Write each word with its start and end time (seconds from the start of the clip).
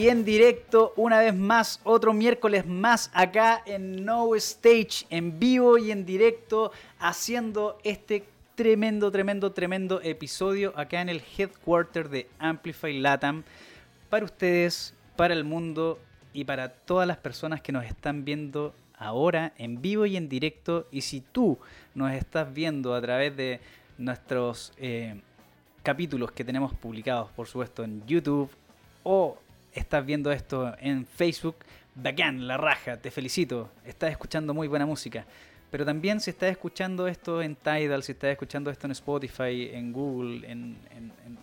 y 0.00 0.08
en 0.08 0.24
directo 0.24 0.94
una 0.96 1.18
vez 1.18 1.36
más, 1.36 1.78
otro 1.84 2.14
miércoles 2.14 2.64
más 2.64 3.10
acá 3.12 3.62
en 3.66 4.02
No 4.02 4.34
Stage, 4.34 5.04
en 5.10 5.38
vivo 5.38 5.76
y 5.76 5.90
en 5.90 6.06
directo, 6.06 6.72
haciendo 6.98 7.76
este 7.84 8.24
tremendo, 8.54 9.10
tremendo, 9.10 9.52
tremendo 9.52 10.00
episodio 10.00 10.72
acá 10.74 11.02
en 11.02 11.10
el 11.10 11.22
headquarter 11.36 12.08
de 12.08 12.30
Amplify 12.38 12.98
Latam 12.98 13.44
para 14.08 14.24
ustedes, 14.24 14.94
para 15.16 15.34
el 15.34 15.44
mundo 15.44 15.98
y 16.32 16.44
para 16.44 16.70
todas 16.70 17.06
las 17.06 17.18
personas 17.18 17.60
que 17.60 17.70
nos 17.70 17.84
están 17.84 18.24
viendo 18.24 18.74
ahora 18.96 19.52
en 19.58 19.82
vivo 19.82 20.06
y 20.06 20.16
en 20.16 20.30
directo. 20.30 20.86
Y 20.90 21.02
si 21.02 21.20
tú 21.20 21.58
nos 21.94 22.10
estás 22.12 22.54
viendo 22.54 22.94
a 22.94 23.02
través 23.02 23.36
de 23.36 23.60
nuestros 23.98 24.72
eh, 24.78 25.20
capítulos 25.82 26.32
que 26.32 26.42
tenemos 26.42 26.72
publicados, 26.72 27.30
por 27.32 27.46
supuesto, 27.46 27.84
en 27.84 28.02
YouTube 28.06 28.50
o 29.02 29.36
estás 29.72 30.04
viendo 30.04 30.32
esto 30.32 30.74
en 30.78 31.06
Facebook, 31.06 31.56
bacán, 31.94 32.46
la 32.46 32.56
raja, 32.56 32.96
te 32.96 33.10
felicito, 33.10 33.70
estás 33.84 34.10
escuchando 34.10 34.54
muy 34.54 34.68
buena 34.68 34.86
música. 34.86 35.26
Pero 35.70 35.84
también 35.84 36.18
si 36.20 36.30
estás 36.30 36.50
escuchando 36.50 37.06
esto 37.06 37.40
en 37.42 37.54
Tidal, 37.54 38.02
si 38.02 38.12
estás 38.12 38.30
escuchando 38.30 38.70
esto 38.70 38.86
en 38.88 38.90
Spotify, 38.92 39.70
en 39.72 39.92
Google, 39.92 40.50
en, 40.50 40.76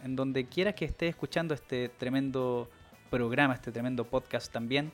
en 0.04 0.16
donde 0.16 0.46
quieras 0.46 0.76
que 0.76 0.84
estés 0.86 1.10
escuchando 1.10 1.54
este 1.54 1.90
tremendo 1.90 2.70
programa, 3.10 3.54
este 3.54 3.72
tremendo 3.72 4.04
podcast 4.04 4.52
también, 4.52 4.92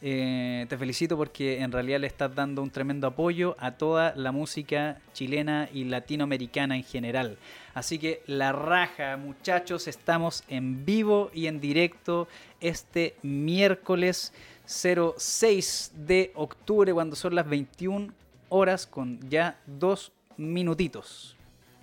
eh, 0.00 0.66
te 0.68 0.78
felicito 0.78 1.16
porque 1.16 1.60
en 1.60 1.72
realidad 1.72 2.00
le 2.00 2.06
estás 2.06 2.34
dando 2.34 2.62
un 2.62 2.70
tremendo 2.70 3.06
apoyo 3.06 3.56
a 3.58 3.72
toda 3.72 4.14
la 4.14 4.30
música 4.30 5.00
chilena 5.12 5.68
y 5.72 5.84
latinoamericana 5.84 6.76
en 6.76 6.84
general. 6.84 7.38
Así 7.74 7.98
que 7.98 8.22
la 8.26 8.52
raja, 8.52 9.16
muchachos, 9.16 9.88
estamos 9.88 10.44
en 10.48 10.84
vivo 10.84 11.30
y 11.34 11.46
en 11.46 11.60
directo 11.60 12.28
este 12.60 13.16
miércoles 13.22 14.32
06 14.66 15.92
de 15.94 16.30
octubre 16.34 16.92
cuando 16.92 17.16
son 17.16 17.34
las 17.34 17.48
21 17.48 18.12
horas 18.50 18.86
con 18.86 19.18
ya 19.28 19.58
dos 19.66 20.12
minutitos 20.36 21.37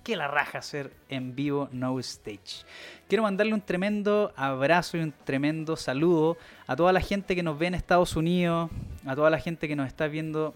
que 0.05 0.15
la 0.15 0.27
raja 0.27 0.59
hacer 0.59 0.91
en 1.09 1.35
vivo 1.35 1.67
No 1.71 1.99
Stage. 1.99 2.63
Quiero 3.09 3.23
mandarle 3.23 3.55
un 3.55 3.61
tremendo 3.61 4.31
abrazo 4.35 4.97
y 4.97 4.99
un 5.01 5.11
tremendo 5.23 5.75
saludo 5.75 6.37
a 6.67 6.75
toda 6.75 6.93
la 6.93 7.01
gente 7.01 7.35
que 7.35 7.41
nos 7.41 7.57
ve 7.57 7.65
en 7.65 7.73
Estados 7.73 8.15
Unidos, 8.15 8.69
a 9.03 9.15
toda 9.15 9.31
la 9.31 9.39
gente 9.39 9.67
que 9.67 9.75
nos 9.75 9.87
está 9.87 10.07
viendo 10.07 10.53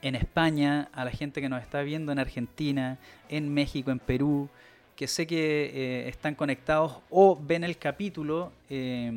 en 0.00 0.14
España, 0.14 0.90
a 0.92 1.04
la 1.04 1.10
gente 1.10 1.40
que 1.40 1.48
nos 1.48 1.60
está 1.60 1.82
viendo 1.82 2.12
en 2.12 2.20
Argentina, 2.20 2.98
en 3.28 3.52
México, 3.52 3.90
en 3.90 3.98
Perú, 3.98 4.48
que 4.94 5.08
sé 5.08 5.26
que 5.26 5.72
eh, 5.74 6.08
están 6.08 6.36
conectados 6.36 7.00
o 7.10 7.36
ven 7.36 7.64
el 7.64 7.78
capítulo 7.78 8.52
eh, 8.70 9.08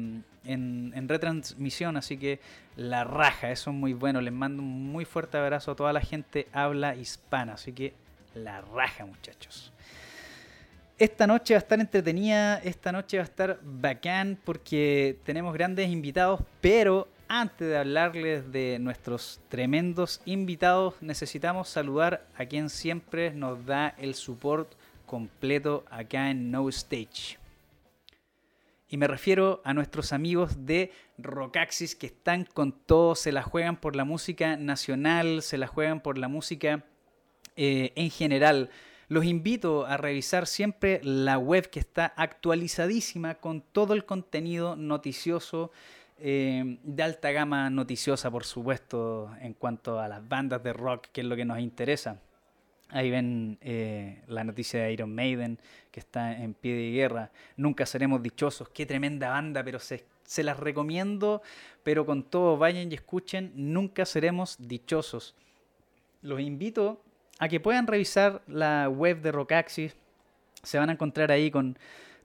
en, 0.44 0.92
en, 0.96 1.08
retransmisión, 1.08 1.98
así 1.98 2.18
que 2.18 2.40
la 2.76 3.04
raja, 3.04 3.52
eso 3.52 3.70
es 3.70 3.76
muy 3.76 3.94
bueno. 3.94 4.22
Les 4.22 4.34
mando 4.34 4.64
un 4.64 4.92
muy 4.92 5.06
fuerte 5.06 5.38
abrazo 5.38 5.74
a 5.74 5.76
toda 5.76 5.94
la 5.94 6.02
gente 6.02 6.48
habla 6.52 6.96
hispana, 6.96 7.54
así 7.54 7.74
que 7.74 7.94
la 8.34 8.62
raja, 8.62 9.06
muchachos. 9.06 9.72
Esta 10.98 11.26
noche 11.26 11.56
va 11.56 11.58
a 11.58 11.64
estar 11.64 11.80
entretenida, 11.80 12.58
esta 12.60 12.92
noche 12.92 13.18
va 13.18 13.24
a 13.24 13.26
estar 13.26 13.60
bacán 13.64 14.38
porque 14.44 15.18
tenemos 15.24 15.54
grandes 15.54 15.90
invitados, 15.90 16.42
pero 16.62 17.08
antes 17.28 17.68
de 17.68 17.78
hablarles 17.78 18.52
de 18.52 18.78
nuestros 18.80 19.42
tremendos 19.50 20.22
invitados, 20.26 20.96
necesitamos 21.02 21.70
saludar 21.70 22.28
a 22.36 22.46
quien 22.46 22.70
siempre 22.70 23.32
nos 23.32 23.66
da 23.66 23.96
el 23.98 24.16
support 24.16 24.74
completo 25.06 25.86
acá 25.90 26.30
en 26.30 26.52
No 26.52 26.70
Stage. 26.70 27.40
Y 28.88 28.98
me 28.98 29.08
refiero 29.08 29.62
a 29.64 29.74
nuestros 29.74 30.12
amigos 30.12 30.66
de 30.66 30.92
Rockaxis 31.18 31.96
que 31.96 32.08
están 32.08 32.44
con 32.44 32.74
todo, 32.74 33.16
se 33.16 33.32
la 33.32 33.42
juegan 33.42 33.78
por 33.78 33.96
la 33.96 34.04
música 34.04 34.58
nacional, 34.58 35.42
se 35.42 35.58
la 35.58 35.68
juegan 35.68 36.02
por 36.02 36.18
la 36.18 36.28
música 36.28 36.84
eh, 37.56 37.92
en 37.96 38.10
general. 38.10 38.70
Los 39.08 39.26
invito 39.26 39.86
a 39.86 39.98
revisar 39.98 40.48
siempre 40.48 41.02
la 41.04 41.38
web 41.38 41.70
que 41.70 41.80
está 41.80 42.14
actualizadísima 42.16 43.36
con 43.36 43.62
todo 43.62 43.94
el 43.94 44.06
contenido 44.06 44.76
noticioso 44.78 45.72
eh, 46.24 46.78
de 46.84 47.04
alta 47.04 47.32
gama 47.32 47.70
noticiosa, 47.72 48.30
por 48.30 48.44
supuesto, 48.44 49.32
en 49.42 49.54
cuanto 49.56 50.00
a 50.00 50.08
las 50.08 50.28
bandas 50.30 50.62
de 50.62 50.72
rock, 50.72 51.08
que 51.12 51.22
es 51.22 51.28
lo 51.28 51.36
que 51.36 51.46
nos 51.46 51.60
interesa. 51.60 52.22
Ahí 52.90 53.10
ven 53.10 53.58
eh, 53.62 54.22
la 54.28 54.44
noticia 54.44 54.84
de 54.84 54.94
Iron 54.94 55.16
Maiden, 55.16 55.58
que 55.90 56.00
está 56.00 56.38
en 56.38 56.54
pie 56.54 56.76
de 56.76 56.92
guerra. 56.92 57.32
Nunca 57.58 57.88
seremos 57.88 58.22
dichosos. 58.22 58.70
Qué 58.70 58.86
tremenda 58.86 59.30
banda, 59.30 59.64
pero 59.64 59.80
se, 59.80 60.06
se 60.24 60.44
las 60.44 60.60
recomiendo. 60.60 61.42
Pero 61.84 62.06
con 62.06 62.24
todo, 62.24 62.56
vayan 62.56 62.92
y 62.92 62.96
escuchen. 62.96 63.52
Nunca 63.56 64.06
seremos 64.06 64.58
dichosos. 64.60 65.36
Los 66.22 66.40
invito 66.42 67.02
a 67.42 67.50
que 67.50 67.60
puedan 67.60 67.88
revisar 67.88 68.44
la 68.46 68.88
web 68.88 69.20
de 69.20 69.32
Rockaxis. 69.32 69.96
Se 70.62 70.78
van 70.78 70.90
a 70.90 70.94
encontrar 70.94 71.32
ahí 71.32 71.50
con 71.50 71.76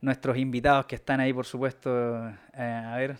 nuestros 0.02 0.36
invitados 0.36 0.84
que 0.84 0.96
están 0.96 1.20
ahí, 1.20 1.32
por 1.32 1.46
supuesto. 1.46 2.28
Eh, 2.52 2.82
a 2.84 2.94
ver, 2.98 3.16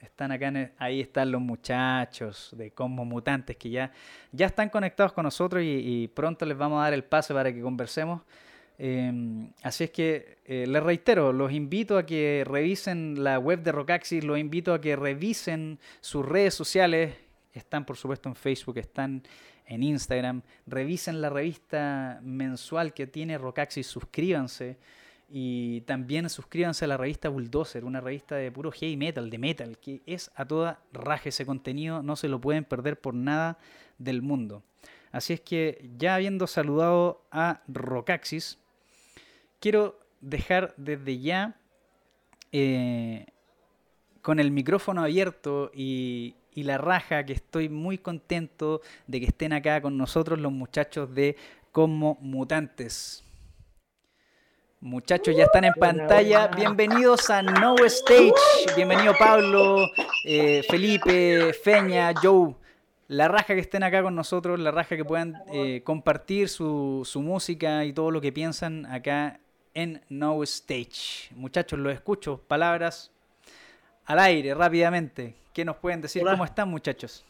están 0.00 0.32
acá, 0.32 0.52
ahí 0.76 1.00
están 1.00 1.30
los 1.30 1.40
muchachos 1.40 2.50
de 2.58 2.72
Como 2.72 3.04
Mutantes 3.04 3.56
que 3.56 3.70
ya, 3.70 3.92
ya 4.32 4.46
están 4.46 4.70
conectados 4.70 5.12
con 5.12 5.22
nosotros 5.22 5.62
y, 5.64 6.10
pronto 6.12 6.44
les 6.44 6.58
vamos 6.58 6.80
a 6.80 6.82
dar 6.82 6.94
el 6.94 7.04
pase 7.04 7.32
para 7.32 7.54
que 7.54 7.60
conversemos. 7.60 8.22
Em, 8.76 9.52
así 9.62 9.84
es 9.84 9.90
que 9.92 10.38
eh, 10.46 10.66
les 10.66 10.82
reitero, 10.82 11.32
los 11.32 11.52
invito 11.52 11.96
a 11.96 12.04
que 12.04 12.42
revisen 12.44 13.22
la 13.22 13.38
web 13.38 13.62
de 13.62 13.70
Rockaxis, 13.70 14.24
los 14.24 14.36
invito 14.36 14.74
a 14.74 14.80
que 14.80 14.96
revisen 14.96 15.78
sus 16.00 16.26
redes 16.26 16.54
sociales. 16.54 17.14
Están, 17.52 17.84
por 17.86 17.96
supuesto, 17.96 18.28
en 18.28 18.34
Facebook, 18.34 18.78
están 18.78 19.22
en 19.66 19.82
Instagram. 19.82 20.42
Revisen 20.66 21.20
la 21.20 21.30
revista 21.30 22.20
mensual 22.22 22.94
que 22.94 23.06
tiene 23.06 23.38
Rocaxis, 23.38 23.86
suscríbanse. 23.86 24.78
Y 25.28 25.80
también 25.82 26.28
suscríbanse 26.30 26.84
a 26.84 26.88
la 26.88 26.96
revista 26.96 27.28
Bulldozer, 27.28 27.84
una 27.84 28.00
revista 28.00 28.36
de 28.36 28.52
puro 28.52 28.70
heavy 28.70 28.96
metal, 28.96 29.28
de 29.28 29.38
metal, 29.38 29.78
que 29.78 30.00
es 30.06 30.30
a 30.36 30.44
toda 30.44 30.80
raja 30.92 31.30
ese 31.30 31.44
contenido, 31.44 32.00
no 32.02 32.14
se 32.14 32.28
lo 32.28 32.40
pueden 32.40 32.64
perder 32.64 33.00
por 33.00 33.14
nada 33.14 33.58
del 33.98 34.22
mundo. 34.22 34.62
Así 35.10 35.32
es 35.32 35.40
que 35.40 35.90
ya 35.98 36.14
habiendo 36.14 36.46
saludado 36.46 37.26
a 37.32 37.62
Rocaxis, 37.66 38.58
quiero 39.58 39.98
dejar 40.20 40.74
desde 40.76 41.18
ya 41.18 41.56
eh, 42.52 43.26
con 44.22 44.38
el 44.38 44.50
micrófono 44.50 45.02
abierto 45.02 45.70
y, 45.74 46.34
y 46.56 46.62
la 46.62 46.78
raja, 46.78 47.24
que 47.24 47.34
estoy 47.34 47.68
muy 47.68 47.98
contento 47.98 48.80
de 49.06 49.20
que 49.20 49.26
estén 49.26 49.52
acá 49.52 49.82
con 49.82 49.98
nosotros 49.98 50.40
los 50.40 50.50
muchachos 50.50 51.14
de 51.14 51.36
Como 51.70 52.16
Mutantes. 52.22 53.22
Muchachos, 54.80 55.36
ya 55.36 55.44
están 55.44 55.64
en 55.64 55.74
pantalla. 55.74 56.46
Bienvenidos 56.48 57.28
a 57.28 57.42
No 57.42 57.76
Stage. 57.84 58.32
Bienvenido 58.74 59.12
Pablo, 59.18 59.86
eh, 60.24 60.62
Felipe, 60.70 61.52
Feña, 61.52 62.14
Joe. 62.22 62.54
La 63.08 63.28
raja 63.28 63.54
que 63.54 63.60
estén 63.60 63.82
acá 63.82 64.02
con 64.02 64.14
nosotros, 64.14 64.58
la 64.58 64.70
raja 64.70 64.96
que 64.96 65.04
puedan 65.04 65.34
eh, 65.52 65.82
compartir 65.84 66.48
su, 66.48 67.02
su 67.04 67.20
música 67.20 67.84
y 67.84 67.92
todo 67.92 68.10
lo 68.10 68.22
que 68.22 68.32
piensan 68.32 68.86
acá 68.86 69.40
en 69.74 70.00
No 70.08 70.42
Stage. 70.42 71.34
Muchachos, 71.34 71.78
los 71.78 71.92
escucho. 71.92 72.40
Palabras 72.48 73.10
al 74.06 74.20
aire 74.20 74.54
rápidamente. 74.54 75.34
¿Qué 75.56 75.64
nos 75.64 75.76
pueden 75.76 76.02
decir? 76.02 76.22
¿Cómo 76.22 76.44
están, 76.44 76.68
muchachos? 76.68 77.24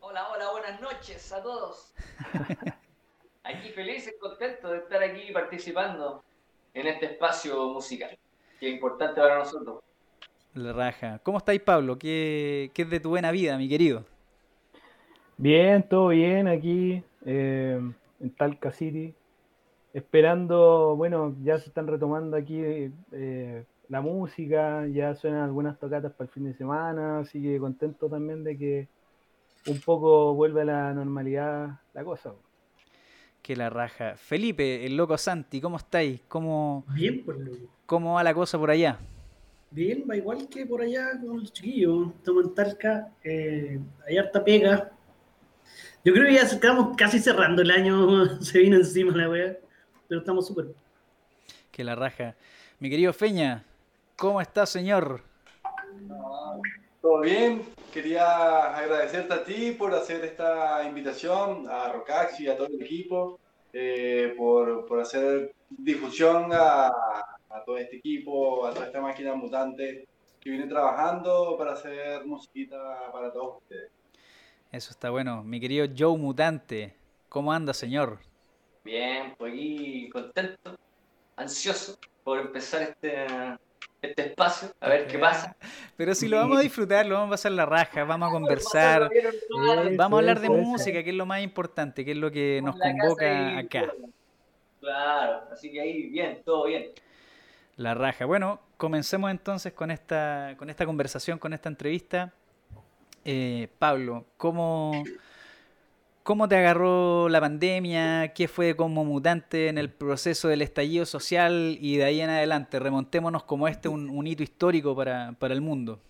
Hola, 0.00 0.28
hola, 0.28 0.50
buenas 0.50 0.78
noches 0.78 1.32
a 1.32 1.42
todos. 1.42 1.94
aquí 3.44 3.70
felices, 3.70 4.14
contentos 4.20 4.70
de 4.72 4.76
estar 4.76 5.02
aquí 5.02 5.32
participando 5.32 6.22
en 6.74 6.86
este 6.86 7.06
espacio 7.06 7.70
musical, 7.70 8.18
que 8.60 8.68
es 8.68 8.74
importante 8.74 9.18
para 9.18 9.38
nosotros. 9.38 9.82
La 10.52 10.74
raja. 10.74 11.18
¿Cómo 11.22 11.38
estáis, 11.38 11.62
Pablo? 11.62 11.98
¿Qué, 11.98 12.70
¿Qué, 12.74 12.82
es 12.82 12.90
de 12.90 13.00
tu 13.00 13.08
buena 13.08 13.30
vida, 13.30 13.56
mi 13.56 13.70
querido? 13.70 14.04
Bien, 15.38 15.82
todo 15.82 16.08
bien 16.08 16.46
aquí 16.46 17.02
eh, 17.24 17.80
en 18.20 18.34
Talca 18.34 18.70
City. 18.70 19.14
Esperando, 19.94 20.94
bueno, 20.94 21.34
ya 21.42 21.56
se 21.56 21.70
están 21.70 21.86
retomando 21.86 22.36
aquí 22.36 22.60
eh, 23.12 23.64
la 23.88 24.00
música, 24.00 24.86
ya 24.86 25.14
suenan 25.14 25.42
algunas 25.42 25.78
tocatas 25.78 26.12
para 26.12 26.28
el 26.28 26.32
fin 26.32 26.44
de 26.44 26.54
semana, 26.54 27.20
así 27.20 27.40
que 27.40 27.58
contento 27.58 28.08
también 28.08 28.42
de 28.44 28.56
que 28.56 28.88
un 29.66 29.80
poco 29.80 30.34
vuelve 30.34 30.62
a 30.62 30.64
la 30.64 30.94
normalidad 30.94 31.80
la 31.94 32.04
cosa. 32.04 32.34
Que 33.42 33.56
la 33.56 33.70
raja. 33.70 34.16
Felipe, 34.16 34.84
el 34.84 34.96
loco 34.96 35.16
Santi, 35.16 35.60
¿cómo 35.60 35.76
estáis? 35.76 36.20
¿Cómo, 36.28 36.84
Bien, 36.88 37.22
pues 37.24 37.38
loco. 37.38 37.58
¿Cómo 37.86 38.14
va 38.14 38.24
la 38.24 38.34
cosa 38.34 38.58
por 38.58 38.70
allá? 38.70 38.98
Bien, 39.70 40.04
va 40.08 40.16
igual 40.16 40.48
que 40.48 40.66
por 40.66 40.80
allá 40.80 41.10
con 41.20 41.40
los 41.40 41.52
chiquillos. 41.52 42.08
Estamos 42.16 42.46
en 42.46 42.54
Talca, 42.54 43.12
eh, 43.22 43.78
hay 44.08 44.18
harta 44.18 44.44
pega. 44.44 44.90
Yo 46.04 46.12
creo 46.12 46.26
que 46.26 46.34
ya 46.34 46.42
estamos 46.42 46.96
casi 46.96 47.18
cerrando 47.18 47.62
el 47.62 47.70
año, 47.70 48.40
se 48.40 48.60
vino 48.60 48.76
encima 48.76 49.16
la 49.16 49.28
wea, 49.28 49.56
pero 50.08 50.20
estamos 50.20 50.46
súper. 50.46 50.66
Que 51.70 51.84
la 51.84 51.94
raja. 51.94 52.34
Mi 52.78 52.90
querido 52.90 53.12
Feña, 53.12 53.65
¿cómo 54.16 54.40
está, 54.40 54.66
señor? 54.66 55.22
Todo 57.00 57.20
bien, 57.20 57.62
quería 57.92 58.76
agradecerte 58.76 59.34
a 59.34 59.44
ti 59.44 59.72
por 59.72 59.94
hacer 59.94 60.24
esta 60.24 60.82
invitación, 60.84 61.68
a 61.68 61.92
Rocax 61.92 62.40
y 62.40 62.48
a 62.48 62.56
todo 62.56 62.66
el 62.66 62.82
equipo, 62.82 63.38
eh, 63.72 64.34
por, 64.36 64.86
por, 64.86 65.00
hacer 65.00 65.54
difusión 65.68 66.52
a, 66.52 66.88
a, 66.88 67.64
todo 67.64 67.76
este 67.76 67.96
equipo, 67.96 68.66
a 68.66 68.72
toda 68.72 68.86
esta 68.86 69.00
máquina 69.00 69.34
mutante 69.34 70.08
que 70.40 70.50
viene 70.50 70.66
trabajando 70.66 71.56
para 71.58 71.74
hacer 71.74 72.24
musiquita 72.24 73.10
para 73.12 73.32
todos 73.32 73.58
ustedes. 73.62 73.90
Eso 74.72 74.90
está 74.90 75.10
bueno. 75.10 75.42
Mi 75.44 75.60
querido 75.60 75.86
Joe 75.96 76.18
Mutante, 76.18 76.94
¿cómo 77.28 77.52
anda, 77.52 77.72
señor? 77.72 78.18
Bien, 78.84 79.34
pues 79.36 79.52
aquí 79.52 80.08
contento, 80.10 80.76
ansioso 81.36 81.98
por 82.24 82.40
empezar 82.40 82.82
este, 82.82 83.26
este 84.02 84.26
espacio, 84.26 84.68
a 84.80 84.88
ver 84.88 85.06
qué 85.06 85.18
pasa. 85.18 85.56
Pero 85.96 86.14
si 86.14 86.28
lo 86.28 86.36
vamos 86.36 86.58
a 86.58 86.60
disfrutar, 86.62 87.06
lo 87.06 87.14
vamos 87.14 87.28
a 87.28 87.30
pasar 87.32 87.52
la 87.52 87.66
raja, 87.66 88.04
vamos 88.04 88.28
a 88.28 88.32
conversar, 88.32 89.10
vamos 89.96 90.16
a 90.16 90.20
hablar 90.20 90.40
de 90.40 90.50
música, 90.50 91.02
que 91.02 91.10
es 91.10 91.16
lo 91.16 91.26
más 91.26 91.42
importante, 91.42 92.04
que 92.04 92.12
es 92.12 92.16
lo 92.16 92.30
que 92.30 92.60
nos 92.62 92.76
convoca 92.78 93.58
acá. 93.58 93.92
Claro, 94.80 95.42
así 95.52 95.70
que 95.72 95.80
ahí 95.80 96.10
bien, 96.10 96.42
todo 96.44 96.66
bien. 96.66 96.90
La 97.76 97.94
raja. 97.94 98.24
Bueno, 98.24 98.60
comencemos 98.76 99.30
entonces 99.30 99.72
con 99.72 99.90
esta, 99.90 100.54
con 100.56 100.70
esta 100.70 100.86
conversación, 100.86 101.38
con 101.38 101.52
esta 101.52 101.68
entrevista. 101.68 102.32
Eh, 103.24 103.68
Pablo, 103.78 104.24
¿cómo, 104.36 105.02
¿cómo 106.26 106.48
te 106.48 106.56
agarró 106.56 107.28
la 107.28 107.40
pandemia? 107.40 108.34
¿Qué 108.34 108.48
fue 108.48 108.74
como 108.74 109.04
mutante 109.04 109.68
en 109.68 109.78
el 109.78 109.90
proceso 109.90 110.48
del 110.48 110.60
estallido 110.60 111.06
social? 111.06 111.78
Y 111.80 111.98
de 111.98 112.04
ahí 112.04 112.20
en 112.20 112.28
adelante, 112.28 112.80
remontémonos 112.80 113.44
como 113.44 113.68
este 113.68 113.88
un, 113.88 114.26
hito 114.26 114.42
histórico 114.42 114.96
para, 114.96 115.36
para 115.38 115.54
el 115.54 115.60
mundo. 115.60 116.00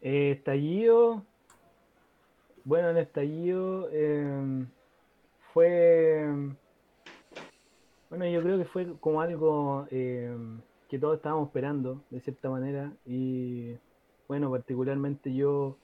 Eh, 0.00 0.32
estallido, 0.32 1.22
bueno, 2.64 2.88
el 2.88 2.96
estallido 2.96 3.88
eh, 3.92 4.64
fue, 5.52 6.26
bueno, 8.08 8.26
yo 8.26 8.42
creo 8.42 8.58
que 8.58 8.64
fue 8.64 8.86
como 9.00 9.20
algo 9.20 9.86
eh, 9.90 10.34
que 10.88 10.98
todos 10.98 11.16
estábamos 11.16 11.48
esperando, 11.48 12.02
de 12.08 12.20
cierta 12.20 12.48
manera, 12.48 12.90
y 13.04 13.76
bueno, 14.28 14.50
particularmente 14.50 15.32
yo 15.34 15.76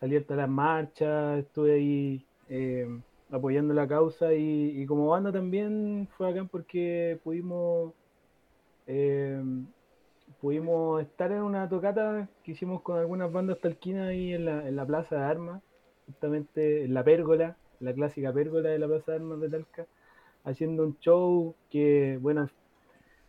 salí 0.00 0.16
a 0.16 0.34
las 0.34 0.48
marchas, 0.48 1.38
estuve 1.40 1.74
ahí 1.74 2.26
eh, 2.48 2.88
apoyando 3.30 3.74
la 3.74 3.88
causa 3.88 4.32
y, 4.34 4.80
y, 4.80 4.86
como 4.86 5.08
banda 5.08 5.32
también 5.32 6.08
fue 6.16 6.30
acá 6.30 6.44
porque 6.50 7.18
pudimos 7.24 7.92
eh, 8.86 9.42
pudimos 10.40 11.02
estar 11.02 11.32
en 11.32 11.42
una 11.42 11.68
tocata 11.68 12.28
que 12.42 12.52
hicimos 12.52 12.82
con 12.82 12.98
algunas 12.98 13.32
bandas 13.32 13.60
talquinas 13.60 14.08
ahí 14.08 14.32
en 14.34 14.44
la, 14.44 14.66
en 14.66 14.76
la 14.76 14.86
Plaza 14.86 15.16
de 15.16 15.22
Armas, 15.22 15.62
justamente 16.06 16.84
en 16.84 16.94
la 16.94 17.04
pérgola, 17.04 17.56
la 17.80 17.92
clásica 17.92 18.32
pérgola 18.32 18.70
de 18.70 18.78
la 18.78 18.86
Plaza 18.86 19.12
de 19.12 19.18
Armas 19.18 19.40
de 19.40 19.50
Talca, 19.50 19.86
haciendo 20.44 20.84
un 20.84 20.98
show 21.00 21.54
que, 21.70 22.18
bueno, 22.22 22.48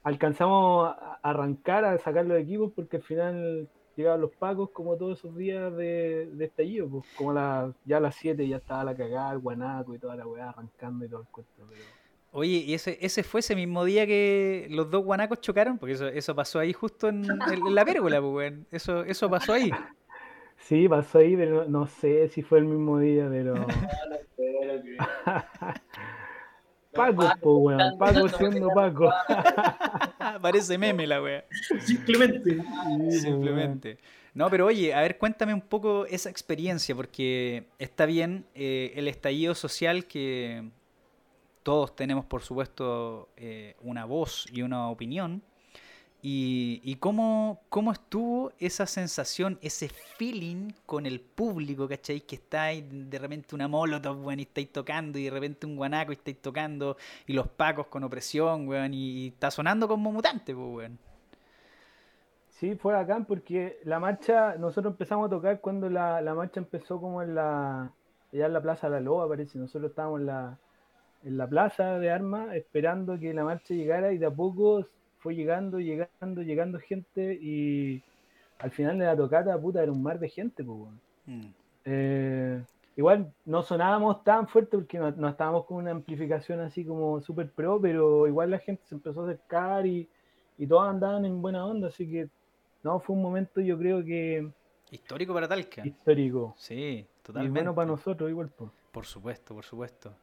alcanzamos 0.03 0.95
a 0.97 1.19
arrancar 1.23 1.83
a 1.83 1.97
sacar 1.97 2.25
los 2.25 2.39
equipos 2.39 2.71
porque 2.75 2.97
al 2.97 3.03
final 3.03 3.69
llegaban 3.99 4.21
los 4.21 4.31
pacos 4.31 4.69
como 4.71 4.95
todos 4.95 5.19
esos 5.19 5.35
días 5.35 5.75
de, 5.75 6.29
de 6.31 6.45
estallido, 6.45 6.87
pues 6.89 7.05
como 7.15 7.33
la, 7.33 7.73
ya 7.85 7.97
a 7.97 7.99
las 7.99 8.15
7 8.15 8.47
ya 8.47 8.57
estaba 8.57 8.83
la 8.83 8.95
cagada, 8.95 9.33
el 9.33 9.39
guanaco 9.39 9.93
y 9.93 9.99
toda 9.99 10.15
la 10.15 10.25
weá 10.25 10.49
arrancando 10.49 11.05
y 11.05 11.09
todo 11.09 11.21
el 11.21 11.27
cuento. 11.27 11.51
Pero... 11.69 11.81
Oye, 12.31 12.57
¿y 12.57 12.73
ese, 12.73 12.97
ese 13.01 13.23
fue 13.23 13.41
ese 13.41 13.55
mismo 13.55 13.83
día 13.83 14.05
que 14.05 14.67
los 14.69 14.89
dos 14.89 15.03
guanacos 15.03 15.41
chocaron? 15.41 15.77
Porque 15.77 15.93
eso, 15.93 16.07
eso 16.07 16.35
pasó 16.35 16.59
ahí 16.59 16.73
justo 16.73 17.09
en, 17.09 17.25
en 17.25 17.75
la 17.75 17.83
pérgola, 17.83 18.21
pues, 18.21 18.33
weón. 18.33 18.67
Eso, 18.71 19.03
eso 19.03 19.29
pasó 19.29 19.53
ahí. 19.53 19.71
Sí, 20.61 20.89
pasó 20.89 21.19
ahí, 21.19 21.37
pero 21.37 21.63
no, 21.63 21.79
no 21.79 21.87
sé 21.87 22.27
si 22.27 22.41
fue 22.41 22.59
el 22.59 22.65
mismo 22.65 22.99
día, 22.99 23.29
pero... 23.31 23.55
Paco, 26.93 27.29
po, 27.41 27.57
weón. 27.57 27.97
Paco 27.97 28.27
siendo 28.29 28.69
Paco. 28.69 29.11
Parece 30.41 30.77
meme 30.77 31.05
la 31.05 31.21
wea. 31.21 31.45
Simplemente. 31.81 32.57
Simplemente. 33.11 33.97
No, 34.33 34.49
pero 34.49 34.67
oye, 34.67 34.93
a 34.93 35.01
ver, 35.01 35.17
cuéntame 35.17 35.53
un 35.53 35.61
poco 35.61 36.05
esa 36.05 36.29
experiencia, 36.29 36.95
porque 36.95 37.65
está 37.77 38.05
bien 38.05 38.45
eh, 38.55 38.93
el 38.95 39.07
estallido 39.07 39.55
social 39.55 40.05
que 40.05 40.69
todos 41.63 41.95
tenemos, 41.95 42.25
por 42.25 42.41
supuesto, 42.41 43.29
eh, 43.37 43.75
una 43.81 44.05
voz 44.05 44.47
y 44.51 44.61
una 44.61 44.89
opinión. 44.89 45.43
Y, 46.21 46.81
y 46.83 46.95
cómo, 46.95 47.61
cómo, 47.69 47.93
estuvo 47.93 48.51
esa 48.59 48.85
sensación, 48.85 49.57
ese 49.61 49.87
feeling 49.87 50.73
con 50.85 51.05
el 51.05 51.21
público, 51.21 51.87
¿cachai? 51.87 52.19
Que 52.21 52.35
está 52.35 52.63
ahí 52.63 52.85
de 52.91 53.17
repente 53.17 53.55
una 53.55 53.69
molotov, 53.69 54.25
weón, 54.25 54.39
y 54.39 54.43
estáis 54.43 54.71
tocando, 54.71 55.17
y 55.17 55.25
de 55.25 55.31
repente 55.31 55.65
un 55.65 55.77
guanaco 55.77 56.11
y 56.11 56.15
estáis 56.15 56.41
tocando, 56.41 56.97
y 57.25 57.33
los 57.33 57.47
pacos 57.47 57.87
con 57.87 58.03
opresión, 58.03 58.67
weón, 58.67 58.93
y, 58.93 59.27
está 59.27 59.49
sonando 59.49 59.87
como 59.87 60.11
mutante, 60.11 60.53
pues, 60.53 60.67
weón. 60.67 60.99
Sí, 62.49 62.75
fue 62.75 62.97
acá 62.99 63.23
porque 63.25 63.79
la 63.85 63.99
marcha, 64.01 64.55
nosotros 64.57 64.91
empezamos 64.91 65.27
a 65.27 65.29
tocar 65.29 65.61
cuando 65.61 65.89
la, 65.89 66.19
la 66.19 66.33
marcha 66.33 66.59
empezó 66.59 66.99
como 66.99 67.21
en 67.21 67.35
la, 67.35 67.93
ya 68.33 68.47
en 68.47 68.53
la 68.53 68.61
Plaza 68.61 68.89
de 68.89 68.95
la 68.95 68.99
Loa, 68.99 69.29
parece, 69.29 69.57
nosotros 69.57 69.91
estábamos 69.91 70.19
en 70.19 70.25
la, 70.25 70.57
en 71.23 71.37
la 71.37 71.47
Plaza 71.47 71.97
de 71.97 72.11
Armas 72.11 72.53
esperando 72.55 73.17
que 73.17 73.33
la 73.33 73.45
marcha 73.45 73.73
llegara 73.73 74.11
y 74.11 74.17
de 74.17 74.25
a 74.25 74.31
poco 74.31 74.85
fue 75.19 75.35
llegando, 75.35 75.79
llegando, 75.79 76.41
llegando 76.41 76.79
gente 76.79 77.37
y 77.41 78.01
al 78.59 78.71
final 78.71 78.97
de 78.99 79.05
la 79.05 79.15
tocata, 79.15 79.59
puta, 79.59 79.83
era 79.83 79.91
un 79.91 80.03
mar 80.03 80.19
de 80.19 80.29
gente, 80.29 80.63
pues, 80.63 80.77
bueno. 80.77 80.99
mm. 81.25 81.53
eh, 81.85 82.63
igual 82.95 83.31
no 83.45 83.63
sonábamos 83.63 84.23
tan 84.23 84.47
fuerte 84.47 84.77
porque 84.77 84.99
no, 84.99 85.11
no, 85.11 85.29
estábamos 85.29 85.65
con 85.65 85.77
una 85.77 85.91
amplificación 85.91 86.59
así 86.59 86.83
como 86.83 87.21
super 87.21 87.49
pro, 87.49 87.79
pero 87.79 88.27
igual 88.27 88.51
la 88.51 88.59
gente 88.59 88.83
se 88.85 88.95
empezó 88.95 89.21
a 89.21 89.25
acercar 89.25 89.85
y, 89.85 90.07
y 90.57 90.67
todos 90.67 90.89
andaban 90.89 91.25
en 91.25 91.41
buena 91.41 91.65
onda, 91.65 91.87
así 91.87 92.09
que 92.09 92.29
no, 92.83 92.99
fue 92.99 93.15
un 93.15 93.21
momento 93.21 93.61
yo 93.61 93.77
creo 93.77 94.03
que... 94.03 94.49
Histórico 94.91 95.33
para 95.33 95.47
Talca. 95.47 95.85
Histórico. 95.85 96.55
Sí, 96.57 97.05
totalmente. 97.21 97.59
Y 97.59 97.61
bueno 97.61 97.75
para 97.75 97.87
nosotros 97.87 98.29
igual. 98.29 98.49
Pues. 98.49 98.71
Por 98.91 99.05
supuesto, 99.05 99.53
por 99.53 99.63
supuesto. 99.63 100.15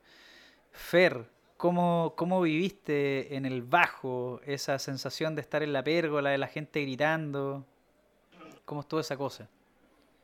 Fer, 0.72 1.24
¿Cómo, 1.56 2.12
¿Cómo 2.16 2.42
viviste 2.42 3.34
en 3.34 3.46
el 3.46 3.62
bajo 3.62 4.40
esa 4.44 4.78
sensación 4.78 5.34
de 5.34 5.40
estar 5.40 5.62
en 5.62 5.72
la 5.72 5.82
pérgola, 5.82 6.30
de 6.30 6.38
la 6.38 6.48
gente 6.48 6.82
gritando? 6.82 7.64
¿Cómo 8.66 8.82
estuvo 8.82 9.00
esa 9.00 9.16
cosa? 9.16 9.48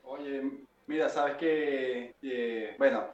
Oye, 0.05 0.43
mira, 0.87 1.09
sabes 1.09 1.37
que, 1.37 2.15
eh, 2.23 2.75
bueno, 2.77 3.07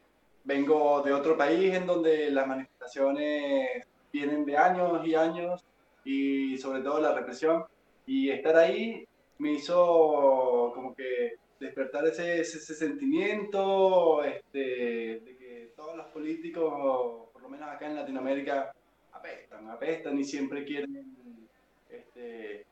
vengo 0.42 1.00
de 1.02 1.12
otro 1.12 1.36
país 1.36 1.72
en 1.74 1.86
donde 1.86 2.30
las 2.30 2.46
manifestaciones 2.46 3.86
vienen 4.12 4.44
de 4.44 4.56
años 4.56 5.06
y 5.06 5.14
años 5.14 5.64
y 6.04 6.58
sobre 6.58 6.80
todo 6.80 7.00
la 7.00 7.14
represión 7.14 7.64
y 8.06 8.30
estar 8.30 8.56
ahí 8.56 9.06
me 9.38 9.52
hizo 9.52 10.72
como 10.74 10.94
que 10.94 11.34
despertar 11.60 12.06
ese, 12.06 12.40
ese, 12.40 12.58
ese 12.58 12.74
sentimiento 12.74 14.24
este, 14.24 15.20
de 15.20 15.36
que 15.38 15.72
todos 15.76 15.96
los 15.96 16.06
políticos 16.06 17.27
lo 17.48 17.56
menos 17.56 17.74
acá 17.74 17.86
en 17.86 17.96
Latinoamérica, 17.96 18.72
apestan, 19.12 19.70
apestan 19.70 20.18
y 20.18 20.24
siempre 20.24 20.64
quieren 20.64 21.48
este, 21.88 22.66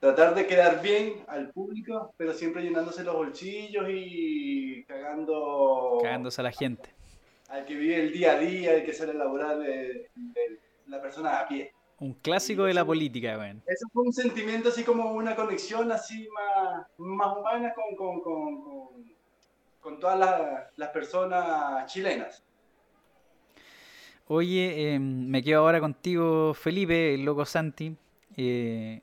tratar 0.00 0.34
de 0.34 0.46
quedar 0.46 0.80
bien 0.80 1.24
al 1.28 1.50
público, 1.50 2.14
pero 2.16 2.32
siempre 2.32 2.62
llenándose 2.62 3.04
los 3.04 3.14
bolsillos 3.14 3.84
y 3.90 4.82
cagando... 4.84 5.98
Cagándose 6.02 6.40
a 6.40 6.44
la 6.44 6.52
gente. 6.52 6.88
Al 7.50 7.66
que 7.66 7.74
vive 7.74 8.00
el 8.00 8.12
día 8.12 8.32
a 8.32 8.38
día, 8.38 8.74
el 8.74 8.84
que 8.84 8.94
sale 8.94 9.12
a 9.12 9.16
laborar, 9.16 9.58
de, 9.58 10.08
de 10.14 10.60
la 10.86 11.02
persona 11.02 11.40
a 11.40 11.46
pie. 11.46 11.72
Un 12.00 12.14
clásico 12.14 12.64
de 12.64 12.74
la 12.74 12.84
política, 12.84 13.36
bueno. 13.36 13.60
Eso 13.66 13.86
fue 13.92 14.04
un 14.04 14.12
sentimiento 14.12 14.70
así 14.70 14.84
como 14.84 15.12
una 15.12 15.36
conexión 15.36 15.92
así 15.92 16.28
más, 16.30 16.86
más 16.96 17.36
humana 17.36 17.74
con, 17.74 17.94
con, 17.94 18.20
con, 18.22 18.62
con, 18.62 18.88
con 19.80 20.00
todas 20.00 20.18
las, 20.18 20.76
las 20.76 20.88
personas 20.88 21.92
chilenas. 21.92 22.42
Oye, 24.26 24.94
eh, 24.94 24.98
me 24.98 25.42
quedo 25.42 25.60
ahora 25.60 25.80
contigo, 25.80 26.54
Felipe, 26.54 27.14
el 27.14 27.24
loco 27.24 27.44
Santi. 27.44 27.94
Eh, 28.36 29.02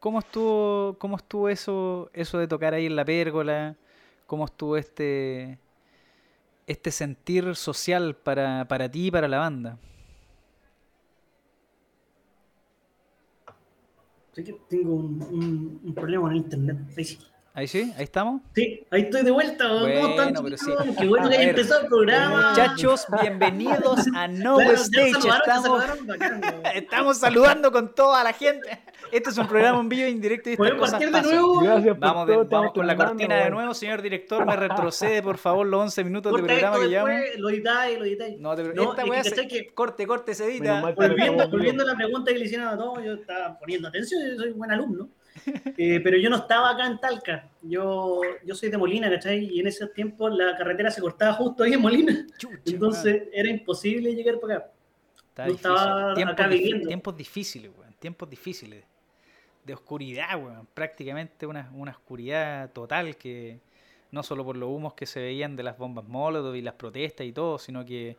¿Cómo 0.00 0.18
estuvo, 0.18 0.96
cómo 0.98 1.16
estuvo 1.16 1.48
eso, 1.48 2.10
eso 2.12 2.38
de 2.38 2.48
tocar 2.48 2.74
ahí 2.74 2.86
en 2.86 2.96
la 2.96 3.04
pérgola? 3.04 3.76
¿Cómo 4.26 4.44
estuvo 4.44 4.76
este, 4.76 5.58
este 6.66 6.90
sentir 6.90 7.54
social 7.54 8.16
para, 8.16 8.66
para 8.66 8.90
ti 8.90 9.06
y 9.06 9.10
para 9.10 9.28
la 9.28 9.38
banda? 9.38 9.78
Que 14.34 14.52
tengo 14.68 14.94
un, 14.94 15.22
un, 15.30 15.80
un 15.84 15.94
problema 15.94 16.24
con 16.24 16.32
el 16.32 16.38
internet. 16.38 16.76
Ahí 17.58 17.66
sí, 17.66 17.90
ahí 17.96 18.04
estamos. 18.04 18.42
Sí, 18.54 18.86
ahí 18.90 19.00
estoy 19.00 19.22
de 19.22 19.30
vuelta. 19.30 19.66
¿Cómo 19.66 19.80
Bueno, 19.80 20.08
están, 20.10 20.34
pero 20.44 20.56
chicos? 20.58 20.84
sí. 20.84 20.94
Qué 20.98 21.06
bueno 21.06 21.28
que 21.30 21.36
haya 21.38 21.48
empezado 21.48 21.80
el 21.80 21.86
programa. 21.86 22.50
Muchachos, 22.50 23.06
bienvenidos 23.22 24.00
a 24.14 24.28
No 24.28 24.56
Claro, 24.58 24.72
Stage. 24.74 25.12
Estamos, 26.74 27.16
saludando 27.16 27.72
con 27.72 27.94
toda 27.94 28.22
la 28.24 28.34
gente. 28.34 28.78
Este 29.10 29.30
es 29.30 29.38
un 29.38 29.48
programa 29.48 29.80
en 29.80 29.88
vivo 29.88 30.06
indirecto 30.06 30.50
y 30.50 30.52
estas 30.52 30.66
¿Podemos 30.66 30.80
cosas 30.90 31.00
partir 31.00 31.14
de 31.14 31.22
nuevo? 31.22 31.60
Gracias 31.60 31.94
por 31.94 31.98
Vamos, 31.98 32.26
de- 32.26 32.36
vamos 32.44 32.72
con 32.74 32.86
la 32.86 32.94
cortina 32.96 33.36
de 33.36 33.50
nuevo, 33.50 33.72
señor 33.72 34.02
director. 34.02 34.44
Me 34.44 34.54
retrocede, 34.56 35.22
por 35.22 35.38
favor, 35.38 35.66
los 35.66 35.80
11 35.80 36.04
minutos 36.04 36.32
de 36.32 36.38
Corta 36.40 36.46
programa 36.52 36.76
esto 36.76 36.82
que 36.84 36.90
llevamos. 36.90 37.20
lo 37.38 37.48
editáis, 37.48 37.98
lo 37.98 38.04
editáis. 38.04 38.38
No, 38.38 38.54
te, 38.54 38.64
No, 38.74 38.90
esta 38.90 39.02
es 39.02 39.10
que, 39.10 39.24
se- 39.24 39.30
¿cachai 39.30 39.48
que- 39.48 39.66
corte, 39.72 40.06
corte, 40.06 40.34
se 40.34 40.44
edita. 40.44 40.82
Volviendo, 40.94 41.84
a 41.84 41.86
la 41.86 41.94
pregunta 41.96 42.32
que 42.34 42.38
le 42.38 42.44
hicieron 42.44 42.68
a 42.68 42.76
todos, 42.76 43.02
yo 43.02 43.14
estaba 43.14 43.58
poniendo 43.58 43.88
atención, 43.88 44.20
yo 44.28 44.36
soy 44.36 44.50
buen 44.52 44.70
alumno. 44.72 45.08
Eh, 45.78 46.00
pero 46.02 46.16
yo 46.16 46.30
no 46.30 46.36
estaba 46.36 46.70
acá 46.70 46.86
en 46.86 46.98
Talca. 46.98 47.48
Yo, 47.62 48.20
yo 48.44 48.54
soy 48.54 48.70
de 48.70 48.78
Molina, 48.78 49.10
¿cachai? 49.10 49.44
Y 49.44 49.60
en 49.60 49.66
ese 49.66 49.86
tiempo 49.88 50.28
la 50.28 50.56
carretera 50.56 50.90
se 50.90 51.00
cortaba 51.00 51.34
justo 51.34 51.62
ahí 51.62 51.74
en 51.74 51.80
Molina. 51.82 52.26
Chucha, 52.38 52.58
Entonces 52.64 53.24
era 53.32 53.48
imposible 53.48 54.14
llegar 54.14 54.40
para 54.40 54.56
acá. 54.56 54.72
Está 55.28 55.46
no 55.46 55.52
difícil. 55.52 55.72
estaba 55.72 56.14
tiempos, 56.14 56.32
acá 56.32 56.48
viviendo. 56.48 56.86
tiempos 56.88 57.16
difíciles, 57.16 57.70
weón. 57.76 57.94
Tiempos 57.98 58.30
difíciles. 58.30 58.84
De 59.64 59.74
oscuridad, 59.74 60.42
weón. 60.42 60.66
Prácticamente 60.72 61.46
una, 61.46 61.70
una 61.74 61.92
oscuridad 61.92 62.70
total 62.72 63.16
que 63.16 63.60
no 64.10 64.22
solo 64.22 64.44
por 64.44 64.56
los 64.56 64.68
humos 64.70 64.94
que 64.94 65.04
se 65.06 65.20
veían 65.20 65.56
de 65.56 65.62
las 65.62 65.76
bombas 65.76 66.06
Molotov 66.06 66.54
y 66.54 66.62
las 66.62 66.74
protestas 66.74 67.26
y 67.26 67.32
todo, 67.32 67.58
sino 67.58 67.84
que 67.84 68.16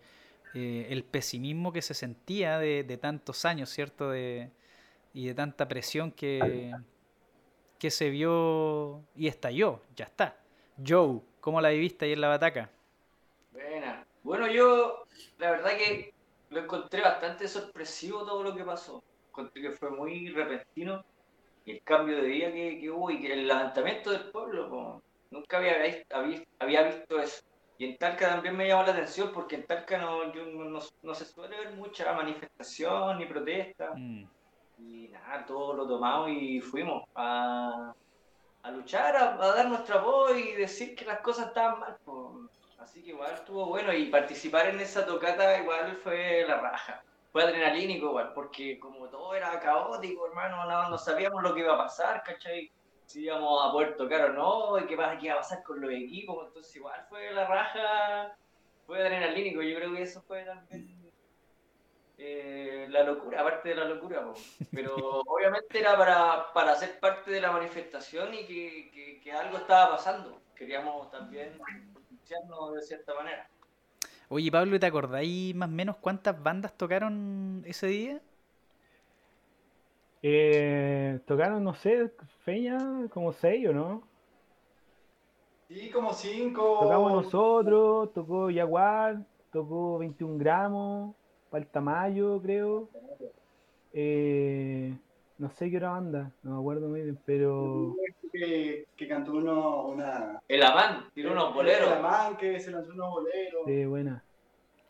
eh, 0.54 0.88
el 0.90 1.04
pesimismo 1.04 1.74
que 1.74 1.82
se 1.82 1.94
sentía 1.94 2.60
de, 2.60 2.84
de 2.84 2.98
tantos 2.98 3.46
años, 3.46 3.70
¿cierto? 3.70 4.12
De, 4.12 4.50
y 5.14 5.26
de 5.28 5.34
tanta 5.34 5.68
presión 5.68 6.12
que, 6.12 6.72
que 7.80 7.92
se 7.92 8.10
vio 8.10 9.04
y 9.16 9.28
estalló. 9.28 9.82
Ya 9.96 10.06
está. 10.06 10.38
Joe, 10.86 11.22
¿cómo 11.40 11.62
la 11.62 11.70
viviste 11.70 12.06
ahí 12.06 12.14
en 12.14 12.22
la 12.22 12.28
bataca? 12.30 12.70
Buena. 13.52 14.06
Bueno, 14.24 14.48
yo 14.48 15.04
la 15.38 15.52
verdad 15.52 15.72
que 15.78 16.14
lo 16.50 16.60
encontré 16.62 17.02
bastante 17.02 17.48
sorpresivo 17.48 18.26
todo 18.26 18.44
lo 18.44 18.56
que 18.56 18.64
pasó. 18.64 19.04
Encontré 19.30 19.62
que 19.62 19.72
fue 19.72 19.90
muy 19.92 20.30
repentino 20.30 21.04
y 21.66 21.72
el 21.72 21.82
cambio 21.84 22.18
de 22.22 22.28
día 22.28 22.52
que, 22.52 22.80
que 22.80 22.90
hubo 22.90 23.12
y 23.12 23.22
que 23.22 23.34
el 23.34 23.48
levantamiento 23.48 24.12
del 24.12 24.32
pueblo, 24.32 25.02
nunca 25.32 25.58
había, 25.58 25.78
vis- 25.84 26.06
había, 26.12 26.44
había 26.60 26.84
visto 26.84 27.20
eso. 27.20 27.42
Y 27.80 27.86
en 27.86 27.98
Talca 27.98 28.28
también 28.30 28.56
me 28.58 28.68
llamó 28.68 28.84
la 28.84 28.92
atención 28.92 29.32
porque 29.34 29.56
en 29.56 29.66
Talca 29.68 29.98
no, 30.00 30.34
yo 30.34 30.46
no, 30.46 30.66
no- 30.66 30.80
no 31.04 31.14
se 31.14 31.26
suele 31.26 31.58
ver 31.58 31.76
mucha 31.76 32.12
manifestación 32.14 33.20
ni 33.20 33.26
protesta. 33.26 33.94
Mm. 33.96 34.24
Y 34.78 35.08
nada, 35.10 35.46
todo 35.46 35.74
lo 35.74 35.88
tomamos 35.88 36.30
y 36.30 36.62
fuimos 36.62 37.04
a, 37.16 37.94
a 38.64 38.72
luchar, 38.72 39.16
a, 39.16 39.36
dar 39.38 39.68
nuestra 39.68 39.98
voz 39.98 40.38
y 40.38 40.54
decir 40.54 40.96
que 40.96 41.06
las 41.06 41.20
cosas 41.20 41.48
estaban 41.48 41.80
mal. 41.80 41.98
Así 42.78 43.04
que 43.04 43.10
igual 43.10 43.34
estuvo 43.34 43.66
bueno 43.66 43.92
y 43.92 44.06
participar 44.06 44.70
en 44.70 44.80
esa 44.80 45.06
tocata 45.06 45.60
igual 45.60 45.96
fue 45.96 46.46
la 46.48 46.58
raja. 46.60 47.04
Fue 47.32 47.44
adrenalínico 47.44 48.08
igual, 48.08 48.32
porque 48.34 48.80
como 48.80 49.08
todo 49.08 49.34
era 49.34 49.60
caótico, 49.60 50.28
hermano, 50.28 50.66
no, 50.66 50.90
no 50.90 50.98
sabíamos 50.98 51.44
lo 51.44 51.54
que 51.54 51.62
iba 51.62 51.74
a 51.74 51.78
pasar, 51.78 52.24
¿cachai? 52.24 52.72
Si 53.06 53.24
íbamos 53.24 53.68
a 53.68 53.72
poder 53.72 53.96
tocar 53.96 54.30
o 54.30 54.34
no, 54.34 54.80
y 54.80 54.86
qué, 54.86 54.96
pasa, 54.96 55.18
qué 55.18 55.26
iba 55.28 55.36
a 55.36 55.40
pasar 55.40 55.64
con 55.64 55.82
los 55.82 55.92
equipos, 55.92 56.48
entonces 56.48 56.76
igual 56.76 57.06
fue 57.10 57.32
la 57.34 57.46
raja, 57.46 58.38
fue 58.86 59.00
adrenalínico, 59.00 59.62
yo 59.62 59.76
creo 59.78 59.94
que 59.94 60.02
eso 60.04 60.22
fue 60.22 60.44
también 60.44 60.97
eh, 62.18 62.88
la 62.90 63.04
locura, 63.04 63.42
aparte 63.42 63.70
de 63.70 63.76
la 63.76 63.86
locura, 63.86 64.24
po. 64.26 64.34
pero 64.74 65.22
obviamente 65.28 65.80
era 65.80 65.98
para, 65.98 66.54
para 66.54 66.76
ser 66.76 67.00
parte 67.00 67.32
de 67.32 67.42
la 67.42 67.52
manifestación 67.52 68.34
y 68.34 68.46
que, 68.46 68.92
que- 68.92 69.20
que 69.24 69.32
algo 69.32 69.58
estaba 69.58 69.92
pasando. 69.92 70.42
Queríamos 70.56 71.10
también 71.12 71.58
pronunciarnos 71.94 72.74
de 72.76 72.82
cierta 72.82 73.14
manera. 73.14 73.48
Oye, 74.30 74.52
Pablo, 74.52 74.80
¿te 74.80 74.86
acordáis 74.86 75.56
más 75.56 75.70
o 75.70 75.72
menos 75.72 75.98
cuántas 75.98 76.42
bandas 76.42 76.76
tocaron 76.78 77.64
ese 77.66 77.88
día? 77.88 78.22
Eh, 80.22 81.20
tocaron, 81.26 81.64
no 81.64 81.74
sé, 81.74 82.12
Feña, 82.44 83.08
como 83.14 83.32
seis 83.34 83.68
o 83.70 83.74
no. 83.74 84.04
Sí, 85.68 85.90
como 85.92 86.14
cinco. 86.14 86.78
Tocamos 86.80 87.12
nosotros, 87.12 88.14
tocó 88.14 88.50
Jaguar, 88.54 89.26
tocó 89.52 89.98
21 90.00 90.38
gramos, 90.38 91.16
Paltamayo, 91.50 92.42
creo. 92.42 92.90
Eh, 93.94 94.96
no 95.38 95.50
sé 95.52 95.70
qué 95.70 95.78
otra 95.78 95.92
banda, 95.92 96.32
no 96.44 96.56
me 96.56 96.60
acuerdo 96.60 96.90
muy 96.90 97.02
bien, 97.02 97.20
pero 97.26 97.96
Que, 98.32 98.86
que 98.96 99.08
cantó 99.08 99.34
uno, 99.34 99.88
una. 99.88 100.42
El 100.48 100.64
Amán 100.64 101.10
tiró 101.14 101.32
unos 101.32 101.54
boleros. 101.54 101.88
El 101.88 101.98
Amán 101.98 102.38
que 102.38 102.60
se 102.60 102.72
lanzó 102.72 102.92
unos 102.94 103.10
boleros. 103.12 103.62
sí, 103.66 103.86
buena. 103.86 104.24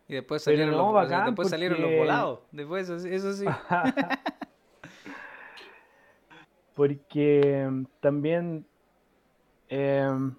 Y 0.10 0.14
después 0.14 0.42
salieron, 0.42 0.72
no, 0.72 0.78
los, 0.78 0.94
bacán, 0.94 1.26
después 1.26 1.50
salieron 1.50 1.82
los 1.82 1.92
volados. 1.92 2.40
Después, 2.52 2.90
eso, 2.90 3.08
eso 3.08 3.34
sí. 3.34 3.46
Porque 6.76 7.68
mm, 7.70 7.86
también, 8.00 8.66
em, 9.68 10.34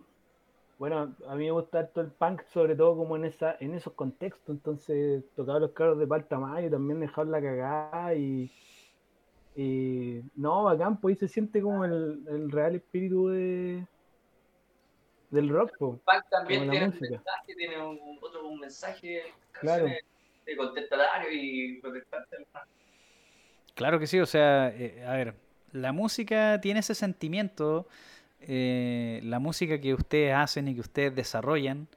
bueno, 0.79 1.15
a 1.27 1.35
mí 1.35 1.45
me 1.47 1.51
gusta 1.51 1.81
harto 1.81 2.01
el 2.01 2.13
punk, 2.13 2.43
sobre 2.47 2.77
todo 2.77 2.97
como 2.97 3.17
en 3.17 3.25
esa, 3.25 3.57
en 3.61 3.75
esos 3.75 3.93
contextos. 3.95 4.55
Entonces, 4.55 5.25
tocaba 5.35 5.59
los 5.59 5.73
carros 5.73 5.99
de 5.99 6.07
Paltamayo, 6.07 6.71
también 6.71 7.01
dejar 7.01 7.27
la 7.27 7.41
cagada 7.43 8.15
y, 8.15 8.51
y 9.57 10.23
no, 10.37 10.65
bacán, 10.65 11.01
pues 11.01 11.15
ahí 11.17 11.19
se 11.27 11.33
siente 11.33 11.61
como 11.61 11.85
el, 11.85 12.25
el 12.29 12.51
real 12.51 12.77
espíritu 12.77 13.29
de 13.29 13.85
del 15.31 15.49
rock, 15.51 15.77
po. 15.79 15.99
Punk 16.07 16.25
también 16.31 16.71
tiene 16.71 16.87
un 16.87 16.91
música. 16.93 17.11
mensaje, 17.11 17.55
tiene 17.57 17.83
un, 17.87 18.19
otro 18.23 18.49
un 18.49 18.61
mensaje, 18.61 19.23
Claro. 19.61 19.85
de 19.85 20.57
contestatario 20.57 21.29
y 21.33 21.81
protestante. 21.83 22.37
Claro 23.75 23.99
que 23.99 24.07
sí, 24.07 24.19
o 24.21 24.27
sea, 24.27 24.69
eh, 24.75 25.05
a 25.07 25.13
ver, 25.15 25.35
la 25.73 25.93
música 25.93 26.61
tiene 26.61 26.81
ese 26.81 26.95
sentimiento, 26.95 27.87
eh, 28.41 29.21
la 29.25 29.39
música 29.39 29.81
que 29.81 29.95
ustedes 29.95 30.35
hacen 30.35 30.69
y 30.69 30.75
que 30.75 30.81
ustedes 30.81 31.15
desarrollan, 31.15 31.89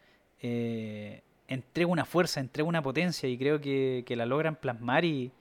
eh, 0.41 1.21
entrega 1.47 1.89
una 1.89 2.05
fuerza, 2.05 2.39
entrega 2.39 2.67
una 2.67 2.81
potencia 2.81 3.29
y 3.29 3.37
creo 3.37 3.61
que, 3.61 4.03
la 4.09 4.25
logran 4.25 4.55
plasmar 4.55 5.05
y, 5.05 5.31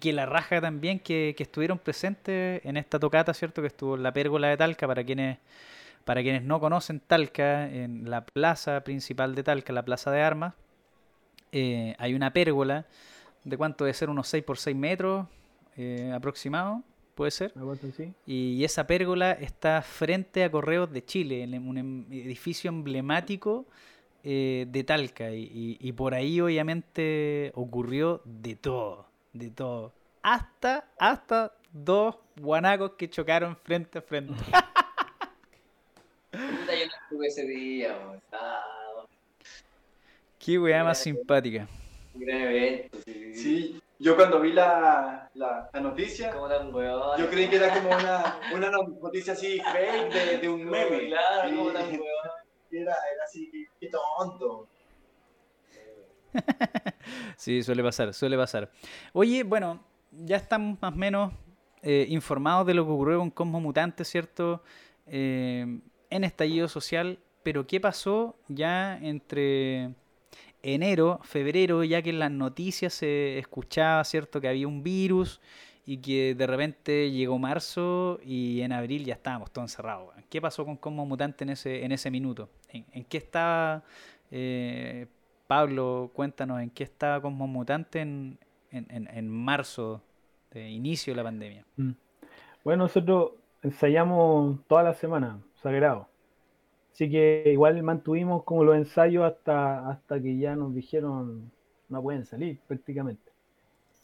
que 0.00 0.12
la 0.12 0.26
raja 0.26 0.60
también 0.60 1.00
que, 1.00 1.34
que 1.36 1.42
estuvieron 1.42 1.78
presentes 1.78 2.64
en 2.64 2.76
esta 2.76 2.98
tocata, 2.98 3.32
¿cierto? 3.34 3.62
Que 3.62 3.68
estuvo 3.68 3.94
en 3.96 4.02
la 4.02 4.12
pérgola 4.12 4.48
de 4.48 4.56
Talca, 4.56 4.86
para 4.86 5.04
quienes, 5.04 5.38
para 6.04 6.22
quienes 6.22 6.42
no 6.42 6.60
conocen 6.60 7.00
Talca, 7.00 7.68
en 7.68 8.08
la 8.10 8.24
plaza 8.24 8.82
principal 8.84 9.34
de 9.34 9.42
Talca, 9.42 9.72
la 9.72 9.84
plaza 9.84 10.10
de 10.10 10.22
armas, 10.22 10.54
eh, 11.52 11.94
hay 11.98 12.14
una 12.14 12.32
pérgola 12.32 12.86
de 13.44 13.56
cuánto 13.56 13.84
debe 13.84 13.94
ser 13.94 14.10
unos 14.10 14.28
6 14.28 14.44
por 14.44 14.58
6 14.58 14.76
metros 14.76 15.26
aproximado, 16.12 16.82
puede 17.18 17.32
ser. 17.32 17.52
Y 18.26 18.62
esa 18.62 18.86
pérgola 18.86 19.32
está 19.32 19.82
frente 19.82 20.44
a 20.44 20.50
Correos 20.52 20.90
de 20.92 21.04
Chile, 21.04 21.42
en 21.42 21.66
un 21.68 21.76
em- 21.78 22.06
edificio 22.12 22.68
emblemático 22.70 23.66
eh, 24.22 24.66
de 24.68 24.84
Talca. 24.84 25.32
Y, 25.32 25.42
y- 25.52 25.78
y 25.80 25.92
por 25.92 26.14
ahí 26.14 26.40
obviamente 26.40 27.50
ocurrió 27.56 28.22
de 28.24 28.54
todo, 28.54 29.06
de 29.32 29.50
todo. 29.50 29.92
Hasta, 30.22 30.88
hasta 30.98 31.52
dos 31.72 32.16
guanacos 32.40 32.92
que 32.92 33.10
chocaron 33.10 33.56
frente 33.56 33.98
a 33.98 34.02
frente. 34.02 34.32
Yo 36.32 37.16
no 37.16 37.22
ese 37.24 37.44
día, 37.46 37.96
Qué 40.38 40.56
weá 40.58 40.84
más 40.84 40.98
simpática. 41.02 41.66
un 42.14 42.20
gran 42.20 42.40
evento. 42.42 42.98
Sí. 43.04 43.34
Sí, 43.34 43.82
yo 43.98 44.14
cuando 44.16 44.40
vi 44.40 44.52
la, 44.52 45.30
la, 45.34 45.70
la 45.72 45.80
noticia, 45.80 46.30
¿Cómo 46.32 46.48
tan 46.48 46.74
weón? 46.74 47.18
yo 47.18 47.28
creí 47.28 47.48
que 47.48 47.56
era 47.56 47.74
como 47.74 47.88
una, 47.88 48.38
una 48.54 48.70
noticia 48.70 49.32
así 49.32 49.60
fake 49.60 50.12
de, 50.12 50.38
de 50.38 50.48
un 50.48 50.64
meme. 50.64 51.08
Claro, 51.08 51.48
Sí, 51.48 51.56
¿cómo 51.56 51.70
tan 51.72 51.86
weón? 51.90 52.00
era, 52.70 52.92
era 52.92 53.24
así, 53.24 53.50
qué, 53.50 53.64
qué 53.80 53.88
tonto. 53.90 54.68
Sí, 57.36 57.62
suele 57.62 57.82
pasar, 57.82 58.12
suele 58.12 58.36
pasar. 58.36 58.70
Oye, 59.12 59.42
bueno, 59.44 59.80
ya 60.10 60.36
estamos 60.36 60.80
más 60.82 60.92
o 60.92 60.96
menos 60.96 61.32
eh, 61.82 62.06
informados 62.08 62.66
de 62.66 62.74
lo 62.74 62.84
que 62.84 62.90
ocurrió 62.92 63.18
con 63.18 63.30
Cosmo 63.30 63.60
Mutante, 63.60 64.04
¿cierto? 64.04 64.62
Eh, 65.06 65.80
en 66.10 66.24
estallido 66.24 66.68
social, 66.68 67.18
pero 67.42 67.66
¿qué 67.66 67.80
pasó 67.80 68.36
ya 68.48 68.98
entre 68.98 69.94
enero, 70.62 71.20
febrero, 71.22 71.84
ya 71.84 72.02
que 72.02 72.10
en 72.10 72.18
las 72.18 72.30
noticias 72.30 72.92
se 72.94 73.38
escuchaba, 73.38 74.02
¿cierto? 74.04 74.40
Que 74.40 74.48
había 74.48 74.66
un 74.68 74.82
virus 74.82 75.40
y 75.86 75.98
que 75.98 76.34
de 76.34 76.46
repente 76.46 77.10
llegó 77.10 77.38
marzo 77.38 78.20
y 78.24 78.60
en 78.60 78.72
abril 78.72 79.04
ya 79.04 79.14
estábamos 79.14 79.50
todos 79.50 79.70
encerrados. 79.72 80.14
¿Qué 80.28 80.40
pasó 80.40 80.64
con 80.64 80.76
Cosmo 80.76 81.06
Mutante 81.06 81.44
en 81.44 81.50
ese, 81.50 81.84
en 81.84 81.92
ese 81.92 82.10
minuto? 82.10 82.50
¿En, 82.70 83.04
qué 83.04 83.16
estaba 83.18 83.82
eh, 84.30 85.06
Pablo, 85.46 86.10
cuéntanos 86.12 86.60
en 86.60 86.68
qué 86.70 86.84
estaba 86.84 87.22
Cosmo 87.22 87.46
Mutante 87.46 88.00
en, 88.00 88.38
en, 88.70 88.86
en- 88.90 89.08
en 89.10 89.28
marzo, 89.28 90.02
de 90.50 90.68
inicio 90.70 91.12
de 91.12 91.16
la 91.16 91.24
pandemia. 91.24 91.64
Mm. 91.76 91.90
Bueno, 92.64 92.84
nosotros 92.84 93.32
ensayamos 93.62 94.58
toda 94.66 94.82
la 94.82 94.94
semana, 94.94 95.40
sagrado. 95.62 96.08
Así 96.98 97.08
que 97.08 97.44
igual 97.52 97.80
mantuvimos 97.84 98.42
como 98.42 98.64
los 98.64 98.74
ensayos 98.74 99.24
hasta, 99.24 99.88
hasta 99.88 100.20
que 100.20 100.36
ya 100.36 100.56
nos 100.56 100.74
dijeron 100.74 101.48
no 101.88 102.02
pueden 102.02 102.26
salir 102.26 102.58
prácticamente. 102.66 103.30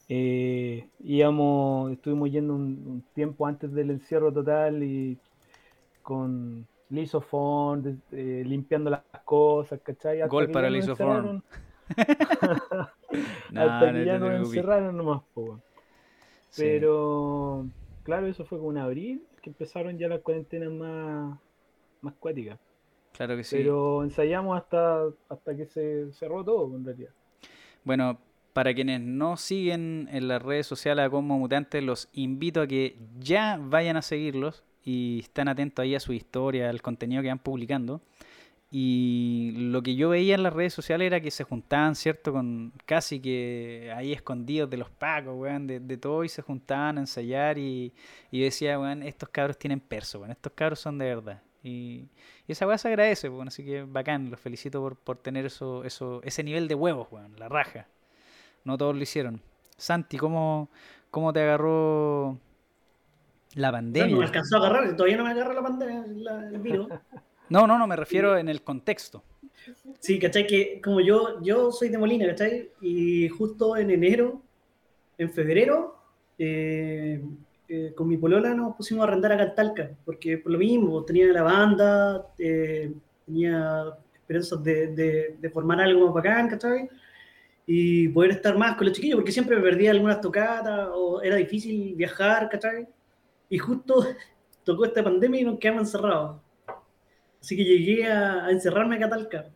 Eh, 0.09 0.87
íbamos, 1.01 1.91
estuvimos 1.91 2.31
yendo 2.31 2.55
un, 2.55 3.03
tiempo 3.13 3.49
antes 3.49 3.73
del 3.73 3.91
encierro 3.91 4.33
total 4.33 4.85
y 4.85 5.19
con 6.03 6.69
lisofón, 6.89 8.01
eh, 8.13 8.45
limpiando 8.47 8.91
las 8.91 9.03
cosas, 9.25 9.81
¿cachai? 9.81 10.21
Gol 10.29 10.53
para 10.53 10.71
lisofón. 10.71 11.43
hasta 13.57 13.93
que 13.93 14.05
ya 14.05 14.21
nos 14.21 14.35
encerraron 14.35 14.97
nomás, 14.97 15.21
po. 15.35 15.59
Pero, 16.57 17.67
claro, 18.05 18.29
eso 18.29 18.45
fue 18.45 18.59
como 18.59 18.71
en 18.71 18.79
abril, 18.79 19.27
que 19.43 19.51
empezaron 19.51 19.99
ya 19.99 20.07
las 20.07 20.21
cuarentenas 20.21 20.71
más, 20.71 21.37
más 22.01 22.15
cuáticas. 22.21 22.61
Claro 23.17 23.37
que 23.37 23.45
sí. 23.45 23.57
Pero 23.57 24.03
ensayamos 24.03 24.57
hasta, 24.57 25.05
hasta 25.29 25.57
que 25.57 25.67
se 25.67 26.13
cerró 26.13 26.45
todo, 26.45 26.77
en 26.77 26.85
realidad. 26.85 27.11
Bueno, 27.85 28.19
para 28.53 28.75
quienes 28.75 29.01
no 29.01 29.37
siguen 29.37 30.09
en 30.11 30.29
las 30.29 30.43
redes 30.43 30.67
sociales 30.67 31.07
a 31.07 31.11
Como 31.11 31.39
Mutantes, 31.39 31.83
los 31.83 32.09
invito 32.13 32.63
a 32.63 32.67
que 32.67 32.99
ya 33.19 33.59
vayan 33.61 33.97
a 33.97 34.03
seguirlos 34.03 34.65
y 34.83 35.21
estén 35.21 35.49
atentos 35.49 35.83
ahí 35.83 35.95
a 35.95 36.01
su 36.01 36.13
historia, 36.13 36.69
al 36.69 36.83
contenido 36.83 37.23
que 37.23 37.29
van 37.29 37.39
publicando. 37.39 38.01
Y 38.71 39.53
lo 39.71 39.83
que 39.85 39.95
yo 39.95 40.09
veía 40.09 40.35
en 40.35 40.43
las 40.43 40.53
redes 40.53 40.75
sociales 40.75 41.07
era 41.07 41.21
que 41.21 41.31
se 41.31 41.45
juntaban, 41.45 41.95
¿cierto? 41.95 42.33
Con 42.33 42.73
casi 42.85 43.21
que 43.21 43.93
ahí 43.95 44.13
escondidos 44.13 44.69
de 44.69 44.79
los 44.79 44.91
pacos, 44.91 45.37
weón, 45.37 45.69
de, 45.69 45.97
todo, 45.97 46.25
y 46.25 46.29
se 46.29 46.43
juntaban 46.43 46.99
a 46.99 47.03
ensayar. 47.03 47.57
Y, 47.57 47.93
y 48.33 48.41
decía, 48.41 48.81
weón, 48.81 49.05
estos 49.05 49.29
cabros 49.29 49.59
tienen 49.59 49.79
perso, 49.79 50.19
weón, 50.19 50.33
estos 50.33 50.53
cabros 50.55 50.81
son 50.81 50.99
de 50.99 51.05
verdad. 51.05 51.41
Y, 51.65 52.09
esa 52.47 52.67
weá 52.67 52.77
se 52.77 52.89
agradece, 52.89 53.31
bueno, 53.31 53.49
así 53.49 53.65
que 53.65 53.83
bacán, 53.85 54.31
los 54.31 54.39
felicito 54.39 54.81
por, 54.83 54.97
por 54.97 55.17
tener 55.17 55.47
eso, 55.47 55.83
eso, 55.83 56.21
ese 56.23 56.45
nivel 56.45 56.69
de 56.69 56.75
huevos, 56.75 57.09
weón, 57.11 57.35
la 57.39 57.49
raja. 57.49 57.89
No 58.65 58.77
todos 58.77 58.95
lo 58.95 59.03
hicieron. 59.03 59.41
Santi, 59.77 60.19
¿cómo, 60.19 60.69
cómo 61.11 61.33
te 61.33 61.41
agarró 61.41 62.39
la 63.55 63.73
pandemia? 63.73 64.13
No, 64.13 64.19
me 64.19 64.27
alcanzó 64.27 64.57
a 64.57 64.59
agarrar, 64.61 64.95
todavía 64.95 65.17
no 65.17 65.25
me 65.25 65.31
agarra 65.31 65.55
la 65.55 65.63
pandemia, 65.63 66.05
el 66.53 66.59
virus. 66.59 66.89
no, 67.49 67.67
no, 67.67 67.79
no, 67.79 67.87
me 67.87 67.97
refiero 67.97 68.37
en 68.37 68.51
el 68.51 68.63
contexto. 68.63 69.23
Sí, 70.01 70.19
¿cachai? 70.19 70.47
Que 70.47 70.83
como 70.83 71.01
yo, 71.01 71.43
yo 71.43 71.73
soy 71.73 71.89
de 71.89 71.97
Molina, 71.97 72.27
¿cachai? 72.27 72.73
Y 72.83 73.29
justo 73.31 73.77
en 73.79 73.91
enero, 73.91 74.43
en 75.17 75.33
febrero, 75.33 75.97
eh, 76.39 77.23
eh, 77.67 77.95
con 77.97 78.09
mi 78.09 78.19
polola 78.19 78.53
nos 78.55 78.77
pusimos 78.77 79.05
a 79.05 79.09
arrendar 79.09 79.33
a 79.33 79.39
Cantalca, 79.39 79.91
porque 80.05 80.37
por 80.37 80.53
lo 80.53 80.59
mismo, 80.59 81.03
tenía 81.05 81.27
la 81.33 81.43
banda, 81.43 82.27
eh, 82.39 82.93
tenía 83.25 83.85
esperanzas 84.15 84.63
de, 84.63 85.37
de, 85.41 85.51
formar 85.51 85.81
algo 85.81 86.07
más 86.07 86.15
bacán, 86.15 86.49
¿cachai? 86.49 86.89
Y 87.67 88.09
poder 88.09 88.33
estar 88.33 88.57
más 88.59 88.77
con 88.77 88.87
los 88.87 88.95
chiquillos, 88.95 89.17
porque 89.17 89.33
siempre 89.33 89.57
me 89.57 89.63
perdía 89.63 89.93
algunas 89.93 90.21
tocadas 90.21 90.91
o 90.93 91.23
era 91.23 91.37
difícil 91.37 91.95
viajar, 91.95 92.51
¿cachai? 92.51 92.87
Y 93.49 93.59
justo 93.59 94.05
tocó 94.65 94.85
esta 94.85 95.03
pandemia 95.03 95.41
y 95.41 95.45
nos 95.45 95.59
quedamos 95.59 95.85
encerrados. 95.85 96.41
Así 97.41 97.57
que 97.57 97.65
llegué 97.65 98.07
a, 98.07 98.51
encerrarme 98.51 98.97
a 98.97 99.01
Catalca. 99.01 99.47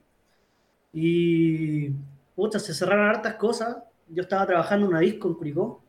Y, 0.93 1.91
pucha, 2.35 2.59
se 2.59 2.73
cerraron 2.75 3.09
hartas 3.09 3.35
cosas. 3.35 3.77
Yo 4.09 4.23
estaba 4.23 4.47
trabajando 4.47 4.87
en 4.87 4.93
una 4.93 5.00
disco 5.00 5.29
en 5.29 5.35
Curicó 5.35 5.83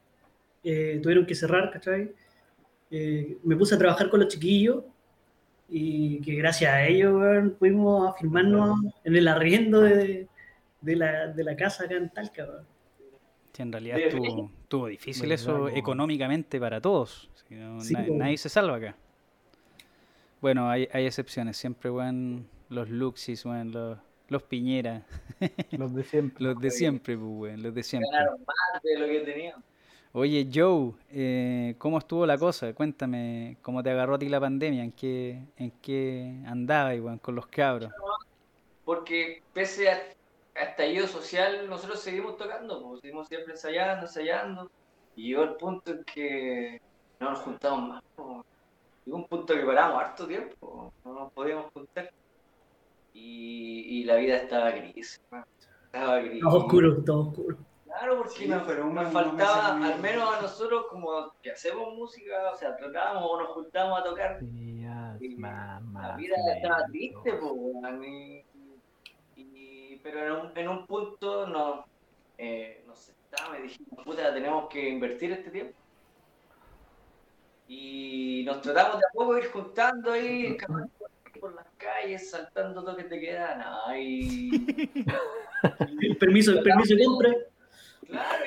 eh, 0.63 0.99
tuvieron 1.01 1.25
que 1.25 1.35
cerrar, 1.35 1.71
¿cachai? 1.71 2.11
Eh, 2.91 3.37
me 3.43 3.55
puse 3.55 3.75
a 3.75 3.77
trabajar 3.77 4.09
con 4.09 4.19
los 4.19 4.29
chiquillos 4.29 4.83
y 5.69 6.19
que 6.21 6.35
gracias 6.35 6.73
a 6.73 6.87
ellos 6.87 7.51
pudimos 7.59 8.17
firmarnos 8.17 8.79
en 9.03 9.15
el 9.15 9.27
arriendo 9.27 9.81
de, 9.81 10.27
de, 10.81 10.95
la, 10.95 11.27
de 11.27 11.43
la 11.43 11.55
casa 11.55 11.85
acá 11.85 11.95
en 11.95 12.09
Talca. 12.09 12.47
en 13.57 13.71
realidad 13.71 13.99
estuvo, 13.99 14.87
difícil 14.87 15.31
eso 15.31 15.69
económicamente 15.69 16.59
para 16.59 16.81
todos. 16.81 17.29
nadie, 17.49 18.37
se 18.37 18.49
salva 18.49 18.77
acá. 18.77 18.95
Bueno, 20.41 20.69
hay, 20.69 20.87
hay 20.91 21.05
excepciones. 21.05 21.57
Siempre, 21.57 21.91
weón, 21.91 22.47
los 22.69 22.89
Luxis, 22.89 23.45
weón, 23.45 23.71
los, 23.71 23.99
los 24.29 24.43
Piñera. 24.43 25.03
Los 25.71 25.93
de 25.93 26.03
siempre. 26.03 26.43
los 26.45 26.59
de 26.59 26.71
siempre, 26.71 27.17
pues, 27.17 27.59
los 27.59 27.75
de 27.75 27.83
siempre. 27.83 28.09
Ganaron 28.11 28.39
más 28.39 28.81
de 28.81 28.99
lo 28.99 29.07
que 29.07 29.19
tenían. 29.19 29.63
Oye, 30.11 30.49
Joe, 30.51 30.93
eh, 31.11 31.75
¿cómo 31.77 31.99
estuvo 31.99 32.25
la 32.25 32.37
cosa? 32.39 32.73
Cuéntame, 32.73 33.57
¿cómo 33.61 33.83
te 33.83 33.91
agarró 33.91 34.15
a 34.15 34.19
ti 34.19 34.27
la 34.27 34.39
pandemia? 34.39 34.83
¿En 34.83 34.91
qué, 34.91 35.39
en 35.55 35.71
qué 35.83 36.41
andabas 36.47 36.95
igual, 36.95 37.21
con 37.21 37.35
los 37.35 37.45
cabros? 37.45 37.91
Porque 38.85 39.43
pese 39.53 39.91
a, 39.91 40.01
estallido 40.55 41.05
social, 41.05 41.69
nosotros 41.69 41.99
seguimos 41.99 42.37
tocando, 42.37 42.81
pues, 42.81 43.01
seguimos 43.01 43.27
siempre 43.27 43.53
ensayando, 43.53 44.07
ensayando. 44.07 44.71
Y 45.15 45.27
llegó 45.27 45.43
el 45.43 45.55
punto 45.57 45.91
en 45.91 46.03
que 46.05 46.81
no 47.19 47.29
nos 47.29 47.39
juntamos 47.41 47.89
más. 47.89 48.03
Llegó 49.05 49.17
un 49.17 49.27
punto 49.27 49.53
que 49.53 49.61
paramos 49.61 50.01
harto 50.01 50.25
tiempo, 50.25 50.91
no 51.05 51.13
nos 51.13 51.31
podíamos 51.33 51.71
juntar. 51.71 52.11
Y, 53.13 53.99
y 53.99 54.03
la 54.05 54.15
vida 54.15 54.37
estaba 54.37 54.71
gris. 54.71 55.21
Estaba 55.85 56.19
gris. 56.19 56.41
Todo 56.41 56.57
oscuro, 56.57 57.03
todo 57.03 57.29
oscuro. 57.29 57.68
Claro, 57.99 58.17
porque 58.17 58.47
nos, 58.47 59.11
faltaba, 59.11 59.75
al 59.75 59.99
menos 59.99 60.33
a 60.33 60.41
nosotros, 60.41 60.85
como 60.89 61.33
que 61.43 61.51
hacemos 61.51 61.93
música, 61.95 62.51
o 62.53 62.55
sea, 62.55 62.77
tocábamos 62.77 63.23
o 63.29 63.41
nos 63.41 63.49
juntábamos 63.49 63.99
a 63.99 64.03
tocar. 64.03 64.39
la 64.41 66.15
vida 66.15 66.35
estaba 66.55 66.85
triste, 66.85 67.33
pues, 67.33 68.45
pero 70.01 70.25
en 70.25 70.31
un, 70.31 70.57
en 70.57 70.67
un 70.69 70.87
punto 70.87 71.45
nos, 71.47 71.85
eh, 72.37 72.85
nos 72.87 72.99
sentamos 72.99 73.59
y 73.59 73.63
dijimos, 73.63 74.05
puta, 74.05 74.33
tenemos 74.33 74.69
que 74.69 74.87
invertir 74.87 75.33
este 75.33 75.51
tiempo. 75.51 75.73
Y 77.67 78.43
nos 78.45 78.61
tratamos 78.61 78.99
de 78.99 79.05
a 79.05 79.13
poco 79.13 79.33
de 79.33 79.41
ir 79.41 79.51
juntando 79.51 80.13
ahí, 80.13 80.57
por 81.41 81.53
las 81.53 81.67
calles, 81.77 82.29
saltando 82.29 82.81
toques 82.81 83.09
de 83.09 83.19
queda, 83.19 83.55
no, 83.55 83.95
y... 83.97 85.05
el 86.01 86.17
permiso, 86.17 86.51
el 86.51 86.63
permiso 86.63 86.95
de 86.95 87.03
compra. 87.03 87.35
Claro, 88.09 88.43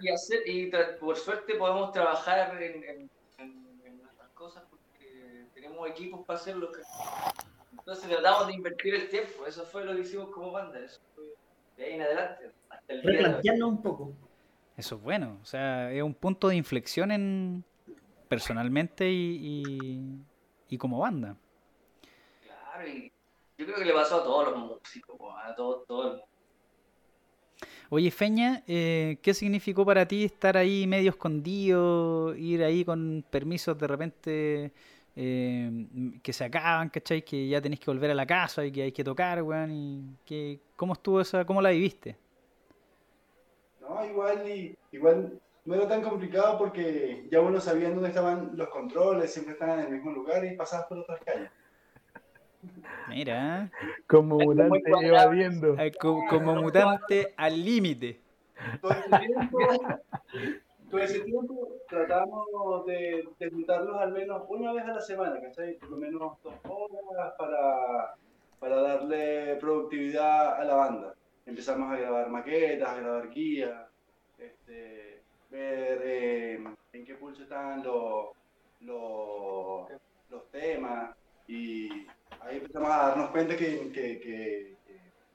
y, 0.00 0.08
hacer, 0.08 0.48
y 0.48 0.70
por 1.00 1.16
suerte 1.16 1.56
podemos 1.56 1.90
trabajar 1.90 2.56
en, 2.62 2.84
en, 2.84 3.10
en, 3.38 3.98
nuestras 3.98 4.28
cosas 4.30 4.62
porque 4.70 5.46
tenemos 5.54 5.88
equipos 5.90 6.24
para 6.24 6.38
hacerlo. 6.38 6.70
Entonces 7.72 8.08
tratamos 8.08 8.46
de 8.46 8.54
invertir 8.54 8.94
el 8.94 9.08
tiempo, 9.08 9.44
eso 9.46 9.64
fue 9.64 9.84
lo 9.84 9.94
que 9.94 10.02
hicimos 10.02 10.30
como 10.30 10.52
banda, 10.52 10.78
eso 10.78 11.00
fue 11.14 11.24
de 11.76 11.84
ahí 11.84 11.94
en 11.94 12.02
adelante, 12.02 12.50
hasta 12.68 12.92
el 12.92 13.40
día 13.42 13.66
un 13.66 13.82
poco. 13.82 14.12
Eso 14.76 14.94
es 14.94 15.02
bueno, 15.02 15.38
o 15.42 15.44
sea, 15.44 15.92
es 15.92 16.02
un 16.02 16.14
punto 16.14 16.48
de 16.48 16.56
inflexión 16.56 17.10
en 17.10 17.64
personalmente 18.28 19.10
y, 19.10 20.24
y, 20.68 20.78
como 20.78 21.00
banda. 21.00 21.36
Claro, 22.42 22.88
y 22.88 23.12
yo 23.58 23.66
creo 23.66 23.78
que 23.78 23.84
le 23.84 23.92
pasó 23.92 24.20
a 24.20 24.24
todos 24.24 24.50
los 24.50 24.58
músicos, 24.58 25.18
a 25.44 25.54
todos, 25.54 25.86
todo 25.86 26.24
Oye, 27.90 28.10
Feña, 28.10 28.62
eh, 28.66 29.18
¿qué 29.22 29.34
significó 29.34 29.84
para 29.84 30.06
ti 30.06 30.24
estar 30.24 30.56
ahí 30.56 30.86
medio 30.86 31.10
escondido, 31.10 32.34
ir 32.36 32.62
ahí 32.62 32.84
con 32.84 33.24
permisos 33.30 33.78
de 33.78 33.86
repente 33.86 34.72
eh, 35.14 35.86
que 36.22 36.32
se 36.32 36.44
acaban, 36.44 36.88
¿cachai? 36.88 37.22
Que 37.22 37.48
ya 37.48 37.60
tenés 37.60 37.80
que 37.80 37.90
volver 37.90 38.10
a 38.10 38.14
la 38.14 38.26
casa 38.26 38.64
y 38.64 38.72
que 38.72 38.82
hay 38.82 38.92
que 38.92 39.04
tocar, 39.04 39.42
weón. 39.42 39.70
Y 39.70 40.16
que, 40.24 40.60
¿Cómo 40.76 40.94
estuvo 40.94 41.20
esa, 41.20 41.44
cómo 41.44 41.60
la 41.60 41.70
viviste? 41.70 42.16
No, 43.80 44.04
igual, 44.06 44.76
igual 44.90 45.40
no 45.64 45.74
era 45.74 45.86
tan 45.86 46.02
complicado 46.02 46.58
porque 46.58 47.28
ya 47.30 47.40
uno 47.40 47.60
sabía 47.60 47.90
dónde 47.90 48.08
estaban 48.08 48.52
los 48.56 48.68
controles, 48.68 49.32
siempre 49.32 49.52
estaban 49.52 49.80
en 49.80 49.86
el 49.86 49.92
mismo 49.92 50.12
lugar 50.12 50.44
y 50.44 50.56
pasabas 50.56 50.86
por 50.86 50.98
otras 50.98 51.20
calles. 51.24 51.50
Mira. 53.08 53.70
Como 54.06 54.38
mutante 54.38 54.82
evadiendo. 55.02 55.76
Como, 56.00 56.56
mutante 56.56 57.34
al 57.36 57.64
límite. 57.64 58.20
Todo 60.90 61.00
ese 61.00 61.20
tiempo 61.20 61.68
tratamos 61.88 62.84
de, 62.86 63.26
de 63.38 63.50
juntarnos 63.50 63.96
al 63.96 64.12
menos 64.12 64.42
una 64.48 64.72
vez 64.74 64.84
a 64.84 64.92
la 64.92 65.00
semana, 65.00 65.40
¿cachai? 65.40 65.78
Por 65.78 65.90
lo 65.90 65.96
menos 65.96 66.36
dos 66.42 66.54
horas 66.64 67.32
para, 67.38 68.14
para 68.60 68.76
darle 68.82 69.56
productividad 69.56 70.60
a 70.60 70.64
la 70.64 70.74
banda. 70.74 71.14
Empezamos 71.46 71.90
a 71.90 71.96
grabar 71.96 72.28
maquetas, 72.28 72.88
a 72.88 73.00
grabar 73.00 73.30
guías, 73.30 73.88
este, 74.38 75.22
ver 75.50 76.00
eh, 76.04 76.64
en 76.92 77.04
qué 77.04 77.14
pulso 77.14 77.42
están 77.42 77.82
los, 77.82 78.28
los, 78.80 79.90
los 80.30 80.50
temas 80.50 81.16
y 81.48 82.06
ahí 82.44 82.56
empezamos 82.58 82.90
a 82.90 82.96
darnos 83.08 83.30
cuenta 83.30 83.56
que, 83.56 83.90
que, 83.92 84.20
que, 84.20 84.76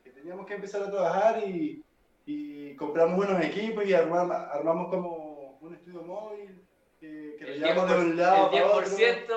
que 0.03 0.09
teníamos 0.11 0.45
que 0.45 0.55
empezar 0.55 0.83
a 0.83 0.91
trabajar 0.91 1.43
y, 1.47 1.83
y 2.25 2.75
compramos 2.75 3.25
unos 3.25 3.43
equipos 3.43 3.85
y 3.85 3.93
armamos, 3.93 4.35
armamos 4.35 4.89
como 4.89 5.57
un 5.61 5.73
estudio 5.73 6.03
móvil 6.03 6.61
que, 6.99 7.35
que 7.37 7.45
lo 7.45 7.53
llevamos 7.67 7.89
de 7.89 7.99
un 7.99 8.17
lado 8.17 8.49
el 8.51 8.85
10%, 8.85 9.27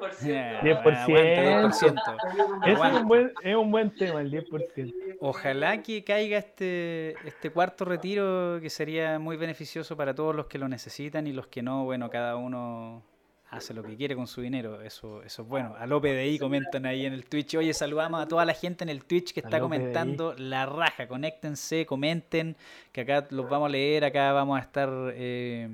10%. 0.00 0.60
10%. 0.60 0.96
Aguanta, 0.96 1.62
10%. 1.62 1.70
Ese 1.70 1.86
es 1.86 2.76
Aguanta. 2.76 3.00
un, 3.00 3.08
buen, 3.08 3.32
es 3.42 3.56
un 3.56 3.70
buen 3.70 3.90
tema, 3.90 4.20
el 4.20 4.30
10%. 4.30 5.16
Ojalá 5.20 5.82
que 5.82 6.04
caiga 6.04 6.38
este, 6.38 7.16
este 7.26 7.50
cuarto 7.50 7.84
retiro 7.84 8.58
que 8.60 8.70
sería 8.70 9.18
muy 9.18 9.36
beneficioso 9.36 9.96
para 9.96 10.14
todos 10.14 10.34
los 10.34 10.46
que 10.46 10.58
lo 10.58 10.68
necesitan 10.68 11.26
y 11.26 11.32
los 11.32 11.46
que 11.46 11.62
no, 11.62 11.84
bueno, 11.84 12.10
cada 12.10 12.36
uno 12.36 13.02
hace 13.50 13.74
lo 13.74 13.82
que 13.82 13.96
quiere 13.96 14.14
con 14.14 14.28
su 14.28 14.40
dinero, 14.40 14.80
eso, 14.80 15.22
eso 15.24 15.42
es 15.42 15.48
bueno. 15.48 15.74
A 15.76 15.84
López 15.86 16.12
de 16.12 16.20
ahí 16.20 16.38
comentan 16.38 16.86
ahí 16.86 17.04
en 17.04 17.12
el 17.12 17.24
Twitch, 17.26 17.56
oye, 17.56 17.74
saludamos 17.74 18.22
a 18.22 18.28
toda 18.28 18.44
la 18.44 18.54
gente 18.54 18.84
en 18.84 18.90
el 18.90 19.04
Twitch 19.04 19.32
que 19.32 19.40
está 19.40 19.58
comentando 19.58 20.34
la 20.38 20.66
raja, 20.66 21.08
conéctense, 21.08 21.84
comenten, 21.84 22.56
que 22.92 23.00
acá 23.00 23.26
los 23.30 23.48
vamos 23.48 23.66
a 23.66 23.70
leer, 23.70 24.04
acá 24.04 24.32
vamos 24.32 24.56
a 24.56 24.62
estar 24.62 24.88
eh, 25.14 25.68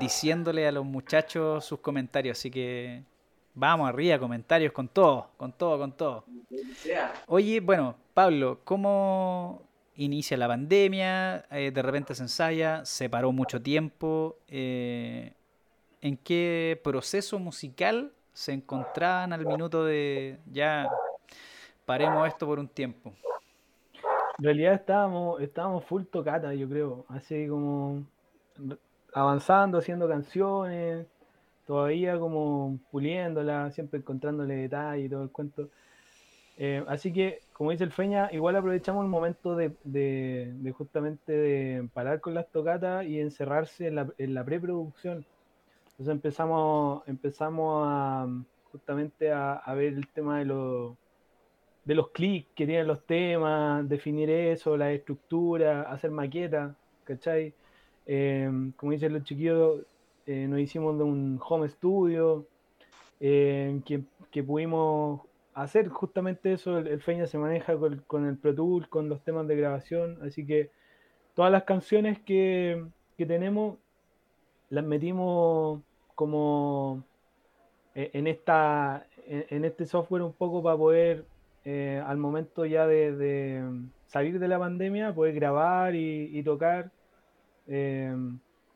diciéndole 0.00 0.66
a 0.66 0.72
los 0.72 0.84
muchachos 0.84 1.64
sus 1.64 1.78
comentarios, 1.78 2.36
así 2.36 2.50
que 2.50 3.02
vamos 3.54 3.88
arriba, 3.88 4.18
comentarios 4.18 4.72
con 4.72 4.88
todo, 4.88 5.30
con 5.36 5.52
todo, 5.52 5.78
con 5.78 5.92
todo. 5.92 6.24
Oye, 7.28 7.60
bueno, 7.60 7.94
Pablo, 8.12 8.60
¿cómo 8.64 9.62
inicia 9.94 10.36
la 10.36 10.48
pandemia? 10.48 11.44
Eh, 11.52 11.70
de 11.72 11.82
repente 11.82 12.12
se 12.16 12.24
ensaya, 12.24 12.84
se 12.84 13.08
paró 13.08 13.30
mucho 13.30 13.62
tiempo. 13.62 14.38
eh, 14.48 15.32
¿En 16.04 16.16
qué 16.18 16.80
proceso 16.84 17.38
musical 17.40 18.12
se 18.32 18.52
encontraban 18.52 19.32
al 19.32 19.46
minuto 19.46 19.84
de 19.84 20.38
ya 20.52 21.00
paremos 21.86 22.28
esto 22.28 22.46
por 22.46 22.58
un 22.60 22.68
tiempo? 22.68 23.14
En 24.38 24.44
realidad 24.44 24.74
estábamos, 24.74 25.40
estábamos 25.40 25.84
full 25.84 26.04
tocata, 26.04 26.54
yo 26.54 26.68
creo. 26.68 27.04
Así 27.08 27.48
como 27.48 28.04
avanzando, 29.12 29.78
haciendo 29.78 30.08
canciones, 30.08 31.06
todavía 31.66 32.18
como 32.18 32.78
puliéndola, 32.90 33.70
siempre 33.72 34.00
encontrándole 34.00 34.54
detalle 34.56 35.04
y 35.04 35.08
todo 35.08 35.24
el 35.24 35.30
cuento. 35.30 35.68
Eh, 36.58 36.84
así 36.88 37.12
que, 37.12 37.40
como 37.54 37.72
dice 37.72 37.84
el 37.84 37.92
Feña, 37.92 38.30
igual 38.32 38.56
aprovechamos 38.56 39.04
el 39.04 39.10
momento 39.10 39.56
de, 39.56 39.72
de- 39.84 40.52
de 40.56 40.72
justamente 40.72 41.32
de 41.32 41.88
parar 41.94 42.20
con 42.20 42.34
las 42.34 42.48
tocatas 42.50 43.06
y 43.06 43.20
encerrarse 43.20 43.88
en 43.88 43.96
la, 43.96 44.08
en 44.18 44.34
la 44.34 44.44
preproducción. 44.44 45.26
Entonces 45.94 46.12
empezamos, 46.12 47.02
empezamos 47.06 47.84
a 47.86 48.26
justamente 48.72 49.30
a, 49.30 49.62
ver 49.76 49.94
el 49.94 50.08
tema 50.08 50.40
de 50.40 50.44
los 50.46 50.96
de 51.84 51.94
los 51.94 52.10
clics 52.10 52.48
que 52.56 52.66
tienen 52.66 52.88
los 52.88 53.06
temas, 53.06 53.88
definir 53.88 54.30
eso, 54.30 54.76
la 54.76 54.90
estructura, 54.92 55.82
hacer 55.82 56.10
maquetas, 56.10 56.74
¿cachai? 57.04 57.54
Eh, 58.06 58.50
como 58.76 58.92
dicen 58.92 59.12
los 59.12 59.22
chiquillos, 59.24 59.82
eh, 60.26 60.46
nos 60.48 60.60
hicimos 60.60 60.98
de 60.98 61.04
un 61.04 61.38
home 61.46 61.68
studio 61.68 62.46
eh, 63.20 63.80
que, 63.84 64.02
que 64.30 64.42
pudimos 64.42 65.20
hacer 65.52 65.88
justamente 65.88 66.54
eso. 66.54 66.78
El, 66.78 66.88
el 66.88 67.00
Feña 67.00 67.26
se 67.26 67.38
maneja 67.38 67.76
con, 67.76 68.02
con 68.06 68.26
el 68.26 68.36
Pro 68.38 68.54
Tool, 68.54 68.88
con 68.88 69.08
los 69.08 69.22
temas 69.22 69.46
de 69.46 69.56
grabación, 69.56 70.18
así 70.22 70.44
que 70.46 70.70
todas 71.34 71.52
las 71.52 71.64
canciones 71.64 72.18
que, 72.20 72.84
que 73.16 73.26
tenemos 73.26 73.78
las 74.70 74.84
metimos 74.84 75.80
como 76.14 77.02
eh, 77.94 78.10
en, 78.12 78.26
esta, 78.26 79.06
en, 79.26 79.64
este 79.64 79.86
software 79.86 80.22
un 80.22 80.32
poco 80.32 80.62
para 80.62 80.76
poder 80.76 81.24
eh, 81.64 82.02
al 82.04 82.16
momento 82.16 82.66
ya 82.66 82.86
de, 82.86 83.16
de 83.16 83.62
salir 84.06 84.38
de 84.38 84.48
la 84.48 84.58
pandemia, 84.58 85.14
poder 85.14 85.34
grabar 85.34 85.94
y, 85.94 86.30
y 86.36 86.42
tocar 86.42 86.90
eh, 87.66 88.14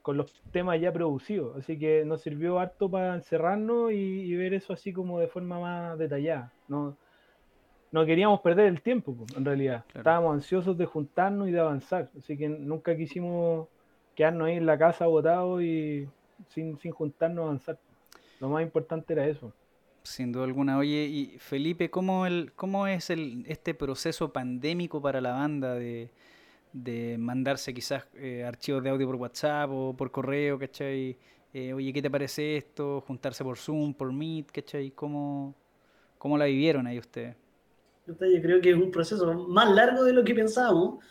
con 0.02 0.16
los 0.16 0.32
temas 0.52 0.80
ya 0.80 0.92
producidos. 0.92 1.56
Así 1.56 1.78
que 1.78 2.04
nos 2.04 2.22
sirvió 2.22 2.58
harto 2.58 2.90
para 2.90 3.14
encerrarnos 3.14 3.92
y, 3.92 3.94
y 3.94 4.36
ver 4.36 4.54
eso 4.54 4.72
así 4.72 4.92
como 4.92 5.20
de 5.20 5.28
forma 5.28 5.60
más 5.60 5.98
detallada. 5.98 6.52
No, 6.66 6.96
no 7.90 8.06
queríamos 8.06 8.40
perder 8.40 8.66
el 8.66 8.82
tiempo, 8.82 9.14
po, 9.14 9.26
en 9.36 9.44
realidad. 9.44 9.84
Claro. 9.86 10.00
Estábamos 10.00 10.34
ansiosos 10.34 10.76
de 10.78 10.86
juntarnos 10.86 11.48
y 11.48 11.52
de 11.52 11.60
avanzar. 11.60 12.10
Así 12.18 12.36
que 12.36 12.48
nunca 12.48 12.96
quisimos 12.96 13.68
quedarnos 14.18 14.48
ahí 14.48 14.56
en 14.56 14.66
la 14.66 14.76
casa 14.76 15.06
botados 15.06 15.62
y 15.62 16.08
sin, 16.48 16.76
sin 16.80 16.90
juntarnos 16.90 17.38
a 17.38 17.44
avanzar. 17.44 17.78
Lo 18.40 18.48
más 18.48 18.64
importante 18.64 19.12
era 19.12 19.24
eso. 19.24 19.52
Sin 20.02 20.32
duda 20.32 20.42
alguna. 20.42 20.76
Oye, 20.76 21.04
y 21.04 21.38
Felipe, 21.38 21.88
¿cómo, 21.88 22.26
el, 22.26 22.50
cómo 22.56 22.88
es 22.88 23.10
el, 23.10 23.44
este 23.46 23.74
proceso 23.74 24.32
pandémico 24.32 25.00
para 25.00 25.20
la 25.20 25.34
banda 25.34 25.76
de, 25.76 26.10
de 26.72 27.16
mandarse 27.16 27.72
quizás 27.72 28.08
eh, 28.16 28.42
archivos 28.44 28.82
de 28.82 28.90
audio 28.90 29.06
por 29.06 29.14
WhatsApp 29.14 29.70
o 29.72 29.94
por 29.96 30.10
correo, 30.10 30.58
¿cachai? 30.58 31.16
Eh, 31.54 31.72
oye, 31.72 31.92
¿qué 31.92 32.02
te 32.02 32.10
parece 32.10 32.56
esto? 32.56 33.00
Juntarse 33.02 33.44
por 33.44 33.56
Zoom, 33.56 33.94
por 33.94 34.12
Meet, 34.12 34.50
¿cachai? 34.50 34.90
¿Cómo, 34.90 35.54
cómo 36.18 36.36
la 36.36 36.46
vivieron 36.46 36.88
ahí 36.88 36.98
ustedes? 36.98 37.36
Yo 38.04 38.16
creo 38.16 38.60
que 38.60 38.70
es 38.70 38.76
un 38.76 38.90
proceso 38.90 39.32
más 39.48 39.70
largo 39.72 40.02
de 40.02 40.12
lo 40.12 40.24
que 40.24 40.34
pensábamos, 40.34 41.04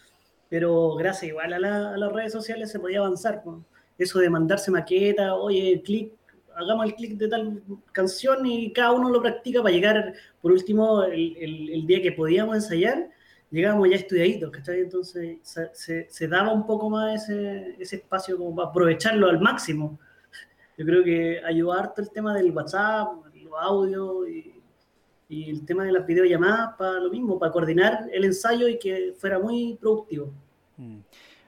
pero 0.49 0.95
gracias 0.95 1.29
igual 1.31 1.53
a, 1.53 1.59
la- 1.59 1.93
a 1.93 1.97
las 1.97 2.11
redes 2.13 2.31
sociales 2.33 2.71
se 2.71 2.79
podía 2.79 2.99
avanzar. 2.99 3.41
¿no? 3.45 3.63
Eso 3.97 4.19
de 4.19 4.29
mandarse 4.29 4.71
maqueta, 4.71 5.35
oye, 5.35 5.81
clic, 5.83 6.13
hagamos 6.55 6.85
el 6.87 6.95
clic 6.95 7.13
de 7.17 7.27
tal 7.27 7.61
canción 7.91 8.45
y 8.45 8.71
cada 8.73 8.91
uno 8.91 9.09
lo 9.09 9.21
practica 9.21 9.61
para 9.61 9.73
llegar, 9.73 10.13
por 10.41 10.51
último, 10.51 11.03
el, 11.03 11.35
el- 11.37 11.69
el 11.69 11.87
día 11.87 12.01
que 12.01 12.11
podíamos 12.11 12.55
ensayar, 12.55 13.09
llegábamos 13.51 13.89
ya 13.89 13.95
estudiaditos, 13.97 14.51
¿cachai? 14.51 14.81
Entonces 14.81 15.37
se, 15.41 15.69
se- 15.73 16.07
se 16.09 16.27
daba 16.27 16.51
un 16.53 16.65
poco 16.65 16.89
más 16.89 17.23
ese, 17.29 17.75
ese 17.79 17.97
espacio 17.97 18.37
como 18.37 18.55
para 18.55 18.69
aprovecharlo 18.69 19.27
al 19.29 19.39
máximo. 19.39 19.99
Yo 20.77 20.85
creo 20.85 21.03
que 21.03 21.41
ayudó 21.43 21.73
harto 21.73 22.01
el 22.01 22.11
tema 22.11 22.35
del 22.35 22.51
WhatsApp, 22.51 23.07
los 23.33 23.53
audios 23.59 24.29
y, 24.29 24.56
y 25.29 25.49
el 25.49 25.65
tema 25.65 25.83
de 25.83 25.91
las 25.91 26.05
videollamadas 26.05 26.75
para 26.77 26.99
lo 26.99 27.09
mismo, 27.09 27.37
para 27.37 27.51
coordinar 27.51 28.07
el 28.13 28.23
ensayo 28.25 28.67
y 28.67 28.79
que 28.79 29.13
fuera 29.17 29.39
muy 29.39 29.77
productivo. 29.79 30.31
Mm. 30.77 30.99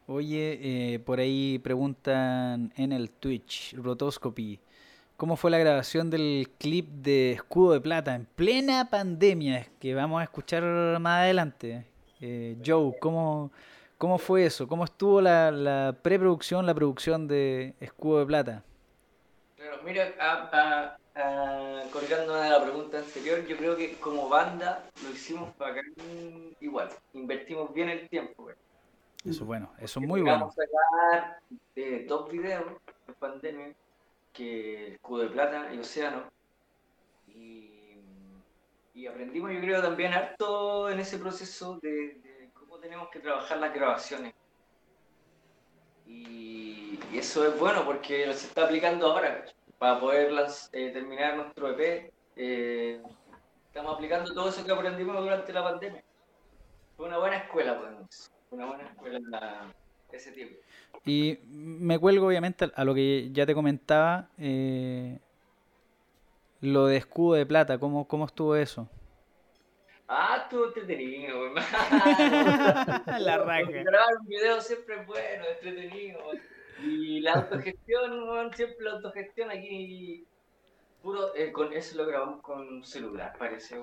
Oye, 0.08 0.60
eh, 0.96 1.00
por 1.00 1.20
ahí 1.20 1.60
preguntan 1.60 2.74
en 2.76 2.92
el 2.92 3.12
Twitch, 3.12 3.76
Rotoscopy, 3.76 4.60
¿cómo 5.16 5.36
fue 5.36 5.52
la 5.52 5.60
grabación 5.60 6.10
del 6.10 6.50
clip 6.58 6.88
de 6.90 7.34
Escudo 7.34 7.74
de 7.74 7.82
Plata 7.82 8.16
en 8.16 8.26
plena 8.26 8.90
pandemia? 8.90 9.68
Que 9.80 9.94
vamos 9.94 10.20
a 10.20 10.24
escuchar 10.24 10.64
más 11.00 11.20
adelante. 11.22 11.86
Eh, 12.22 12.58
Joe, 12.66 12.94
¿cómo, 13.00 13.52
¿cómo 14.00 14.18
fue 14.18 14.46
eso? 14.46 14.68
¿Cómo 14.68 14.84
estuvo 14.84 15.22
la, 15.22 15.52
la 15.52 15.96
preproducción, 16.02 16.66
la 16.66 16.74
producción 16.74 17.28
de 17.28 17.76
Escudo 17.80 18.20
de 18.22 18.26
Plata? 18.26 18.64
Claro, 19.56 19.78
mira, 19.86 20.08
a- 20.20 20.50
a- 20.52 20.98
a- 21.20 21.84
colgando 21.92 22.36
de 22.36 22.50
la 22.50 22.62
pregunta 22.64 23.00
anterior, 23.00 23.46
yo 23.46 23.58
creo 23.58 23.76
que 23.78 23.94
como 24.00 24.30
banda 24.30 24.90
lo 25.04 25.10
hicimos 25.12 25.56
bacán 25.58 25.86
igual. 26.60 26.90
Invertimos 27.14 27.74
bien 27.74 27.90
el 27.90 28.08
tiempo. 28.10 28.44
güey. 28.44 28.56
Eso 29.26 29.32
es 29.42 29.46
bueno, 29.46 29.72
eso 29.80 30.00
es 30.00 30.08
muy 30.08 30.22
bueno. 30.22 30.52
Llegamos 30.56 30.60
a 30.60 30.62
sacar 30.62 31.40
eh, 31.76 32.06
dos 32.08 32.32
videos 32.32 32.64
en 33.08 33.14
pandemia, 33.16 33.74
que 34.32 34.94
Escudo 34.94 35.24
de 35.24 35.30
Plata 35.30 35.74
y 35.74 35.80
Océano. 35.80 36.24
Y, 37.28 37.98
y 38.94 39.08
aprendimos, 39.08 39.52
yo 39.52 39.60
creo, 39.60 39.82
también 39.82 40.14
harto 40.14 40.90
en 40.90 41.00
ese 41.00 41.18
proceso 41.20 41.80
de, 41.82 41.90
de 42.24 42.50
cómo 42.54 42.78
tenemos 42.78 43.10
que 43.10 43.20
trabajar 43.20 43.58
las 43.58 43.74
grabaciones. 43.74 44.34
Y, 46.08 47.00
y 47.12 47.18
eso 47.18 47.46
es 47.48 47.60
bueno 47.60 47.86
porque 47.86 48.24
se 48.34 48.48
está 48.48 48.64
aplicando 48.66 49.12
ahora, 49.12 49.40
¿cachai? 49.42 49.56
Para 49.80 50.00
poder 50.00 50.32
las- 50.32 50.70
eh, 50.74 50.92
terminar 50.92 51.36
nuestro 51.38 51.70
EP. 51.72 52.12
eh, 52.42 53.02
estamos 53.68 53.96
aplicando 53.96 54.34
todo 54.34 54.48
eso 54.50 54.64
que 54.66 54.72
aprendimos 54.72 55.18
durante 55.20 55.52
la 55.52 55.62
pandemia. 55.64 56.02
Fue 56.96 57.08
una 57.08 57.18
buena 57.18 57.38
escuela, 57.38 57.78
podemos 57.78 58.08
decir. 58.08 58.32
Fue 58.50 58.58
Una 58.58 58.68
buena 58.68 58.84
escuela 58.86 59.20
la- 59.30 59.74
ese 60.12 60.32
tiempo. 60.32 60.56
Y 61.06 61.40
me 61.48 61.98
cuelgo 62.00 62.28
obviamente 62.28 62.72
a- 62.74 62.84
lo 62.86 62.94
que 62.94 63.30
ya 63.32 63.46
te 63.46 63.54
comentaba, 63.54 64.30
eh, 64.38 65.20
lo 66.62 66.86
de 66.88 66.98
Escudo 66.98 67.36
de 67.36 67.46
Plata, 67.46 67.78
¿cómo, 67.78 68.08
cómo 68.08 68.26
estuvo 68.26 68.56
eso? 68.56 68.88
Ah, 70.08 70.40
estuvo 70.44 70.66
entretenido, 70.68 71.38
güey. 71.38 71.54
La 73.20 73.38
raja. 73.38 73.62
Grabar 73.70 74.16
un 74.22 74.28
video 74.28 74.60
siempre 74.62 75.02
es 75.02 75.06
bueno, 75.08 75.44
entretenido. 75.54 76.20
Y 76.82 77.20
la 77.22 77.34
autogestión, 77.36 78.54
siempre 78.54 78.86
la 78.86 78.92
autogestión 78.92 79.52
aquí. 79.52 80.26
Puro, 81.02 81.34
eh, 81.36 81.52
con 81.52 81.72
eso 81.74 81.98
lo 81.98 82.06
grabamos 82.06 82.42
con 82.42 82.84
celular, 82.84 83.34
parece. 83.38 83.82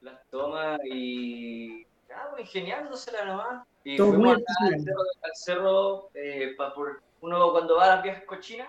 Las 0.00 0.20
tomas 0.30 0.78
y. 0.84 1.84
Ah, 2.14 2.28
güey, 2.30 2.42
ingeniándosela 2.42 3.24
nomás. 3.24 3.66
Y 3.84 3.96
Todo 3.96 4.08
fuimos 4.08 4.36
acá 4.36 4.52
al 4.66 4.80
cerro, 4.80 5.00
al 5.22 5.34
cerro, 5.34 6.10
eh, 6.14 6.54
pa- 6.56 6.74
por, 6.74 7.02
uno 7.20 7.50
cuando 7.52 7.76
va 7.76 7.84
a 7.84 7.94
las 7.96 8.02
viejas 8.02 8.24
cochinas, 8.24 8.68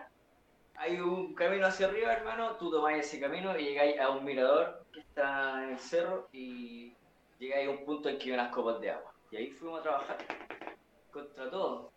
hay 0.75 0.99
un 0.99 1.33
camino 1.33 1.67
hacia 1.67 1.87
arriba, 1.87 2.13
hermano, 2.13 2.55
tú 2.57 2.71
tomáis 2.71 3.05
ese 3.05 3.19
camino 3.19 3.57
y 3.57 3.65
llegáis 3.65 3.99
a 3.99 4.09
un 4.09 4.23
mirador 4.23 4.85
que 4.93 5.01
está 5.01 5.63
en 5.63 5.71
el 5.71 5.79
cerro 5.79 6.27
y 6.31 6.93
llegáis 7.39 7.67
a 7.67 7.71
un 7.71 7.85
punto 7.85 8.09
en 8.09 8.17
que 8.17 8.25
hay 8.25 8.31
unas 8.31 8.51
copas 8.53 8.79
de 8.79 8.91
agua. 8.91 9.13
Y 9.31 9.37
ahí 9.37 9.51
fuimos 9.51 9.79
a 9.79 9.83
trabajar 9.83 10.17
contra 11.11 11.49
todo. 11.49 11.90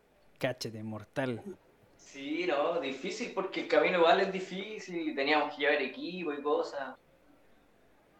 Cáchete, 0.44 0.82
mortal. 0.82 1.40
Sí, 1.96 2.46
no, 2.46 2.78
difícil 2.78 3.32
porque 3.34 3.62
el 3.62 3.68
camino 3.68 3.96
igual 3.98 4.20
es 4.20 4.30
difícil 4.30 5.08
y 5.08 5.14
teníamos 5.14 5.54
que 5.54 5.62
llevar 5.62 5.80
equipo 5.80 6.34
y 6.34 6.42
cosas. 6.42 6.94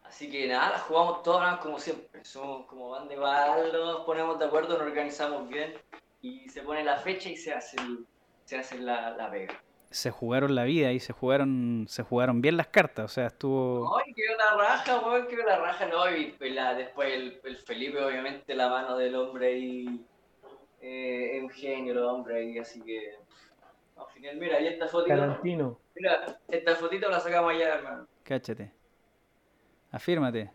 Así 0.05 0.31
que 0.31 0.49
nada, 0.49 0.79
jugamos 0.79 1.23
todas 1.23 1.59
como 1.59 1.79
siempre. 1.79 2.25
Somos 2.25 2.65
como 2.67 2.89
van 2.89 3.09
de 3.09 3.15
igual, 3.17 3.71
nos 3.75 4.07
ponemos 4.07 4.39
de 4.39 4.47
acuerdo, 4.47 4.79
nos 4.79 4.87
organizamos 4.87 5.47
bien 5.51 5.75
y 6.23 6.49
se 6.49 6.63
pone 6.63 6.83
la 6.83 6.97
fecha 6.97 7.29
y 7.29 7.37
se 7.37 7.53
hace, 7.53 7.77
el- 7.83 8.07
se 8.47 8.57
hace 8.57 8.79
la, 8.79 9.11
la 9.11 9.31
pega. 9.31 9.61
Se 9.91 10.11
jugaron 10.11 10.55
la 10.55 10.65
vida 10.65 10.93
y 10.93 11.01
se 11.01 11.13
jugaron, 11.13 11.85
se 11.91 12.03
jugaron 12.05 12.41
bien 12.41 12.57
las 12.57 12.69
cartas. 12.69 13.05
O 13.05 13.09
sea, 13.09 13.27
estuvo. 13.27 13.99
Ay, 13.99 14.15
quedó 14.15 14.35
la 14.39 14.57
raja, 14.57 14.99
weón, 15.07 15.27
quedó 15.29 15.45
la 15.45 15.59
raja, 15.59 15.85
no, 15.89 16.11
y 16.11 16.35
la- 16.51 16.73
después 16.75 17.13
el, 17.13 17.39
el 17.45 17.59
Felipe, 17.59 18.03
obviamente, 18.03 18.55
la 18.55 18.71
mano 18.71 18.97
del 18.97 19.15
hombre 19.15 19.59
y 19.59 20.01
eh, 20.87 21.37
es 21.39 21.43
un 21.43 21.51
genio 21.51 21.93
el 21.93 21.99
hombre 22.01 22.37
ahí, 22.39 22.59
así 22.59 22.81
que 22.83 23.15
al 23.97 24.07
final, 24.13 24.37
mira, 24.37 24.61
y 24.61 24.67
esta 24.67 24.87
fotito, 24.89 25.17
Tarantino. 25.17 25.79
mira, 25.95 26.39
esta 26.49 26.75
fotito 26.77 27.09
la 27.09 27.21
sacamos 27.21 27.53
allá, 27.53 27.75
hermano. 27.77 28.07
Cáchate. 28.23 28.71
Afírmate. 29.91 30.51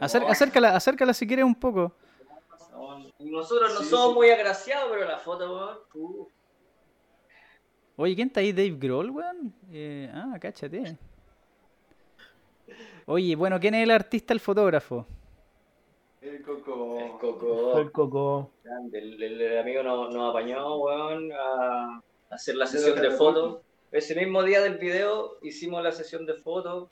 Acer- 0.00 0.24
acércala, 0.28 0.74
acércala 0.76 1.14
si 1.14 1.26
quieres 1.26 1.44
un 1.44 1.54
poco. 1.54 1.94
Nosotros 3.20 3.74
no 3.74 3.80
Sí, 3.80 3.86
somos 3.90 4.08
sí. 4.10 4.14
muy 4.14 4.30
agraciados, 4.30 4.90
pero 4.92 5.06
la 5.08 5.18
foto, 5.18 5.54
weón, 5.54 5.78
uh, 5.94 6.28
Oye, 7.96 8.14
¿quién 8.14 8.28
está 8.28 8.40
ahí? 8.40 8.52
Dave 8.52 8.76
Grohl, 8.78 9.10
weón. 9.10 9.52
Eh, 9.72 10.10
ah, 10.14 10.36
cáchate. 10.40 10.96
Oye, 13.06 13.34
bueno, 13.34 13.58
¿quién 13.58 13.74
es 13.74 13.82
el 13.82 13.90
artista, 13.90 14.32
el 14.34 14.40
fotógrafo? 14.40 15.06
El 16.28 16.42
coco. 16.42 16.98
el 16.98 17.10
coco. 17.12 17.78
el 17.78 17.92
Coco. 17.92 18.50
Grande, 18.62 18.98
El, 18.98 19.22
el- 19.22 19.40
el 19.40 19.58
amigo 19.58 19.82
nos, 19.82 20.12
nos 20.14 20.30
apañó, 20.30 20.76
weón, 20.76 21.30
a 21.32 22.00
hacer 22.30 22.56
la 22.56 22.66
sesión 22.66 23.00
de 23.00 23.10
fotos. 23.12 23.60
Ese 23.90 24.14
mismo 24.14 24.42
día 24.42 24.60
del 24.60 24.76
video 24.78 25.38
hicimos 25.42 25.82
la 25.82 25.92
sesión 25.92 26.26
de 26.26 26.34
fotos 26.34 26.90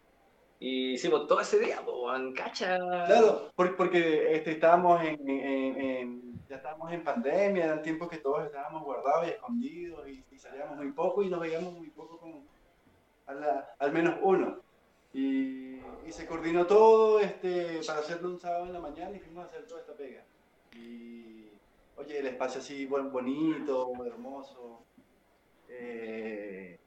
y 0.58 0.92
hicimos 0.92 1.26
todo 1.26 1.40
ese 1.40 1.58
día, 1.58 1.80
weón, 1.82 2.32
cacha. 2.32 2.78
Claro, 3.06 3.50
por- 3.54 3.76
porque 3.76 4.34
este, 4.34 4.52
estábamos 4.52 5.02
en, 5.04 5.28
en- 5.28 5.80
en- 5.80 6.22
ya 6.48 6.56
estábamos 6.56 6.92
en 6.92 7.02
pandemia, 7.04 7.64
eran 7.64 7.82
tiempos 7.82 8.08
que 8.08 8.18
todos 8.18 8.44
estábamos 8.46 8.84
guardados 8.84 9.26
y 9.26 9.30
escondidos 9.30 10.08
y, 10.08 10.24
y 10.30 10.38
salíamos 10.38 10.76
muy 10.78 10.92
poco 10.92 11.22
y 11.22 11.28
nos 11.28 11.40
veíamos 11.40 11.72
muy 11.74 11.90
poco 11.90 12.18
como 12.18 12.44
a 13.26 13.34
la- 13.34 13.68
al 13.78 13.92
menos 13.92 14.14
uno. 14.22 14.60
Y, 15.12 15.76
y 16.06 16.12
se 16.12 16.26
coordinó 16.26 16.66
todo 16.66 17.20
este, 17.20 17.80
para 17.86 18.00
hacerlo 18.00 18.28
un 18.30 18.38
sábado 18.40 18.66
en 18.66 18.72
la 18.74 18.80
mañana 18.80 19.16
y 19.16 19.20
fuimos 19.20 19.44
a 19.44 19.48
hacer 19.48 19.66
toda 19.66 19.80
esta 19.80 19.94
pega. 19.96 20.24
Y 20.74 21.48
oye, 21.96 22.18
el 22.18 22.26
espacio 22.26 22.60
así 22.60 22.86
buen- 22.86 23.10
bonito, 23.10 23.92
hermoso. 24.04 24.84
eh, 25.68 26.78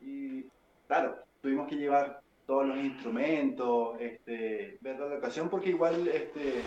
y 0.00 0.44
claro, 0.86 1.16
tuvimos 1.40 1.68
que 1.68 1.76
llevar 1.76 2.20
todos 2.46 2.66
los 2.66 2.78
instrumentos, 2.78 3.96
este, 4.00 4.76
ver 4.80 4.98
la 4.98 5.06
locación, 5.06 5.48
porque 5.48 5.70
igual 5.70 6.08
este, 6.08 6.58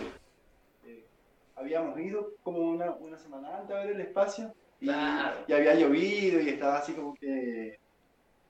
eh, 0.85 1.05
habíamos 1.55 1.99
ido 1.99 2.31
como 2.43 2.59
una, 2.59 2.91
una 2.91 3.17
semana 3.17 3.57
antes 3.57 3.75
a 3.75 3.79
ver 3.83 3.95
el 3.95 4.01
espacio 4.01 4.53
y, 4.79 4.85
Claro. 4.85 5.43
y 5.47 5.53
había 5.53 5.75
llovido 5.75 6.39
y 6.41 6.49
estaba 6.49 6.77
así 6.77 6.93
como 6.93 7.13
que 7.15 7.75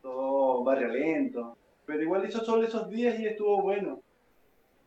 todo 0.02 0.64
barrio 0.64 0.90
lento. 0.90 1.58
Pero 1.86 2.02
igual 2.02 2.26
hizo 2.28 2.44
sol 2.44 2.64
esos 2.66 2.90
días 2.90 3.20
y 3.20 3.26
estuvo 3.28 3.62
bueno. 3.62 4.02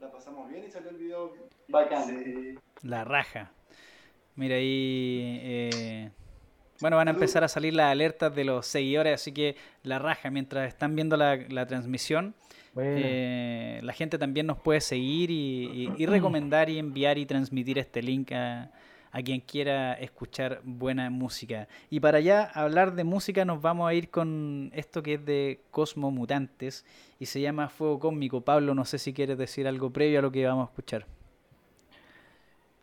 La 0.00 0.10
pasamos 0.10 0.48
bien 0.50 0.64
y 0.66 0.70
salió 0.70 0.90
el 0.90 0.96
video 0.96 1.32
bacán. 1.68 2.04
Sí. 2.06 2.54
La 2.82 3.04
raja. 3.04 3.50
Mira 4.36 4.56
ahí. 4.56 5.40
eh, 5.42 6.10
Bueno, 6.80 6.96
van 6.96 7.08
a 7.08 7.10
empezar 7.10 7.42
a 7.42 7.48
salir 7.48 7.74
las 7.74 7.90
alertas 7.90 8.32
de 8.34 8.44
los 8.44 8.66
seguidores, 8.66 9.14
así 9.14 9.32
que 9.32 9.56
la 9.82 9.98
raja, 9.98 10.30
mientras 10.30 10.68
están 10.68 10.94
viendo 10.94 11.16
la, 11.16 11.36
la 11.48 11.66
transmisión, 11.66 12.34
Bueno, 12.74 12.92
eh, 12.94 13.80
la 13.82 13.92
gente 13.92 14.16
también 14.18 14.46
nos 14.46 14.58
puede 14.58 14.80
seguir 14.80 15.30
y, 15.32 15.34
y- 15.98 16.02
y 16.02 16.06
recomendar 16.06 16.70
y 16.70 16.78
enviar 16.78 17.18
y 17.18 17.26
transmitir 17.26 17.78
este 17.78 18.00
link 18.02 18.30
a, 18.32 18.70
a 19.12 19.22
quien 19.22 19.40
quiera 19.40 19.94
escuchar 19.94 20.60
buena 20.64 21.10
música. 21.10 21.68
Y 21.90 22.00
para 22.00 22.18
allá 22.18 22.44
hablar 22.44 22.94
de 22.94 23.04
música 23.04 23.44
nos 23.44 23.60
vamos 23.62 23.88
a 23.88 23.94
ir 23.94 24.10
con 24.10 24.70
esto 24.74 25.02
que 25.02 25.14
es 25.14 25.24
de 25.24 25.60
Cosmo 25.70 26.10
Mutantes 26.10 26.84
y 27.18 27.26
se 27.26 27.40
llama 27.40 27.68
Fuego 27.68 27.98
Cósmico. 27.98 28.40
Pablo, 28.42 28.74
no 28.74 28.84
sé 28.84 28.98
si 28.98 29.12
quieres 29.12 29.38
decir 29.38 29.66
algo 29.68 29.90
previo 29.92 30.18
a 30.20 30.22
lo 30.22 30.32
que 30.32 30.46
vamos 30.46 30.66
a 30.68 30.70
escuchar. 30.70 31.06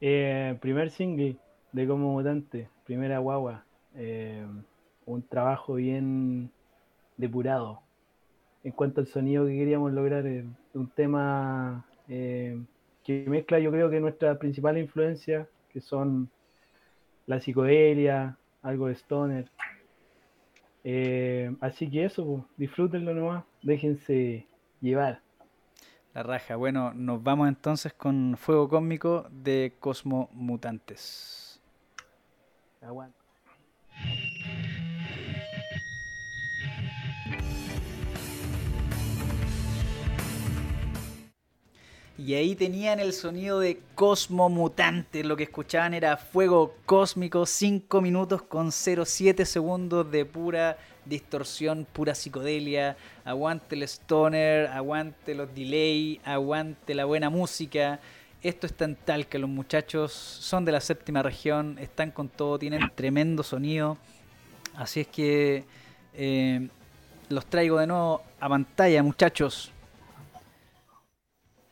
eh, 0.02 0.58
primer 0.62 0.92
single 0.92 1.38
de 1.72 1.88
Como 1.88 2.14
Mutante, 2.14 2.70
primera 2.86 3.20
guagua. 3.20 3.66
eh, 3.96 4.46
un 5.06 5.22
trabajo 5.28 5.76
bien 5.76 6.52
depurado 7.18 7.82
en 8.64 8.72
cuanto 8.74 9.02
al 9.02 9.08
sonido 9.08 9.46
que 9.46 9.58
queríamos 9.58 9.94
lograr. 9.94 10.26
un 10.74 10.90
tema 10.96 11.86
eh, 12.10 12.60
que 13.04 13.26
mezcla, 13.28 13.60
yo 13.60 13.72
creo 13.72 13.90
que 13.90 14.00
nuestra 14.02 14.38
principal 14.40 14.78
influencia, 14.78 15.48
que 15.76 15.82
son 15.82 16.30
la 17.26 17.42
psicodelia, 17.42 18.38
algo 18.62 18.88
de 18.88 18.96
stoner. 18.96 19.52
Eh, 20.86 21.54
así 21.60 21.92
que 21.92 22.06
eso, 22.06 22.26
pues, 22.26 22.44
disfrútenlo 22.56 23.14
nomás, 23.14 23.44
déjense 23.62 24.48
llevar. 24.80 25.20
La 26.14 26.24
raja. 26.24 26.56
Bueno, 26.56 26.94
nos 26.94 27.22
vamos 27.22 27.50
entonces 27.50 27.92
con 27.92 28.38
Fuego 28.38 28.70
Cósmico 28.70 29.28
de 29.30 29.76
Cosmo 29.82 30.30
Mutantes. 30.32 31.62
Aguanta. 32.80 33.25
Y 42.18 42.34
ahí 42.36 42.56
tenían 42.56 43.02
el 43.02 43.12
sonido 43.12 43.60
de 43.60 43.82
Cosmo 43.94 44.48
Mutante. 44.48 45.22
Lo 45.26 45.36
que 45.36 45.44
escuchaban 45.44 45.94
era 45.94 46.16
Fuego 46.16 46.76
Cósmico, 46.86 47.46
5 47.46 48.00
minutos 48.00 48.42
con 48.42 48.68
0,7 48.68 49.44
segundos 49.44 50.10
de 50.10 50.24
pura 50.24 50.78
distorsión, 51.04 51.86
pura 51.92 52.16
psicodelia. 52.16 52.96
Aguante 53.26 53.76
el 53.76 53.84
stoner, 53.84 54.68
aguante 54.68 55.36
los 55.36 55.54
delay, 55.54 56.22
aguante 56.24 56.96
la 56.96 57.04
buena 57.04 57.30
música. 57.30 58.00
Esto 58.42 58.66
está 58.66 58.86
en 58.86 58.96
Talca, 58.96 59.38
los 59.38 59.50
muchachos 59.50 60.14
son 60.14 60.64
de 60.64 60.72
la 60.72 60.80
séptima 60.80 61.22
región, 61.22 61.78
están 61.80 62.12
con 62.12 62.30
todo, 62.30 62.58
tienen 62.58 62.80
tremendo 62.96 63.44
sonido. 63.44 63.98
Así 64.76 65.02
es 65.02 65.08
que 65.08 65.66
eh, 66.14 66.70
los 67.28 67.46
traigo 67.48 67.78
de 67.80 67.88
nuevo 67.88 68.22
a 68.40 68.48
pantalla, 68.48 69.04
muchachos. 69.04 69.74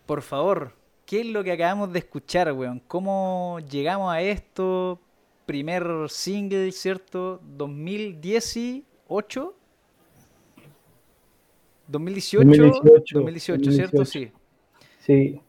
Por 0.05 0.21
favor, 0.21 0.73
¿qué 1.05 1.21
es 1.21 1.27
lo 1.27 1.43
que 1.43 1.51
acabamos 1.51 1.91
de 1.93 1.99
escuchar, 1.99 2.51
weón? 2.53 2.81
¿Cómo 2.87 3.59
llegamos 3.69 4.13
a 4.13 4.21
esto? 4.21 4.99
Primer 5.45 6.09
single, 6.09 6.71
¿cierto? 6.71 7.41
2018. 7.43 9.55
2018, 11.87 12.45
2018, 12.45 13.19
2018, 13.19 13.71
¿cierto? 13.71 13.97
2018. 13.97 14.05
Sí. 14.05 14.31
Sí, 14.99 15.41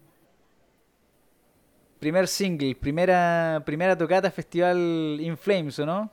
Primer 2.04 2.28
single, 2.28 2.74
primera, 2.74 3.62
primera 3.64 3.96
tocata 3.96 4.30
Festival 4.30 5.16
In 5.20 5.38
Flames, 5.38 5.78
¿o 5.78 5.86
no? 5.86 6.10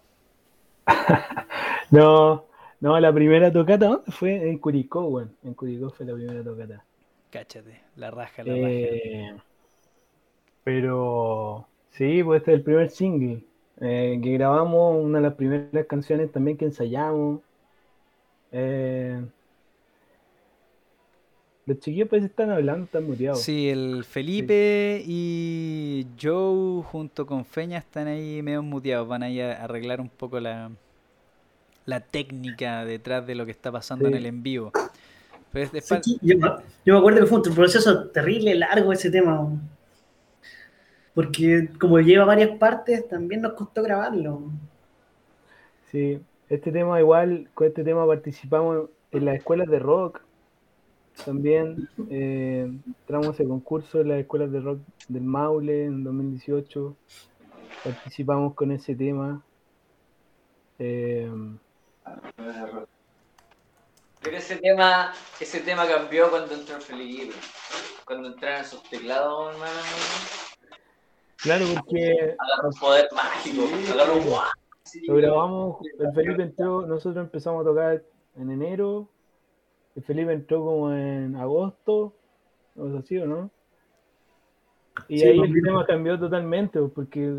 No, 1.92 2.46
no, 2.80 2.98
la 2.98 3.12
primera 3.12 3.52
tocata, 3.52 3.88
¿dónde 3.88 4.10
fue? 4.14 4.50
En 4.50 4.58
Curicó, 4.58 5.08
weón. 5.08 5.36
En 5.44 5.54
Curicó 5.54 5.90
fue 5.90 6.06
la 6.06 6.14
primera 6.14 6.42
tocata. 6.42 6.86
Cáchate, 7.32 7.82
la 7.96 8.12
raja, 8.12 8.44
la 8.44 8.54
raja. 8.54 8.68
Eh, 8.70 9.36
pero 10.66 11.66
sí, 11.92 12.22
pues 12.24 12.42
este 12.42 12.52
es 12.52 12.58
el 12.58 12.64
primer 12.64 12.90
single 12.90 13.42
eh, 13.80 14.20
que 14.22 14.34
grabamos, 14.34 15.04
una 15.04 15.20
de 15.20 15.24
las 15.24 15.34
primeras 15.34 15.86
canciones 15.88 16.32
también 16.32 16.58
que 16.58 16.66
ensayamos. 16.66 17.40
Eh, 18.52 19.24
los 21.66 21.80
chiquillos 21.80 22.10
pues 22.10 22.24
están 22.24 22.52
hablando, 22.52 22.86
están 22.86 23.06
muteados. 23.06 23.42
Sí, 23.42 23.70
el 23.70 24.04
Felipe 24.04 25.02
y 25.06 26.06
Joe 26.22 26.84
junto 26.84 27.26
con 27.26 27.46
Feña 27.46 27.78
están 27.78 28.08
ahí 28.08 28.42
medio 28.42 28.62
muteados. 28.62 29.08
Van 29.08 29.24
ahí 29.24 29.40
a 29.40 29.64
arreglar 29.64 30.02
un 30.02 30.10
poco 30.10 30.40
la, 30.40 30.70
la 31.86 32.02
técnica 32.02 32.84
detrás 32.84 33.26
de 33.26 33.36
lo 33.36 33.46
que 33.46 33.52
está 33.52 33.72
pasando 33.72 34.08
en 34.10 34.16
el 34.16 34.26
en 34.26 34.44
vivo. 34.44 34.72
Pero 35.52 35.66
es 35.66 35.72
de 35.72 35.82
Sí, 35.82 35.94
espal- 35.94 36.04
sí, 36.04 36.20
yo, 36.22 36.38
yo 36.86 36.94
me 36.94 37.00
acuerdo 37.00 37.20
que 37.22 37.26
fue 37.26 37.38
un 37.40 37.56
proceso 37.56 38.10
terrible, 38.10 38.56
largo 38.56 38.92
ese 38.94 39.12
tema. 39.12 39.50
Porque 41.14 41.70
como 41.80 42.00
lleva 42.00 42.24
varias 42.26 42.58
partes, 42.58 43.08
también 43.08 43.42
nos 43.42 43.54
costó 43.54 43.84
grabarlo. 43.84 44.44
Sí, 45.92 46.22
este 46.50 46.72
tema 46.72 47.00
igual, 47.02 47.50
con 47.54 47.68
este 47.68 47.84
tema 47.84 48.06
participamos 48.08 48.90
en 49.12 49.26
las 49.26 49.36
escuelas 49.36 49.68
de 49.68 49.80
rock. 49.80 50.22
También 51.26 51.90
eh, 52.10 52.72
entramos 52.88 53.28
ese 53.36 53.46
concurso 53.46 54.00
en 54.00 54.08
las 54.10 54.20
escuelas 54.20 54.52
de 54.54 54.62
rock 54.62 54.80
del 55.10 55.24
Maule 55.24 55.86
en 55.86 56.04
2018. 56.06 56.96
Participamos 57.84 58.54
con 58.54 58.72
ese 58.72 58.96
tema. 58.96 59.44
Eh, 60.80 61.30
no 61.30 62.50
es 62.50 62.56
de 62.56 62.66
rock. 62.68 62.88
Pero 64.22 64.38
ese 64.38 64.58
tema, 64.58 65.14
ese 65.40 65.62
tema 65.62 65.88
cambió 65.88 66.30
cuando 66.30 66.54
entró 66.54 66.80
Felipe. 66.80 67.34
Cuando 68.06 68.28
entraron 68.30 68.66
sus 68.66 68.84
teclados, 68.84 69.54
hermano. 69.54 69.72
Claro, 71.38 71.66
porque 71.76 72.36
Agarró 72.38 72.70
un 72.70 72.80
poder 72.80 73.08
mágico. 73.14 73.64
Sí, 73.68 73.92
Agarró 73.92 74.14
un 74.16 74.24
sí. 74.84 75.02
lo 75.08 75.16
grabamos, 75.16 75.78
el 76.00 76.14
Felipe 76.14 76.44
entró, 76.44 76.86
nosotros 76.86 77.24
empezamos 77.24 77.62
a 77.62 77.70
tocar 77.70 78.04
en 78.36 78.52
enero, 78.52 79.08
el 79.96 80.04
Felipe 80.04 80.34
entró 80.34 80.64
como 80.64 80.94
en 80.94 81.36
agosto, 81.36 82.14
o 82.76 82.84
algo 82.84 83.00
así, 83.00 83.18
¿o 83.18 83.26
no? 83.26 83.50
Y 85.08 85.20
Sí, 85.20 85.26
ahí 85.26 85.40
el 85.40 85.52
bien. 85.52 85.64
tema 85.66 85.86
cambió 85.86 86.20
totalmente, 86.20 86.80
porque 86.94 87.34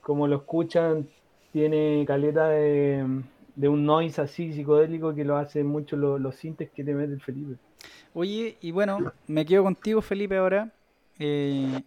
como 0.00 0.28
lo 0.28 0.36
escuchan, 0.36 1.08
tiene 1.52 2.04
caleta 2.06 2.48
de, 2.48 3.04
de 3.56 3.68
un 3.68 3.84
noise 3.86 4.20
así 4.20 4.52
psicodélico 4.52 5.14
que 5.14 5.24
lo 5.24 5.36
hace 5.36 5.62
mucho 5.64 5.96
lo- 5.96 6.18
los 6.18 6.34
sintes 6.36 6.70
que 6.70 6.82
te 6.84 6.94
mete 6.94 7.12
el 7.14 7.20
Felipe. 7.20 7.56
Oye, 8.14 8.56
y 8.60 8.70
bueno, 8.70 8.98
me 9.26 9.44
quedo 9.44 9.62
contigo, 9.64 10.00
Felipe, 10.02 10.36
ahora. 10.36 10.70
eh, 11.18 11.82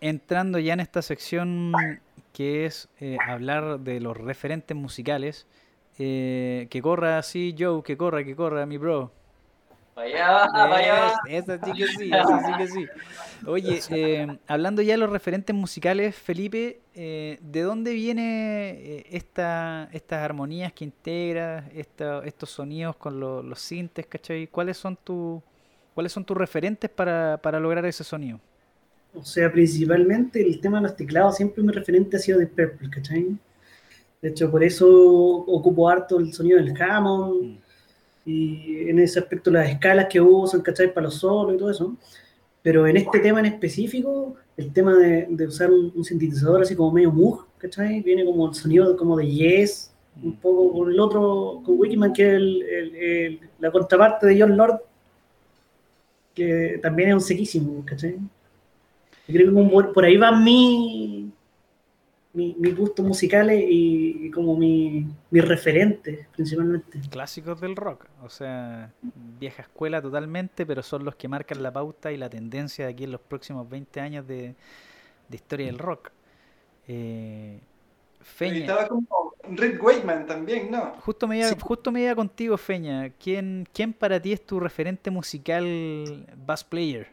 entrando 0.00 0.58
ya 0.58 0.72
en 0.74 0.80
esta 0.80 1.00
sección 1.02 1.72
que 2.32 2.66
es 2.66 2.88
eh, 3.00 3.16
hablar 3.28 3.80
de 3.80 4.00
los 4.00 4.16
referentes 4.16 4.76
musicales. 4.76 5.46
eh, 5.98 6.68
que 6.70 6.80
corra 6.80 7.18
así, 7.18 7.54
Joe, 7.58 7.82
que 7.82 7.96
corra, 7.98 8.24
que 8.24 8.34
corra, 8.34 8.64
mi 8.66 8.78
bro. 8.78 9.12
Para 9.94 10.06
allá 10.06 10.30
va, 10.32 10.46
para 10.52 10.76
allá 10.76 10.94
va. 10.94 11.06
Es- 11.28 11.44
Esa 11.44 11.58
sí 11.64 11.72
que 11.74 11.86
sí, 11.86 12.10
esa 12.10 12.40
sí 12.46 12.52
que 12.56 12.66
sí. 12.68 12.86
Oye, 13.46 13.80
eh, 13.90 14.38
hablando 14.46 14.80
ya 14.82 14.92
de 14.94 14.98
los 14.98 15.10
referentes 15.10 15.54
musicales, 15.54 16.14
Felipe, 16.16 16.80
eh, 16.94 17.38
¿de 17.42 17.60
dónde 17.62 17.92
viene 17.92 18.70
eh, 18.70 19.06
esta, 19.10 19.88
estas 19.92 20.20
armonías 20.22 20.72
que 20.72 20.84
integras, 20.84 21.64
esta- 21.74 22.24
estos 22.24 22.50
sonidos 22.50 22.96
con 22.96 23.20
lo- 23.20 23.42
los 23.42 23.60
sintes, 23.60 24.06
¿cachai? 24.06 24.46
¿Cuáles 24.46 24.76
son, 24.78 24.96
tu, 24.96 25.42
¿Cuáles 25.94 26.12
son 26.12 26.24
tus 26.24 26.36
referentes 26.36 26.88
para, 26.90 27.38
para 27.42 27.60
lograr 27.60 27.84
ese 27.84 28.04
sonido? 28.04 28.40
O 29.14 29.24
sea, 29.24 29.52
principalmente 29.52 30.40
el 30.40 30.60
tema 30.60 30.78
de 30.78 30.84
los 30.84 30.96
teclados, 30.96 31.36
siempre 31.36 31.62
mi 31.62 31.72
referente 31.72 32.16
ha 32.16 32.20
sido 32.20 32.38
de 32.38 32.46
Purple, 32.46 32.88
¿cachai? 32.90 33.36
De 34.22 34.28
hecho, 34.30 34.50
por 34.50 34.62
eso 34.64 34.88
ocupo 34.88 35.88
harto 35.88 36.18
el 36.18 36.32
sonido 36.32 36.58
del 36.58 36.80
Hammond 36.80 37.42
Mm. 37.42 37.61
Y 38.24 38.88
en 38.88 38.98
ese 39.00 39.18
aspecto 39.18 39.50
las 39.50 39.68
escalas 39.68 40.06
que 40.08 40.20
usan, 40.20 40.60
¿cachai? 40.62 40.92
Para 40.92 41.04
los 41.06 41.14
solos 41.16 41.54
y 41.54 41.58
todo 41.58 41.70
eso. 41.70 41.96
Pero 42.62 42.86
en 42.86 42.96
este 42.96 43.18
tema 43.18 43.40
en 43.40 43.46
específico, 43.46 44.36
el 44.56 44.72
tema 44.72 44.94
de, 44.96 45.26
de 45.28 45.46
usar 45.46 45.70
un, 45.70 45.92
un 45.94 46.04
sintetizador 46.04 46.62
así 46.62 46.76
como 46.76 46.92
medio 46.92 47.10
Moog, 47.10 47.46
¿cachai? 47.58 48.00
Viene 48.02 48.24
como 48.24 48.48
el 48.48 48.54
sonido 48.54 48.96
como 48.96 49.16
de 49.16 49.26
Yes, 49.28 49.88
un 50.22 50.30
Mm. 50.30 50.36
poco 50.36 50.72
con 50.72 50.92
el 50.92 51.00
otro, 51.00 51.62
con 51.64 51.78
Wikiman, 51.78 52.12
que 52.12 52.22
es 52.28 52.34
el- 52.34 52.62
el- 52.62 52.94
el- 52.96 53.40
la 53.58 53.70
contraparte 53.72 54.26
de 54.26 54.38
John 54.40 54.56
Lord, 54.56 54.80
que 56.34 56.78
también 56.82 57.08
es 57.10 57.14
un 57.14 57.20
sequísimo, 57.20 57.82
¿cachai? 57.84 58.16
Creo 59.26 59.54
que 59.54 59.86
por, 59.94 60.04
ahí 60.04 60.16
van 60.16 60.42
mi, 60.44 61.30
mi, 62.34 62.54
mis 62.58 62.76
gustos 62.76 63.04
musicales 63.06 63.62
y, 63.68 64.26
y 64.26 64.30
como 64.30 64.56
mi, 64.56 65.06
mi 65.30 65.40
referente, 65.40 66.28
principalmente. 66.34 67.00
Clásicos 67.10 67.60
del 67.60 67.76
rock, 67.76 68.06
o 68.22 68.30
sea, 68.30 68.90
vieja 69.38 69.62
escuela 69.62 70.00
totalmente, 70.00 70.64
pero 70.64 70.82
son 70.82 71.04
los 71.04 71.14
que 71.16 71.28
marcan 71.28 71.62
la 71.62 71.70
pauta 71.70 72.10
y 72.10 72.16
la 72.16 72.30
tendencia 72.30 72.86
de 72.86 72.92
aquí 72.92 73.04
en 73.04 73.12
los 73.12 73.20
próximos 73.20 73.68
20 73.68 74.00
años 74.00 74.26
de, 74.26 74.54
de 75.28 75.36
historia 75.36 75.66
del 75.66 75.78
rock. 75.78 76.10
Eh, 76.88 77.60
Y 78.42 78.50
Feña, 78.50 78.56
estaba 78.58 78.86
como 78.88 79.34
Rick 79.48 79.82
Wakeman 79.82 80.26
también, 80.26 80.70
¿no? 80.70 81.02
justo 81.04 81.26
me 81.28 81.38
iba, 81.40 81.54
justo 81.60 81.90
me 81.92 82.02
iba 82.02 82.14
contigo, 82.14 82.56
Feña. 82.56 83.10
¿Quién, 83.10 83.66
¿Quién 83.72 83.92
para 83.92 84.20
ti 84.20 84.32
es 84.32 84.44
tu 84.46 84.60
referente 84.60 85.10
musical 85.10 86.26
bass 86.46 86.64
player? 86.64 87.08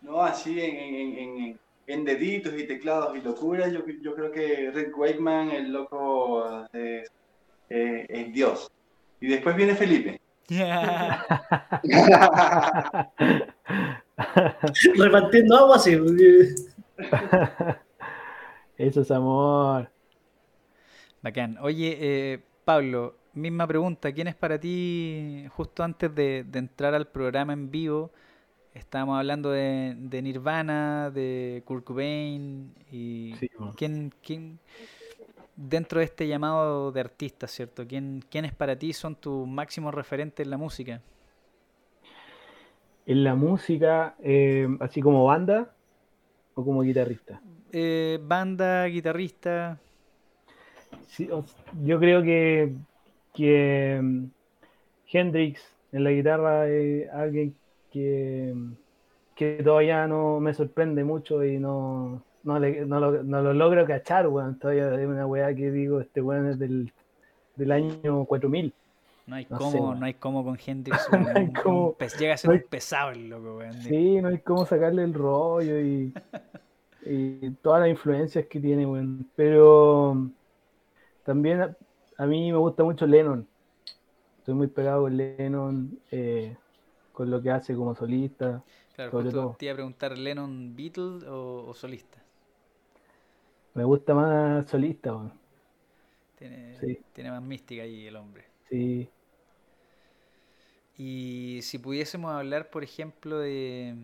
No, 0.00 0.22
así 0.22 0.60
en, 0.60 0.76
en, 0.76 0.94
en, 1.18 1.18
en- 1.40 1.60
en 1.88 2.04
deditos 2.04 2.54
y 2.56 2.66
teclados 2.66 3.16
y 3.16 3.22
locuras, 3.22 3.72
yo, 3.72 3.80
yo 4.02 4.14
creo 4.14 4.30
que 4.30 4.70
Rick 4.72 4.96
Wakeman, 4.96 5.50
el 5.50 5.72
loco, 5.72 6.66
es, 6.72 7.10
eh, 7.70 8.06
es 8.08 8.32
Dios. 8.32 8.70
Y 9.20 9.28
después 9.28 9.56
viene 9.56 9.74
Felipe. 9.74 10.20
Repartiendo 14.96 15.56
agua, 15.56 15.76
así. 15.76 15.92
Eso 18.76 19.00
es 19.00 19.10
amor. 19.10 19.90
Bacán. 21.22 21.56
Oye, 21.62 21.96
eh, 22.00 22.38
Pablo, 22.66 23.16
misma 23.32 23.66
pregunta. 23.66 24.12
¿Quién 24.12 24.28
es 24.28 24.34
para 24.34 24.60
ti, 24.60 25.46
justo 25.56 25.82
antes 25.82 26.14
de, 26.14 26.44
de 26.46 26.58
entrar 26.58 26.94
al 26.94 27.08
programa 27.08 27.54
en 27.54 27.70
vivo, 27.70 28.12
estábamos 28.78 29.18
hablando 29.18 29.50
de, 29.50 29.94
de 29.98 30.22
Nirvana, 30.22 31.10
de 31.10 31.62
Kurt 31.66 31.84
Cobain 31.84 32.74
y 32.90 33.38
Sí, 33.38 33.48
mo. 33.58 33.74
quién, 33.76 34.12
quién 34.22 34.58
dentro 35.56 36.00
de 36.00 36.06
este 36.06 36.28
llamado 36.28 36.92
de 36.92 37.00
artistas, 37.00 37.50
¿cierto? 37.52 37.86
¿Quién, 37.86 38.24
quiénes 38.30 38.54
para 38.54 38.78
ti 38.78 38.92
son 38.92 39.16
tus 39.16 39.46
máximos 39.48 39.94
referentes 39.94 40.44
en 40.44 40.50
la 40.50 40.58
música? 40.58 41.02
En 43.06 43.24
la 43.24 43.34
música, 43.34 44.14
eh, 44.22 44.68
así 44.80 45.00
como 45.00 45.24
banda 45.24 45.74
o 46.54 46.64
como 46.64 46.82
guitarrista. 46.82 47.42
Eh, 47.72 48.18
banda, 48.22 48.86
guitarrista. 48.88 49.78
Sí, 51.06 51.28
yo 51.84 51.98
creo 51.98 52.22
que, 52.22 52.74
que 53.34 54.00
mm, 54.02 54.26
Hendrix 55.12 55.62
en 55.92 56.04
la 56.04 56.10
guitarra 56.12 56.68
es 56.68 57.08
alguien 57.10 57.56
que, 57.98 58.54
que 59.34 59.62
todavía 59.62 60.06
no 60.06 60.40
me 60.40 60.54
sorprende 60.54 61.04
mucho 61.04 61.44
y 61.44 61.58
no, 61.58 62.22
no, 62.44 62.58
le- 62.58 62.84
no 62.86 63.00
lo, 63.00 63.22
no 63.22 63.42
lo 63.42 63.52
logro 63.54 63.86
cachar, 63.86 64.28
weón. 64.28 64.58
Todavía 64.58 64.94
es 65.00 65.06
una 65.06 65.26
weá 65.26 65.54
que 65.54 65.70
digo, 65.70 66.00
este 66.00 66.20
weón 66.20 66.48
es 66.48 66.58
del, 66.58 66.92
del 67.56 67.72
año 67.72 68.24
4000. 68.24 68.72
No 69.26 69.36
hay 69.36 69.46
No 69.50 69.58
cómo, 69.58 69.94
no 69.94 70.06
hay 70.06 70.14
cómo 70.14 70.42
con 70.44 70.58
Hendrix. 70.64 71.06
No 71.12 71.28
hay 71.34 71.52
cómo. 71.52 71.96
llega 72.18 72.34
a 72.34 72.36
ser 72.36 72.48
No 72.48 72.54
hay- 72.54 72.62
un 72.62 72.68
pesado 72.68 73.10
el 73.10 73.28
loco, 73.28 73.58
weón. 73.58 73.74
Sí, 73.82 74.20
no 74.22 74.28
hay 74.28 74.38
cómo 74.38 74.64
sacarle 74.64 75.02
el 75.04 75.12
rollo 75.14 75.78
y, 75.78 76.12
y 77.04 77.50
todas 77.62 77.80
las 77.80 77.90
influencias 77.90 78.46
que 78.46 78.58
tiene, 78.60 78.86
weón. 78.86 79.26
Pero 79.36 80.28
también 81.24 81.60
a, 81.62 81.76
a 82.16 82.26
mí 82.26 82.50
me 82.50 82.58
gusta 82.58 82.82
mucho 82.84 83.06
Lennon. 83.06 83.46
Estoy 84.38 84.54
muy 84.54 84.66
pegado 84.68 85.02
con 85.02 85.14
Lennon, 85.16 85.98
eh, 86.10 86.56
con 87.18 87.30
lo 87.30 87.42
que 87.42 87.50
hace 87.50 87.74
como 87.74 87.94
solista. 87.96 88.64
Claro, 88.94 89.12
sobre 89.12 89.32
justo 89.32 89.32
todo. 89.32 89.58
te 89.58 89.64
iba 89.64 89.72
a 89.72 89.76
preguntar, 89.76 90.18
¿Lennon 90.18 90.74
Beatle 90.76 91.26
o, 91.28 91.64
o 91.68 91.74
solista? 91.74 92.18
Me 93.74 93.82
gusta 93.84 94.12
más 94.14 94.68
solista, 94.68 95.10
weón. 95.16 95.32
Tiene, 96.36 96.80
Sí. 96.80 96.98
tiene 97.12 97.30
más 97.30 97.42
mística 97.42 97.82
ahí 97.82 98.06
el 98.06 98.16
hombre. 98.16 98.46
Sí. 98.70 99.10
Y 100.96 101.60
si 101.62 101.78
pudiésemos 101.78 102.32
hablar, 102.32 102.70
por 102.70 102.82
ejemplo, 102.82 103.38
de 103.38 103.94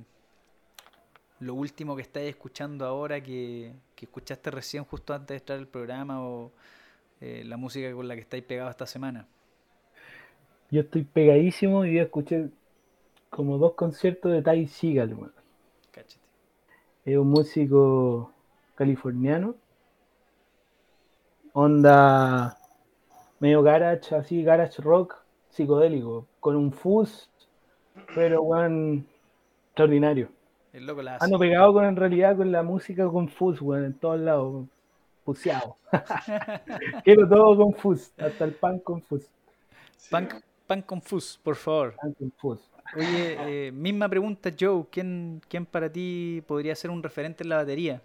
lo 1.40 1.55
último 1.55 1.96
que 1.96 2.03
estáis 2.03 2.29
escuchando 2.31 2.87
ahora, 2.87 3.20
que, 3.22 3.72
que 3.94 4.07
escuchaste 4.07 4.50
recién 4.50 4.85
justo 4.85 5.14
antes 5.14 5.29
de 5.29 5.37
entrar 5.38 5.59
al 5.59 5.68
programa, 5.68 6.22
o 6.24 6.53
eh, 7.20 7.44
la 7.46 7.57
música 7.57 7.92
con 7.94 8.09
la 8.09 8.14
que 8.14 8.22
estáis 8.22 8.44
pegados 8.44 8.72
esta 8.72 8.87
semana. 8.87 9.29
Yo 10.70 10.81
estoy 10.83 11.05
pegadísimo 11.05 11.85
y 11.87 11.98
escuché 11.98 12.50
como 13.35 13.59
dos 13.59 13.75
conciertos 13.75 14.31
de 14.31 14.42
Ty 14.42 14.68
Seagal. 14.68 15.16
Cáchate. 15.90 16.25
Es 17.05 17.18
un 17.18 17.31
músico 17.31 18.31
californiano. 18.77 19.56
Onda 21.52 22.56
medio 23.40 23.63
garage, 23.63 24.15
así, 24.15 24.44
garage 24.44 24.81
rock 24.81 25.17
psicodélico, 25.50 26.27
con 26.38 26.54
un 26.54 26.73
fuzz, 26.73 27.29
pero 28.15 28.42
weón, 28.42 29.06
extraordinario. 29.67 30.29
El 30.73 30.87
loco 30.87 31.02
la 31.02 31.17
hace. 31.17 31.25
Ando 31.25 31.38
pegado 31.38 31.73
con 31.73 31.85
en 31.85 31.96
realidad 31.96 32.37
con 32.37 32.52
la 32.52 32.63
música 32.63 33.09
con 33.09 33.29
fuzz, 33.29 33.61
weón, 33.61 33.85
en 33.85 33.94
todos 33.94 34.21
lados, 34.21 34.67
fuseado. 35.25 35.77
Quiero 37.04 37.29
todo 37.29 37.56
con 37.56 37.75
fuzz, 37.75 38.13
hasta 38.17 38.44
el 38.44 38.54
pan 38.54 38.79
con 38.79 39.02
fuzz. 39.02 39.29
Pan, 40.09 40.29
pan 40.69 40.83
confus, 40.83 41.40
por 41.42 41.56
favor. 41.56 41.94
Pan 41.96 42.13
con 42.13 42.31
fuzz. 42.33 42.73
Oye, 42.97 43.37
eh, 43.69 43.73
misma 43.73 44.09
pregunta, 44.09 44.51
Joe. 44.59 44.87
¿Quién, 44.91 45.43
¿Quién 45.49 45.67
para 45.67 45.91
ti 45.91 46.43
podría 46.47 46.75
ser 46.75 46.91
un 46.91 47.03
referente 47.03 47.43
en 47.43 47.49
la 47.49 47.57
batería? 47.57 48.03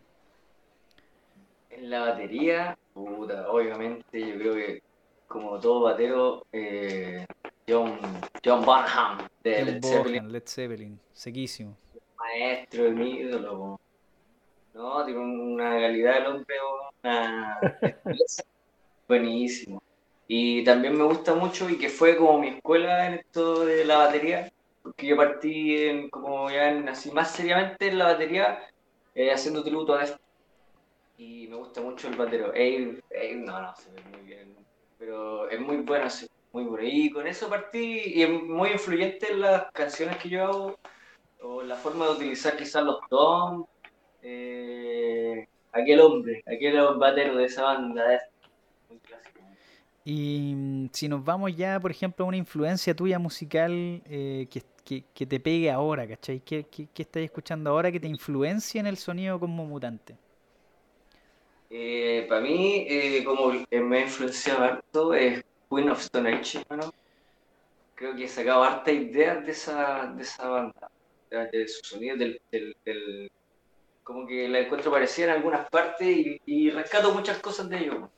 En 1.69 1.89
la 1.89 2.01
batería, 2.01 2.77
puta, 2.93 3.49
obviamente 3.49 4.19
yo 4.19 4.35
creo 4.37 4.53
que 4.55 4.81
como 5.27 5.59
todo 5.59 5.81
batero, 5.81 6.45
eh, 6.51 7.25
John, 7.67 7.99
John 8.43 8.65
Bonham 8.65 9.19
de 9.43 9.59
John 9.59 9.65
Led 9.65 9.83
Zeppelin, 9.83 10.31
Led 10.31 10.43
Zeppelin, 10.45 10.99
sequísimo. 11.13 11.77
maestro, 12.17 12.91
mi 12.91 13.11
ídolo. 13.11 13.79
No, 14.73 15.05
tiene 15.05 15.19
una 15.19 15.71
calidad 15.79 16.15
del 16.15 16.25
hombre, 16.27 16.55
una 17.03 17.59
buenísimo. 19.07 19.81
Y 20.27 20.63
también 20.63 20.97
me 20.97 21.03
gusta 21.03 21.33
mucho 21.33 21.69
y 21.69 21.77
que 21.77 21.89
fue 21.89 22.17
como 22.17 22.39
mi 22.39 22.49
escuela 22.49 23.07
en 23.07 23.13
esto 23.15 23.65
de 23.65 23.85
la 23.85 23.97
batería, 23.97 24.51
porque 24.89 25.05
yo 25.05 25.17
partí 25.17 25.77
en, 25.77 26.09
como 26.09 26.49
ya 26.49 26.71
en, 26.71 26.89
así 26.89 27.11
más 27.11 27.31
seriamente 27.31 27.89
en 27.89 27.99
la 27.99 28.05
batería, 28.05 28.59
eh, 29.13 29.31
haciendo 29.31 29.63
tributo 29.63 29.93
a 29.93 30.03
esto. 30.03 30.19
Y 31.15 31.47
me 31.47 31.57
gusta 31.57 31.79
mucho 31.81 32.07
el 32.07 32.15
batero. 32.15 32.47
Abe, 32.47 33.03
Abe, 33.11 33.35
no, 33.35 33.61
no, 33.61 33.75
se 33.75 33.91
ve 33.91 34.01
muy 34.11 34.21
bien, 34.21 34.55
pero 34.97 35.47
es 35.47 35.59
muy 35.59 35.77
bueno, 35.77 36.09
sí, 36.09 36.27
muy 36.53 36.63
bueno. 36.63 36.87
Y 36.87 37.11
con 37.11 37.27
eso 37.27 37.47
partí 37.49 38.01
y 38.15 38.23
es 38.23 38.29
muy 38.29 38.71
influyente 38.71 39.31
en 39.31 39.41
las 39.41 39.71
canciones 39.73 40.17
que 40.17 40.29
yo 40.29 40.43
hago, 40.45 40.79
o 41.43 41.61
la 41.61 41.75
forma 41.75 42.05
de 42.05 42.11
utilizar 42.13 42.57
quizás 42.57 42.83
los 42.83 42.99
toms. 43.09 43.67
Eh, 44.23 45.47
aquel 45.71 46.01
hombre, 46.01 46.43
aquel 46.47 46.81
batero 46.97 47.35
de 47.37 47.45
esa 47.45 47.63
banda, 47.63 48.15
es. 48.15 48.23
Y 50.05 50.53
mm, 50.55 50.89
si 50.93 51.07
nos 51.07 51.23
vamos 51.23 51.55
ya, 51.55 51.79
por 51.79 51.91
ejemplo, 51.91 52.25
a 52.25 52.27
una 52.27 52.37
influencia 52.37 52.95
tuya 52.95 53.19
musical 53.19 54.01
eh, 54.05 54.47
que, 54.49 54.63
que- 55.13 55.25
te 55.27 55.39
pegue 55.39 55.69
ahora, 55.71 56.07
¿cachai? 56.07 56.39
¿Qué, 56.41 56.65
qué, 56.65 56.89
estás 57.03 57.21
escuchando 57.23 57.69
ahora 57.71 57.91
que 57.91 57.99
te 57.99 58.07
influencia 58.07 58.79
en 58.79 58.87
el 58.87 58.97
sonido 58.97 59.39
como 59.39 59.65
mutante? 59.65 60.17
Eh, 61.69 62.25
para 62.27 62.41
mí, 62.41 62.85
eh, 62.89 63.23
como 63.23 63.51
me 63.71 63.97
ha 63.97 64.01
influenciado 64.01 64.63
harto, 64.63 65.13
es 65.13 65.41
Queen 65.69 65.89
of 65.89 65.99
Stone 66.01 66.29
Age, 66.33 66.63
¿no? 66.71 66.91
Creo 67.95 68.15
que 68.15 68.23
he 68.25 68.27
sacado 68.27 68.63
harta 68.63 68.91
ideas 68.91 69.45
de 69.45 69.51
esa, 69.51 70.07
de 70.15 70.23
esa 70.23 70.47
banda, 70.47 70.87
de, 71.29 71.47
de 71.51 71.67
su 71.67 71.81
sonido, 71.83 72.17
del, 72.17 72.41
del, 72.51 72.75
del- 72.85 73.29
como 74.03 74.27
que 74.27 74.49
la 74.49 74.59
encuentro 74.61 74.91
parecida 74.91 75.27
en 75.27 75.33
algunas 75.33 75.69
partes 75.69 76.07
y, 76.07 76.41
y 76.45 76.71
rescato 76.71 77.13
muchas 77.13 77.39
cosas 77.41 77.69
de 77.69 77.79
ellos. 77.79 78.09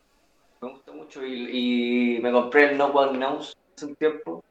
Me 0.62 0.70
gusta 0.70 0.92
mucho 0.92 1.26
y, 1.26 2.18
y 2.18 2.20
me 2.22 2.32
compré 2.32 2.72
el 2.72 2.78
No 2.78 2.88
One 2.88 3.18
Knows 3.18 3.54
hace 3.76 3.88
un 3.88 3.96
tiempo 3.96 4.42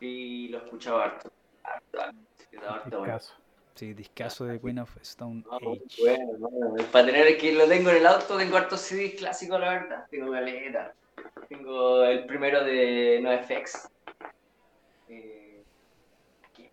y 0.00 0.48
lo 0.48 0.58
escuchaba 0.58 1.04
harto. 1.04 1.28
harto, 2.66 2.98
bueno. 3.00 3.18
Sí, 3.74 3.94
discaso 3.94 4.44
de 4.46 4.60
Queen 4.60 4.78
of 4.78 4.96
Stone 5.02 5.42
No, 5.50 5.58
muy 5.60 5.78
Age. 5.78 6.00
bueno, 6.00 6.38
bueno. 6.38 6.84
Para 6.90 7.06
tener 7.06 7.38
que 7.38 7.52
lo 7.52 7.66
tengo 7.68 7.90
en 7.90 7.96
el 7.96 8.06
auto, 8.06 8.36
tengo 8.36 8.56
hartos 8.56 8.80
CDs 8.80 9.14
clásicos, 9.18 9.60
la 9.60 9.70
verdad. 9.70 10.06
Tengo 10.10 10.30
galeta. 10.30 10.94
Tengo 11.48 12.04
el 12.04 12.24
primero 12.26 12.64
de 12.64 13.20
NoFX. 13.22 13.88
Eh, 15.08 15.62
¿qué? 16.54 16.70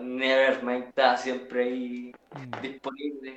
Nevermind 0.00 0.84
está 0.88 1.16
siempre 1.16 1.64
ahí 1.64 2.12
Mm. 2.34 2.60
disponible. 2.62 3.36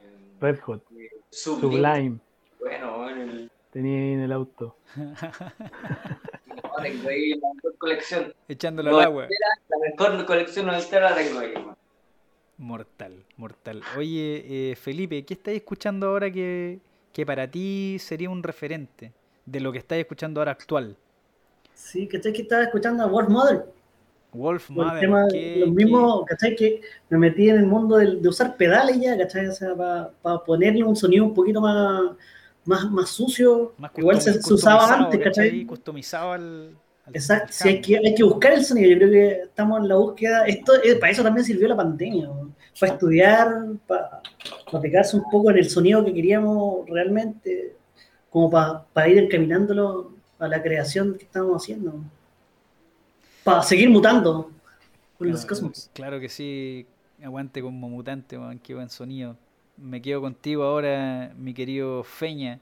Eh, 0.00 0.18
Red 0.40 0.60
Hot, 0.60 0.84
Sublime. 1.30 1.70
Sublime, 1.70 2.20
Bueno, 2.58 2.98
bueno, 2.98 3.22
el- 3.22 3.48
tenía 3.74 3.98
ahí 3.98 4.12
en 4.12 4.20
el 4.20 4.32
auto. 4.32 4.76
no, 4.96 5.12
tengo 6.82 7.08
ahí 7.08 7.30
la 7.30 7.48
mejor 7.54 7.76
colección. 7.78 8.34
Echándolo 8.48 8.90
No, 8.92 8.98
al 8.98 9.04
agua. 9.04 9.28
La 9.68 9.78
mejor 9.90 10.24
colección 10.26 10.66
noventera 10.66 11.10
la 11.10 11.16
tengo 11.16 11.38
ahí, 11.40 11.52
hermano. 11.52 11.76
Mortal, 12.56 13.24
mortal. 13.36 13.82
Oye, 13.98 14.70
eh, 14.70 14.76
Felipe, 14.76 15.24
¿qué 15.24 15.34
estás 15.34 15.54
escuchando 15.54 16.06
ahora 16.06 16.30
que, 16.30 16.78
que 17.12 17.26
para 17.26 17.50
ti 17.50 17.96
sería 17.98 18.30
un 18.30 18.42
referente 18.44 19.12
de 19.44 19.60
lo 19.60 19.72
que 19.72 19.78
estás 19.78 19.98
escuchando 19.98 20.40
ahora 20.40 20.52
actual? 20.52 20.96
Sí, 21.74 22.06
¿cachai? 22.06 22.32
Que 22.32 22.42
estaba 22.42 22.62
escuchando 22.62 23.02
a 23.02 23.06
Wolf 23.06 23.28
Mother. 23.28 23.64
Wolf 24.32 24.68
Por 24.68 24.76
el 24.78 24.84
Mother, 24.86 25.00
tema, 25.00 25.26
¿qué- 25.30 25.56
lo 25.58 25.66
qué- 25.66 25.72
mismo, 25.72 26.24
¿cachai? 26.24 26.54
Que 26.54 26.80
me 27.10 27.18
metí 27.18 27.48
en 27.50 27.56
el 27.56 27.66
mundo 27.66 27.96
de 27.98 28.28
usar 28.28 28.56
pedales 28.56 29.00
ya, 29.00 29.18
¿cachai? 29.18 29.48
O 29.48 29.52
sea, 29.52 29.74
para 30.22 30.38
ponerle 30.44 30.84
un 30.84 30.94
sonido 30.94 31.24
un 31.24 31.34
poquito 31.34 31.60
más, 31.60 32.12
más, 32.66 32.90
más 32.90 33.10
sucio. 33.10 33.74
más 33.78 33.90
Igual 33.96 34.20
se, 34.20 34.38
usaba 34.52 34.92
antes, 34.94 35.20
¿cachai? 35.20 35.64
Customizado 35.66 36.32
al, 36.32 36.76
al- 37.06 37.16
Exacto, 37.16 37.52
sí, 37.52 37.68
hay 37.68 37.80
que, 37.80 37.98
hay 37.98 38.14
que 38.14 38.24
buscar 38.24 38.52
el 38.52 38.64
sonido. 38.64 38.90
Yo 38.90 38.96
creo 38.98 39.10
que 39.10 39.42
estamos 39.42 39.80
en 39.80 39.88
la 39.88 39.96
búsqueda. 39.96 40.46
Esto, 40.46 40.72
eh, 40.82 40.96
para 40.96 41.12
eso 41.12 41.22
también 41.22 41.44
sirvió 41.44 41.68
la 41.68 41.76
pandemia, 41.76 42.28
para 42.80 42.92
estudiar, 42.92 43.48
para, 43.86 44.22
para 44.70 44.80
pegarse 44.82 45.16
un 45.16 45.24
poco 45.30 45.50
en 45.50 45.58
el 45.58 45.68
sonido 45.68 46.04
que 46.04 46.14
queríamos 46.14 46.88
realmente, 46.88 47.76
como 48.30 48.50
para, 48.50 48.84
para 48.92 49.08
ir 49.08 49.18
encaminándolo 49.18 50.12
a 50.38 50.48
la 50.48 50.62
creación 50.62 51.14
que 51.16 51.24
estamos 51.24 51.62
haciendo. 51.62 51.94
Para 53.42 53.62
seguir 53.62 53.90
mutando 53.90 54.50
con 55.18 55.30
los 55.30 55.44
cosmos. 55.44 55.90
Claro 55.92 56.18
que 56.18 56.28
sí, 56.28 56.86
aguante 57.22 57.60
como 57.60 57.88
mutante, 57.88 58.38
man, 58.38 58.58
qué 58.58 58.74
buen 58.74 58.88
sonido. 58.88 59.36
Me 59.76 60.00
quedo 60.00 60.20
contigo 60.20 60.62
ahora, 60.64 61.32
mi 61.36 61.52
querido 61.54 62.04
Feña. 62.04 62.60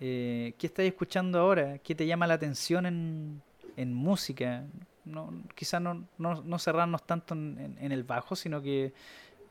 Eh, 0.00 0.54
¿qué 0.58 0.66
estás 0.68 0.86
escuchando 0.86 1.38
ahora? 1.40 1.78
¿Qué 1.80 1.94
te 1.94 2.06
llama 2.06 2.26
la 2.26 2.34
atención 2.34 2.86
en, 2.86 3.42
en 3.76 3.94
música? 3.94 4.66
No, 5.04 5.30
quizás 5.56 5.82
no, 5.82 6.08
no, 6.18 6.42
no 6.44 6.58
cerrarnos 6.58 7.06
tanto 7.06 7.34
en, 7.34 7.76
en- 7.80 7.92
el 7.92 8.04
bajo, 8.04 8.36
sino 8.36 8.62
que 8.62 8.94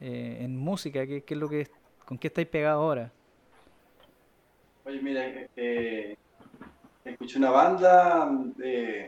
eh, 0.01 0.39
en 0.41 0.57
música. 0.57 1.05
¿qué, 1.07 1.23
es 1.27 1.37
lo 1.37 1.49
que, 1.49 1.69
¿Con 2.05 2.17
qué 2.19 2.27
estáis 2.29 2.47
pegados 2.49 2.81
ahora? 2.83 3.13
Oye, 4.85 5.01
mira, 5.01 5.23
eh, 5.55 6.15
escuché 7.05 7.37
una 7.39 7.51
banda 7.51 8.29
eh, 8.63 9.07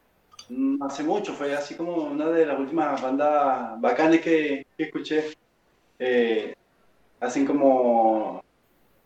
hace 0.82 1.04
mucho, 1.04 1.34
fue 1.34 1.56
así 1.56 1.76
como 1.76 1.96
una 2.06 2.30
de 2.30 2.46
las 2.46 2.60
últimas 2.60 3.02
bandas 3.02 3.80
bacanes 3.82 4.22
que, 4.22 4.64
escuché. 4.78 5.34
Hacen 7.20 7.46
como, 7.46 8.44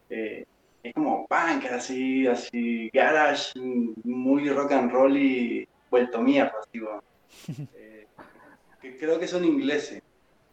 eh, 0.09 0.45
es 0.83 0.93
como 0.93 1.27
punk, 1.27 1.65
así, 1.65 2.27
así, 2.27 2.89
garage, 2.93 3.59
muy 4.03 4.49
rock 4.49 4.73
and 4.73 4.91
roll 4.91 5.17
y 5.17 5.67
vuelto 5.89 6.21
mierda, 6.21 6.53
así, 6.59 6.81
eh, 7.75 8.07
que 8.81 8.97
creo 8.97 9.19
que 9.19 9.27
son 9.27 9.45
ingleses, 9.45 10.01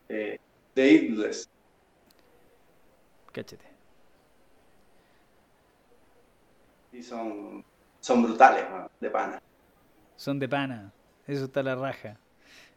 eh, 0.09 0.39
The 0.75 0.91
Idless. 0.91 1.49
Cáchate. 3.33 3.67
Y 6.93 7.03
son, 7.03 7.65
son 8.01 8.23
brutales, 8.23 8.65
¿no? 8.71 8.91
de 9.01 9.11
pana. 9.11 9.43
Son 10.17 10.39
de 10.39 10.49
pana. 10.49 10.93
Eso 11.27 11.45
está 11.45 11.63
la 11.63 11.75
raja. 11.75 12.17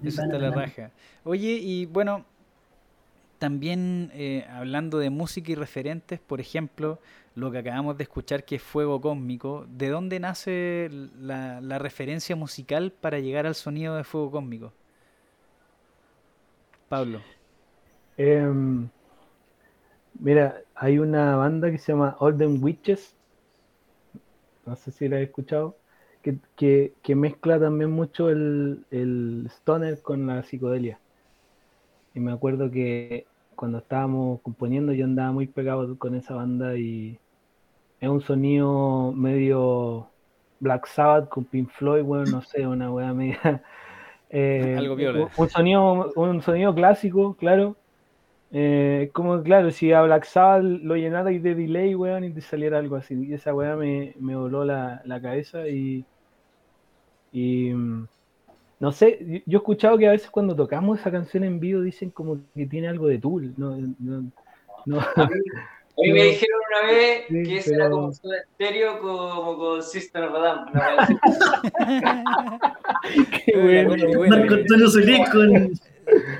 Eso 0.03 0.21
está 0.21 0.37
la 0.37 0.51
raja. 0.51 0.91
Oye, 1.23 1.57
y 1.61 1.85
bueno, 1.85 2.25
también 3.41 4.11
eh, 4.13 4.45
hablando 4.51 4.99
de 4.99 5.09
música 5.09 5.51
y 5.51 5.55
referentes, 5.55 6.19
por 6.19 6.39
ejemplo, 6.39 6.99
lo 7.33 7.51
que 7.51 7.57
acabamos 7.57 7.97
de 7.97 8.03
escuchar 8.03 8.45
que 8.45 8.57
es 8.57 8.61
Fuego 8.61 9.01
Cósmico, 9.01 9.65
¿de 9.67 9.89
dónde 9.89 10.19
nace 10.19 10.89
la, 11.19 11.79
referencia 11.79 12.35
musical 12.35 12.91
para 12.91 13.17
llegar 13.17 13.47
al 13.47 13.55
sonido 13.55 13.95
de 13.95 14.03
Fuego 14.03 14.29
Cósmico? 14.29 14.73
Pablo. 16.87 17.19
Em, 18.17 18.89
mira, 20.19 20.61
hay 20.75 20.99
una 20.99 21.35
banda 21.35 21.71
que 21.71 21.77
se 21.77 21.91
llama 21.91 22.15
Olden 22.19 22.63
Witches. 22.63 23.15
No 24.65 24.75
sé 24.75 24.91
si 24.91 25.07
la 25.07 25.19
he 25.19 25.23
escuchado. 25.23 25.75
Que, 26.23 26.37
que- 26.55 26.93
que 27.03 27.15
mezcla 27.15 27.59
también 27.59 27.91
mucho 27.91 28.29
el, 28.29 28.85
el 28.91 29.45
stoner 29.49 30.01
con 30.01 30.25
la 30.27 30.43
psicodelia. 30.43 30.99
Y 32.13 32.19
me 32.19 32.31
acuerdo 32.31 32.69
que 32.71 33.25
cuando 33.61 33.77
estábamos 33.77 34.41
componiendo 34.41 34.91
yo 34.91 35.05
andaba 35.05 35.31
muy 35.31 35.45
pegado 35.45 35.95
con 35.99 36.15
esa 36.15 36.33
banda 36.33 36.75
y 36.77 37.15
es 37.99 38.09
un 38.09 38.19
sonido 38.21 39.11
medio 39.15 40.07
Black 40.59 40.87
Sabbath 40.87 41.29
con 41.29 41.43
Pink 41.45 41.69
Floyd, 41.69 42.01
bueno, 42.01 42.25
no 42.25 42.41
sé, 42.41 42.65
una 42.65 42.91
wea 42.91 43.13
media. 43.13 43.61
eh, 44.31 44.73
Algo 44.79 44.95
viola. 44.95 45.19
un- 45.25 45.29
un 45.37 45.49
sonido, 45.49 46.11
un 46.15 46.41
sonido 46.41 46.73
clásico, 46.73 47.35
claro. 47.35 47.75
Eh, 48.51 49.11
como, 49.13 49.43
claro, 49.43 49.69
si 49.69 49.93
a 49.93 50.01
Black 50.01 50.23
Sabbath 50.25 50.63
lo 50.63 50.95
llenara 50.95 51.31
y 51.31 51.37
de 51.37 51.53
delay, 51.53 51.93
weón, 51.93 52.23
y 52.23 52.31
te 52.31 52.41
saliera 52.41 52.79
algo 52.79 52.95
así. 52.95 53.13
Y 53.13 53.33
esa 53.35 53.53
weá 53.53 53.75
me, 53.75 54.15
me 54.19 54.35
voló 54.35 54.65
la, 54.65 55.03
la 55.05 55.21
cabeza 55.21 55.67
y. 55.67 56.03
Y. 57.31 57.71
No 58.81 58.91
sé, 58.91 59.43
yo- 59.45 59.57
he 59.57 59.61
escuchado 59.61 59.95
que 59.97 60.07
a 60.07 60.11
veces 60.11 60.29
cuando 60.31 60.55
tocamos 60.55 60.99
esa 60.99 61.11
canción 61.11 61.43
en 61.43 61.59
vivo 61.59 61.81
dicen 61.81 62.09
como 62.09 62.37
que 62.55 62.65
tiene 62.65 62.87
algo 62.89 63.07
de 63.07 63.19
Tool. 63.19 63.53
No, 63.55 63.77
no, 63.99 64.23
no. 64.87 64.99
A 64.99 65.03
mí, 65.05 65.23
a 65.23 65.27
mí 65.27 66.11
me 66.13 66.23
dijeron 66.23 66.59
una 66.67 66.91
vez 66.91 67.23
Sí, 67.29 67.43
que 67.43 67.57
ese 67.57 67.75
era 67.75 67.89
como 67.91 68.11
Soda 68.11 68.37
Stereo 68.55 68.99
como 68.99 69.55
con 69.57 69.83
System 69.83 70.23
of 70.23 70.33
wea. 70.33 71.07
Qué 73.45 73.53
bueno. 73.55 73.89
Bueno, 73.89 74.17
bueno, 74.17 74.37
Marco 74.37 74.53
eh, 74.55 74.59
Antonio 74.61 74.87
Solís 74.89 75.29
con. 75.29 75.71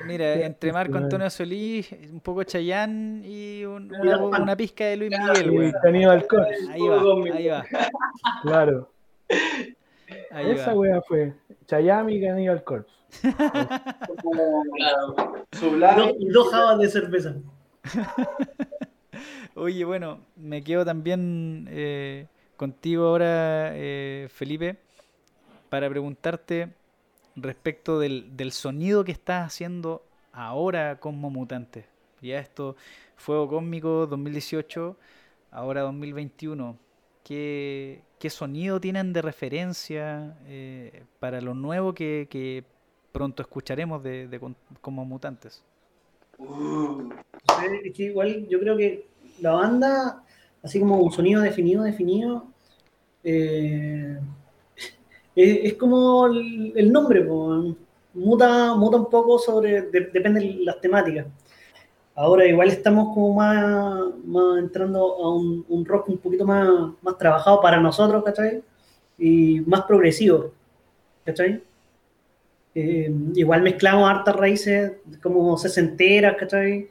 Mira, 0.07 0.33
entre 0.45 0.73
Marco. 0.73 0.97
Antonio 0.97 1.29
Solís, 1.29 1.91
un 2.11 2.19
poco 2.21 2.43
Chayán 2.43 3.21
y 3.23 3.63
un- 3.65 3.93
una, 4.01 4.17
una 4.17 4.55
pizca 4.57 4.85
de 4.85 4.97
Luis 4.97 5.11
Miguel, 5.11 6.27
Corps, 6.27 6.47
Ahí 6.71 6.81
va, 6.87 7.01
ahí 7.35 7.47
va, 7.47 7.65
claro. 8.41 8.91
ahí 10.31 10.51
Esa 10.51 10.73
va. 10.73 10.79
weá 10.79 11.01
fue. 11.03 11.33
Chayami 11.75 12.15
y 12.17 12.25
Aníbal 12.27 12.65
Corps. 12.65 12.85
Claro. 14.75 15.15
y 15.53 15.55
Sublime, 15.57 15.95
dos- 15.95 16.15
y 16.19 16.27
dos 16.27 16.51
jabas 16.51 16.79
de 16.79 16.89
cerveza. 16.89 17.35
Oye, 19.55 19.85
bueno, 19.85 20.19
me 20.35 20.61
quedo 20.65 20.83
también 20.83 21.67
eh, 21.71 22.27
contigo 22.57 23.05
ahora, 23.07 23.71
eh, 23.73 24.27
Felipe, 24.33 24.79
para 25.69 25.89
preguntarte 25.89 26.73
respecto 27.37 27.99
del, 27.99 28.35
del 28.35 28.51
sonido 28.51 29.05
que 29.05 29.13
estás 29.13 29.47
haciendo 29.47 30.03
ahora 30.33 30.99
como 30.99 31.29
Mutante. 31.29 31.85
Ya 32.21 32.37
esto, 32.39 32.75
Fuego 33.15 33.47
Cósmico 33.47 34.07
2018, 34.07 34.97
ahora 35.51 35.81
2021. 35.83 36.77
¿Qué, 37.23 38.01
qué 38.21 38.29
sonido 38.29 38.79
tienen 38.79 39.13
de 39.13 39.23
referencia 39.23 40.37
eh, 40.45 41.05
para 41.19 41.41
lo 41.41 41.55
nuevo 41.55 41.91
que, 41.95 42.63
pronto 43.11 43.41
escucharemos 43.41 44.03
de, 44.03 44.39
como 44.79 45.03
Mutantes? 45.03 45.63
Es 47.83 47.93
que 47.93 48.03
igual 48.03 48.47
yo 48.47 48.59
creo 48.59 48.77
que 48.77 49.07
la 49.41 49.53
banda, 49.53 50.23
así 50.61 50.79
como 50.79 50.99
un 50.99 51.11
sonido 51.11 51.41
definido, 51.41 51.81
definido, 51.81 52.45
eh, 53.23 54.19
es, 55.35 55.73
como 55.73 56.27
el, 56.27 56.91
nombre, 56.91 57.23
muta, 57.23 58.75
muta 58.75 58.97
un 58.97 59.09
poco 59.09 59.39
sobre, 59.39 59.81
de- 59.81 60.11
depende 60.13 60.41
de 60.41 60.63
las 60.63 60.79
temáticas. 60.79 61.25
Ahora 62.21 62.45
igual 62.45 62.67
estamos 62.67 63.15
como 63.15 63.33
más, 63.33 64.59
entrando 64.59 64.99
a 64.99 65.33
un, 65.33 65.65
un 65.67 65.83
rock 65.83 66.09
un 66.09 66.19
poquito 66.19 66.45
más, 66.45 66.69
más 67.01 67.17
trabajado 67.17 67.59
para 67.59 67.79
nosotros, 67.79 68.23
¿cachai? 68.23 68.61
Y 69.17 69.61
más 69.61 69.81
progresivo, 69.85 70.51
¿cachai? 71.25 71.63
Eh, 72.75 73.11
igual 73.33 73.63
mezclamos 73.63 74.07
hartas 74.07 74.35
raíces 74.35 74.91
como 75.19 75.57
sesenteras, 75.57 76.35
¿cachai? 76.37 76.89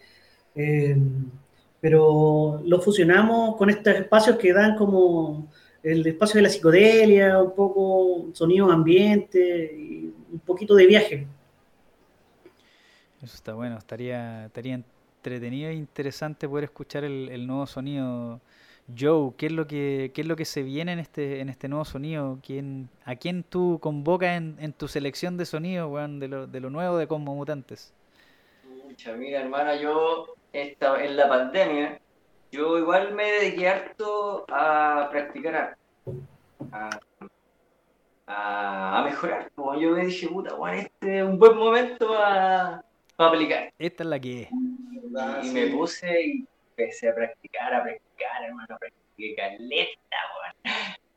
Eh, 0.56 0.96
pero 1.80 2.60
lo 2.64 2.80
fusionamos 2.80 3.54
con 3.54 3.70
estos 3.70 3.94
espacios 3.94 4.36
que 4.36 4.52
dan 4.52 4.76
como 4.76 5.46
el 5.84 6.04
espacio 6.08 6.38
de 6.38 6.42
la 6.42 6.48
psicodelia, 6.48 7.40
un 7.40 7.54
poco 7.54 8.30
sonido 8.32 8.68
ambiente 8.68 9.72
y 9.78 10.12
un 10.32 10.40
poquito 10.40 10.74
de 10.74 10.86
viaje. 10.86 11.26
Eso 13.22 13.36
está 13.36 13.54
bueno, 13.54 13.78
estaría, 13.78 14.46
estaría 14.46 14.82
entretenido 15.20 15.68
e 15.68 15.74
interesante 15.74 16.48
poder 16.48 16.64
escuchar 16.64 17.04
el, 17.04 17.28
el 17.30 17.46
nuevo 17.46 17.66
sonido. 17.66 18.40
Joe, 18.98 19.32
¿qué 19.36 19.46
es 19.46 19.52
lo 19.52 19.66
que, 19.66 20.10
qué 20.14 20.22
es 20.22 20.26
lo 20.26 20.34
que 20.34 20.46
se 20.46 20.62
viene 20.62 20.92
en 20.92 20.98
este, 20.98 21.40
en 21.40 21.48
este 21.48 21.68
nuevo 21.68 21.84
sonido? 21.84 22.38
¿Quién, 22.44 22.88
¿A 23.04 23.14
quién 23.14 23.44
tú 23.44 23.78
convocas 23.80 24.36
en, 24.36 24.56
en 24.58 24.72
tu 24.72 24.88
selección 24.88 25.36
de 25.36 25.44
sonido, 25.44 25.88
weón, 25.88 26.18
de 26.18 26.28
lo, 26.28 26.46
de 26.46 26.58
lo 26.60 26.70
nuevo 26.70 26.96
de 26.96 27.06
Cosmo 27.06 27.34
Mutantes? 27.34 27.92
Pucha, 28.88 29.12
mira, 29.12 29.42
hermana, 29.42 29.76
yo 29.76 30.34
esta, 30.52 31.04
en 31.04 31.16
la 31.16 31.28
pandemia, 31.28 32.00
yo 32.50 32.78
igual 32.78 33.14
me 33.14 33.30
dediqué 33.30 33.68
harto 33.68 34.44
a 34.48 35.08
practicar 35.12 35.54
arte, 35.54 35.80
a, 36.72 36.90
a, 38.26 38.98
a 38.98 39.04
mejorar. 39.04 39.52
Como 39.54 39.78
yo 39.78 39.90
me 39.90 40.06
dije, 40.06 40.26
puta, 40.26 40.54
bueno, 40.54 40.78
este 40.78 41.18
es 41.18 41.24
un 41.24 41.38
buen 41.38 41.56
momento 41.56 42.08
para 42.08 42.82
aplicar. 43.18 43.72
Esta 43.78 44.02
es 44.02 44.08
la 44.08 44.18
que 44.18 44.42
es. 44.42 44.48
Ah, 45.16 45.40
Y 45.42 45.50
me 45.50 45.66
puse 45.68 46.22
y 46.22 46.48
empecé 46.76 47.08
a 47.10 47.14
practicar, 47.14 47.74
a 47.74 47.82
practicar, 47.82 48.44
hermano, 48.44 48.76
practiqué 48.78 49.34
caleta, 49.36 50.16
weón. 50.36 50.74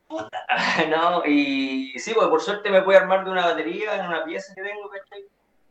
Puta, 0.07 0.45
no, 0.89 1.23
y 1.25 1.93
sí, 1.99 2.13
pues 2.13 2.27
por 2.27 2.41
suerte 2.41 2.69
me 2.69 2.81
pude 2.83 2.97
armar 2.97 3.25
de 3.25 3.31
una 3.31 3.45
batería 3.47 3.95
en 3.95 4.07
una 4.07 4.23
pieza 4.25 4.53
que 4.55 4.61
tengo, 4.63 4.89
¿cachai? 4.89 5.23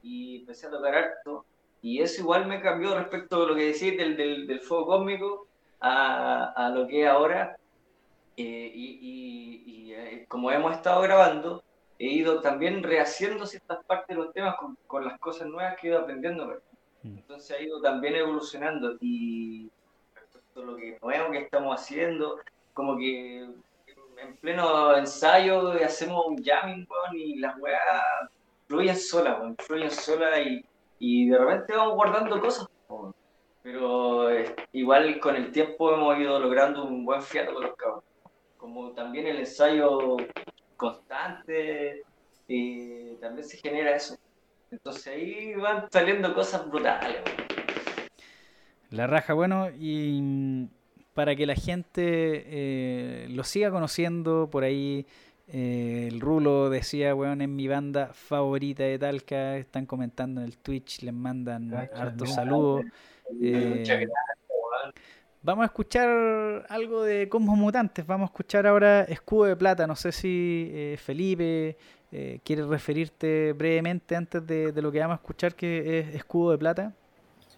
Y 0.03 0.41
empecé 0.41 0.67
a 0.67 0.71
tocar 0.71 0.95
harto. 0.95 1.47
Y 1.81 2.01
eso 2.03 2.21
igual 2.23 2.47
me 2.47 2.61
cambió 2.61 2.95
respecto 2.97 3.43
a 3.45 3.47
lo 3.49 3.55
que 3.55 3.67
decís 3.73 3.97
del, 3.97 4.17
del, 4.17 4.47
del 4.47 4.61
fuego 4.61 4.87
cósmico 4.87 5.49
a, 5.81 6.53
a 6.57 6.71
lo 6.71 6.87
que 6.87 7.03
es 7.03 7.09
ahora. 7.09 7.57
Eh, 8.37 8.71
y 8.75 8.99
y- 9.03 9.63
y, 9.91 9.95
eh, 9.95 10.27
como 10.29 10.51
hemos 10.51 10.73
estado 10.75 11.03
grabando, 11.03 11.63
he 11.99 12.07
ido 12.09 12.41
también 12.41 12.83
rehaciendo 12.83 13.47
ciertas 13.47 13.85
partes 13.87 14.17
de 14.17 14.23
los 14.25 14.33
temas 14.33 14.57
con, 14.57 14.77
con 14.87 15.05
las 15.05 15.19
cosas 15.21 15.49
nuevas 15.49 15.77
que 15.81 15.89
he 15.89 15.91
ido 15.91 16.01
aprendiendo. 16.01 16.61
Mm. 17.03 17.19
Entonces 17.19 17.57
ha 17.57 17.63
ido 17.63 17.81
también 17.81 18.17
evolucionando 18.17 18.97
y 19.01 19.71
respecto 20.15 20.63
a 20.63 20.65
lo 20.65 20.77
que 20.77 20.99
nuevo 21.03 21.33
que 21.33 21.39
estamos 21.39 21.81
haciendo, 21.81 22.39
como 22.75 22.97
que 22.97 23.41
en 23.43 24.37
pleno 24.41 24.97
ensayo 24.97 25.73
hacemos 25.85 26.27
un 26.27 26.43
jamming, 26.43 26.87
y 27.15 27.39
las 27.39 27.59
weas 27.59 27.81
fluyen 28.69 28.97
solas, 28.97 29.39
fluyen 29.59 29.91
solas 29.91 30.39
y, 30.47 30.65
y 30.99 31.29
de 31.29 31.39
repente 31.39 31.77
vamos 31.77 31.95
guardando 31.95 32.41
cosas, 32.41 32.69
pero 33.63 34.31
eh, 34.31 34.55
igual 34.73 35.19
con 35.21 35.37
el 35.37 35.53
tiempo 35.53 35.93
hemos 35.93 36.19
ido 36.19 36.39
logrando 36.39 36.85
un 36.85 37.05
buen 37.05 37.23
fiato 37.23 37.55
con 37.55 37.65
los 37.65 37.77
cabros. 37.77 38.05
Como 38.57 38.93
también 38.93 39.27
el 39.27 39.39
ensayo 39.39 40.17
constante, 40.77 42.03
eh, 42.49 43.17
también 43.21 43.47
se 43.47 43.57
genera 43.57 43.97
eso. 43.97 44.17
Entonces 44.73 45.07
ahí 45.07 45.55
van 45.55 45.87
saliendo 45.93 46.35
cosas 46.35 46.69
brutales. 46.69 47.19
weón. 47.25 48.09
La 48.91 49.07
raja, 49.07 49.35
bueno, 49.35 49.69
y 49.71 50.19
mm, 50.21 50.69
para 51.15 51.37
que 51.37 51.47
la 51.47 51.55
gente 51.55 52.03
eh, 52.47 53.27
lo 53.31 53.45
siga 53.45 53.71
conociendo, 53.71 54.49
por 54.51 54.65
ahí 54.65 55.07
eh, 55.49 56.09
el 56.11 56.21
Rulo 56.21 56.71
decía, 56.71 57.15
weón, 57.15 57.43
es 57.43 57.49
mi 57.49 57.69
banda 57.69 58.11
favorita 58.15 58.83
de 58.85 58.99
Talca, 58.99 59.57
están 59.59 59.85
comentando 59.87 60.41
en 60.41 60.47
el 60.47 60.57
Twitch, 60.57 61.03
les 61.03 61.15
mandan 61.15 61.69
Cacha, 61.69 62.03
hartos 62.03 62.29
no. 62.31 62.35
saludos. 62.35 62.85
Eh, 63.43 63.75
Muchas 63.79 64.01
gracias, 64.01 64.39
weón. 64.49 64.95
Vamos 65.43 65.65
a 65.65 65.67
escuchar 65.67 66.67
algo 66.69 67.03
de 67.03 67.29
Cosmos 67.29 67.59
Mutantes. 67.59 68.07
Vamos 68.07 68.29
a 68.29 68.33
escuchar 68.33 68.67
ahora 68.67 69.03
Escudo 69.03 69.47
de 69.47 69.57
Plata. 69.57 69.87
No 69.89 69.97
sé 69.97 70.13
si 70.13 70.71
eh, 70.73 70.97
Felipe 71.03 71.77
eh, 72.13 72.41
quieres 72.45 72.67
referirte 72.69 73.53
brevemente 73.55 74.17
antes 74.17 74.47
de, 74.47 74.73
de 74.73 74.83
lo 74.83 74.93
que 74.93 75.01
vamos 75.01 75.15
a 75.15 75.21
escuchar, 75.23 75.55
que 75.57 76.01
es 76.01 76.15
Escudo 76.15 76.53
de 76.53 76.59
Plata. 76.59 76.97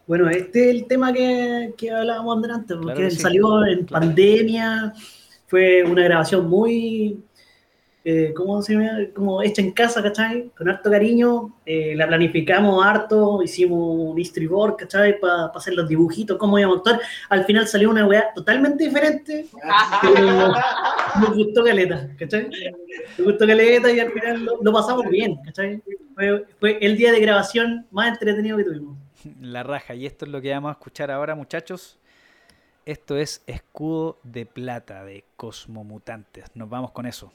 Bueno, 0.07 0.28
este 0.28 0.68
es 0.70 0.74
el 0.76 0.86
tema 0.86 1.12
que, 1.12 1.74
que 1.78 1.90
hablábamos 1.90 2.46
antes, 2.50 2.76
porque 2.80 3.09
que 3.09 3.11
sí. 3.11 3.16
salió 3.16 3.64
en 3.66 3.86
Claro. 3.86 4.07
pandemia, 4.07 4.92
fue 5.46 5.82
una 5.84 6.05
grabación 6.05 6.46
muy, 6.48 7.24
eh, 8.07 8.34
¿cómo 8.36 8.61
se 8.61 8.74
llama? 8.74 8.98
Como 9.14 9.42
hecha 9.42 9.62
en 9.62 9.72
casa, 9.72 10.02
¿cachai? 10.02 10.50
Con 10.57 10.68
harto 10.68 10.90
cariño, 10.90 11.55
eh, 11.64 11.94
la 11.96 12.07
planificamos 12.07 12.84
harto, 12.84 13.42
hicimos 13.42 13.78
un 14.14 14.22
storyboard, 14.22 14.76
¿cachai? 14.76 15.18
Para 15.18 15.46
hacer 15.46 15.72
los 15.72 15.88
dibujitos, 15.88 16.36
cómo 16.36 16.59
íbamos 16.59 16.76
a 16.76 16.78
actuar. 16.80 17.00
Al 17.30 17.44
final 17.46 17.66
salió 17.66 17.88
una 17.88 18.07
weá 18.07 18.30
totalmente 18.34 18.84
diferente, 18.84 19.46
pero 20.02 20.52
me 21.20 21.26
gustó 21.34 21.64
caleta, 21.64 22.11
¿cachai? 22.18 22.50
Me 23.16 23.24
gustó 23.24 23.46
caleta 23.46 23.90
y 23.90 24.00
al 24.00 24.12
final 24.12 24.44
lo, 24.44 24.62
lo 24.62 24.72
pasamos 24.72 25.09
bien, 25.09 25.36
¿cachai? 25.42 25.82
Fue, 26.14 26.44
fue 26.61 26.78
el 26.82 26.98
día 26.98 27.11
de 27.11 27.20
grabación 27.20 27.86
más 27.90 28.09
entretenido 28.09 28.59
que 28.59 28.64
tuvimos. 28.64 28.98
La 29.40 29.62
raja. 29.62 29.94
Y 29.94 30.05
esto 30.05 30.26
es 30.26 30.30
lo 30.30 30.42
que 30.42 30.50
vamos 30.50 30.68
a 30.68 30.72
escuchar 30.72 31.11
ahora, 31.11 31.34
muchachos. 31.34 31.98
Esto 32.84 33.16
es 33.16 33.42
Escudo 33.46 34.18
de 34.24 34.44
Plata 34.44 35.05
de 35.05 35.24
Cosmo 35.36 35.84
Mutantes. 35.84 36.44
Nos 36.55 36.68
vamos 36.68 36.90
con 36.90 37.07
eso. 37.07 37.32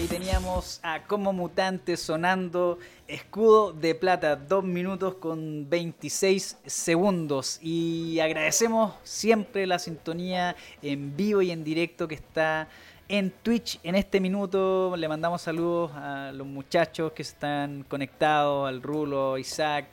Ahí 0.00 0.06
teníamos 0.06 0.80
a 0.82 1.02
Como 1.02 1.30
Mutante 1.34 1.94
sonando 1.98 2.78
Escudo 3.06 3.74
de 3.74 3.94
Plata, 3.94 4.34
2 4.34 4.64
minutos 4.64 5.16
con 5.16 5.68
26 5.68 6.56
segundos. 6.64 7.58
Y 7.60 8.18
agradecemos 8.18 8.94
siempre 9.02 9.66
la 9.66 9.78
sintonía 9.78 10.56
en 10.80 11.14
vivo 11.18 11.42
y 11.42 11.50
en 11.50 11.64
directo 11.64 12.08
que 12.08 12.14
está 12.14 12.66
en 13.10 13.30
Twitch 13.30 13.78
en 13.82 13.94
este 13.94 14.20
minuto. 14.20 14.96
Le 14.96 15.06
mandamos 15.06 15.42
saludos 15.42 15.92
a 15.94 16.32
los 16.32 16.46
muchachos 16.46 17.12
que 17.12 17.20
están 17.20 17.82
conectados, 17.82 18.68
al 18.68 18.80
Rulo, 18.82 19.36
Isaac. 19.36 19.84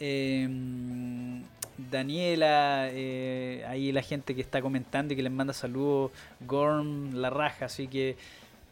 em, 0.00 1.42
Daniela, 1.76 2.88
eh, 2.90 3.64
ahí 3.68 3.92
la 3.92 4.02
gente 4.02 4.34
que 4.34 4.40
está 4.40 4.60
comentando 4.62 5.12
y 5.12 5.16
que 5.16 5.22
les 5.22 5.32
manda 5.32 5.52
saludos, 5.52 6.10
Gorm, 6.40 7.14
La 7.14 7.30
Raja, 7.30 7.66
así 7.66 7.88
que 7.88 8.16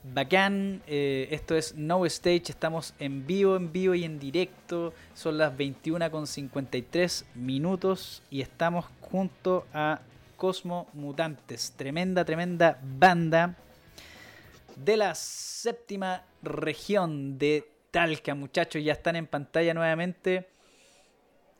bacán, 0.03 0.83
eh, 0.87 1.29
esto 1.31 1.57
es 1.57 1.75
No 1.75 2.07
Stage, 2.07 2.45
estamos 2.49 2.95
en 2.99 3.27
vivo, 3.27 3.57
en 3.57 3.73
vivo 3.73 3.95
y 3.95 4.05
en 4.05 4.19
directo, 4.19 4.95
son 5.15 5.39
las 5.39 5.57
21 5.57 6.11
con 6.11 6.27
53 6.27 7.27
minutos 7.35 8.23
y 8.31 8.41
estamos 8.41 8.87
junto 9.01 9.67
a 9.73 10.01
Cosmo 10.37 10.89
Mutantes, 10.95 11.75
tremenda, 11.77 12.25
tremenda 12.25 12.79
banda 12.83 13.57
de 14.77 14.97
la 14.97 15.15
séptima 15.15 16.25
región 16.43 17.39
de 17.39 17.69
Talca, 17.91 18.35
muchachos, 18.35 18.83
ya 18.83 18.93
están 18.93 19.17
en 19.17 19.27
pantalla 19.27 19.75
nuevamente. 19.75 20.49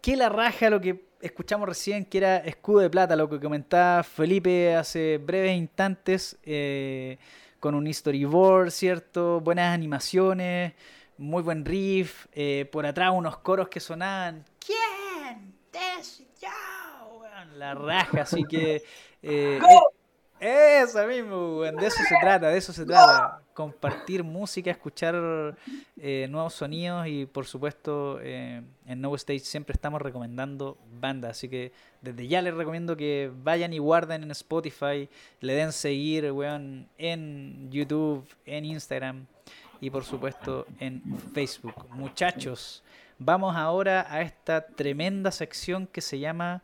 ¿Qué 0.01 0.17
la 0.17 0.29
raja 0.29 0.71
lo 0.71 0.81
que 0.81 1.05
escuchamos 1.21 1.69
recién, 1.69 2.05
que 2.05 2.19
era 2.19 2.39
Escudo 2.39 2.81
de 2.81 2.91
Plata, 2.91 3.17
lo 3.17 3.29
que 3.29 3.39
comentaba 3.41 4.03
Felipe 4.03 4.75
hace 4.75 5.19
breves 5.19 5.57
instantes, 5.57 6.39
eh, 6.45 7.19
con 7.61 7.75
un 7.75 7.93
storyboard, 7.93 8.71
¿cierto? 8.71 9.41
Buenas 9.41 9.73
animaciones, 9.75 10.73
muy 11.19 11.43
buen 11.43 11.65
riff, 11.65 12.27
eh, 12.33 12.69
por 12.73 12.87
atrás 12.87 13.13
unos 13.15 13.39
coros 13.39 13.69
que 13.69 13.79
sonaban. 13.79 14.45
¿Quién? 14.59 15.55
Yo. 16.41 16.49
La 17.57 17.75
raja, 17.75 18.23
así 18.23 18.45
que. 18.45 18.83
eh, 19.23 19.61
eh, 20.41 20.81
eso 20.83 21.07
mismo, 21.07 21.61
de 21.61 21.87
eso 21.87 22.03
se 22.09 22.17
trata, 22.21 22.49
de 22.49 22.57
eso 22.59 22.73
se 22.73 22.87
trata. 22.87 23.40
Compartir 23.55 24.25
música, 24.25 24.71
escuchar 24.71 25.57
eh, 25.97 26.27
nuevos 26.31 26.55
sonidos 26.55 27.07
y 27.07 27.27
por 27.27 27.47
supuesto 27.47 28.19
eh, 28.23 28.63
en 28.87 29.01
No 29.01 29.15
Stage 29.15 29.41
siempre 29.41 29.75
estamos 29.75 30.01
recomendando 30.01 30.79
bandas, 31.01 31.33
así 31.33 31.49
que 31.49 31.73
desde 32.01 32.27
ya 32.29 32.43
les 32.43 32.55
recomiendo 32.55 32.97
que 32.97 33.31
vayan 33.43 33.73
y 33.73 33.79
guarden 33.79 34.23
en 34.23 34.31
Spotify, 34.31 35.09
le 35.41 35.55
den 35.55 35.73
seguir, 35.73 36.33
weón, 36.33 36.89
en 36.97 37.71
YouTube, 37.71 38.25
en 38.47 38.65
Instagram 38.65 39.27
y 39.81 39.91
por 39.91 40.05
supuesto 40.05 40.67
en 40.79 41.03
Facebook. 41.35 41.87
Muchachos, 41.91 42.83
vamos 43.19 43.57
ahora 43.57 44.07
a 44.09 44.23
esta 44.23 44.67
tremenda 44.67 45.31
sección 45.31 45.87
que 45.87 46.01
se 46.01 46.19
llama 46.19 46.63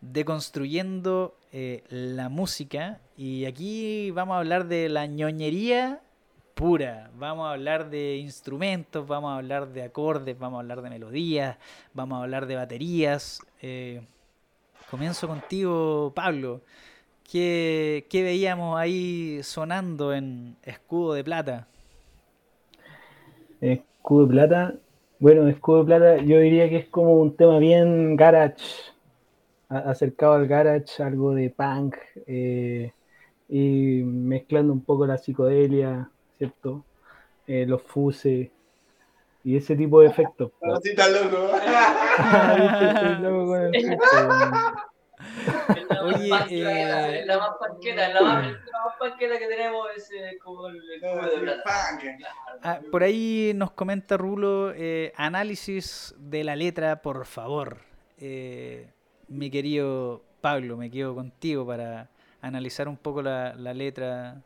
Deconstruyendo 0.00 1.36
eh, 1.52 1.84
la 1.88 2.28
música 2.28 3.00
y 3.16 3.44
aquí 3.44 4.10
vamos 4.10 4.34
a 4.34 4.38
hablar 4.38 4.66
de 4.66 4.88
la 4.88 5.06
ñoñería 5.06 6.00
pura. 6.54 7.10
Vamos 7.18 7.46
a 7.46 7.52
hablar 7.52 7.90
de 7.90 8.16
instrumentos, 8.16 9.06
vamos 9.06 9.32
a 9.32 9.36
hablar 9.36 9.68
de 9.68 9.82
acordes, 9.82 10.38
vamos 10.38 10.58
a 10.58 10.60
hablar 10.60 10.82
de 10.82 10.90
melodías, 10.90 11.56
vamos 11.92 12.18
a 12.18 12.22
hablar 12.22 12.46
de 12.46 12.54
baterías. 12.56 13.40
Eh, 13.60 14.00
comienzo 14.90 15.26
contigo, 15.26 16.12
Pablo. 16.14 16.60
¿Qué, 17.30 18.04
veíamos 18.12 18.78
ahí 18.78 19.40
sonando 19.42 20.14
en 20.14 20.56
Escudo 20.62 21.14
de 21.14 21.24
Plata? 21.24 21.66
Escudo 23.60 24.26
de 24.26 24.32
plata. 24.32 24.74
Bueno, 25.18 25.48
escudo 25.48 25.78
de 25.80 25.84
plata 25.84 26.16
yo 26.18 26.38
diría 26.38 26.68
que 26.68 26.76
es 26.76 26.86
como 26.86 27.14
un 27.14 27.34
tema 27.34 27.58
bien 27.58 28.14
garage, 28.14 28.62
acercado 29.68 30.34
al 30.34 30.46
garage, 30.46 31.02
algo 31.02 31.34
de 31.34 31.50
punk, 31.50 31.96
eh, 32.26 32.92
y 33.48 34.02
mezclando 34.04 34.72
un 34.72 34.82
poco 34.82 35.06
la 35.06 35.18
psicodelia, 35.18 36.10
¿cierto? 36.38 36.84
Eh, 37.46 37.66
los 37.66 37.82
fuses 37.82 38.50
y 39.44 39.56
ese 39.56 39.76
tipo 39.76 40.00
de 40.00 40.08
efectos. 40.08 40.50
No, 40.62 40.76
sí, 40.82 40.90
está 40.90 41.08
loco. 41.08 41.50
Estoy 41.54 43.22
loco 43.22 43.46
con 43.46 43.62
el 43.62 43.74
efecto, 43.74 44.06
la 45.88 46.02
Oye, 46.02 46.28
más 46.28 46.46
eh, 46.50 47.22
la 47.24 47.38
más 47.38 47.50
panqueta, 47.58 48.08
la 48.08 48.20
más, 48.22 48.46
la 48.46 48.84
más 48.84 48.96
panqueta 48.98 49.38
que 49.38 49.46
tenemos 49.46 49.86
es 49.96 50.10
eh, 50.12 50.38
como 50.42 50.68
el, 50.68 50.80
de 50.86 50.98
plata. 51.40 51.98
Ah, 52.62 52.80
por 52.90 53.02
ahí 53.02 53.52
nos 53.54 53.72
comenta 53.72 54.16
Rulo, 54.16 54.72
eh, 54.74 55.12
análisis 55.16 56.14
de 56.18 56.44
la 56.44 56.56
letra, 56.56 57.00
por 57.00 57.24
favor. 57.24 57.78
Eh, 58.18 58.90
mi 59.28 59.50
querido 59.50 60.22
Pablo, 60.40 60.76
me 60.76 60.90
quedo 60.90 61.14
contigo 61.14 61.66
para 61.66 62.10
analizar 62.42 62.88
un 62.88 62.96
poco 62.96 63.22
la, 63.22 63.54
la 63.54 63.72
letra 63.72 64.42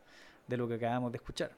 de 0.47 0.57
lo 0.57 0.67
que 0.67 0.75
acabamos 0.75 1.11
de 1.11 1.17
escuchar. 1.17 1.51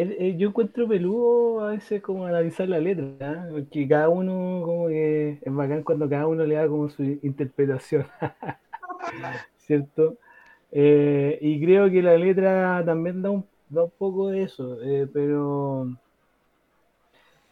El- 0.00 0.36
yo 0.38 0.48
encuentro 0.50 0.86
peludo 0.88 1.60
a 1.60 1.70
veces 1.70 2.02
como 2.02 2.26
analizar 2.26 2.68
la 2.68 2.78
letra, 2.78 3.06
¿ah? 3.20 3.48
porque 3.50 3.88
cada 3.88 4.08
uno 4.10 4.62
como 4.64 4.88
que 4.88 5.38
es 5.42 5.54
bacán 5.54 5.82
cuando 5.82 6.08
cada 6.08 6.26
uno 6.26 6.44
le 6.44 6.54
da 6.56 6.68
como 6.68 6.88
su 6.90 7.02
interpretación, 7.02 8.06
¿cierto? 9.56 10.18
Eh, 10.72 11.38
y 11.40 11.60
creo 11.64 11.90
que 11.90 12.02
la 12.02 12.16
letra 12.16 12.82
también 12.84 13.22
da 13.22 13.30
un, 13.30 13.46
da 13.68 13.84
un 13.84 13.90
poco 13.98 14.28
de 14.30 14.42
eso, 14.44 14.82
eh, 14.82 15.08
pero 15.12 15.88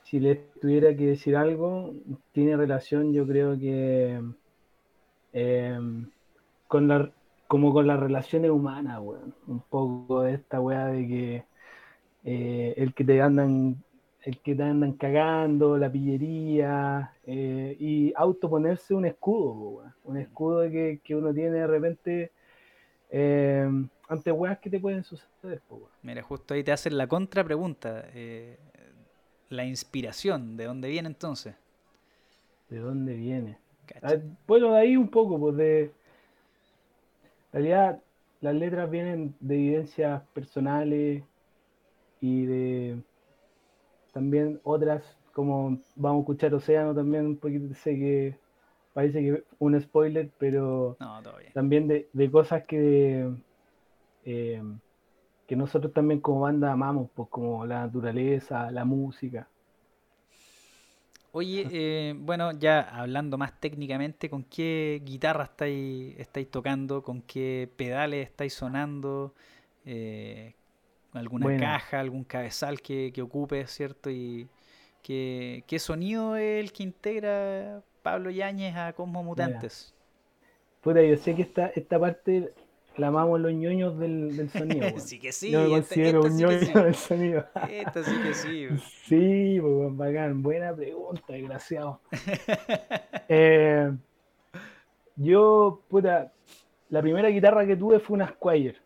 si 0.05 0.21
le 0.21 0.37
tuviera 0.61 0.95
que 0.97 1.07
decir 1.07 1.35
algo, 1.37 1.95
tiene 2.33 2.57
relación 2.57 3.13
yo 3.13 3.27
creo 3.27 3.59
que 3.59 4.21
eh, 5.33 5.79
con 6.69 6.89
la, 6.89 7.11
como 7.49 7.73
con 7.73 7.87
las 7.87 8.01
relaciones 8.01 8.51
humanas, 8.51 9.01
weón. 9.03 9.35
Un 9.47 9.61
poco 9.63 10.23
de 10.23 10.35
esta 10.35 10.61
weá 10.61 10.87
de 10.87 11.07
que 11.07 11.45
eh, 12.25 12.75
el 12.77 12.95
que 12.95 13.05
te 13.05 13.21
andan 13.21 13.77
el 14.23 14.39
que 14.39 14.55
te 14.55 14.63
andan 14.63 14.93
cagando, 14.95 15.77
la 15.77 15.93
pillería, 15.93 17.13
eh, 17.27 17.77
y 17.79 18.11
autoponerse 18.17 18.95
un 18.95 19.05
escudo, 19.05 19.83
un 20.05 20.17
escudo 20.17 20.63
que, 20.71 21.01
que 21.05 21.15
uno 21.15 21.35
tiene 21.35 21.51
de 21.51 21.67
repente 21.67 22.33
eh, 23.11 23.69
ante 24.09 24.33
weas 24.33 24.59
que 24.61 24.71
te 24.71 24.81
pueden 24.81 25.05
suceder. 25.05 25.61
po. 25.69 25.89
Mira, 26.03 26.23
justo 26.23 26.55
ahí 26.55 26.65
te 26.65 26.73
hacen 26.73 26.97
la 26.97 27.07
contrapregunta. 27.07 28.07
eh, 28.15 28.57
la 29.51 29.65
inspiración, 29.65 30.57
¿de 30.57 30.65
dónde 30.65 30.89
viene 30.89 31.09
entonces? 31.09 31.55
¿De 32.71 32.79
dónde 32.79 33.15
viene? 33.15 33.59
Cacha. 33.87 34.17
Ah, 34.17 34.21
Bueno, 34.47 34.73
de 34.73 34.81
ahí 34.81 34.97
un 34.97 35.09
poco, 35.09 35.39
pues 35.39 35.57
de. 35.57 35.81
En 35.83 35.91
realidad, 37.53 38.01
las 38.41 38.55
letras 38.55 38.91
vienen 38.91 39.35
de 39.41 39.57
vivencias 39.57 40.23
personales 40.33 41.23
y 42.25 42.47
de 42.47 43.03
también 44.13 44.61
otras, 44.65 45.03
como 45.33 45.79
vamos 45.97 46.21
a 46.21 46.23
escuchar 46.23 46.55
Océano 46.55 46.95
también, 46.95 47.27
un 47.27 47.37
poquito, 47.37 47.75
sé 47.75 47.97
que 47.97 48.37
parece 48.95 49.21
que 49.23 49.45
un 49.59 49.81
spoiler, 49.81 50.31
pero 50.39 50.99
No, 51.01 51.21
también 51.53 51.89
de, 51.89 52.09
de 52.13 52.31
cosas 52.31 52.65
que, 52.67 53.29
eh, 54.25 54.63
que 55.49 55.57
nosotros 55.57 55.93
también 55.95 56.21
como 56.21 56.43
banda 56.43 56.73
amamos, 56.73 57.11
pues 57.15 57.29
como 57.31 57.67
la 57.67 57.87
naturaleza, 57.87 58.71
la 58.73 58.85
música. 58.85 59.49
Oye, 61.33 61.67
eh, 61.73 62.15
bueno, 62.17 62.53
ya 62.53 62.81
hablando 62.83 63.37
más 63.37 63.59
técnicamente, 63.61 64.31
¿con 64.31 64.45
qué 64.45 65.03
guitarra 65.05 65.45
estáis, 65.45 66.17
estáis 66.19 66.49
tocando? 66.51 67.03
¿Con 67.03 67.23
qué 67.23 67.69
pedales 67.77 68.29
estáis 68.29 68.55
sonando? 68.55 69.35
Eh, 69.85 70.55
¿alguna 71.15 71.47
Bueno. 71.47 71.61
caja, 71.61 72.01
algún 72.01 72.25
cabezal 72.25 72.81
que, 72.83 73.13
que 73.13 73.23
ocupe, 73.23 73.67
¿cierto? 73.67 74.11
¿Y 74.11 74.49
qué, 75.03 75.65
qué 75.67 75.79
sonido 75.79 76.37
es 76.37 76.61
el 76.65 76.73
que 76.73 76.83
integra 76.85 77.83
Pablo 78.03 78.31
Yáñez 78.31 78.77
a 78.77 78.93
Cosmo 78.95 79.23
Mutantes? 79.25 79.95
Puta, 80.83 81.03
yo 81.03 81.17
sé 81.17 81.35
que 81.35 81.43
esta, 81.43 81.69
esta 81.69 81.99
parte 81.99 82.55
la 82.97 83.09
amamos 83.09 83.41
los 83.41 83.53
ñoños 83.53 83.99
del, 83.99 84.37
del 84.37 84.51
sonido. 84.51 84.91
weón. 84.91 85.01
sí 85.01 85.19
que 85.19 85.33
sí, 85.33 85.51
Yo 85.51 85.61
me 85.61 85.69
considero 85.69 86.21
esta 86.21 86.27
un 86.27 86.33
sí 86.33 86.45
ñoño 86.45 86.61
sí. 86.61 86.73
del 86.81 86.95
sonido. 86.95 87.47
Esta 87.67 88.05
sí 88.05 88.21
que 88.23 88.35
sí. 88.35 88.69
Sí, 89.07 89.59
pues, 89.61 89.97
bacán. 89.97 90.43
Buena 90.43 90.75
pregunta, 90.75 91.33
desgraciado. 91.33 92.01
Eh, 93.29 93.91
yo, 95.17 95.83
puta, 95.89 96.33
la 96.91 97.03
primera 97.03 97.29
guitarra 97.29 97.67
que 97.67 97.77
tuve 97.77 97.99
fue 98.01 98.15
una 98.17 98.29
Squire. 98.29 98.77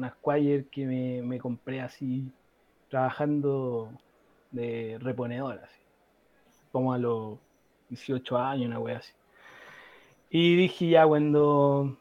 Una 0.00 0.08
Squire 0.12 0.64
que 0.70 0.86
me, 0.86 1.20
me 1.20 1.38
compré 1.38 1.82
así, 1.82 2.32
trabajando 2.88 3.92
de 4.50 4.96
reponedor, 4.98 5.60
así. 5.62 5.80
Como 6.72 6.94
a 6.94 6.98
los 6.98 7.38
18 7.90 8.38
años, 8.38 8.68
una 8.68 8.78
wea 8.78 8.96
así. 8.96 9.12
Y 10.30 10.56
dije 10.56 10.88
ya, 10.88 11.06
cuando 11.06 11.98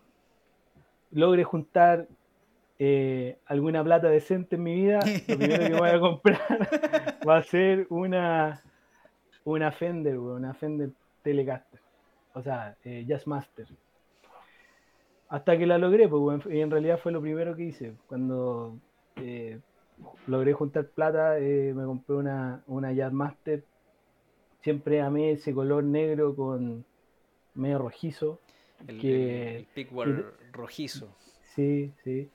logre 1.11 1.43
juntar 1.43 2.07
eh, 2.77 3.37
alguna 3.45 3.83
plata 3.83 4.07
decente 4.07 4.55
en 4.55 4.63
mi 4.63 4.75
vida, 4.75 4.99
lo 5.27 5.37
primero 5.37 5.65
que 5.65 5.77
voy 5.77 5.89
a 5.89 5.99
comprar 5.99 7.19
va 7.27 7.37
a 7.37 7.43
ser 7.43 7.85
una, 7.89 8.61
una 9.43 9.73
Fender, 9.73 10.17
una 10.17 10.53
Fender 10.53 10.91
Telecaster. 11.21 11.81
O 12.33 12.41
sea, 12.41 12.77
eh, 12.85 13.03
Jazzmaster. 13.05 13.67
Hasta 15.29 15.57
que 15.57 15.65
la 15.65 15.77
logré, 15.77 16.07
pues, 16.07 16.45
y 16.47 16.59
en 16.59 16.71
realidad 16.71 16.99
fue 17.01 17.11
lo 17.11 17.21
primero 17.21 17.55
que 17.55 17.63
hice. 17.63 17.93
Cuando 18.07 18.77
eh, 19.15 19.59
logré 20.27 20.53
juntar 20.53 20.87
plata, 20.87 21.37
eh, 21.39 21.73
me 21.75 21.85
compré 21.85 22.15
una, 22.15 22.63
una 22.67 22.91
Jazzmaster. 22.91 23.63
Siempre 24.61 25.01
amé 25.01 25.31
ese 25.31 25.53
color 25.53 25.83
negro 25.83 26.35
con 26.35 26.83
medio 27.53 27.77
rojizo. 27.77 28.39
El, 28.87 28.99
Que- 28.99 29.67
el, 30.03 30.25
rojizo. 30.51 31.09
Sí, 31.55 31.93
sí. 32.03 32.29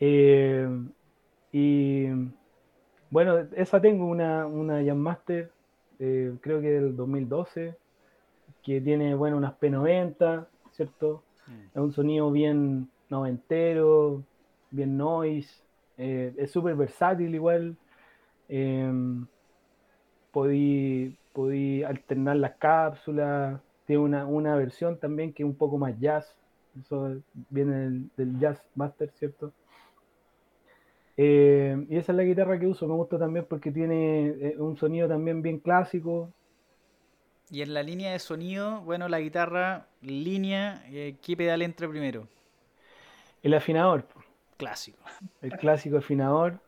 Eh, 0.00 0.68
y 1.52 2.06
bueno, 3.10 3.46
esa 3.56 3.80
tengo 3.80 4.06
una, 4.06 4.46
una 4.46 4.82
Jam 4.82 4.96
Master, 4.96 5.50
eh, 5.98 6.34
creo 6.40 6.62
que 6.62 6.70
del 6.70 6.96
2012, 6.96 7.76
que 8.62 8.80
tiene, 8.80 9.14
bueno, 9.14 9.36
unas 9.36 9.52
P90, 9.60 10.46
¿cierto? 10.72 11.22
Mm. 11.52 11.66
Es 11.74 11.76
un 11.76 11.92
sonido 11.92 12.30
bien 12.30 12.88
noventero, 13.08 14.22
bien 14.70 14.96
noise, 14.96 15.62
eh, 15.98 16.34
es 16.36 16.50
súper 16.50 16.74
versátil 16.74 17.34
igual. 17.34 17.76
em, 18.48 19.26
podí, 20.32 21.82
alternar 21.84 22.36
las 22.36 22.56
cápsulas, 22.56 23.60
tiene 23.86 24.02
una, 24.02 24.26
una 24.26 24.56
versión 24.56 24.98
también 24.98 25.32
que 25.32 25.42
es 25.42 25.48
un 25.48 25.54
poco 25.56 25.78
más 25.78 25.98
jazz, 26.00 26.36
eso 26.80 27.20
viene 27.50 28.08
del, 28.16 28.38
Jazz 28.38 28.62
Master, 28.74 29.10
¿cierto? 29.14 29.52
Eh, 31.16 31.86
y 31.90 31.96
esa 31.96 32.12
es 32.12 32.16
la 32.16 32.24
guitarra 32.24 32.58
que 32.58 32.66
uso, 32.66 32.88
me 32.88 32.94
gusta 32.94 33.18
también 33.18 33.46
porque 33.48 33.70
tiene 33.70 34.28
eh, 34.28 34.56
un 34.58 34.76
sonido 34.76 35.08
también 35.08 35.42
bien 35.42 35.58
clásico. 35.58 36.32
Y 37.52 37.60
en 37.60 37.74
la 37.74 37.82
línea 37.82 38.12
de 38.12 38.18
sonido, 38.18 38.80
bueno, 38.80 39.10
la 39.10 39.20
guitarra, 39.20 39.84
línea, 40.00 40.82
eh, 40.86 41.16
¿qué 41.20 41.36
pedal 41.36 41.60
entra 41.60 41.86
primero? 41.86 42.26
El 43.42 43.52
afinador, 43.52 44.06
Clásico. 44.56 44.98
el 45.42 45.52
clásico 45.58 45.98
afinador. 45.98 46.58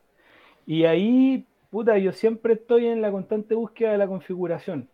Y 0.66 0.84
ahí, 0.84 1.46
puta, 1.70 1.96
yo 1.96 2.12
siempre 2.12 2.52
estoy 2.52 2.88
en 2.88 3.00
la 3.00 3.10
constante 3.10 3.54
búsqueda 3.54 3.92
de 3.92 3.98
la 3.98 4.06
configuración. 4.06 4.86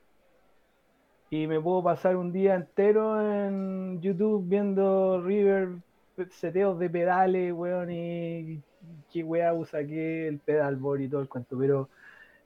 Y 1.28 1.48
me 1.48 1.60
puedo 1.60 1.82
pasar 1.82 2.14
un 2.14 2.30
día 2.30 2.54
entero 2.54 3.20
en 3.20 4.00
YouTube 4.00 4.44
viendo 4.46 5.20
River 5.20 5.70
seteos 6.30 6.78
de 6.78 6.88
pedales, 6.88 7.52
weón, 7.52 7.90
y 7.90 8.60
qué 9.12 9.24
weá 9.24 9.52
usa 9.54 9.84
qué, 9.84 10.28
el 10.28 10.38
pedalboard 10.38 11.00
y 11.00 11.08
todo 11.08 11.20
el 11.20 11.28
cuento. 11.28 11.58
Pero 11.58 11.88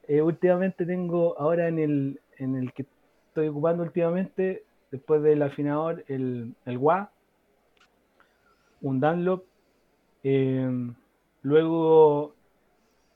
eh, 0.09 0.22
últimamente 0.22 0.86
tengo, 0.86 1.38
ahora 1.38 1.68
en 1.68 1.78
el, 1.78 2.20
en 2.38 2.57
el 2.57 2.72
que 2.72 2.86
estoy 3.35 3.49
ocupando 3.49 3.82
últimamente, 3.82 4.62
después 4.93 5.20
del 5.20 5.43
afinador, 5.43 6.05
el, 6.07 6.55
el 6.66 6.78
wah, 6.78 7.11
un 8.80 9.01
Dunlop, 9.01 9.43
eh, 10.22 10.70
luego 11.43 12.32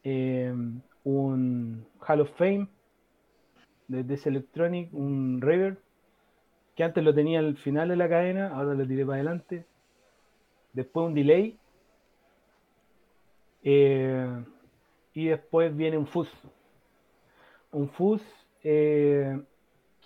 eh, 0.02 0.52
un 1.04 1.86
Hall 2.00 2.20
of 2.22 2.30
Fame 2.36 2.66
de 3.86 4.02
DS 4.02 4.26
Electronic, 4.26 4.92
un 4.92 5.40
River, 5.40 5.78
que 6.74 6.82
antes 6.82 7.04
lo 7.04 7.14
tenía 7.14 7.38
al 7.38 7.56
final 7.58 7.88
de 7.88 7.96
la 7.96 8.08
cadena, 8.08 8.48
ahora 8.48 8.74
lo 8.74 8.84
tiré 8.88 9.06
para 9.06 9.16
adelante. 9.18 9.66
Después 10.72 11.06
un 11.06 11.14
delay. 11.14 11.56
eh, 13.62 14.44
y 15.14 15.26
después 15.26 15.76
viene 15.76 15.96
un 15.96 16.08
fuzz. 16.08 16.28
Un 17.70 17.88
fuzz 17.90 18.22
eh, 18.64 19.40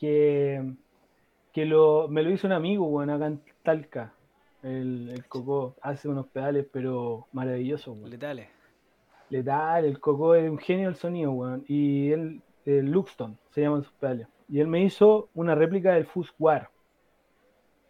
que, 0.02 0.60
que 1.52 1.64
lo, 1.64 2.08
me 2.08 2.24
lo 2.24 2.30
hizo 2.32 2.48
un 2.48 2.52
amigo, 2.52 2.88
bueno, 2.88 3.14
acá 3.14 3.28
en 3.28 3.40
Talca. 3.62 4.12
El, 4.60 5.10
el 5.10 5.24
Coco 5.26 5.76
hace 5.80 6.08
unos 6.08 6.26
pedales, 6.26 6.66
pero 6.72 7.28
maravillosos, 7.30 7.96
weón. 7.96 8.10
Letales. 8.10 8.48
Letal, 9.30 9.84
el 9.84 10.00
Coco 10.00 10.34
es 10.34 10.50
un 10.50 10.58
genio 10.58 10.88
del 10.88 10.96
sonido, 10.96 11.30
weón. 11.30 11.64
Y 11.68 12.10
él, 12.10 12.42
el 12.66 12.90
Luxton, 12.90 13.38
se 13.52 13.60
llaman 13.60 13.84
sus 13.84 13.92
pedales. 13.92 14.26
Y 14.48 14.58
él 14.58 14.66
me 14.66 14.82
hizo 14.82 15.28
una 15.34 15.54
réplica 15.54 15.92
del 15.92 16.06
Fuzz 16.06 16.34
War. 16.36 16.68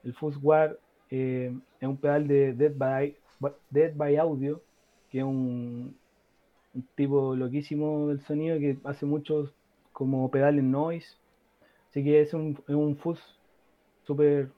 El 0.05 0.13
Fuzz 0.13 0.37
War 0.43 0.79
eh, 1.09 1.51
es 1.81 1.89
un 1.89 1.97
pedal 1.97 2.29
de 2.29 2.53
Dead 2.53 2.73
by, 2.77 3.17
Dead 3.71 3.95
by 3.97 4.19
Audio, 4.19 4.61
que 5.09 5.21
es 5.21 5.25
un, 5.25 5.97
un 6.75 6.89
tipo 6.95 7.35
loquísimo 7.35 8.09
del 8.09 8.21
sonido 8.21 8.59
que 8.59 8.77
hace 8.85 9.07
muchos 9.07 9.55
como 9.95 10.31
pedales 10.31 10.63
noise. 10.63 11.22
Así 11.93 12.03
que 12.03 12.23
es 12.23 12.33
un, 12.33 12.59
un 12.69 12.97
fuzz 12.97 13.21
súper 14.03 14.51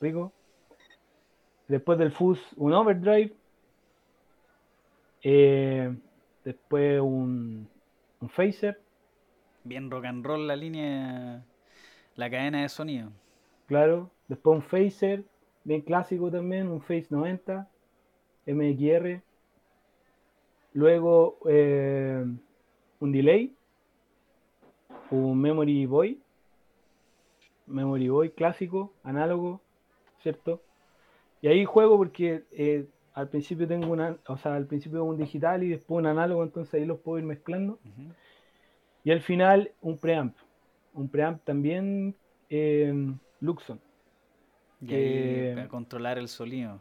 rico. 0.00 0.32
Después 1.68 1.98
del 1.98 2.10
fuzz, 2.10 2.40
un 2.56 2.72
overdrive. 2.72 3.34
Eh, 5.22 5.94
después 6.42 7.02
un, 7.02 7.68
un 8.20 8.28
phaser, 8.30 8.80
Bien 9.62 9.90
rock 9.90 10.06
and 10.06 10.24
roll 10.24 10.46
la 10.46 10.56
línea, 10.56 11.44
la 12.16 12.30
cadena 12.30 12.62
de 12.62 12.70
sonido. 12.70 13.12
claro. 13.66 14.10
Después 14.26 14.56
un 14.56 14.62
phaser, 14.62 15.24
bien 15.64 15.82
clásico 15.82 16.30
también, 16.30 16.68
un 16.68 16.80
Phase 16.80 17.08
90, 17.10 17.68
MXR. 18.46 19.20
Luego 20.72 21.36
eh, 21.46 22.24
un 23.00 23.12
delay, 23.12 23.54
un 25.10 25.38
Memory 25.38 25.84
Boy, 25.84 26.22
Memory 27.70 28.08
Boy 28.08 28.30
clásico, 28.30 28.92
análogo, 29.04 29.60
¿cierto? 30.22 30.60
Y 31.42 31.48
ahí 31.48 31.64
juego 31.64 31.96
porque 31.96 32.44
eh, 32.52 32.86
al 33.14 33.28
principio 33.28 33.66
tengo 33.66 33.92
una, 33.92 34.16
o 34.26 34.36
sea, 34.36 34.54
al 34.54 34.66
principio 34.66 35.04
un 35.04 35.16
digital 35.16 35.62
y 35.62 35.68
después 35.68 35.98
un 35.98 36.06
análogo, 36.06 36.42
entonces 36.42 36.74
ahí 36.74 36.84
los 36.84 36.98
puedo 37.00 37.18
ir 37.18 37.24
mezclando. 37.24 37.78
Y 39.04 39.10
al 39.10 39.20
final 39.20 39.70
un 39.80 39.98
preamp, 39.98 40.36
un 40.94 41.08
preamp 41.08 41.42
también 41.44 42.14
eh, 42.48 42.92
Luxon. 43.40 43.80
Y 44.82 44.94
ahí 44.94 45.54
para 45.54 45.68
controlar 45.68 46.18
el 46.18 46.28
sonido. 46.28 46.80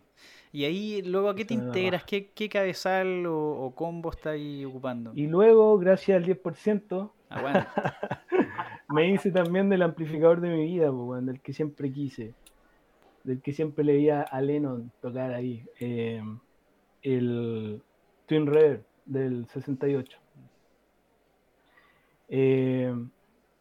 Y 0.52 0.64
ahí, 0.66 1.02
luego, 1.04 1.30
¿a 1.30 1.36
qué 1.36 1.46
te 1.46 1.54
integras? 1.54 2.04
¿Qué, 2.06 2.32
qué 2.34 2.50
cabezal 2.50 3.26
o, 3.28 3.38
o 3.38 3.76
combo 3.76 4.10
está 4.10 4.32
ahí 4.32 4.66
ocupando? 4.66 5.12
Y 5.16 5.28
luego, 5.28 5.78
gracias 5.78 6.18
al 6.18 6.26
10%, 6.26 7.12
Ah, 7.30 7.42
bueno. 7.42 7.66
me 8.90 9.10
hice 9.10 9.32
también 9.32 9.70
del 9.70 9.82
amplificador 9.82 10.42
de 10.42 10.50
mi 10.50 10.66
vida, 10.66 10.92
del 11.22 11.40
que 11.42 11.54
siempre 11.54 11.92
quise, 11.92 12.34
del 13.24 13.42
que 13.42 13.54
siempre 13.54 13.84
le 13.84 13.94
veía 13.94 14.22
a 14.22 14.42
Lennon 14.42 14.92
tocar 15.02 15.34
ahí, 15.34 15.64
eh, 15.80 16.22
el 17.02 17.82
Twin 18.26 18.48
Reverb 18.48 18.84
del 19.06 19.48
68. 19.48 20.18
Eh, 22.32 22.94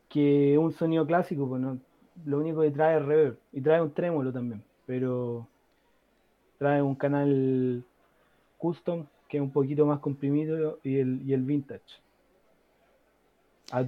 que 0.08 0.58
un 0.58 0.72
sonido 0.72 1.06
clásico, 1.06 1.48
pues, 1.48 1.60
¿no? 1.60 1.78
lo 2.24 2.38
único 2.38 2.62
que 2.62 2.70
trae 2.70 2.98
es 2.98 3.04
reverb 3.04 3.38
y 3.52 3.60
trae 3.60 3.80
un 3.80 3.92
trémolo 3.92 4.32
también, 4.32 4.62
pero 4.86 5.46
trae 6.58 6.82
un 6.82 6.94
canal 6.94 7.84
custom 8.56 9.06
que 9.28 9.36
es 9.36 9.42
un 9.42 9.52
poquito 9.52 9.86
más 9.86 10.00
comprimido 10.00 10.78
y 10.82 10.98
el, 10.98 11.42
vintage. 11.42 12.00
A 13.70 13.84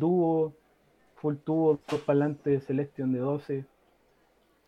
full 1.21 1.37
tubo, 1.37 1.79
dos 1.89 2.01
parlantes 2.01 2.65
Celestion 2.67 3.13
de 3.13 3.19
12. 3.19 3.65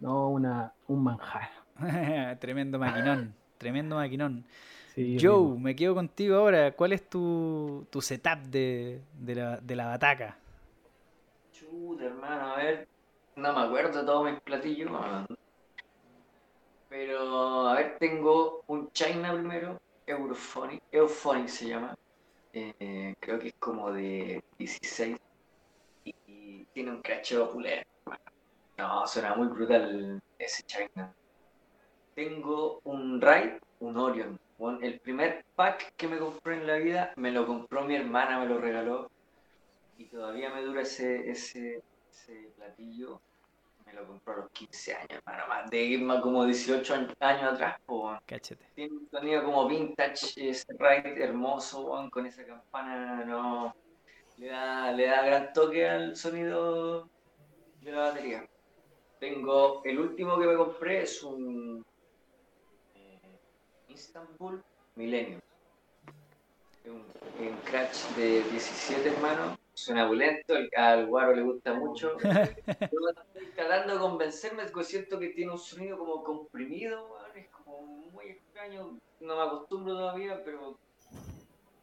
No, 0.01 0.29
una, 0.29 0.73
un 0.89 1.03
manjar. 1.03 1.49
tremendo 2.41 2.79
maquinón. 2.79 3.35
Tremendo 3.59 3.97
maquinón. 3.97 4.45
Sí, 4.95 5.17
Joe, 5.21 5.59
me 5.59 5.75
quedo 5.75 5.95
contigo 5.95 6.37
ahora. 6.37 6.73
¿Cuál 6.73 6.93
es 6.93 7.09
tu, 7.09 7.87
tu 7.91 8.03
setup 8.03 8.39
de, 8.51 9.01
de 9.19 9.35
la, 9.35 9.57
de 9.57 9.77
la 9.77 9.87
bataca? 9.87 10.37
Chuta, 11.53 12.05
hermano, 12.05 12.53
a 12.53 12.57
ver. 12.57 12.89
No 13.37 13.55
me 13.55 13.61
acuerdo 13.61 14.01
de 14.01 14.07
todos 14.07 14.31
mis 14.31 14.41
platillos. 14.41 14.91
Pero, 16.91 17.69
a 17.69 17.75
ver, 17.75 17.97
tengo 17.99 18.63
un 18.67 18.91
China 18.93 19.33
primero, 19.33 19.81
Europhonic, 20.07 20.83
Euphonic 20.93 21.49
se 21.49 21.69
llama. 21.69 21.97
Eh, 22.53 23.15
creo 23.19 23.39
que 23.39 23.49
es 23.49 23.55
como 23.59 23.91
de 23.93 24.45
16 24.59 25.17
y, 26.53 26.65
tiene 26.73 26.91
un 26.91 27.03
cracheo 27.03 27.45
opulento. 27.45 27.89
No, 28.79 29.07
suena 29.07 29.35
muy 29.35 29.49
brutal 29.49 30.21
ese 30.39 30.63
China. 30.65 31.15
Tengo 32.15 32.81
un 32.85 33.21
Ride, 33.21 33.61
un 33.81 33.97
Orion. 33.97 34.39
El 34.81 35.01
primer 35.01 35.45
pack 35.57 35.95
que 35.97 36.07
me 36.07 36.19
compré 36.19 36.57
en 36.57 36.67
la 36.67 36.77
vida 36.77 37.13
me 37.17 37.33
lo 37.33 37.47
compró 37.47 37.85
mi 37.85 37.97
hermana, 37.97 38.39
me 38.39 38.47
lo 38.47 38.59
regaló. 38.59 39.11
Y 39.99 40.05
todavía 40.05 40.51
me 40.51 40.63
dura 40.63 40.83
ese, 40.83 41.31
ese, 41.31 41.83
ese 42.11 42.53
platillo. 42.57 43.21
Me 43.85 43.93
lo 43.93 44.07
compró 44.07 44.35
a 44.35 44.37
los 44.39 44.51
15 44.51 44.95
años, 44.95 45.11
hermano. 45.11 45.49
Más 45.49 45.71
de 45.71 45.99
más 45.99 46.21
como 46.23 46.45
18 46.45 46.95
años, 46.95 47.15
años 47.19 47.53
atrás. 47.55 47.81
po. 47.85 48.17
Cáchate. 48.25 48.65
Tiene 48.75 48.95
un 48.95 49.09
sonido 49.11 49.45
como 49.45 49.67
vintage, 49.67 50.49
ese 50.49 50.73
ride 50.79 51.23
hermoso, 51.23 52.09
con 52.11 52.27
esa 52.27 52.45
campana, 52.45 53.25
no. 53.25 53.75
Le 54.43 54.49
da, 54.49 54.91
le 54.93 55.05
da 55.07 55.19
gran 55.27 55.53
toque 55.53 55.89
al 55.89 56.17
sonido 56.17 57.07
de 57.81 57.93
la 57.93 57.99
batería. 58.09 58.45
Tengo, 59.21 59.85
el 59.85 60.01
último 60.01 60.37
que 60.39 60.47
me 60.47 60.57
compré 60.57 61.03
es 61.03 61.23
un 61.23 61.81
eh, 62.97 63.37
Istanbul 63.89 64.61
Millennium. 64.97 65.39
Es 66.85 66.91
un, 66.91 67.03
un 67.47 67.57
crash 67.69 68.17
de 68.17 68.43
17 68.51 69.11
hermanos, 69.11 69.55
suena 69.77 70.09
bulento, 70.09 70.57
el- 70.57 70.69
al 70.77 71.07
guaro 71.07 71.37
le 71.37 71.43
gusta 71.43 71.75
mucho. 71.75 72.17
Yo 72.93 72.99
estoy 73.37 73.53
tratando 73.55 73.95
de 73.95 74.01
convencerme, 74.01 74.65
porque 74.65 74.85
siento 74.85 75.21
que 75.21 75.29
tiene 75.29 75.53
un 75.53 75.59
sonido 75.59 75.99
como 75.99 76.25
comprimido, 76.25 77.17
es 77.37 77.49
como 77.51 77.83
muy 78.11 78.31
extraño, 78.31 78.99
no 79.21 79.37
me 79.37 79.43
acostumbro 79.43 79.95
todavía, 79.95 80.43
pero 80.45 80.75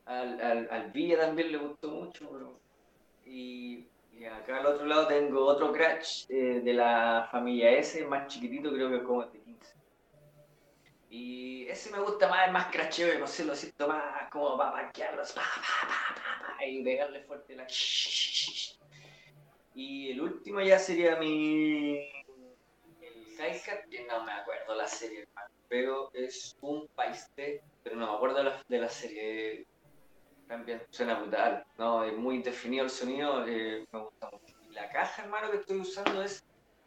al, 0.10 0.42
al, 0.42 0.68
al 0.72 0.92
Villa 0.92 1.18
también 1.20 1.52
le 1.52 1.58
gustó 1.60 1.90
mucho, 1.90 2.30
pero- 2.32 2.60
y, 3.26 3.88
y 4.12 4.26
acá 4.26 4.58
al 4.60 4.66
otro 4.66 4.86
lado 4.86 5.08
tengo 5.08 5.46
otro 5.46 5.72
Crash 5.72 6.26
eh, 6.30 6.62
de 6.64 6.74
la 6.74 7.28
familia 7.32 7.72
S, 7.72 8.04
más 8.06 8.28
chiquitito, 8.28 8.72
creo 8.74 8.90
que 8.90 8.98
es 8.98 9.04
como 9.04 9.24
este 9.24 9.40
15. 9.42 9.74
Y 11.10 11.68
ese 11.68 11.92
me 11.92 12.00
gusta 12.00 12.28
más, 12.28 12.48
es 12.48 12.54
más 12.54 12.68
cracheo, 12.72 13.18
no 13.20 13.28
sé, 13.28 13.44
lo 13.46 13.56
siento 13.56 13.88
más 13.88 14.30
como 14.32 14.58
para 14.58 14.72
parquearlos, 14.74 15.34
pa, 15.34 15.42
pa, 15.42 16.56
pa, 16.58 16.66
y 16.66 16.84
pegarle 16.84 17.22
fuerte 17.24 17.56
la... 17.56 17.66
Y 19.74 20.12
el 20.12 20.22
último 20.22 20.62
ya 20.62 20.78
sería 20.80 21.16
mi... 21.18 21.98
El 21.98 23.26
Hi-Hat, 23.38 23.90
que 23.90 24.06
no 24.06 24.24
me 24.24 24.32
acuerdo 24.34 24.76
la 24.76 24.88
serie, 24.88 25.28
pero 25.68 26.10
es 26.14 26.56
un 26.62 26.88
paiste, 26.96 27.62
pero 27.84 27.96
no 27.96 28.08
me 28.12 28.16
acuerdo 28.18 28.44
la, 28.44 28.62
de 28.68 28.78
la 28.80 28.90
serie. 28.90 29.66
También 30.50 30.82
suena 30.90 31.20
brutal, 31.20 31.64
¿no? 31.78 32.04
Es 32.04 32.18
muy 32.18 32.42
definido 32.42 32.84
el 32.84 32.90
sonido, 32.90 33.46
eh, 33.48 33.86
me 33.92 34.00
gusta 34.00 34.32
mucho. 34.32 34.56
Y 34.68 34.74
la 34.74 34.90
caja, 34.90 35.22
hermano, 35.22 35.52
que 35.52 35.58
estoy 35.58 35.78
usando 35.78 36.24
es 36.24 36.44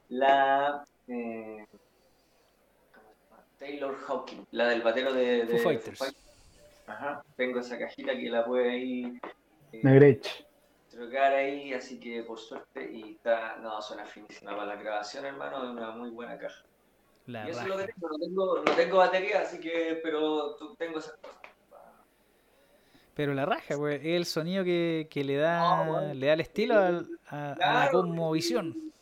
la 0.08 0.84
eh, 1.06 1.64
¿cómo 2.92 3.08
se 3.14 3.30
llama? 3.30 3.44
Taylor 3.60 3.96
Hawking, 3.96 4.46
la 4.50 4.66
del 4.66 4.82
batero 4.82 5.12
de, 5.12 5.46
de 5.46 5.58
Foo 5.58 5.70
Fighters. 5.70 6.16
Ajá, 6.88 7.22
tengo 7.36 7.60
esa 7.60 7.78
cajita 7.78 8.16
que 8.16 8.28
la 8.28 8.44
puede 8.44 8.68
ahí 8.68 9.20
eh, 9.70 10.20
trocar 10.90 11.32
ahí, 11.32 11.72
así 11.72 12.00
que 12.00 12.24
por 12.24 12.40
suerte, 12.40 12.90
y 12.92 13.12
está, 13.12 13.58
no, 13.58 13.80
suena 13.80 14.04
finísima 14.04 14.56
para 14.56 14.74
la 14.74 14.82
grabación, 14.82 15.24
hermano, 15.24 15.62
es 15.64 15.70
una 15.70 15.92
muy 15.92 16.10
buena 16.10 16.36
caja. 16.36 16.64
La 17.26 17.46
y 17.46 17.50
eso 17.50 17.60
es 17.60 17.66
lo 17.68 17.76
que 17.76 17.86
raja. 17.86 17.94
tengo, 17.94 18.08
no 18.08 18.18
tengo, 18.18 18.64
no 18.64 18.72
tengo 18.72 18.96
batería, 18.98 19.42
así 19.42 19.60
que, 19.60 20.00
pero 20.02 20.56
tengo 20.76 20.98
esas 20.98 21.14
cosas. 21.14 21.41
Pero 23.14 23.34
la 23.34 23.44
raja, 23.44 23.76
pues, 23.76 24.00
es 24.00 24.06
el 24.06 24.24
sonido 24.26 24.64
que, 24.64 25.06
que 25.10 25.22
le 25.24 25.36
da 25.36 25.58
No, 25.58 25.92
bueno. 25.92 26.14
le 26.14 26.26
da 26.26 26.32
el 26.32 26.40
estilo 26.40 26.78
al- 26.78 27.08
a, 27.26 27.52
a 27.52 27.54
la 27.54 27.56
Claro. 27.56 27.90
cosmovisión. 27.90 28.92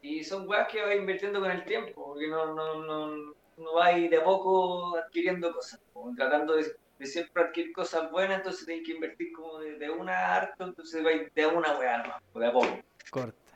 Y 0.00 0.22
son 0.22 0.48
weas 0.48 0.68
que 0.68 0.82
vas 0.82 0.94
invirtiendo 0.94 1.40
con 1.40 1.50
el 1.50 1.64
tiempo, 1.64 2.06
porque 2.06 2.28
no, 2.28 2.54
no, 2.54 2.84
no, 2.84 3.16
no 3.56 3.74
vas 3.74 3.96
de 3.96 4.16
a 4.16 4.22
poco 4.22 4.96
adquiriendo 4.96 5.52
cosas, 5.52 5.80
como 5.92 6.14
tratando 6.14 6.54
de, 6.54 6.64
de 6.98 7.06
siempre 7.06 7.42
adquirir 7.42 7.72
cosas 7.72 8.08
buenas, 8.12 8.38
entonces 8.38 8.66
tenés 8.66 8.84
que 8.86 8.92
invertir 8.92 9.32
como 9.34 9.58
de, 9.58 9.78
de 9.78 9.90
una 9.90 10.34
harto, 10.36 10.64
entonces 10.64 11.02
vais 11.02 11.28
de 11.34 11.42
a 11.42 11.48
una 11.48 11.76
wea 11.78 11.98
nomás, 11.98 12.20
de 12.34 12.46
a 12.46 12.52
poco. 12.52 12.78
Corta. 13.10 13.52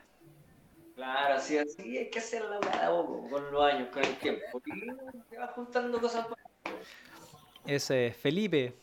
Claro, 0.95 1.35
así, 1.35 1.57
así 1.57 1.97
hay 1.97 2.09
que 2.09 2.19
hacer 2.19 2.43
la 2.43 2.59
wea 2.59 2.79
de 2.79 2.85
a 2.85 2.89
poco, 2.89 3.29
con 3.29 3.51
los 3.51 3.63
años, 3.63 3.89
con 3.93 4.03
el 4.03 4.15
tiempo, 4.17 4.41
porque 4.51 4.71
te 5.29 5.37
vas 5.37 5.51
juntando 5.51 6.01
cosas 6.01 6.27
buenas. 6.27 6.87
Ese 7.65 8.07
es 8.07 8.17
Felipe. 8.17 8.73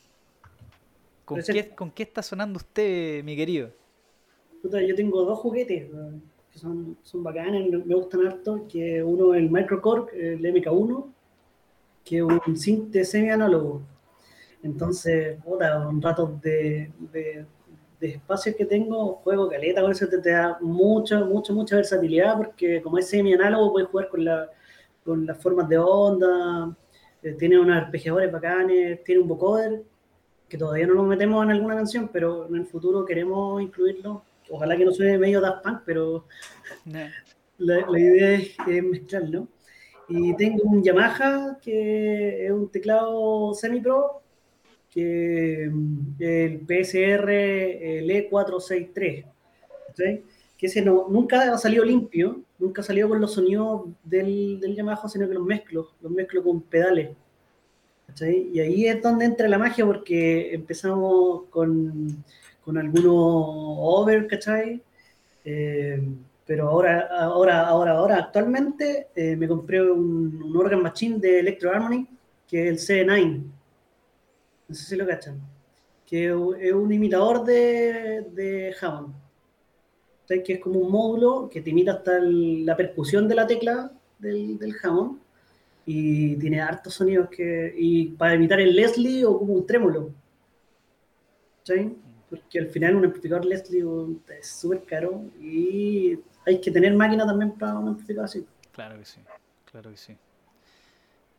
¿Con 1.28 1.42
qué, 1.42 1.74
¿Con 1.74 1.90
qué 1.90 2.04
está 2.04 2.22
sonando 2.22 2.56
usted, 2.56 3.22
mi 3.22 3.36
querido? 3.36 3.70
Puta, 4.62 4.80
yo 4.80 4.94
tengo 4.94 5.24
dos 5.24 5.38
juguetes 5.38 5.86
que 6.50 6.58
son, 6.58 6.96
son 7.02 7.22
bacanes, 7.22 7.70
me 7.84 7.94
gustan 7.94 8.26
harto, 8.26 8.66
que 8.66 9.02
uno 9.02 9.34
es 9.34 9.42
el 9.42 9.50
Microcore, 9.50 10.34
el 10.34 10.40
MK1, 10.40 11.12
que 12.02 12.16
es 12.16 12.22
un 12.22 12.56
synth 12.56 12.96
semi-análogo. 13.04 13.82
Entonces, 14.62 15.38
puta, 15.44 15.86
un 15.86 16.00
rato 16.00 16.38
de, 16.42 16.90
de, 17.12 17.44
de 18.00 18.08
espacio 18.08 18.56
que 18.56 18.64
tengo, 18.64 19.16
juego 19.16 19.50
caleta, 19.50 19.82
con 19.82 19.92
eso 19.92 20.08
te, 20.08 20.18
te 20.22 20.30
da 20.30 20.56
mucha, 20.62 21.20
mucha, 21.24 21.52
mucha 21.52 21.76
versatilidad, 21.76 22.38
porque 22.38 22.80
como 22.80 22.96
es 22.96 23.06
semi-análogo, 23.06 23.72
puedes 23.72 23.90
jugar 23.90 24.08
con, 24.08 24.24
la, 24.24 24.50
con 25.04 25.26
las 25.26 25.36
formas 25.42 25.68
de 25.68 25.76
onda, 25.76 26.74
eh, 27.22 27.32
tiene 27.38 27.60
unos 27.60 27.76
arpegiadores 27.76 28.32
bacanes, 28.32 29.04
tiene 29.04 29.20
un 29.20 29.28
vocoder, 29.28 29.82
que 30.48 30.58
todavía 30.58 30.86
no 30.86 30.94
lo 30.94 31.02
metemos 31.04 31.44
en 31.44 31.50
alguna 31.50 31.76
canción, 31.76 32.08
pero 32.12 32.46
en 32.48 32.56
el 32.56 32.66
futuro 32.66 33.04
queremos 33.04 33.60
incluirlo. 33.62 34.22
Ojalá 34.50 34.76
que 34.76 34.84
no 34.84 34.92
suene 34.92 35.18
medio 35.18 35.40
Daft 35.40 35.62
Punk, 35.62 35.82
pero 35.84 36.24
la, 37.58 37.86
la 37.86 38.00
idea 38.00 38.32
es, 38.34 38.56
es 38.66 38.82
mezclarlo. 38.82 39.48
Y 40.08 40.34
tengo 40.36 40.62
un 40.64 40.82
Yamaha, 40.82 41.58
que 41.60 42.46
es 42.46 42.50
un 42.50 42.70
teclado 42.70 43.52
semi-pro, 43.52 44.22
que 44.90 45.68
mm, 45.70 46.14
el 46.18 46.60
PSR 46.66 47.30
el 47.30 48.10
E463, 48.10 49.24
¿cachai? 49.88 50.24
que 50.58 50.66
ese 50.66 50.82
no, 50.82 51.06
nunca 51.08 51.54
ha 51.54 51.58
salido 51.58 51.84
limpio, 51.84 52.42
nunca 52.58 52.80
ha 52.80 52.84
salido 52.84 53.08
con 53.08 53.20
los 53.20 53.34
sonidos 53.34 53.82
del, 54.02 54.58
del 54.58 54.74
Yamaha, 54.74 55.08
sino 55.08 55.28
que 55.28 55.34
los 55.34 55.44
mezclo, 55.44 55.92
los 56.00 56.10
mezclo 56.10 56.42
con 56.42 56.62
pedales. 56.62 57.10
Y 58.20 58.58
ahí 58.58 58.86
es 58.86 59.00
donde 59.02 59.26
entra 59.26 59.48
la 59.48 59.58
magia, 59.58 59.86
porque 59.86 60.54
empezamos 60.54 61.44
con, 61.50 62.24
con 62.64 62.78
algunos 62.78 63.14
over, 63.14 64.26
¿cachai? 64.26 64.82
Eh, 65.44 66.02
pero 66.44 66.68
ahora, 66.68 67.08
ahora, 67.10 67.66
ahora, 67.66 67.92
ahora, 67.92 68.16
actualmente 68.16 69.08
eh, 69.14 69.36
me 69.36 69.46
compré 69.46 69.82
un, 69.82 70.42
un 70.42 70.56
organ 70.56 70.82
machine 70.82 71.18
de 71.18 71.40
Electro 71.40 71.70
Harmony, 71.70 72.06
que 72.48 72.70
es 72.70 72.90
el 72.90 73.06
C9. 73.06 73.42
No 74.68 74.74
sé 74.74 74.84
si 74.84 74.96
lo 74.96 75.06
cachan. 75.06 75.40
Que 76.06 76.26
es 76.26 76.72
un 76.72 76.92
imitador 76.92 77.44
de, 77.44 78.26
de 78.32 78.74
Hammond. 78.80 79.14
Que 80.26 80.54
es 80.54 80.60
como 80.60 80.80
un 80.80 80.90
módulo 80.90 81.48
que 81.50 81.60
te 81.60 81.70
imita 81.70 81.92
hasta 81.92 82.18
la 82.20 82.76
percusión 82.76 83.28
de 83.28 83.34
la 83.34 83.46
tecla 83.46 83.92
del, 84.18 84.58
del 84.58 84.74
Hammond. 84.82 85.18
Y 85.90 86.36
tiene 86.36 86.60
hartos 86.60 86.92
sonidos 86.92 87.30
que. 87.30 87.74
Y 87.74 88.08
para 88.08 88.34
imitar 88.34 88.60
el 88.60 88.76
Leslie 88.76 89.24
o 89.24 89.38
como 89.38 89.54
un 89.54 89.66
trémolo. 89.66 90.10
¿Sí? 91.62 91.96
Porque 92.28 92.58
al 92.58 92.68
final 92.68 92.96
un 92.96 93.06
amplificador 93.06 93.46
Leslie 93.46 93.82
es 94.38 94.46
súper 94.46 94.82
caro 94.84 95.22
y 95.40 96.18
hay 96.44 96.60
que 96.60 96.70
tener 96.70 96.94
máquina 96.94 97.24
también 97.24 97.52
para 97.52 97.78
un 97.78 97.88
amplificador 97.88 98.26
así. 98.26 98.46
Claro 98.72 98.98
que 98.98 99.04
sí, 99.06 99.20
claro 99.64 99.90
que 99.90 99.96
sí. 99.96 100.14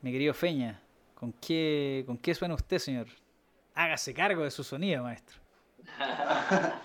Mi 0.01 0.11
querido 0.11 0.33
Feña, 0.33 0.81
¿con 1.13 1.31
qué, 1.33 2.03
¿con 2.07 2.17
qué 2.17 2.33
suena 2.33 2.55
usted, 2.55 2.79
señor? 2.79 3.05
Hágase 3.75 4.15
cargo 4.15 4.43
de 4.43 4.51
su 4.51 4.63
sonido, 4.63 5.03
maestro. 5.03 5.37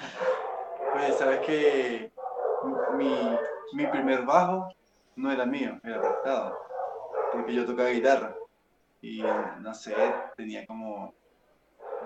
Pues 0.94 1.18
sabes 1.18 1.40
que 1.40 2.12
mi, 2.96 3.36
mi 3.72 3.84
primer 3.88 4.24
bajo 4.24 4.72
no 5.16 5.32
era 5.32 5.44
mío, 5.44 5.80
era 5.82 6.00
prestado. 6.00 6.56
Porque 7.35 7.55
yo 7.55 7.66
tocaba 7.66 7.91
guitarra. 7.91 8.35
Y 9.01 9.22
no 9.61 9.74
sé, 9.74 9.95
tenía 10.37 10.64
como 10.66 11.12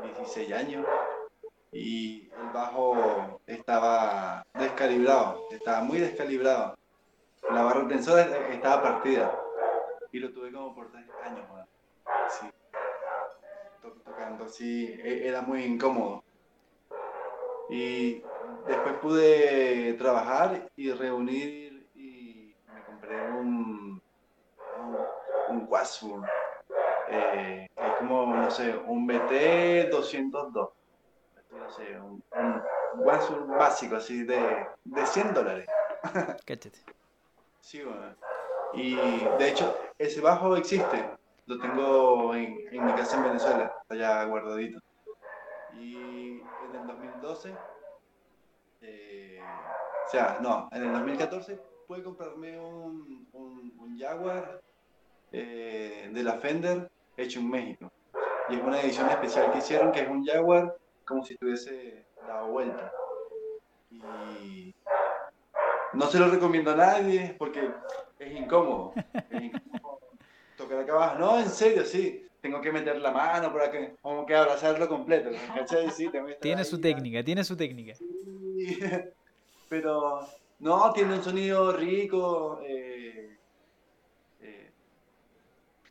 16 0.03 0.53
años. 0.53 0.87
Y 1.73 2.29
el 2.31 2.49
bajo 2.53 3.41
estaba 3.47 4.43
descalibrado, 4.55 5.45
estaba 5.51 5.83
muy 5.83 5.99
descalibrado. 5.99 6.75
La 7.51 7.63
barra 7.63 7.87
tensora 7.89 8.23
estaba 8.53 8.83
partida. 8.83 9.39
Y 10.13 10.19
lo 10.19 10.33
tuve 10.33 10.51
como 10.51 10.75
por 10.75 10.91
tres 10.91 11.05
años. 11.23 11.47
To- 13.83 13.93
Tocando 14.05 14.45
así, 14.47 14.87
e- 14.87 15.29
era 15.29 15.43
muy 15.43 15.63
incómodo. 15.65 16.23
Y 17.71 18.23
después 18.67 18.95
pude 19.03 19.93
trabajar 19.95 20.69
y 20.75 20.91
reunir 20.91 21.87
y 21.95 22.55
me 22.75 22.83
compré 22.85 23.31
un 23.31 23.78
Washburn. 25.69 26.27
Eh, 27.11 27.67
es 27.75 27.93
como, 27.99 28.27
no 28.35 28.51
sé, 28.51 28.77
un 28.87 29.07
BT 29.07 29.91
202. 29.91 30.69
No 31.51 31.71
sé, 31.71 31.99
un, 32.01 32.23
un 32.37 32.63
Washburn 32.97 33.49
básico, 33.57 33.97
así 33.97 34.25
de, 34.25 34.67
de 34.85 35.07
100 35.07 35.35
dólares. 35.35 35.67
Cáchate. 36.47 36.79
Sí, 37.61 37.83
bueno. 37.83 38.15
Y 38.75 38.97
de 39.39 39.49
hecho, 39.49 39.77
ese 39.99 40.21
bajo 40.21 40.57
existe. 40.57 41.05
Lo 41.47 41.59
tengo 41.59 42.35
en, 42.35 42.59
en 42.71 42.85
mi 42.85 42.93
casa 42.93 43.17
en 43.17 43.25
Venezuela, 43.25 43.75
allá 43.89 44.25
guardadito. 44.25 44.81
Y 45.73 46.41
en 46.41 46.75
el 46.75 46.87
2012, 46.87 47.55
eh, 48.83 49.41
o 50.07 50.11
sea, 50.11 50.39
no, 50.41 50.69
en 50.73 50.85
el 50.85 50.93
2014 50.93 51.59
pude 51.87 52.03
comprarme 52.03 52.59
un, 52.61 53.27
un, 53.33 53.75
un 53.79 53.99
Jaguar 53.99 54.61
eh, 55.33 56.09
de 56.13 56.23
la 56.23 56.35
Fender 56.35 56.91
hecho 57.17 57.41
en 57.41 57.51
México. 57.51 57.91
Y 58.49 58.55
es 58.57 58.63
una 58.63 58.81
edición 58.81 59.09
especial 59.11 59.53
que 59.53 59.59
hicieron, 59.59 59.93
que 59.93 60.01
es 60.01 60.09
un 60.09 60.25
Jaguar 60.25 60.77
como 61.05 61.25
si 61.25 61.35
estuviese 61.35 62.05
dado 62.27 62.49
vuelta. 62.49 62.93
Y 64.43 64.75
no 65.93 66.07
se 66.07 66.19
lo 66.19 66.29
recomiendo 66.29 66.71
a 66.73 66.77
nadie 66.77 67.35
porque 67.39 67.71
es 68.19 68.33
incómodo. 68.33 68.93
Es 69.31 69.43
incómodo 69.43 70.01
tocar 70.57 70.81
acá 70.81 70.93
abajo. 70.93 71.19
No, 71.19 71.39
en 71.41 71.49
serio, 71.49 71.85
sí. 71.85 72.25
Tengo 72.41 72.61
que 72.61 72.71
meter 72.71 72.99
la 73.01 73.11
mano 73.11 73.53
para 73.53 73.69
que, 73.71 73.97
como 74.01 74.25
que 74.25 74.35
abrazarlo 74.35 74.89
completo. 74.89 75.31
Sí, 75.91 76.09
Tiene 76.41 76.61
ahí, 76.61 76.65
su 76.65 76.81
técnica, 76.81 77.25
tiene 77.25 77.43
su 77.43 77.57
técnica. 77.57 77.95
Sí. 77.97 78.79
Pero 79.69 80.21
no, 80.61 80.93
tiene 80.93 81.15
un 81.15 81.23
sonido 81.25 81.73
rico. 81.73 82.61
eh, 82.63 83.38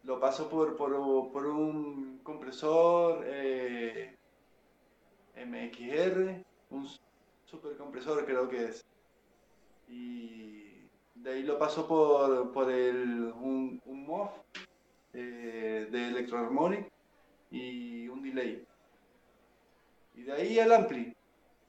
lo 0.07 0.21
paso 0.21 0.49
por, 0.49 0.77
por, 0.77 0.93
un 0.93 2.21
compresor 2.23 3.25
eh, 3.27 4.15
MXR, 5.35 6.45
un 6.69 6.87
super 7.43 7.75
compresor 7.75 8.25
creo 8.25 8.47
que 8.47 8.65
es. 8.69 8.85
Y 9.89 10.87
de 11.13 11.31
ahí 11.31 11.43
lo 11.43 11.59
paso 11.59 11.85
por, 11.85 12.53
por 12.53 12.71
el, 12.71 13.33
un, 13.33 13.81
un 13.85 14.05
MOV 14.05 14.29
eh, 15.13 15.89
de 15.91 16.07
Electro 16.07 16.37
Harmonic 16.37 16.89
y 17.51 18.07
un 18.07 18.23
delay. 18.23 18.65
Y 20.15 20.23
de 20.23 20.31
ahí 20.31 20.57
al 20.57 20.71
ampli. 20.71 21.13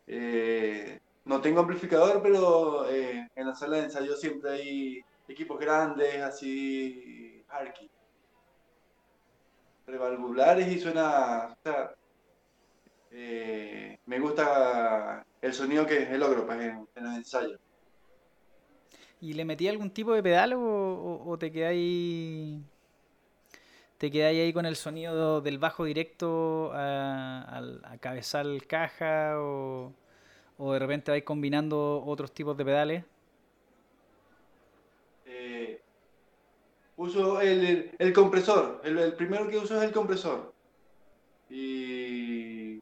Eh, 0.06 1.00
no 1.24 1.40
tengo 1.40 1.58
amplificador, 1.58 2.22
pero 2.22 2.88
eh, 2.88 3.28
en 3.34 3.46
la 3.48 3.54
sala 3.56 3.78
de 3.78 3.84
ensayo 3.86 4.16
siempre 4.16 4.50
hay 4.50 5.00
equipos 5.26 5.58
grandes, 5.58 6.22
así, 6.22 7.44
Harky. 7.48 7.90
Revalvulares 9.88 10.68
y 10.68 10.78
suena, 10.78 11.48
o 11.50 11.56
sea, 11.62 11.94
eh, 13.10 13.98
me 14.04 14.20
gusta 14.20 15.24
el 15.40 15.54
sonido 15.54 15.86
que 15.86 16.06
logro 16.18 16.46
pues, 16.46 16.60
en, 16.60 16.86
en 16.94 17.04
los 17.04 17.14
ensayos. 17.14 17.58
¿Y 19.20 19.32
le 19.32 19.44
metí 19.44 19.66
algún 19.66 19.90
tipo 19.90 20.12
de 20.12 20.22
pedal 20.22 20.52
o, 20.56 21.36
te 21.40 21.50
quedáis 21.50 22.60
te 23.96 24.10
quedáis 24.12 24.40
ahí 24.40 24.52
con 24.52 24.66
el 24.66 24.76
sonido 24.76 25.40
del 25.40 25.58
bajo 25.58 25.84
directo 25.84 26.70
a, 26.72 27.62
a 27.82 27.98
cabezal 27.98 28.64
caja 28.68 29.40
o, 29.40 29.92
o 30.58 30.72
de 30.72 30.78
repente 30.78 31.10
vais 31.10 31.24
combinando 31.24 32.04
otros 32.04 32.32
tipos 32.32 32.56
de 32.56 32.64
pedales? 32.64 33.04
Eh, 35.26 35.80
uso 36.98 37.40
el, 37.40 37.90
el- 37.98 38.12
compresor. 38.12 38.80
El, 38.84 38.98
el 38.98 39.14
primero 39.14 39.48
que 39.48 39.56
uso 39.56 39.76
es 39.78 39.84
el 39.84 39.92
compresor. 39.92 40.52
Y, 41.48 42.80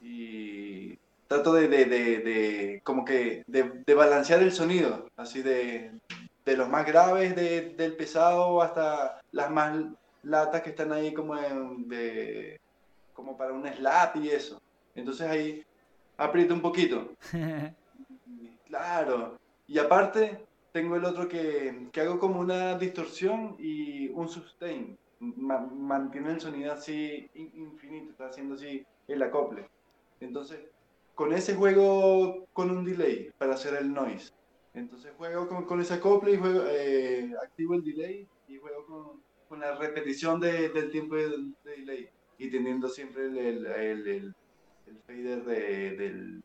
y 0.00 0.96
trato 1.26 1.52
de, 1.54 1.66
de- 1.68 1.84
de- 1.86 2.18
de- 2.18 2.80
como 2.84 3.04
que 3.04 3.42
de, 3.46 3.94
balancear 3.94 4.42
el 4.42 4.52
sonido, 4.52 5.08
así 5.16 5.42
de, 5.42 5.92
de 6.44 6.56
los 6.56 6.68
más 6.68 6.86
graves 6.86 7.34
de- 7.34 7.70
del 7.70 7.96
pesado 7.96 8.62
hasta 8.62 9.20
las 9.32 9.50
más 9.50 9.76
latas 10.22 10.62
que 10.62 10.70
están 10.70 10.92
ahí 10.92 11.12
como 11.12 11.36
en- 11.36 11.88
de, 11.88 12.60
como 13.14 13.36
para 13.36 13.52
un 13.52 13.66
slap 13.66 14.16
y 14.16 14.28
eso. 14.30 14.60
Entonces 14.94 15.26
ahí 15.28 15.64
aprieto 16.16 16.54
un 16.54 16.62
poquito. 16.62 17.10
Claro. 18.66 19.36
Y 19.66 19.78
aparte, 19.80 20.46
tengo 20.72 20.96
el 20.96 21.04
otro 21.04 21.28
que, 21.28 21.88
que 21.92 22.00
hago 22.00 22.18
como 22.18 22.40
una 22.40 22.78
distorsión 22.78 23.56
y 23.58 24.08
un 24.10 24.28
sustain. 24.28 24.96
Ma- 25.20 25.66
mantiene 25.66 26.32
el 26.32 26.40
sonido 26.40 26.72
así 26.72 27.26
in- 27.34 27.50
infinito, 27.54 28.12
está 28.12 28.28
haciendo 28.28 28.54
así 28.54 28.82
el 29.06 29.22
acople. 29.22 29.66
Entonces, 30.20 30.60
con 31.14 31.32
ese 31.32 31.54
juego 31.54 32.46
con 32.52 32.70
un 32.70 32.84
delay 32.84 33.30
para 33.38 33.54
hacer 33.54 33.74
el 33.74 33.92
noise. 33.92 34.28
Entonces 34.72 35.12
juego 35.16 35.48
con, 35.48 35.64
con 35.66 35.80
ese 35.80 35.94
acople 35.94 36.32
y 36.32 36.36
juego, 36.38 36.62
eh, 36.68 37.30
activo 37.42 37.74
el 37.74 37.82
delay 37.82 38.26
y 38.46 38.56
juego 38.56 38.86
con, 38.86 39.22
con 39.48 39.60
la 39.60 39.74
repetición 39.76 40.40
de- 40.40 40.68
del 40.70 40.90
tiempo 40.90 41.16
de, 41.16 41.28
de 41.64 41.70
delay 41.78 42.08
y 42.38 42.50
teniendo 42.50 42.88
siempre 42.88 43.26
el, 43.26 43.36
el, 43.36 43.66
el- 43.66 44.08
el- 44.08 44.32
el 44.86 45.02
fader 45.06 45.44
de- 45.44 45.96
del, 45.96 46.40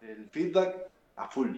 del 0.00 0.28
feedback 0.30 0.86
a 1.16 1.28
full. 1.30 1.56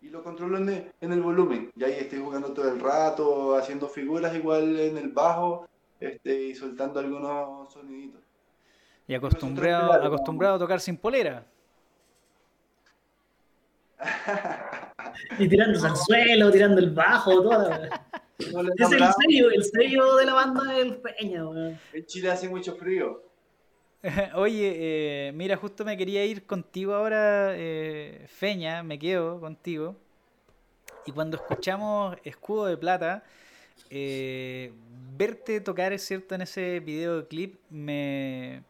Y 0.00 0.10
lo 0.10 0.22
controlo 0.22 0.58
en 0.58 0.68
el, 0.68 0.92
en 1.00 1.12
el 1.12 1.20
volumen. 1.20 1.72
Y 1.76 1.84
ahí 1.84 1.94
estoy 1.94 2.20
jugando 2.20 2.52
todo 2.52 2.68
el 2.68 2.78
rato, 2.80 3.56
haciendo 3.56 3.88
figuras 3.88 4.34
igual 4.34 4.78
en 4.78 4.96
el 4.96 5.08
bajo 5.08 5.68
este, 6.00 6.42
y 6.44 6.54
soltando 6.54 7.00
algunos 7.00 7.72
soniditos. 7.72 8.22
Y 9.06 9.14
acostumbrado, 9.14 9.92
acostumbrado 9.92 10.56
a 10.56 10.58
tocar 10.58 10.80
sin 10.80 10.96
polera. 10.96 11.44
Y 15.38 15.48
tirándose 15.48 15.86
al 15.86 15.96
suelo, 15.96 16.50
tirando 16.50 16.80
el 16.80 16.90
bajo. 16.90 17.42
No 17.42 17.72
he 17.74 17.88
Es 18.38 18.92
el 18.92 18.98
sello, 18.98 19.50
el 19.50 19.64
sello 19.64 20.16
de 20.16 20.26
la 20.26 20.34
banda 20.34 20.62
del 20.74 20.96
Peña, 20.98 21.48
weón. 21.48 21.78
en 21.92 22.06
Chile 22.06 22.30
hace 22.30 22.48
mucho 22.48 22.76
frío. 22.76 23.22
Oye, 24.34 25.28
eh, 25.28 25.32
mira, 25.32 25.56
justo 25.56 25.84
me 25.84 25.96
quería 25.96 26.24
ir 26.24 26.44
contigo 26.46 26.94
ahora, 26.94 27.52
eh, 27.56 28.26
Feña, 28.28 28.82
me 28.84 28.98
quedo 28.98 29.40
contigo. 29.40 29.96
Y 31.06 31.10
cuando 31.12 31.36
escuchamos 31.36 32.16
Escudo 32.22 32.66
de 32.66 32.76
Plata, 32.76 33.24
eh, 33.90 34.72
verte 35.16 35.60
tocar, 35.60 35.92
es 35.92 36.04
cierto, 36.04 36.34
en 36.36 36.42
ese 36.42 36.78
videoclip 36.78 37.56
me, 37.70 38.62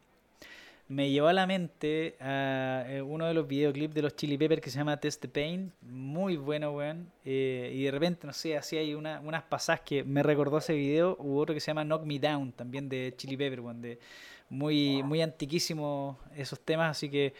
me 0.88 1.10
llevó 1.10 1.28
a 1.28 1.34
la 1.34 1.46
mente 1.46 2.16
a 2.20 2.86
uno 3.04 3.26
de 3.26 3.34
los 3.34 3.46
videoclips 3.46 3.94
de 3.94 4.02
los 4.02 4.16
Chili 4.16 4.38
Peppers 4.38 4.62
que 4.62 4.70
se 4.70 4.78
llama 4.78 4.98
Test 4.98 5.20
the 5.20 5.28
Pain. 5.28 5.72
Muy 5.82 6.38
bueno, 6.38 6.72
weón. 6.72 7.10
Y 7.24 7.84
de 7.84 7.90
repente, 7.90 8.26
no 8.26 8.32
sé, 8.32 8.56
así 8.56 8.78
hay 8.78 8.94
una, 8.94 9.20
unas 9.20 9.42
pasadas 9.42 9.82
que 9.82 10.04
me 10.04 10.22
recordó 10.22 10.56
ese 10.58 10.74
video. 10.74 11.16
Hubo 11.20 11.40
otro 11.40 11.54
que 11.54 11.60
se 11.60 11.66
llama 11.66 11.84
Knock 11.84 12.04
Me 12.04 12.18
Down, 12.18 12.52
también 12.52 12.88
de 12.88 13.12
Chili 13.16 13.36
Pepper, 13.36 13.60
weón. 13.60 13.82
Muy, 14.50 15.02
muy 15.02 15.22
antiquísimos 15.22 16.16
esos 16.36 16.60
temas, 16.60 16.90
así 16.90 17.10
que 17.10 17.34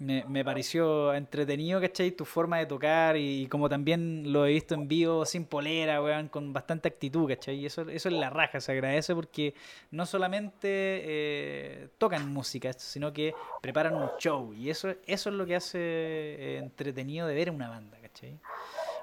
me, 0.00 0.24
me 0.26 0.42
pareció 0.44 1.12
entretenido, 1.12 1.78
¿cachai? 1.78 2.10
Tu 2.10 2.24
forma 2.24 2.58
de 2.58 2.64
tocar 2.64 3.16
y, 3.18 3.46
como 3.48 3.68
también 3.68 4.32
lo 4.32 4.46
he 4.46 4.52
visto 4.52 4.74
en 4.74 4.88
vivo 4.88 5.26
sin 5.26 5.44
polera, 5.44 6.02
weón, 6.02 6.28
con 6.28 6.54
bastante 6.54 6.88
actitud, 6.88 7.28
¿cachai? 7.28 7.56
Y 7.56 7.66
eso, 7.66 7.82
eso 7.82 8.08
es 8.08 8.14
la 8.14 8.30
raja, 8.30 8.60
se 8.60 8.72
agradece 8.72 9.14
porque 9.14 9.54
no 9.90 10.06
solamente 10.06 10.68
eh, 10.68 11.88
tocan 11.98 12.32
música, 12.32 12.72
sino 12.72 13.12
que 13.12 13.34
preparan 13.60 13.94
un 13.94 14.08
show 14.18 14.54
y 14.54 14.70
eso, 14.70 14.88
eso 15.06 15.28
es 15.28 15.36
lo 15.36 15.44
que 15.44 15.56
hace 15.56 15.78
eh, 15.78 16.58
entretenido 16.58 17.26
de 17.26 17.34
ver 17.34 17.50
una 17.50 17.68
banda, 17.68 17.98
¿cachai? 18.00 18.38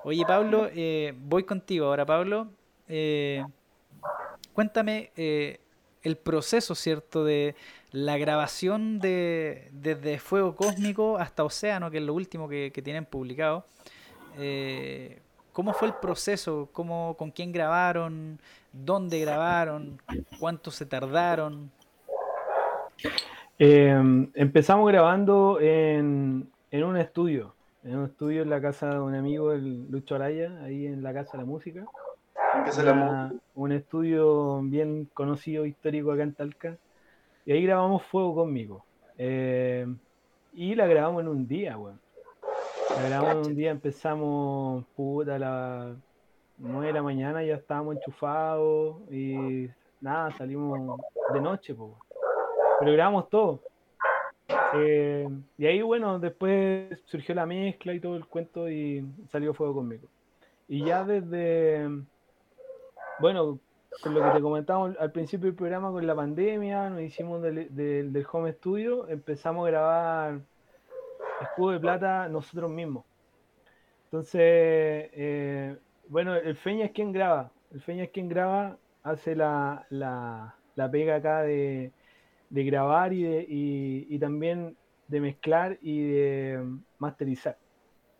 Oye, 0.04 0.24
Pablo, 0.26 0.68
eh, 0.74 1.14
voy 1.16 1.44
contigo 1.44 1.86
ahora, 1.88 2.06
Pablo. 2.06 2.50
Cuéntame 4.54 5.12
el 6.08 6.18
proceso, 6.18 6.74
¿cierto? 6.74 7.24
De 7.24 7.56
la 7.92 8.18
grabación 8.18 9.00
de 9.00 9.70
desde 9.72 10.20
Fuego 10.20 10.56
Cósmico 10.56 11.18
hasta 11.18 11.44
Océano, 11.44 11.92
que 11.92 11.98
es 11.98 12.04
lo 12.04 12.14
último 12.14 12.48
que, 12.50 12.72
tienen 12.84 13.06
publicado. 13.06 13.66
Eh, 14.38 15.20
¿Cómo 15.54 15.74
fue 15.74 15.88
el 15.90 15.96
proceso? 15.96 16.70
¿Cómo, 16.72 17.16
¿Con 17.18 17.32
quién 17.32 17.52
grabaron? 17.52 18.40
¿Dónde 18.72 19.20
grabaron? 19.20 20.00
¿Cuánto 20.40 20.72
se 20.72 20.86
tardaron? 20.86 21.72
Eh, 23.60 24.30
empezamos 24.36 24.88
grabando 24.88 25.60
en, 25.60 26.50
en 26.72 26.84
un 26.84 26.98
estudio, 26.98 27.56
en 27.84 27.98
un 27.98 28.06
estudio 28.06 28.44
en 28.44 28.50
la 28.50 28.62
casa 28.62 28.94
de 28.94 29.00
un 29.00 29.16
amigo, 29.16 29.52
el 29.52 29.90
Lucho 29.90 30.16
Araya, 30.16 30.62
ahí 30.64 30.86
en 30.86 31.02
la 31.02 31.14
Casa 31.14 31.34
de 31.34 31.38
la 31.40 31.46
Música. 31.46 31.86
Que 32.66 32.72
se 32.72 32.84
la 32.84 33.32
un 33.56 33.72
estudio 33.72 34.62
bien 34.62 35.10
conocido, 35.14 35.66
histórico 35.66 36.12
acá 36.12 36.24
en 36.24 36.34
Talca. 36.34 36.78
Y 37.46 37.52
ahí 37.52 37.64
grabamos 37.64 38.04
Fuego 38.04 38.36
conmigo. 38.36 38.84
Eh, 39.18 39.88
y 40.54 40.76
la 40.76 40.88
grabamos 40.88 41.22
en 41.22 41.28
un 41.28 41.48
día, 41.48 41.78
weón. 41.78 42.00
La 42.96 43.10
grabamos 43.10 43.46
en 43.46 43.52
un 43.52 43.56
día, 43.58 43.72
empezamos 43.72 44.86
puta 44.96 45.36
a 45.36 45.40
las 45.40 45.98
9 46.58 46.88
de 46.88 46.94
la 46.94 47.02
mañana, 47.02 47.44
ya 47.44 47.56
estábamos 47.56 47.96
enchufados 47.96 48.98
y 49.12 49.70
nada, 50.02 50.32
salimos 50.32 51.00
de 51.34 51.42
noche, 51.42 51.74
po, 51.74 51.86
weón. 51.86 52.00
Pero 52.80 52.92
grabamos 52.94 53.30
todo. 53.30 53.62
Eh, 54.76 55.28
y 55.58 55.66
ahí, 55.66 55.82
bueno, 55.82 56.20
después 56.20 57.00
surgió 57.06 57.34
la 57.34 57.46
mezcla 57.46 57.94
y 57.94 58.00
todo 58.00 58.16
el 58.16 58.26
cuento 58.26 58.70
y 58.70 59.06
salió 59.32 59.54
Fuego 59.54 59.76
conmigo. 59.76 60.08
Y 60.68 60.86
ya 60.86 61.04
desde, 61.04 61.90
bueno, 63.20 63.60
con 64.04 64.14
lo 64.14 64.24
que 64.24 64.30
te 64.38 64.42
comentábamos 64.42 64.96
al 65.00 65.12
principio 65.12 65.48
del 65.48 65.56
programa 65.56 65.92
con 65.92 66.06
la 66.06 66.16
pandemia, 66.16 66.90
nos 66.90 67.02
hicimos 67.02 67.42
del, 67.42 67.74
del- 67.76 68.14
del 68.14 68.28
home 68.32 68.54
studio, 68.54 69.08
empezamos 69.08 69.66
a 69.68 69.72
grabar 69.72 70.40
Escudo 71.42 71.72
de 71.72 71.80
Plata 71.80 72.28
nosotros 72.30 72.70
mismos. 72.70 73.06
Entonces, 74.06 74.42
eh, 74.42 75.78
bueno, 76.08 76.36
el 76.36 76.56
Feña 76.56 76.86
es 76.86 76.92
quien 76.92 77.12
graba, 77.12 77.52
el 77.74 77.82
Feña 77.82 78.04
es 78.04 78.10
quien 78.12 78.30
graba, 78.30 78.78
hace 79.04 79.36
la, 79.36 79.86
la, 79.90 80.56
la 80.76 80.92
pega 80.92 81.16
acá 81.16 81.42
de, 81.42 81.92
de 82.50 82.64
grabar 82.64 83.14
y, 83.14 83.24
de, 83.24 83.46
y, 83.48 84.08
y 84.10 84.20
también 84.20 84.78
de 85.08 85.22
mezclar 85.22 85.78
y 85.82 86.02
de 86.10 86.66
masterizar. 87.00 87.58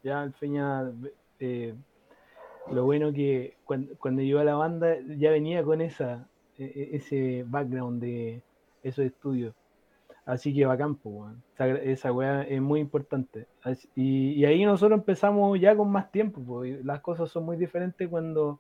Ya 0.04 0.24
el 0.24 0.34
Feña 0.34 0.92
eh, 1.40 1.74
lo 2.72 2.84
bueno 2.86 3.14
que 3.14 3.56
cuando, 3.66 3.96
cuando 3.98 4.22
llegó 4.22 4.40
a 4.40 4.44
la 4.44 4.56
banda 4.56 4.98
ya 5.18 5.32
venía 5.32 5.64
con 5.64 5.82
esa 5.82 6.28
e- 6.58 6.66
e- 6.66 6.96
ese 6.98 7.44
background 7.48 8.02
de 8.02 8.42
esos 8.84 9.06
estudios. 9.06 9.54
Así 10.26 10.54
que 10.54 10.66
bacán, 10.66 10.96
po, 10.96 11.10
weón. 11.10 11.44
Esa, 11.84 12.12
weá 12.12 12.42
es 12.44 12.62
muy 12.62 12.82
importante. 12.82 13.48
Y, 13.96 14.44
ahí 14.46 14.66
nosotros 14.66 15.00
empezamos 15.00 15.60
ya 15.60 15.76
con 15.76 15.90
más 15.90 16.12
tiempo, 16.12 16.44
po, 16.44 16.66
y 16.66 16.84
las 16.84 17.00
cosas 17.02 17.32
son 17.32 17.46
muy 17.46 17.58
diferentes 17.58 18.08
cuando 18.10 18.60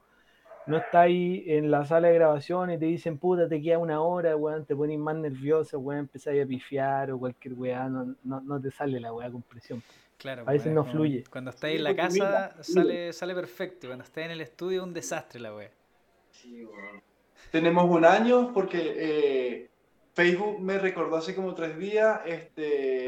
no 0.66 0.78
estás 0.78 0.95
ahí 0.95 1.43
en 1.47 1.72
la 1.72 1.86
sala 1.86 2.10
de 2.10 2.16
grabación 2.16 2.72
y 2.72 2.78
te 2.78 2.86
dicen, 2.86 3.18
puta, 3.18 3.49
te 3.49 3.62
queda 3.62 3.80
una 3.80 4.01
hora, 4.01 4.36
weón, 4.38 4.66
te 4.66 4.76
pones 4.76 4.97
más 4.99 5.16
nervioso, 5.18 5.80
weón, 5.80 6.01
empezáis 6.01 6.43
a 6.43 6.47
pifiar 6.47 7.12
o 7.12 7.20
cualquier 7.20 7.53
weá, 7.55 7.89
no, 7.89 8.16
no, 8.24 8.41
no 8.41 8.62
te 8.62 8.72
sale 8.72 8.99
la 8.99 9.14
weá 9.14 9.30
con 9.30 9.41
presión. 9.41 9.82
Claro, 10.18 10.43
A 10.47 10.51
veces 10.51 10.63
pues, 10.63 10.76
no 10.76 10.82
como 10.82 10.93
fluye. 10.93 11.24
Cuando 11.30 11.51
estáis 11.51 11.78
en 11.78 11.84
la 11.84 11.95
casa 11.95 12.13
mira, 12.13 12.63
sale, 12.63 13.13
sale 13.13 13.36
perfecto. 13.36 13.88
Cuando 13.88 14.03
estáis 14.03 14.26
en 14.26 14.32
el 14.32 14.41
estudio 14.41 14.82
es 14.82 14.88
un 14.88 14.93
desastre 14.93 15.39
la 15.39 15.53
wea. 15.53 15.72
Sí, 16.32 16.65
weón. 16.65 17.01
Tenemos 17.51 17.86
un 17.86 18.03
año 18.03 18.51
porque 18.53 18.95
eh, 18.97 19.70
Facebook 20.13 20.59
me 20.59 20.80
recordó 20.80 21.18
hace 21.18 21.36
como 21.36 21.53
tres 21.53 21.78
días 21.78 22.22
este, 22.26 23.05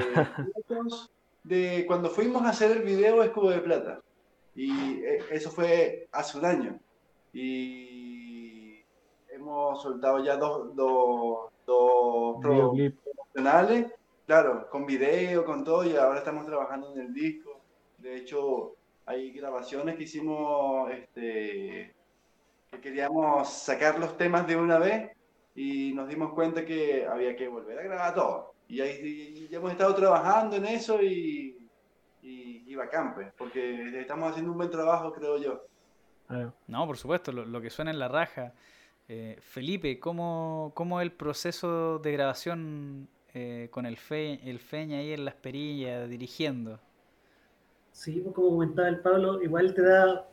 de 1.44 1.86
cuando 1.88 2.10
fuimos 2.10 2.44
a 2.44 2.50
hacer 2.50 2.72
el 2.72 2.84
video 2.84 3.24
Escudo 3.24 3.50
de 3.50 3.60
Plata. 3.60 4.02
Y 4.56 5.04
eh, 5.04 5.20
eso 5.32 5.50
fue 5.52 6.08
hace 6.12 6.38
un 6.38 6.46
año. 6.46 6.80
Y 7.34 8.84
hemos 9.30 9.82
soltado 9.82 10.24
ya 10.24 10.38
dos, 10.38 10.76
dos, 10.76 11.52
dos 11.66 12.38
promocionales, 12.42 13.92
claro, 14.30 14.70
con 14.70 14.86
video, 14.86 15.44
con 15.44 15.64
todo, 15.64 15.84
y 15.84 15.96
ahora 15.96 16.20
estamos 16.20 16.46
trabajando 16.46 16.94
en 16.94 17.00
el 17.02 17.12
disco. 17.12 17.62
De 17.98 18.16
hecho, 18.16 18.76
hay 19.08 19.32
grabaciones 19.32 19.96
que 19.96 20.04
hicimos, 20.04 20.92
este, 20.92 21.96
que 22.70 22.80
queríamos 22.80 23.52
sacar 23.52 23.98
los 23.98 24.16
temas 24.18 24.46
de 24.46 24.56
una 24.56 24.78
vez 24.78 25.10
y 25.56 25.94
nos 25.94 26.08
dimos 26.08 26.32
cuenta 26.34 26.64
que 26.64 27.08
había 27.08 27.36
que 27.36 27.48
volver 27.48 27.80
a 27.80 27.82
grabar 27.82 28.14
todo. 28.14 28.54
Y 28.68 28.82
ahí 28.82 29.48
y 29.50 29.56
hemos 29.56 29.72
estado 29.72 29.96
trabajando 29.96 30.58
en 30.58 30.66
eso 30.68 31.02
y, 31.02 31.68
y, 32.22 32.72
y 32.72 32.76
bacán, 32.76 33.16
pues, 33.16 33.34
porque 33.36 34.00
estamos 34.00 34.30
haciendo 34.30 34.52
un 34.52 34.60
buen 34.60 34.70
trabajo, 34.70 35.12
creo 35.12 35.40
yo. 35.40 35.66
No, 36.68 36.86
por 36.86 36.98
supuesto, 37.00 37.32
lo, 37.32 37.62
que 37.62 37.72
suena 37.72 37.90
en 37.90 37.98
la 37.98 38.08
raja. 38.08 38.54
Eh, 39.08 39.40
Felipe, 39.42 40.00
¿cómo, 40.00 40.72
¿cómo 40.76 41.02
el 41.02 41.14
proceso 41.14 41.98
de 41.98 42.12
grabación 42.12 43.10
eh, 43.34 43.68
con 43.72 43.86
el, 43.86 43.98
fe, 43.98 44.40
el 44.50 44.60
Feña 44.60 45.00
ahí 45.00 45.14
en 45.14 45.26
las 45.26 45.36
perillas, 45.36 46.10
dirigiendo? 46.10 46.80
Sí, 47.92 48.22
pues 48.24 48.34
como 48.34 48.50
comentaba 48.50 48.88
el 48.88 49.00
Pablo, 49.00 49.42
igual 49.44 49.74
te 49.74 49.82
da 49.82 50.28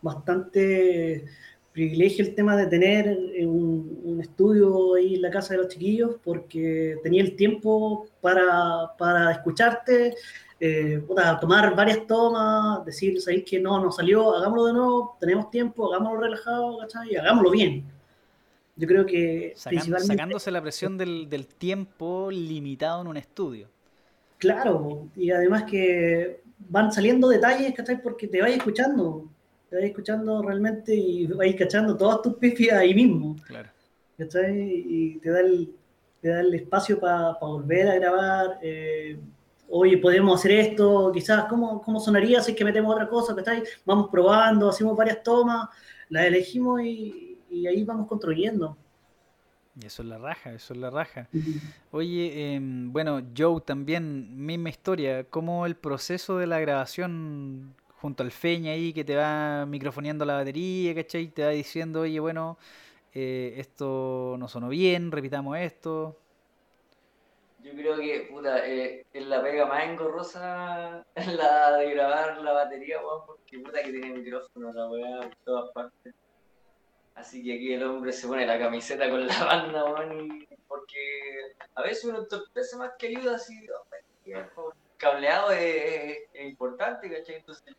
bastante 0.00 1.24
privilegio 1.72 2.24
el 2.24 2.34
tema 2.34 2.56
de 2.56 2.66
tener 2.66 3.06
eh, 3.08 3.46
un, 3.46 4.18
estudio 4.20 4.94
ahí 4.94 5.14
en 5.14 5.22
la 5.22 5.30
casa 5.30 5.54
de 5.54 5.62
los 5.62 5.68
chiquillos, 5.68 6.16
porque 6.22 6.96
tenía 7.02 7.22
el 7.22 7.34
tiempo 7.34 8.06
para, 8.20 8.92
para 8.98 9.32
escucharte, 9.32 10.14
eh, 10.60 11.02
tomar 11.40 11.74
varias 11.74 12.06
tomas, 12.06 12.84
decir, 12.84 13.20
sabéis 13.20 13.44
que 13.44 13.58
no, 13.58 13.80
nos 13.82 13.96
salió, 13.96 14.34
hagámoslo 14.34 14.66
de 14.66 14.72
nuevo, 14.74 15.16
tenemos 15.18 15.50
tiempo, 15.50 15.92
hagámoslo 15.92 16.20
relajado, 16.20 16.78
¿cachai? 16.78 17.12
Y 17.12 17.16
hagámoslo 17.16 17.50
bien. 17.50 17.84
Yo 18.76 18.86
creo 18.88 19.04
que 19.06 19.54
principalmente... 19.68 20.06
sacándose 20.14 20.50
la 20.50 20.62
presión 20.62 20.96
del, 20.96 21.28
del 21.28 21.46
tiempo 21.46 22.30
limitado 22.30 23.02
en 23.02 23.08
un 23.08 23.16
estudio. 23.16 23.68
Claro, 24.38 25.08
y 25.14 25.30
además 25.30 25.64
que 25.64 26.42
van 26.58 26.92
saliendo 26.92 27.28
detalles, 27.28 27.74
¿cachai? 27.74 28.02
Porque 28.02 28.26
te 28.26 28.40
vais 28.40 28.56
escuchando, 28.56 29.30
te 29.68 29.76
vais 29.76 29.86
escuchando 29.90 30.42
realmente 30.42 30.94
y 30.94 31.26
vais 31.26 31.54
cachando 31.56 31.96
todas 31.96 32.22
tus 32.22 32.34
pifias 32.36 32.78
ahí 32.78 32.94
mismo, 32.94 33.36
Claro. 33.46 33.68
¿cachai? 34.18 34.84
Y 34.86 35.18
te 35.18 35.30
da 35.30 35.40
el, 35.40 35.74
te 36.20 36.28
da 36.28 36.40
el 36.40 36.54
espacio 36.54 36.98
para 36.98 37.32
volver 37.40 37.88
a 37.88 37.94
grabar. 37.96 38.58
eh, 38.62 39.18
Oye, 39.74 39.96
podemos 39.98 40.38
hacer 40.38 40.52
esto, 40.52 41.10
quizás, 41.14 41.46
¿cómo, 41.46 41.80
¿cómo 41.80 41.98
sonaría 41.98 42.42
si 42.42 42.50
es 42.52 42.56
que 42.58 42.64
metemos 42.64 42.92
otra 42.94 43.08
cosa? 43.08 43.34
¿cachai? 43.34 43.62
Vamos 43.86 44.08
probando, 44.10 44.68
hacemos 44.68 44.94
varias 44.96 45.22
tomas, 45.22 45.68
las 46.10 46.26
elegimos 46.26 46.82
y, 46.82 47.31
y 47.52 47.66
ahí 47.66 47.84
vamos 47.84 48.08
construyendo. 48.08 48.76
Y 49.80 49.86
eso 49.86 50.02
es 50.02 50.08
la 50.08 50.18
raja, 50.18 50.52
eso 50.52 50.74
es 50.74 50.80
la 50.80 50.90
raja. 50.90 51.28
Oye, 51.92 52.54
em, 52.54 52.92
bueno, 52.92 53.22
Joe 53.36 53.60
también, 53.62 54.44
misma 54.44 54.68
historia. 54.68 55.24
¿Cómo 55.24 55.64
el 55.64 55.76
proceso 55.76 56.36
de 56.36 56.46
la 56.46 56.60
grabación 56.60 57.74
junto 58.00 58.22
al 58.22 58.32
Feña 58.32 58.72
ahí 58.72 58.92
que 58.92 59.04
te 59.04 59.16
va 59.16 59.64
microfoneando 59.66 60.24
la 60.24 60.34
batería, 60.34 60.94
¿cachai? 60.94 61.28
Te 61.28 61.44
va 61.44 61.50
diciendo, 61.50 62.00
oye, 62.02 62.20
bueno, 62.20 62.58
eh, 63.14 63.54
esto 63.56 64.36
no 64.38 64.48
sonó 64.48 64.68
bien, 64.68 65.10
repitamos 65.10 65.56
esto. 65.58 66.18
Yo 67.62 67.72
creo 67.72 67.96
que, 67.96 68.28
puta, 68.30 68.66
eh, 68.66 69.06
es 69.12 69.26
la 69.26 69.40
pega 69.42 69.66
más 69.66 69.84
engorrosa 69.84 71.06
la 71.36 71.76
de 71.76 71.94
grabar 71.94 72.38
la 72.42 72.52
batería, 72.52 73.00
weón, 73.00 73.24
porque 73.26 73.58
puta 73.60 73.82
que 73.82 73.92
tiene 73.92 74.12
micrófono 74.18 74.72
la 74.72 74.88
weá 74.90 75.20
por 75.20 75.36
todas 75.44 75.70
partes. 75.72 76.14
Así 77.14 77.42
que 77.42 77.54
aquí 77.54 77.72
el 77.74 77.82
hombre 77.82 78.12
se 78.12 78.26
pone 78.26 78.46
la 78.46 78.58
camiseta 78.58 79.08
con 79.10 79.26
la 79.26 79.44
banda, 79.44 80.14
y 80.14 80.48
porque 80.66 81.54
a 81.74 81.82
veces 81.82 82.04
uno 82.04 82.20
entorpece 82.20 82.76
más 82.76 82.92
que 82.98 83.08
ayuda, 83.08 83.36
así, 83.36 83.54
el 84.24 84.46
cableado 84.96 85.50
es, 85.52 86.18
importante, 86.34 87.10
¿cachai? 87.10 87.36
Entonces, 87.36 87.74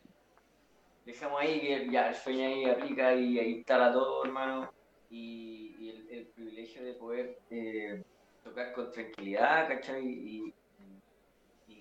dejamos 1.06 1.42
ahí 1.42 1.60
que 1.60 1.92
ya 1.92 2.10
el 2.10 2.16
feña 2.16 2.48
ahí 2.48 2.66
aplica 2.66 3.16
y 3.16 3.40
ahí 3.40 3.52
instala 3.54 3.92
todo, 3.92 4.24
hermano, 4.26 4.72
y, 5.10 6.08
el, 6.12 6.28
privilegio 6.28 6.84
de 6.84 6.94
poder 6.94 7.40
eh, 7.50 8.04
tocar 8.44 8.74
con 8.74 8.92
tranquilidad, 8.92 9.68
¿cachai? 9.68 10.06
Y, 10.06 10.54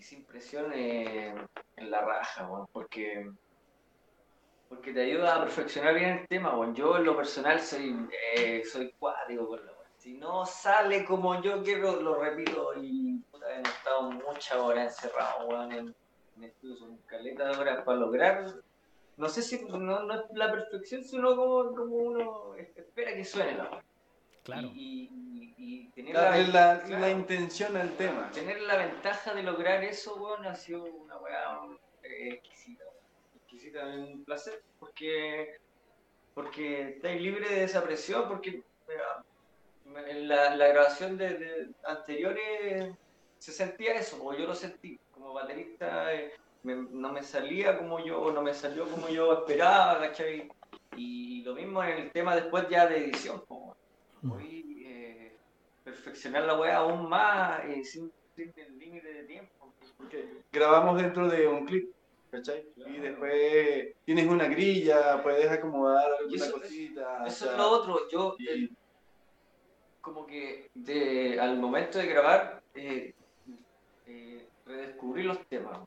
sin 0.00 0.24
presión 0.24 0.72
eh, 0.74 1.32
en 1.76 1.90
la 1.90 2.00
raja, 2.00 2.50
weón, 2.50 2.66
porque, 2.72 3.30
porque 4.74 4.92
te 4.94 5.02
ayuda 5.02 5.36
a 5.36 5.40
perfeccionar 5.42 5.94
bien 5.94 6.10
el 6.20 6.28
tema, 6.28 6.56
weón. 6.56 6.74
Yo 6.74 6.96
en 6.96 7.04
lo 7.04 7.14
personal 7.16 7.60
soy, 7.60 7.94
eh, 8.36 8.62
soy 8.64 8.90
cuático 8.98 9.46
con 9.48 9.64
la 9.66 9.72
weón. 9.72 9.82
Si 9.98 10.14
no 10.14 10.46
sale 10.46 11.04
como 11.04 11.40
yo 11.42 11.62
quiero, 11.62 12.00
lo 12.00 12.14
repito 12.20 12.72
y 12.80 13.18
puta, 13.30 13.46
he 13.54 13.60
estado 13.60 14.10
muchas 14.12 14.56
horas 14.58 14.96
encerrado, 14.96 15.46
weón, 15.46 15.72
en, 15.72 15.94
en 16.36 16.44
estudios, 16.44 16.78
son 16.78 16.96
caleta 17.06 17.44
de 17.48 17.56
horas 17.58 17.84
para 17.84 17.98
lograr. 17.98 18.46
No 19.18 19.28
sé 19.28 19.42
si 19.42 19.62
no, 19.66 19.78
no 19.78 20.14
es 20.14 20.22
la 20.32 20.50
perfección, 20.50 21.04
sino 21.04 21.36
como, 21.36 21.74
como 21.76 21.94
uno 21.96 22.54
espera 22.56 23.12
que 23.14 23.24
suene 23.26 23.54
la 23.56 23.64
weón. 23.64 23.82
Claro. 24.42 24.70
Y, 24.74 25.08
y- 25.12 25.54
y 25.64 25.88
tener 25.90 26.14
la, 26.48 26.80
claro, 26.82 26.98
la 27.00 27.10
intención 27.10 27.76
al 27.76 27.90
tema. 27.92 28.30
tener 28.32 28.60
la 28.62 28.76
ventaja 28.78 29.32
de 29.34 29.42
lograr 29.44 29.84
eso, 29.84 30.16
weón, 30.16 30.44
ha 30.46 30.54
sido 30.56 30.82
una 30.84 31.16
weá 31.18 31.60
eh, 32.02 32.40
Exquisita, 33.62 33.86
un 33.86 34.24
placer, 34.24 34.60
porque, 34.80 35.58
porque 36.34 36.96
estáis 36.96 37.22
libre 37.22 37.48
de 37.48 37.64
esa 37.64 37.84
presión, 37.84 38.26
porque 38.26 38.60
en 39.86 40.28
la, 40.28 40.56
la 40.56 40.66
grabación 40.66 41.16
de, 41.16 41.68
anteriores 41.84 42.92
se 43.38 43.52
sentía 43.52 43.94
eso, 43.94 44.18
como 44.18 44.34
yo 44.34 44.46
lo 44.46 44.54
sentí, 44.56 44.98
como 45.12 45.32
baterista 45.32 46.12
eh, 46.12 46.32
no 46.64 47.12
me 47.12 47.22
salía 47.22 47.78
como 47.78 48.04
yo, 48.04 48.32
no 48.32 48.42
me 48.42 48.52
salió 48.52 48.88
como 48.88 49.08
yo 49.08 49.32
esperaba, 49.32 50.00
¿cachai? 50.00 50.50
Y 50.96 51.44
lo 51.44 51.54
mismo 51.54 51.84
en 51.84 51.98
el 51.98 52.10
tema 52.10 52.34
después 52.34 52.68
ya 52.68 52.88
de 52.88 53.04
edición, 53.04 53.44
como 53.46 53.76
voy 54.22 54.84
eh, 54.86 55.36
perfeccionar 55.84 56.44
la 56.44 56.58
weá 56.58 56.78
aún 56.78 57.08
más 57.08 57.64
eh, 57.66 57.84
sin, 57.84 58.10
sin 58.34 58.52
el 58.56 58.76
límite 58.76 59.12
de 59.12 59.22
tiempo. 59.22 59.72
Porque 59.96 60.42
grabamos 60.50 61.00
dentro 61.00 61.28
de 61.28 61.46
un 61.46 61.64
clip, 61.64 61.92
¿cachai? 62.32 62.66
Y 62.76 62.98
después 62.98 63.94
tienes 64.06 64.26
una 64.26 64.48
grilla, 64.48 65.22
puedes 65.22 65.50
acomodar 65.50 66.10
alguna 66.18 66.44
eso- 66.44 66.52
cosita. 66.60 67.22
o 67.22 67.26
Eso 67.26 67.44
sea, 67.44 67.52
es 67.52 67.58
lo 67.58 67.70
otro, 67.70 68.08
yo 68.08 68.34
y- 68.38 68.48
el- 68.48 68.70
como 70.00 70.26
que 70.26 70.68
de, 70.74 71.38
al 71.38 71.58
momento 71.58 71.98
de 71.98 72.06
grabar 72.06 72.60
eh, 72.74 73.14
eh, 74.06 74.46
redescubrir 74.66 75.26
los 75.26 75.46
temas, 75.46 75.78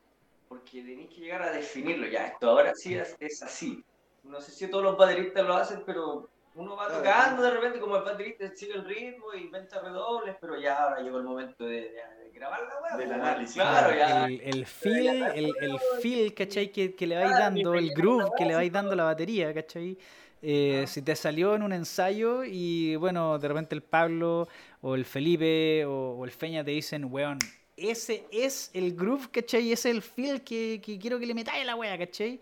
porque 0.47 0.81
tenéis 0.83 1.09
que 1.09 1.21
llegar 1.21 1.41
a 1.41 1.51
definirlo 1.51 2.07
ya, 2.07 2.27
esto 2.27 2.49
ahora 2.51 2.73
sí 2.75 2.95
es, 2.95 3.15
es 3.19 3.41
así. 3.41 3.83
No 4.23 4.39
sé 4.39 4.51
si 4.51 4.67
todos 4.69 4.83
los 4.83 4.97
bateristas 4.97 5.45
lo 5.45 5.55
hacen, 5.55 5.83
pero 5.85 6.29
uno 6.55 6.75
va 6.77 6.85
Claro. 6.87 7.01
tocando 7.03 7.41
de 7.43 7.51
repente 7.51 7.79
como 7.79 7.97
el 7.97 8.03
baterista 8.03 8.49
sigue 8.55 8.73
el 8.75 8.85
ritmo 8.85 9.33
y 9.33 9.41
inventa 9.41 9.81
redobles, 9.81 10.37
pero 10.39 10.57
ya 10.59 10.83
ahora 10.83 11.01
llegó 11.01 11.17
el 11.17 11.23
momento 11.25 11.65
de- 11.65 11.91
de 11.91 12.01
grabar 12.35 12.61
la 12.61 12.81
weá. 12.81 12.97
Del 12.97 13.11
análisis, 13.13 13.55
Claro, 13.55 13.93
claro. 13.95 13.97
ya. 13.97 14.25
El, 14.27 14.41
el 14.41 14.65
feel, 14.65 15.23
el, 15.35 15.53
el 15.61 15.79
feel, 16.01 16.33
¿cachai? 16.33 16.71
Que, 16.71 16.93
que 16.95 17.07
le 17.07 17.15
vais 17.15 17.31
dando, 17.31 17.73
el 17.73 17.91
groove 17.93 18.29
que 18.37 18.45
le 18.45 18.53
vais 18.55 18.71
dando 18.71 18.95
la 18.95 19.05
batería, 19.05 19.53
¿cachai? 19.53 19.97
Eh, 20.41 20.85
si 20.87 21.01
te 21.01 21.15
salió 21.15 21.55
en 21.55 21.63
un 21.63 21.73
ensayo 21.73 22.43
y 22.43 22.95
bueno, 22.97 23.39
de 23.39 23.47
repente 23.47 23.73
el 23.73 23.81
Pablo 23.81 24.47
o 24.81 24.93
el 24.93 25.03
Felipe 25.05 25.83
o, 25.85 26.11
o 26.19 26.25
el 26.25 26.31
Feña 26.31 26.63
te 26.63 26.71
dicen, 26.71 27.05
weón, 27.11 27.39
ese 27.77 28.25
es 28.31 28.69
el 28.73 28.95
groove, 28.95 29.29
¿cachai? 29.31 29.71
Ese 29.71 29.89
es 29.89 29.95
el 29.95 30.01
feel 30.01 30.43
que, 30.43 30.79
que 30.85 30.99
quiero 30.99 31.17
que 31.19 31.25
le 31.25 31.33
metáis 31.33 31.63
a 31.63 31.65
la 31.65 31.75
wea, 31.75 31.97
¿cachai? 31.97 32.39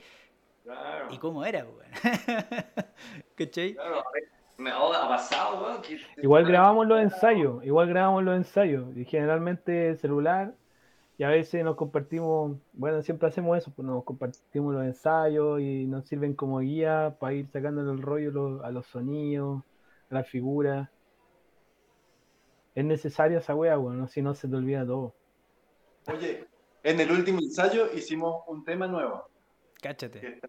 Claro. 0.64 1.08
¿Y 1.14 1.18
cómo 1.18 1.46
era, 1.46 1.66
weón? 1.66 1.92
¿Cachai? 3.36 3.74
Claro, 3.74 4.00
a 4.08 4.12
ver, 4.12 4.24
me 4.58 4.70
ha 4.72 5.08
pasado, 5.08 5.64
weón. 5.64 5.82
Igual 6.22 6.46
grabamos 6.46 6.88
los 6.88 7.00
ensayos, 7.00 7.64
igual 7.66 7.88
grabamos 7.90 8.24
los 8.24 8.36
ensayos, 8.36 8.96
y 8.96 9.06
generalmente 9.06 9.96
celular, 9.98 10.54
y 11.18 11.24
a 11.24 11.30
veces 11.30 11.64
nos 11.64 11.76
compartimos, 11.76 12.58
bueno, 12.74 13.02
siempre 13.02 13.28
hacemos 13.28 13.58
eso, 13.58 13.72
pues 13.76 13.86
nos 13.86 14.04
compartimos 14.04 14.74
los 14.74 14.84
ensayos 14.84 15.60
y 15.62 15.86
nos 15.86 16.08
sirven 16.08 16.34
como 16.36 16.60
guía 16.60 17.16
para 17.20 17.34
ir 17.34 17.48
sacándole 17.50 17.92
el 17.92 18.02
rollo 18.02 18.32
lo- 18.32 18.64
a 18.64 18.72
los 18.72 18.88
sonidos, 18.88 19.64
a 20.10 20.16
las 20.16 20.28
figuras. 20.28 20.90
Es 22.76 22.84
necesaria 22.84 23.38
esa 23.38 23.54
wea, 23.54 23.76
bueno, 23.78 24.08
si 24.08 24.22
no 24.22 24.34
se 24.34 24.48
te 24.48 24.56
olvida 24.56 24.86
todo. 24.86 25.14
Oye, 26.08 26.48
en 26.82 27.00
el 27.00 27.12
último 27.12 27.40
ensayo 27.40 27.88
hicimos 27.94 28.44
un 28.48 28.64
tema 28.66 28.88
nuevo. 28.88 29.26
Cáchate. 29.82 30.20
que 30.22 30.40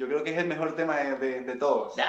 Yo 0.00 0.06
creo 0.08 0.24
que 0.24 0.30
es 0.32 0.38
el 0.38 0.46
mejor 0.46 0.74
tema 0.76 0.96
de, 0.96 1.16
de- 1.18 1.40
de 1.42 1.56
todos. 1.56 1.92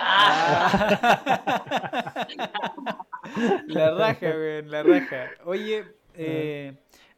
La 3.68 3.92
raja, 3.92 4.28
weón, 4.30 4.72
la 4.72 4.82
raja. 4.84 5.30
Oye, 5.46 5.84
eh, 6.16 6.74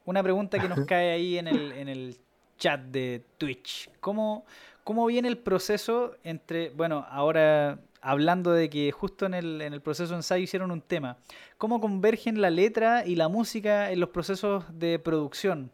una 0.05 0.23
pregunta 0.23 0.57
que 0.59 0.67
nos 0.67 0.79
cae 0.87 1.11
ahí 1.11 1.37
en 1.37 1.47
el, 1.47 1.71
en 1.73 1.89
el 1.89 2.17
chat 2.57 2.81
de 2.81 3.23
Twitch. 3.37 3.89
¿Cómo, 3.99 4.45
¿Cómo 4.83 5.05
viene 5.05 5.27
el 5.27 5.37
proceso 5.37 6.15
entre, 6.23 6.69
bueno, 6.71 7.05
ahora 7.07 7.77
hablando 8.01 8.51
de 8.51 8.67
que 8.69 8.91
justo 8.91 9.27
en 9.27 9.35
el, 9.35 9.61
en 9.61 9.73
el 9.73 9.81
proceso 9.81 10.09
de 10.09 10.17
ensayo 10.17 10.43
hicieron 10.43 10.71
un 10.71 10.81
tema. 10.81 11.17
¿Cómo 11.59 11.79
convergen 11.79 12.41
la 12.41 12.49
letra 12.49 13.05
y 13.05 13.15
la 13.15 13.27
música 13.29 13.91
en 13.91 13.99
los 13.99 14.09
procesos 14.09 14.65
de 14.77 14.97
producción? 14.99 15.71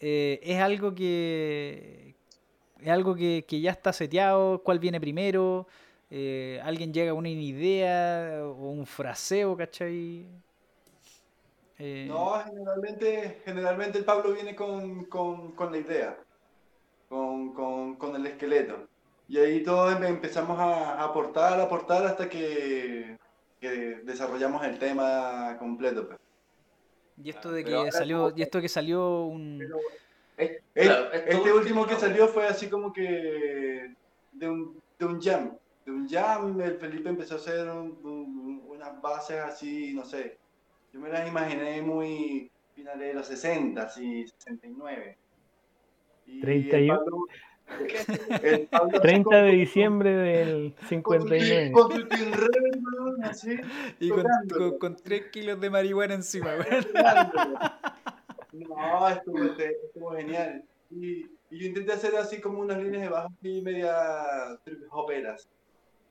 Eh, 0.00 0.40
¿Es 0.42 0.58
algo 0.60 0.94
que 0.94 2.11
es 2.82 2.88
algo 2.88 3.14
que, 3.14 3.44
que, 3.46 3.60
ya 3.60 3.70
está 3.70 3.92
seteado? 3.92 4.62
¿Cuál 4.62 4.78
viene 4.78 5.00
primero? 5.00 5.66
Eh, 6.10 6.60
¿Alguien 6.62 6.92
llega 6.92 7.12
a 7.12 7.14
una 7.14 7.28
idea 7.28 8.40
o 8.44 8.70
un 8.70 8.86
fraseo, 8.86 9.56
cachai? 9.56 10.26
Eh... 11.78 12.06
No, 12.08 12.34
generalmente, 12.44 13.40
generalmente 13.44 13.98
el 13.98 14.04
Pablo 14.04 14.32
viene 14.32 14.54
con, 14.54 15.04
con, 15.06 15.52
con 15.52 15.72
la 15.72 15.78
idea, 15.78 16.18
con, 17.08 17.54
con, 17.96 18.16
el 18.16 18.26
esqueleto. 18.26 18.86
Y 19.28 19.38
ahí 19.38 19.62
todos 19.62 20.00
empezamos 20.02 20.58
a 20.58 21.02
aportar, 21.02 21.60
aportar 21.60 22.04
hasta 22.04 22.28
que, 22.28 23.16
que 23.60 23.68
desarrollamos 24.04 24.64
el 24.64 24.78
tema 24.78 25.56
completo. 25.58 26.06
Pues. 26.08 26.18
Y 27.22 27.30
esto 27.30 27.52
de 27.52 27.64
que 27.64 27.92
salió, 27.92 28.32
y 28.36 28.42
esto 28.42 28.60
que 28.60 28.68
salió 28.68 29.22
un. 29.22 29.60
Este 30.74 31.52
último 31.52 31.86
que 31.86 31.96
salió 31.96 32.28
fue 32.28 32.46
así 32.46 32.68
como 32.68 32.92
que 32.92 33.94
de 34.32 34.48
un, 34.48 34.80
de 34.98 35.04
un 35.04 35.20
jam. 35.20 35.56
De 35.84 35.92
un 35.92 36.08
jam, 36.08 36.60
el 36.60 36.76
Felipe 36.76 37.08
empezó 37.08 37.34
a 37.34 37.38
hacer 37.38 37.68
unas 37.68 39.00
bases 39.00 39.38
así, 39.38 39.92
no 39.94 40.04
sé. 40.04 40.38
Yo 40.92 41.00
me 41.00 41.08
las 41.08 41.26
imaginé 41.26 41.82
muy 41.82 42.50
finales 42.74 43.08
de 43.08 43.14
los 43.14 43.26
60, 43.26 43.82
así, 43.82 44.26
69. 44.26 45.16
Y 46.26 46.40
31. 46.40 47.00
30 49.02 49.36
de 49.42 49.50
diciembre 49.52 50.10
del 50.10 50.74
59. 50.88 51.72
Con 51.72 51.88
tu, 51.88 52.08
con 52.08 53.24
así. 53.24 53.56
Y 53.98 54.10
con, 54.10 54.24
con, 54.48 54.78
con, 54.78 54.96
3 54.96 55.30
kilos 55.30 55.60
de 55.60 55.70
marihuana 55.70 56.14
encima, 56.14 56.54
No, 58.52 59.08
estuvo, 59.08 59.42
este, 59.42 59.76
estuvo 59.86 60.12
genial. 60.12 60.64
Y, 60.90 61.26
y, 61.50 61.58
yo 61.58 61.66
intenté 61.68 61.92
hacer 61.92 62.16
así 62.16 62.40
como 62.40 62.60
unas 62.60 62.78
líneas 62.78 63.02
de 63.02 63.08
bajo 63.08 63.32
y 63.42 63.62
media 63.62 64.58
operas. 64.90 65.48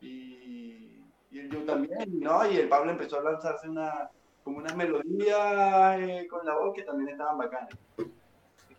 Y, 0.01 1.03
y 1.31 1.39
el 1.39 1.49
yo 1.49 1.63
también, 1.63 2.19
¿no? 2.19 2.49
Y 2.49 2.57
el 2.57 2.67
Pablo 2.69 2.91
empezó 2.91 3.19
a 3.19 3.23
lanzarse 3.23 3.69
una, 3.69 4.09
como 4.43 4.57
unas 4.57 4.75
melodías 4.75 5.99
eh, 5.99 6.27
con 6.29 6.45
la 6.45 6.57
voz 6.57 6.73
que 6.73 6.83
también 6.83 7.09
estaban 7.09 7.37
bacanas 7.37 7.77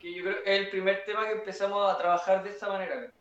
que 0.02 0.12
yo 0.12 0.24
creo 0.24 0.42
que 0.42 0.52
es 0.52 0.60
el 0.62 0.70
primer 0.70 1.04
tema 1.04 1.26
que 1.26 1.34
empezamos 1.34 1.88
a 1.88 1.96
trabajar 1.96 2.42
de 2.42 2.50
esta 2.50 2.68
manera. 2.68 3.12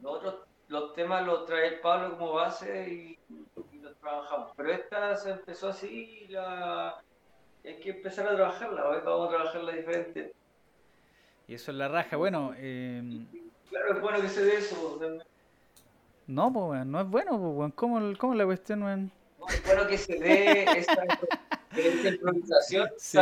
Nosotros 0.00 0.46
los 0.68 0.94
temas 0.94 1.26
los 1.26 1.44
trae 1.44 1.66
el 1.66 1.80
Pablo 1.80 2.16
como 2.16 2.34
base 2.34 2.88
y, 2.88 3.18
los 3.82 3.96
trabajamos. 3.96 4.52
Pero 4.56 4.72
esta 4.72 5.16
se 5.16 5.32
empezó 5.32 5.68
así 5.68 6.24
y 6.24 6.28
la... 6.28 7.02
hay 7.64 7.76
que 7.76 7.90
empezar 7.90 8.28
a 8.28 8.36
trabajarla. 8.36 8.82
vamos 8.82 9.28
a 9.28 9.30
trabajarla 9.30 9.72
diferente. 9.72 10.32
Y 11.48 11.54
eso 11.54 11.70
es 11.70 11.76
la 11.76 11.88
raja. 11.88 12.16
Bueno, 12.16 12.52
eh... 12.56 13.02
claro, 13.68 13.94
es 13.94 14.00
bueno 14.00 14.20
que 14.20 14.28
se 14.28 14.44
dé 14.44 14.56
eso. 14.56 15.00
No, 16.26 16.52
pues, 16.52 16.86
no 16.86 17.00
es 17.00 17.08
bueno, 17.08 17.54
pues, 17.56 17.72
¿Cómo, 17.74 18.14
¿Cómo, 18.18 18.34
la 18.34 18.44
cuestión, 18.46 18.80
No, 18.80 19.48
es 19.48 19.66
bueno 19.66 19.86
que 19.86 19.98
se 19.98 20.18
dé 20.18 20.64
esta, 20.78 21.04
improvisación. 22.08 22.88
Sí, 22.96 23.18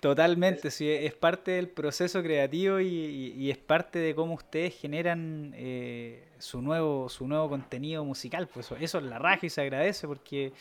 Totalmente, 0.00 0.70
sí, 0.70 0.90
es 0.90 1.14
parte 1.14 1.52
del 1.52 1.68
proceso 1.68 2.22
creativo 2.22 2.80
y, 2.80 3.50
es 3.50 3.56
parte 3.56 3.98
de 3.98 4.14
cómo 4.14 4.34
ustedes 4.34 4.78
generan 4.78 5.54
eh, 5.56 6.28
su 6.38 6.60
nuevo 6.60 7.08
su 7.08 7.26
nuevo 7.26 7.48
contenido 7.48 8.04
musical. 8.04 8.46
Pues 8.46 8.70
eso, 8.78 8.98
es 8.98 9.04
la 9.04 9.18
raja 9.18 9.46
y 9.46 9.50
se 9.50 9.62
agradece 9.62 10.06
porque 10.06 10.52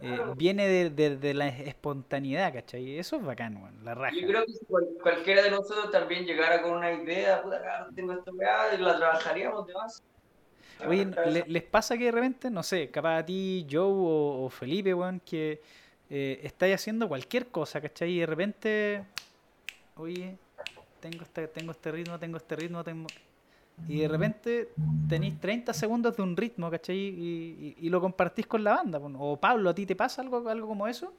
eh, 0.00 0.18
viene 0.36 0.90
de, 0.90 1.34
la 1.34 1.48
espontaneidad, 1.48 2.52
¿cachai? 2.52 2.96
Eso 2.96 3.16
es 3.16 3.24
bacán, 3.24 3.60
la 3.82 3.94
raja. 3.94 4.14
Yo 4.14 4.28
creo 4.28 4.46
que 4.46 4.52
si 4.52 4.64
cualquiera 5.02 5.42
de 5.42 5.50
nosotros 5.50 5.90
también 5.90 6.24
llegara 6.24 6.62
con 6.62 6.74
una 6.74 6.92
idea, 6.92 7.42
puta, 7.42 7.88
tengo 7.96 8.12
esta 8.12 8.30
y 8.74 8.78
la 8.80 8.96
trabajaríamos 8.96 9.66
de 9.66 9.74
más. 9.74 10.02
Oye, 10.86 11.08
¿les 11.46 11.62
pasa 11.62 11.96
que 11.96 12.04
de 12.04 12.12
repente, 12.12 12.50
no 12.50 12.62
sé, 12.62 12.90
capaz 12.90 13.18
a 13.18 13.26
ti, 13.26 13.66
Joe 13.70 13.82
o, 13.82 14.44
o 14.44 14.50
Felipe, 14.50 14.94
weón, 14.94 15.20
que 15.20 15.60
eh, 16.10 16.40
estáis 16.42 16.74
haciendo 16.74 17.08
cualquier 17.08 17.48
cosa, 17.48 17.80
¿cachai? 17.80 18.10
Y 18.10 18.20
de 18.20 18.26
repente, 18.26 19.04
oye, 19.96 20.36
tengo 21.00 21.22
este, 21.22 21.48
tengo 21.48 21.72
este 21.72 21.92
ritmo, 21.92 22.18
tengo 22.18 22.36
este 22.36 22.56
ritmo, 22.56 22.84
tengo... 22.84 23.06
Y 23.88 24.00
de 24.00 24.08
repente 24.08 24.68
tenéis 25.08 25.40
30 25.40 25.72
segundos 25.72 26.16
de 26.16 26.22
un 26.22 26.36
ritmo, 26.36 26.70
¿cachai? 26.70 26.96
Y, 26.96 27.76
y, 27.80 27.88
lo 27.88 28.00
compartís 28.00 28.46
con 28.46 28.62
la 28.62 28.76
banda. 28.76 29.00
O 29.18 29.36
Pablo, 29.36 29.70
¿a 29.70 29.74
ti 29.74 29.84
te 29.84 29.96
pasa 29.96 30.22
algo, 30.22 30.48
algo 30.48 30.68
como 30.68 30.86
eso? 30.86 31.12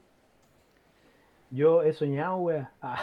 Yo 1.51 1.83
he 1.83 1.93
soñado, 1.93 2.37
wea. 2.37 2.71
Ah. 2.81 2.97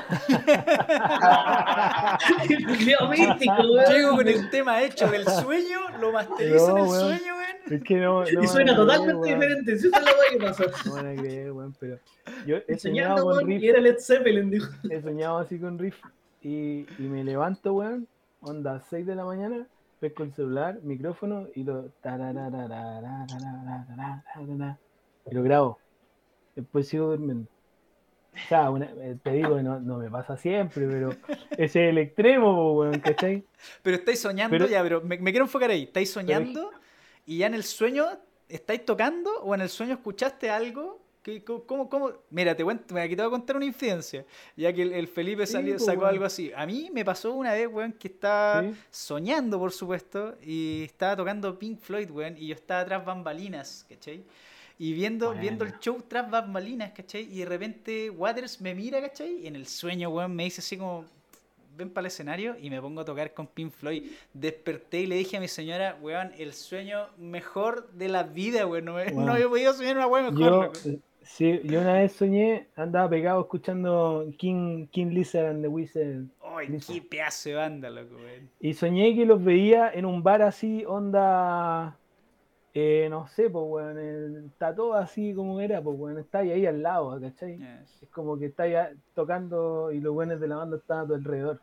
Llego 2.48 4.16
con 4.16 4.28
el 4.28 4.50
tema 4.50 4.82
hecho 4.82 5.09
del 5.09 5.26
sueño, 5.26 5.78
lo 6.00 6.12
masterizo 6.12 6.76
en 6.76 6.84
el 6.84 6.90
sueño, 6.90 7.31
es 7.70 7.82
que 7.82 7.97
no, 7.97 8.24
y 8.43 8.47
suena 8.47 8.74
totalmente 8.74 9.28
diferente. 9.28 9.78
Si 9.78 9.89
esa 9.89 9.98
es 9.98 10.05
la 10.05 10.10
weá 10.12 10.30
que 10.30 10.39
pasó. 10.39 10.64
No 10.86 10.94
van 10.94 11.06
a 11.06 11.14
creer, 11.14 11.52
weón, 11.52 11.74
pero. 11.78 11.98
Yo 12.47 12.56
he 12.66 12.78
soñado 12.78 13.24
con 13.24 13.47
riff. 13.47 13.62
Y 13.62 13.68
era 13.68 13.80
Led 13.80 13.98
Zeppelin, 13.98 14.51
dijo. 14.51 14.70
He 14.90 15.01
soñado 15.01 15.39
así 15.39 15.59
con 15.59 15.78
riff. 15.78 15.97
Y, 16.43 16.86
y 16.98 17.02
me 17.02 17.24
levanto, 17.24 17.74
weón, 17.74 18.09
onda 18.40 18.80
6 18.80 19.06
de 19.06 19.14
la 19.14 19.24
mañana, 19.24 19.66
pesco 20.01 20.24
el 20.24 20.32
celular, 20.34 20.80
micrófono 20.82 21.48
y 21.55 21.62
lo. 21.62 21.90
Y 25.30 25.34
lo 25.34 25.43
grabo. 25.43 25.78
Después 26.56 26.89
sigo 26.89 27.06
durmiendo. 27.09 27.48
O 28.34 28.48
sea, 28.48 28.70
una, 28.70 28.89
te 29.22 29.30
digo, 29.30 29.60
no, 29.60 29.78
no 29.78 29.98
me 29.98 30.10
pasa 30.10 30.39
siempre, 30.39 30.89
pero 30.89 31.10
ese 31.51 31.84
es 31.84 31.90
el 31.90 31.98
extremo, 31.98 32.72
weón, 32.72 32.98
¿cachai? 33.01 33.44
Pero 33.82 33.97
estáis 33.97 34.20
soñando 34.20 34.56
pero, 34.56 34.66
ya, 34.66 34.82
pero 34.82 35.02
me, 35.02 35.18
me, 35.18 35.30
quiero 35.32 35.44
enfocar 35.44 35.70
ahí. 35.70 35.82
¿Estáis 35.82 36.10
soñando? 36.10 36.70
Y 37.27 37.39
ya 37.39 37.47
en 37.47 37.55
el 37.55 37.65
sueño 37.65 38.07
estáis 38.49 38.85
tocando 38.85 39.31
o 39.43 39.55
en 39.55 39.62
el 39.62 39.69
sueño 39.69 39.94
escuchaste 39.94 40.51
algo. 40.51 41.01
Que, 41.23 41.44
¿Cómo, 41.44 41.89
cómo? 41.89 42.11
Mira, 42.31 42.57
te, 42.57 42.65
cuento, 42.65 42.97
aquí 42.99 43.15
te 43.15 43.23
voy 43.23 43.28
a 43.28 43.31
contar 43.31 43.55
una 43.55 43.65
incidencia, 43.65 44.27
ya 44.57 44.73
que 44.73 44.82
el, 44.82 45.07
Felipe 45.07 45.47
salió, 45.47 45.74
pues, 45.74 45.85
sacó 45.85 46.07
algo 46.07 46.24
así. 46.24 46.51
A 46.57 46.66
mí 46.66 46.90
me 46.93 47.05
pasó 47.05 47.32
una 47.32 47.53
vez, 47.53 47.69
weón, 47.69 47.93
que 47.93 48.09
estaba 48.09 48.65
soñando, 48.90 49.57
por 49.57 49.70
supuesto, 49.70 50.36
y 50.43 50.82
estaba 50.82 51.15
tocando 51.15 51.57
Pink 51.57 51.78
Floyd, 51.78 52.11
weón, 52.11 52.36
y 52.36 52.49
yo 52.49 52.57
estaba 52.57 52.85
tras 52.85 53.05
bambalinas, 53.05 53.86
¿cachai? 53.89 54.24
Y 54.81 54.94
viendo, 54.94 55.32
viendo 55.32 55.65
el 55.65 55.78
show 55.78 56.03
tras 56.09 56.28
bambalinas, 56.28 56.90
¿cachai? 56.90 57.23
Y 57.32 57.39
de 57.39 57.44
repente 57.44 58.11
Waters 58.11 58.61
me 58.61 58.74
mira, 58.74 59.01
¿cachai? 59.01 59.44
Y 59.44 59.47
en 59.47 59.55
el 59.55 59.69
sueño, 59.69 60.09
weón, 60.11 60.35
me 60.35 60.43
dice 60.43 60.61
así 60.61 60.77
como, 60.77 61.05
ven 61.82 61.90
para 61.92 62.02
el 62.02 62.06
escenario 62.06 62.56
y 62.60 62.70
me 62.70 62.80
pongo 62.80 63.00
a 63.00 63.04
tocar 63.04 63.34
con 63.34 63.46
Pink 63.46 63.72
Floyd. 63.72 64.10
Desperté 64.32 65.00
y 65.00 65.06
le 65.06 65.16
dije 65.16 65.36
a 65.36 65.40
mi 65.40 65.48
señora, 65.48 65.96
weón, 66.00 66.32
el 66.38 66.52
sueño 66.52 67.06
mejor 67.18 67.90
de 67.92 68.09
la 68.09 68.22
vida, 68.22 68.66
weón. 68.66 68.84
No, 68.84 69.04
no 69.04 69.32
había 69.32 69.48
podido 69.48 69.72
soñar 69.72 69.96
una 69.96 70.06
weón 70.06 70.34
mejor. 70.34 70.72
Yo, 70.84 70.92
sí, 71.22 71.60
yo 71.64 71.80
una 71.80 71.94
vez 71.94 72.12
soñé, 72.12 72.68
andaba 72.76 73.09
pegado 73.10 73.40
escuchando 73.40 74.26
King, 74.38 74.86
King 74.88 75.09
Lizard 75.09 75.46
and 75.46 75.62
the 75.62 75.68
Wizard. 75.68 76.24
Ay, 76.54 76.78
qué 76.86 77.02
pedazo 77.02 77.48
de 77.48 77.54
banda, 77.56 77.90
loco, 77.90 78.16
weón. 78.16 78.50
Y 78.60 78.74
soñé 78.74 79.14
que 79.14 79.26
los 79.26 79.42
veía 79.42 79.90
en 79.92 80.04
un 80.04 80.22
bar 80.22 80.42
así, 80.42 80.84
onda. 80.86 81.96
Eh, 82.74 83.06
no 83.10 83.28
sé, 83.28 83.50
pues, 83.50 83.64
weón, 83.68 84.46
está 84.46 84.74
todo 84.74 84.94
así 84.94 85.34
como 85.34 85.60
era, 85.60 85.82
pues, 85.82 85.98
weón, 85.98 86.18
está 86.18 86.38
ahí, 86.38 86.64
al 86.64 86.82
lado, 86.82 87.20
¿cachai? 87.20 87.60
Es 88.00 88.09
como 88.09 88.38
que 88.38 88.46
está 88.46 88.62
ahí 88.62 88.74
tocando 89.14 89.92
y 89.92 90.00
los 90.00 90.14
buenos 90.14 90.40
de 90.40 90.48
la 90.48 90.56
banda 90.56 90.78
están 90.78 91.00
a 91.00 91.06
tu 91.06 91.14
alrededor. 91.14 91.60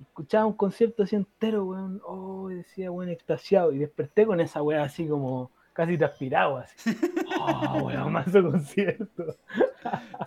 Escuchaba 0.00 0.46
un 0.46 0.54
concierto 0.54 1.02
así 1.02 1.16
entero, 1.16 1.64
weón, 1.64 2.00
oh, 2.04 2.48
decía, 2.48 2.90
weón, 2.90 3.10
extasiado, 3.10 3.72
y 3.72 3.78
desperté 3.78 4.26
con 4.26 4.40
esa 4.40 4.62
weá 4.62 4.82
así 4.82 5.06
como 5.06 5.50
casi 5.72 5.98
transpirado, 5.98 6.58
así. 6.58 6.90
Oh, 7.46 7.84
weón, 7.84 8.12
más 8.12 8.30
concierto. 8.30 9.36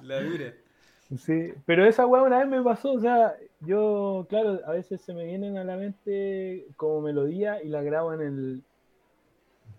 la 0.02 0.22
dura. 0.22 0.53
Sí, 1.18 1.53
pero 1.65 1.85
esa 1.85 2.06
weá 2.06 2.22
una 2.22 2.39
vez 2.39 2.48
me 2.48 2.61
pasó, 2.61 2.91
o 2.91 2.99
sea, 2.99 3.34
yo, 3.61 4.26
claro, 4.30 4.60
a 4.65 4.72
veces 4.72 5.02
se 5.02 5.14
me 5.14 5.26
vienen 5.26 5.57
a 5.57 5.64
la 5.64 5.77
mente 5.77 6.68
como 6.76 7.02
melodía 7.02 7.64
y 7.64 7.69
la 7.69 7.81
grabo 7.81 8.14
en 8.14 8.22
el 8.22 8.64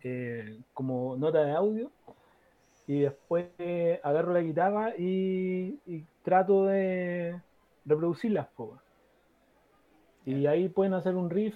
eh, 0.03 0.59
como 0.75 1.17
nota 1.17 1.45
de 1.45 1.53
audio 1.53 1.91
y 2.87 3.01
después 3.01 3.47
agarro 4.03 4.33
la 4.33 4.41
guitarra 4.41 4.95
y, 4.97 5.79
trato 6.23 6.67
de 6.67 7.41
reproducir 7.85 8.33
las 8.33 8.47
pocas. 8.49 8.81
Y 10.25 10.47
ahí 10.47 10.69
pueden 10.69 10.95
hacer 10.95 11.15
un 11.15 11.31
riff. 11.31 11.55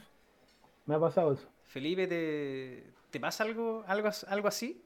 Me 0.87 0.95
ha 0.95 1.01
pasado 1.01 1.33
eso. 1.33 1.47
Felipe, 1.65 2.07
¿te, 2.07 2.85
te 3.11 3.21
pasa 3.21 3.45
algo, 3.45 3.85
algo, 3.87 4.09
algo 4.29 4.49
así? 4.49 4.83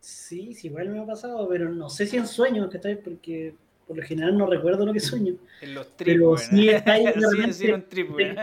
Sí, 0.00 0.54
sí, 0.54 0.68
igual 0.68 0.88
me 0.90 1.00
ha 1.00 1.06
pasado, 1.06 1.48
pero 1.48 1.68
no 1.70 1.88
sé 1.90 2.06
si 2.06 2.16
en 2.16 2.26
sueños, 2.26 2.70
que 2.70 2.96
Porque 2.96 3.54
por 3.86 3.96
lo 3.96 4.02
general 4.02 4.36
no 4.36 4.46
recuerdo 4.46 4.86
lo 4.86 4.92
que 4.92 5.00
sueño. 5.00 5.34
En 5.60 5.74
los 5.74 5.86
Pero 5.96 6.36
si 6.36 6.68
estáis, 6.68 7.10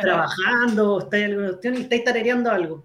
trabajando, 0.02 1.00
estáis, 1.00 1.36
estáis 1.80 2.04
tarareando 2.04 2.52
algo 2.52 2.84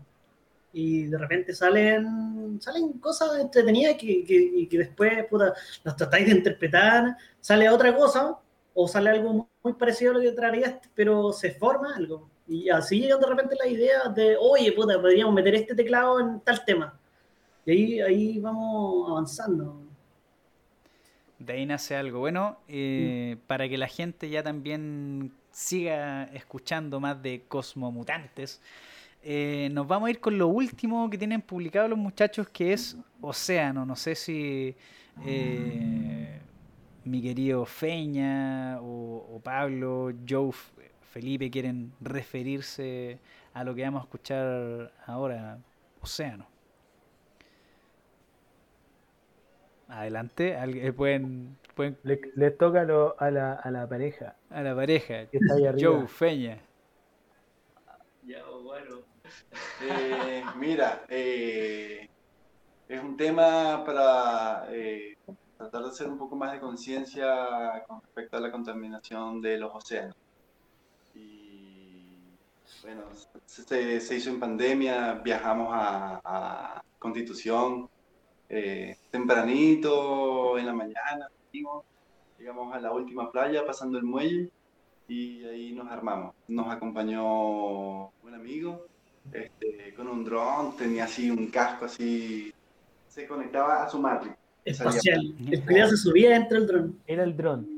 y 0.72 1.06
de 1.06 1.18
repente 1.18 1.52
salen 1.52 2.04
salen, 2.04 2.60
salen 2.60 2.92
cosas 3.00 3.40
entretenidas 3.40 3.96
que, 3.96 4.24
que, 4.24 4.34
y 4.34 4.66
que 4.66 4.78
después 4.78 5.26
puta, 5.26 5.54
las 5.82 5.96
tratáis 5.96 6.26
de 6.26 6.32
interpretar, 6.32 7.16
sale 7.40 7.68
otra 7.68 7.94
cosa, 7.94 8.36
o 8.82 8.88
sale 8.88 9.10
algo 9.10 9.46
muy 9.62 9.72
parecido 9.74 10.12
a 10.12 10.14
lo 10.14 10.20
que 10.20 10.32
traerías, 10.32 10.76
pero 10.94 11.32
se 11.32 11.52
forma 11.52 11.94
algo. 11.94 12.30
Y 12.48 12.70
así 12.70 13.00
llegan 13.00 13.20
de 13.20 13.26
repente 13.26 13.54
las 13.62 13.70
ideas 13.70 14.14
de, 14.14 14.36
oye, 14.40 14.72
puta, 14.72 14.98
podríamos 14.98 15.34
meter 15.34 15.54
este 15.54 15.74
teclado 15.74 16.18
en 16.18 16.40
tal 16.40 16.64
tema. 16.64 16.98
Y 17.66 17.70
ahí, 17.70 18.00
ahí 18.00 18.38
vamos 18.38 19.10
avanzando. 19.10 19.82
De 21.38 21.52
ahí 21.52 21.66
nace 21.66 21.94
algo. 21.94 22.20
Bueno, 22.20 22.58
eh, 22.68 23.36
para 23.46 23.68
que 23.68 23.76
la 23.76 23.86
gente 23.86 24.30
ya 24.30 24.42
también 24.42 25.30
siga 25.50 26.24
escuchando 26.32 27.00
más 27.00 27.22
de 27.22 27.42
Cosmomutantes, 27.48 28.62
eh, 29.22 29.68
nos 29.72 29.86
vamos 29.86 30.08
a 30.08 30.10
ir 30.10 30.20
con 30.20 30.38
lo 30.38 30.48
último 30.48 31.10
que 31.10 31.18
tienen 31.18 31.42
publicado 31.42 31.86
los 31.88 31.98
muchachos, 31.98 32.48
que 32.48 32.72
es 32.72 32.96
Océano. 33.20 33.84
No 33.84 33.94
sé 33.94 34.14
si 34.14 34.74
eh, 35.26 36.39
mi 37.04 37.22
querido 37.22 37.64
Feña 37.66 38.78
o, 38.80 39.26
o 39.36 39.40
Pablo, 39.40 40.12
Joe, 40.28 40.50
Felipe 41.12 41.50
quieren 41.50 41.92
referirse 42.00 43.18
a 43.54 43.64
lo 43.64 43.74
que 43.74 43.82
vamos 43.82 44.02
a 44.02 44.04
escuchar 44.04 44.92
ahora, 45.06 45.58
Océano. 46.00 46.46
Adelante, 49.88 50.56
al- 50.56 50.76
eh, 50.76 50.92
pueden, 50.92 51.56
pueden 51.74 51.98
Le- 52.04 52.20
Les 52.36 52.56
toca 52.56 52.84
lo- 52.84 53.16
a, 53.18 53.30
la, 53.30 53.54
a 53.54 53.70
la 53.72 53.88
pareja 53.88 54.36
a 54.50 54.62
la 54.62 54.74
pareja. 54.74 55.26
que 55.26 55.38
está 55.38 55.54
ahí 55.54 55.66
arriba. 55.66 55.90
Joe, 55.98 56.06
Feña. 56.06 56.58
Ya, 58.24 58.44
bueno. 58.62 59.00
Eh, 59.82 60.42
mira, 60.58 61.04
eh, 61.08 62.06
es 62.88 63.02
un 63.02 63.16
tema 63.16 63.82
para 63.86 64.66
eh, 64.70 65.16
tratar 65.60 65.82
de 65.82 65.88
hacer 65.90 66.08
un 66.08 66.16
poco 66.16 66.36
más 66.36 66.52
de 66.52 66.58
conciencia 66.58 67.84
con 67.86 68.00
respecto 68.00 68.38
a 68.38 68.40
la 68.40 68.50
contaminación 68.50 69.42
de 69.42 69.58
los 69.58 69.74
océanos. 69.74 70.16
Y 71.14 72.16
bueno, 72.82 73.02
se, 73.44 74.00
se 74.00 74.16
hizo 74.16 74.30
en 74.30 74.40
pandemia, 74.40 75.20
viajamos 75.22 75.68
a, 75.70 76.20
a 76.24 76.82
Constitución 76.98 77.90
eh, 78.48 78.96
tempranito 79.10 80.56
en 80.56 80.64
la 80.64 80.72
mañana, 80.72 81.28
llegamos 82.38 82.74
a 82.74 82.80
la 82.80 82.92
última 82.92 83.30
playa 83.30 83.66
pasando 83.66 83.98
el 83.98 84.04
muelle 84.04 84.50
y 85.08 85.44
ahí 85.44 85.72
nos 85.72 85.90
armamos. 85.90 86.34
Nos 86.48 86.68
acompañó 86.68 88.06
un 88.06 88.34
amigo 88.34 88.86
este, 89.30 89.92
con 89.94 90.08
un 90.08 90.24
dron, 90.24 90.74
tenía 90.74 91.04
así 91.04 91.30
un 91.30 91.48
casco 91.48 91.84
así, 91.84 92.50
se 93.08 93.26
conectaba 93.26 93.82
a 93.82 93.90
su 93.90 93.98
Matrix. 93.98 94.39
Espacial. 94.64 95.34
El 95.50 95.64
cuidado 95.64 95.90
se 95.90 95.96
subía 95.96 96.30
dentro 96.30 96.58
del 96.58 96.66
dron. 96.66 96.98
Era 97.06 97.24
el 97.24 97.36
dron. 97.36 97.68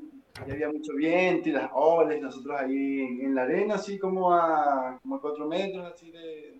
Y 0.47 0.51
había 0.51 0.69
mucho 0.71 0.95
viento 0.95 1.49
y 1.49 1.53
las 1.53 1.71
olas, 1.75 2.21
nosotros 2.21 2.59
ahí 2.59 3.01
en, 3.01 3.27
en 3.27 3.35
la 3.35 3.43
arena, 3.43 3.75
así 3.75 3.99
como 3.99 4.33
a, 4.33 4.99
como 5.03 5.17
a 5.17 5.21
cuatro 5.21 5.47
metros, 5.47 5.93
así 5.93 6.11
de, 6.11 6.59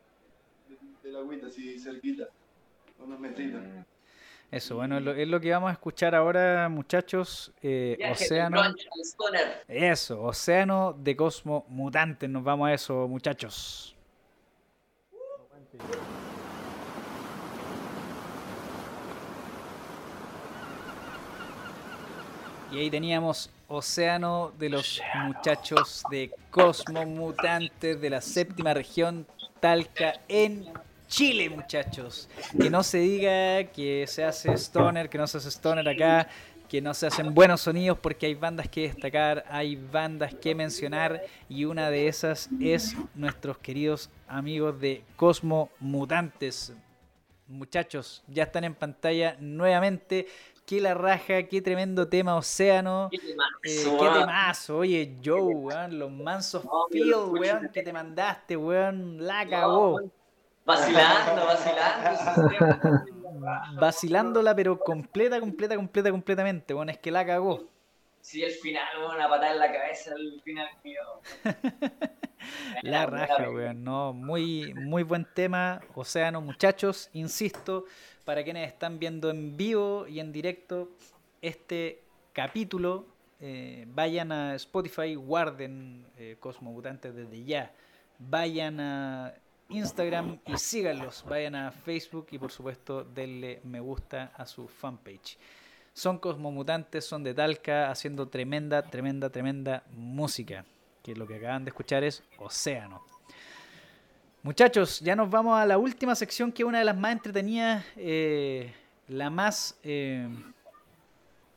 de, 0.69 0.77
de 1.03 1.11
la 1.11 1.21
agüita, 1.21 1.47
así 1.47 1.79
cerquita, 1.79 2.29
unos 2.99 3.19
metritos. 3.19 3.61
Eso, 4.51 4.77
bueno, 4.77 4.99
es 4.99 5.03
lo, 5.03 5.13
es 5.13 5.27
lo 5.27 5.41
que 5.41 5.51
vamos 5.51 5.71
a 5.71 5.73
escuchar 5.73 6.15
ahora, 6.15 6.69
muchachos. 6.69 7.55
Eh, 7.63 7.97
océano. 8.13 8.61
Eso, 9.67 10.23
Océano 10.23 10.93
de 10.93 11.17
Cosmo 11.17 11.65
Mutantes. 11.71 12.29
Nos 12.29 12.45
vamos 12.45 12.69
a 12.69 12.75
eso, 12.75 13.09
muchachos. 13.09 13.97
Y 22.73 22.79
ahí 22.79 22.91
teníamos 22.91 23.51
Océano 23.69 24.51
de 24.59 24.71
los 24.71 25.03
muchachos 25.27 26.03
de 26.11 26.31
Cosmo 26.49 27.05
Mutantes 27.05 28.01
de 28.01 28.09
la 28.09 28.23
séptima 28.23 28.73
región 28.73 29.27
Talca 29.61 30.15
en 30.27 30.65
Chile, 31.07 31.51
muchachos. 31.51 32.31
Que 32.59 32.71
no 32.71 32.83
se 32.83 32.99
diga 32.99 33.65
que 33.65 34.07
se 34.09 34.25
hace 34.25 34.55
stoner, 34.55 35.11
que 35.11 35.19
no 35.19 35.27
se 35.27 35.37
hace 35.37 35.51
stoner 35.51 35.87
acá, 35.87 36.27
que 36.67 36.81
no 36.81 36.95
se 36.95 37.09
hacen 37.09 37.35
buenos 37.35 37.61
sonidos 37.61 37.99
porque 37.99 38.25
hay 38.25 38.35
bandas 38.35 38.67
que 38.71 38.89
destacar, 38.89 39.45
hay 39.51 39.77
bandas 39.77 40.35
que 40.35 40.55
mencionar 40.55 41.21
y 41.51 41.67
una 41.67 41.91
de 41.91 42.09
esas 42.09 42.49
es 42.59 42.97
nuestros 43.15 43.59
queridos 43.59 44.09
amigos 44.27 44.81
de 44.81 45.05
Cosmo 45.17 45.69
Mutantes. 45.79 46.73
Muchachos, 47.49 48.23
ya 48.29 48.45
están 48.45 48.65
en 48.65 48.75
pantalla 48.75 49.37
nuevamente. 49.39 50.27
Qué 50.73 50.81
la 50.81 50.95
raja, 50.95 51.43
qué 51.43 51.61
tremendo 51.61 52.09
tema 52.09 52.35
Océano. 52.35 53.11
Qué 53.11 53.19
temazo, 53.19 53.59
Eh, 53.63 53.99
qué 54.01 54.21
temazo, 54.21 54.79
oye 54.79 55.19
Joe, 55.23 55.43
weón, 55.43 55.99
los 55.99 56.11
mansos 56.11 56.65
No, 56.65 57.27
weón, 57.27 57.69
que 57.69 57.83
te 57.83 57.93
mandaste, 57.93 58.57
weón, 58.57 59.19
la 59.23 59.47
cagó. 59.47 60.01
Vacilando, 60.65 61.45
vacilando. 61.45 63.05
Vacilándola, 63.81 64.57
pero 64.57 64.79
completa, 64.79 65.39
completa, 65.41 65.77
completa, 65.77 66.11
completamente, 66.11 66.73
weón, 66.73 66.89
es 66.89 66.97
que 66.97 67.11
la 67.11 67.27
cagó. 67.27 67.69
Sí, 68.23 68.43
el 68.43 68.53
final, 68.53 68.87
weón, 68.99 69.17
una 69.17 69.29
patada 69.29 69.53
en 69.53 69.59
la 69.59 69.71
cabeza, 69.71 70.15
el 70.17 70.41
final 70.41 70.69
mío. 70.83 71.03
La 72.83 73.07
raja, 73.07 73.51
weón, 73.51 73.85
no, 73.85 74.15
muy, 74.15 74.73
muy 74.75 75.03
buen 75.03 75.27
tema, 75.35 75.81
Océano, 75.95 76.41
muchachos, 76.41 77.11
insisto, 77.13 77.85
para 78.25 78.45
quienes 78.45 78.69
están 78.69 78.99
viendo 78.99 79.31
en 79.31 79.57
vivo 79.57 80.07
y 80.07 80.21
en 80.21 80.33
directo 80.33 80.91
este 81.41 82.03
capítulo, 82.33 83.07
eh, 83.41 83.85
vayan 83.89 84.31
a 84.33 84.55
Spotify, 84.55 85.15
guarden 85.15 86.07
eh, 86.17 86.37
Cosmo 86.39 86.73
Mutantes 86.73 87.15
desde 87.15 87.45
ya, 87.45 87.73
vayan 88.19 88.81
a 88.81 89.35
Instagram 89.69 90.39
y 90.47 90.57
síganlos, 90.57 91.25
vayan 91.29 91.55
a 91.55 91.73
Facebook 91.73 92.29
y 92.31 92.39
por 92.39 92.53
supuesto 92.53 93.05
denle 93.05 93.61
me 93.65 93.81
gusta 93.81 94.33
a 94.37 94.47
su 94.47 94.69
fanpage. 94.69 95.39
Son 95.95 96.19
cosmomutantes, 96.19 97.05
son 97.05 97.23
de 97.23 97.35
Talca, 97.35 97.91
haciendo 97.91 98.27
tremenda, 98.29 98.83
tremenda, 98.83 99.29
tremenda 99.29 99.83
música. 99.91 100.65
Que 101.03 101.15
lo 101.15 101.27
que 101.27 101.37
acaban 101.37 101.65
de 101.65 101.71
escuchar 101.71 102.03
es 102.03 102.23
Océano. 102.39 103.12
Muchachos, 104.45 104.99
ya 104.99 105.15
nos 105.15 105.31
vamos 105.31 105.57
a 105.57 105.65
la 105.65 105.79
última 105.79 106.17
sección, 106.17 106.51
que 106.51 106.65
es 106.65 106.69
una 106.69 106.81
de 106.81 106.85
las 106.85 106.97
más 106.97 107.13
entretenidas, 107.13 107.85
eh, 107.95 108.75
la 109.07 109.31
más 109.31 109.79
eh, 109.85 110.29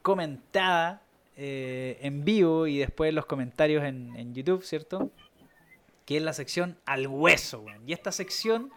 comentada 0.03 1.01
eh, 1.35 1.97
en 2.03 2.23
vivo 2.23 2.67
y 2.67 2.77
después 2.77 3.11
los 3.11 3.25
comentarios 3.25 3.83
en, 3.83 4.35
YouTube, 4.35 4.63
¿cierto? 4.63 5.09
Que 6.05 6.17
es 6.17 6.21
la 6.21 6.31
sección 6.33 6.77
al 6.85 7.07
hueso, 7.07 7.61
weón. 7.61 7.89
Y 7.89 7.93
esta 7.93 8.11
sección 8.11 8.69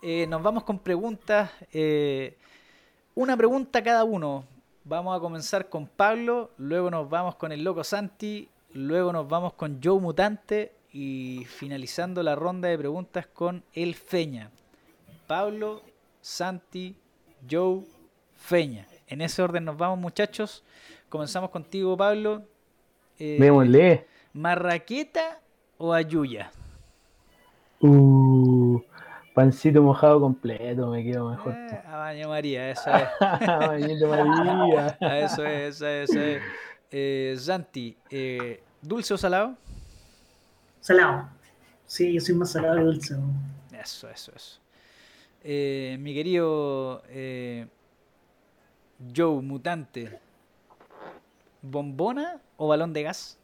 nos 0.00 0.42
vamos 0.44 0.62
con 0.62 0.78
preguntas, 0.78 1.50
una 3.16 3.36
pregunta 3.36 3.82
cada 3.82 4.04
uno. 4.04 4.44
Vamos 4.84 5.16
a 5.16 5.20
comenzar 5.20 5.68
con 5.68 5.88
Pablo, 5.88 6.52
luego 6.56 6.88
nos 6.88 7.10
vamos 7.10 7.34
con 7.34 7.50
el 7.50 7.64
loco 7.64 7.82
Santi, 7.82 8.48
luego 8.74 9.12
nos 9.12 9.28
vamos 9.28 9.54
con 9.54 9.80
Joe 9.82 9.98
Mutante 9.98 10.72
y 10.98 11.44
finalizando 11.44 12.22
la 12.22 12.34
ronda 12.34 12.70
de 12.70 12.78
preguntas 12.78 13.26
con 13.26 13.62
el 13.74 13.94
Feña. 13.94 14.50
Pablo, 15.26 15.82
Santi, 16.22 16.96
Joe, 17.48 17.82
Feña. 18.34 18.86
En 19.06 19.20
ese 19.20 19.42
orden 19.42 19.66
nos 19.66 19.76
vamos 19.76 19.98
muchachos. 19.98 20.64
Comenzamos 21.10 21.50
contigo 21.50 21.98
Pablo. 21.98 22.44
Eh, 23.18 23.36
Démosle. 23.38 24.06
¿Marraqueta 24.32 25.38
o 25.76 25.92
Ayuya? 25.92 26.50
Uh, 27.80 28.80
pancito 29.34 29.82
mojado 29.82 30.18
completo, 30.18 30.86
me 30.88 31.04
quedo 31.04 31.28
mejor. 31.28 31.52
Eh, 31.52 31.82
a 31.86 31.96
baño 31.98 32.28
María, 32.30 32.70
esa 32.70 33.00
es. 33.00 33.08
Bañito 33.46 34.08
María. 34.08 34.96
Ah, 35.02 35.18
Eso 35.18 35.44
es, 35.44 35.76
esa 35.76 35.92
es, 35.92 36.10
esa 36.10 36.24
es. 36.24 36.42
Eh, 36.90 37.34
Santi, 37.38 37.98
eh, 38.08 38.62
¿dulce 38.80 39.12
o 39.12 39.18
salado? 39.18 39.56
Salado. 40.86 41.28
Sí, 41.84 42.12
yo 42.14 42.20
soy 42.20 42.36
más 42.36 42.52
salado 42.52 42.76
que 42.76 42.82
dulce. 42.84 43.16
Eso, 43.72 44.08
eso, 44.08 44.30
eso. 44.36 44.60
Eh, 45.42 45.96
mi 45.98 46.14
querido 46.14 47.02
eh, 47.08 47.66
Joe 49.16 49.42
Mutante, 49.42 50.20
¿bombona 51.60 52.40
o 52.56 52.68
balón 52.68 52.92
de 52.92 53.02
gas? 53.02 53.36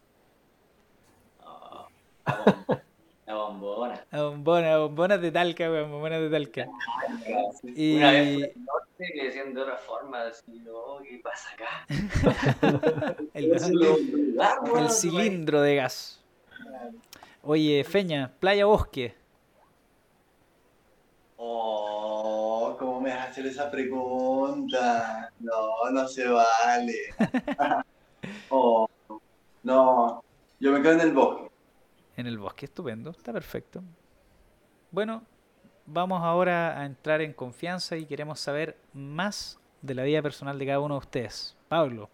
La 3.27 3.35
bombona. 3.35 4.07
La 4.13 4.23
bombona, 4.23 4.79
bombona 4.79 5.19
de 5.19 5.33
talca, 5.33 5.69
weón, 5.69 5.91
bombona 5.91 6.21
de 6.21 6.31
talca. 6.31 6.69
Y- 7.75 7.97
Una 7.97 8.11
vez 8.13 8.35
fui 8.35 8.43
al 8.45 8.65
norte 8.65 9.13
que 9.15 9.25
decían 9.25 9.53
de 9.53 9.61
otra 9.63 9.77
forma, 9.79 10.23
así, 10.27 10.63
¿qué 11.09 11.21
pasa 11.25 11.49
acá? 11.55 11.87
El, 13.35 13.51
el 14.79 14.91
cilindro 14.91 15.61
de 15.61 15.75
gas. 15.75 16.21
Oye, 17.45 17.83
Feña, 17.83 18.31
playa 18.39 18.67
bosque. 18.67 19.17
Oh, 21.37 22.77
¿cómo 22.79 23.01
me 23.01 23.11
vas 23.11 23.19
a 23.19 23.31
hacer 23.31 23.47
esa 23.47 23.69
pregunta? 23.69 25.29
No, 25.41 25.91
no 25.91 26.07
se 26.07 26.29
vale. 26.29 27.15
oh, 28.51 28.89
no, 29.65 30.23
yo 30.61 30.71
me 30.71 30.81
quedo 30.81 30.93
en 30.93 31.01
el 31.01 31.13
bosque. 31.13 31.51
En 32.17 32.29
el 32.29 32.39
bosque, 32.39 32.67
estupendo, 32.67 33.11
está 33.11 33.33
perfecto. 33.33 33.83
Bueno, 34.93 35.25
vamos 35.85 36.23
ahora 36.23 36.79
a 36.79 36.87
entrar 36.87 37.23
en 37.23 37.33
confianza 37.33 37.97
y 37.97 38.07
queremos 38.07 38.39
saber 38.39 38.77
más 38.93 39.59
de 39.81 39.97
la 39.97 40.05
vida 40.05 40.23
personal 40.23 40.61
de 40.61 40.67
cada 40.67 40.79
uno 40.79 40.95
de 40.95 41.01
ustedes. 41.01 41.57
Pablo, 41.69 42.09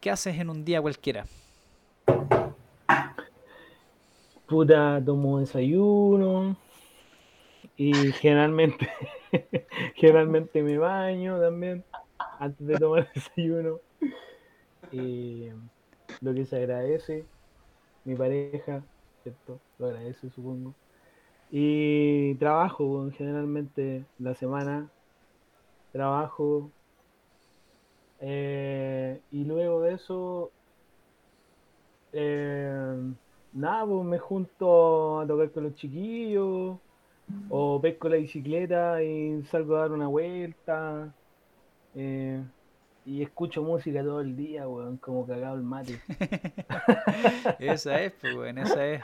¿qué 0.00 0.10
haces 0.10 0.38
en 0.38 0.48
un 0.48 0.64
día 0.64 0.80
cualquiera? 0.80 1.26
Puta, 4.48 5.00
tomo 5.04 5.38
desayuno 5.40 6.56
y 7.76 7.92
generalmente, 8.12 8.88
generalmente 9.94 10.62
me 10.62 10.78
baño 10.78 11.40
también 11.40 11.84
antes 12.38 12.66
de 12.66 12.76
tomar 12.76 13.08
desayuno. 13.14 13.78
Y 14.90 15.48
lo 16.20 16.34
que 16.34 16.44
se 16.46 16.56
agradece, 16.56 17.24
mi 18.04 18.14
pareja, 18.16 18.82
¿cierto? 19.22 19.60
Lo 19.78 19.86
agradece, 19.86 20.30
supongo. 20.30 20.74
Y 21.50 22.34
trabajo, 22.36 23.10
generalmente 23.16 24.04
la 24.18 24.34
semana 24.34 24.90
trabajo. 25.92 26.70
eh, 28.20 29.20
y 29.30 29.44
luego 29.44 29.80
de 29.82 29.94
eso, 29.94 30.50
eh, 32.12 33.14
nada, 33.52 33.86
pues 33.86 34.04
me 34.06 34.18
junto 34.18 35.20
a 35.20 35.26
tocar 35.26 35.50
con 35.52 35.64
los 35.64 35.74
chiquillos, 35.74 36.78
o 37.48 37.80
pesco 37.80 38.08
la 38.08 38.16
bicicleta 38.16 39.02
y 39.02 39.42
salgo 39.44 39.76
a 39.76 39.80
dar 39.80 39.92
una 39.92 40.08
vuelta. 40.08 41.14
eh, 41.94 42.42
y 43.04 43.22
escucho 43.22 43.62
música 43.62 44.02
todo 44.02 44.20
el 44.20 44.36
día, 44.36 44.68
weón, 44.68 44.98
como 44.98 45.26
cagado 45.26 45.56
el 45.56 45.62
mate. 45.62 46.02
Esa 47.58 48.02
es, 48.02 48.12
pues, 48.20 48.34
weón, 48.34 48.58
esa 48.58 48.86
es. 48.86 49.02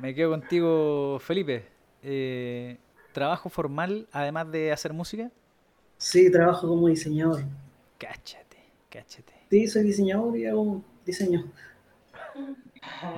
Me 0.00 0.14
quedo 0.14 0.30
contigo, 0.30 1.18
Felipe. 1.20 1.64
Eh, 2.02 2.78
¿Trabajo 3.12 3.48
formal 3.48 4.08
además 4.12 4.50
de 4.50 4.72
hacer 4.72 4.92
música? 4.92 5.30
Sí, 5.98 6.30
trabajo 6.30 6.66
como 6.68 6.88
diseñador. 6.88 7.42
Cáchate, 7.98 8.58
cáchate. 8.88 9.32
Sí, 9.50 9.66
soy 9.66 9.82
diseñador 9.84 10.36
y 10.36 10.46
hago 10.46 10.82
diseño. 11.04 11.52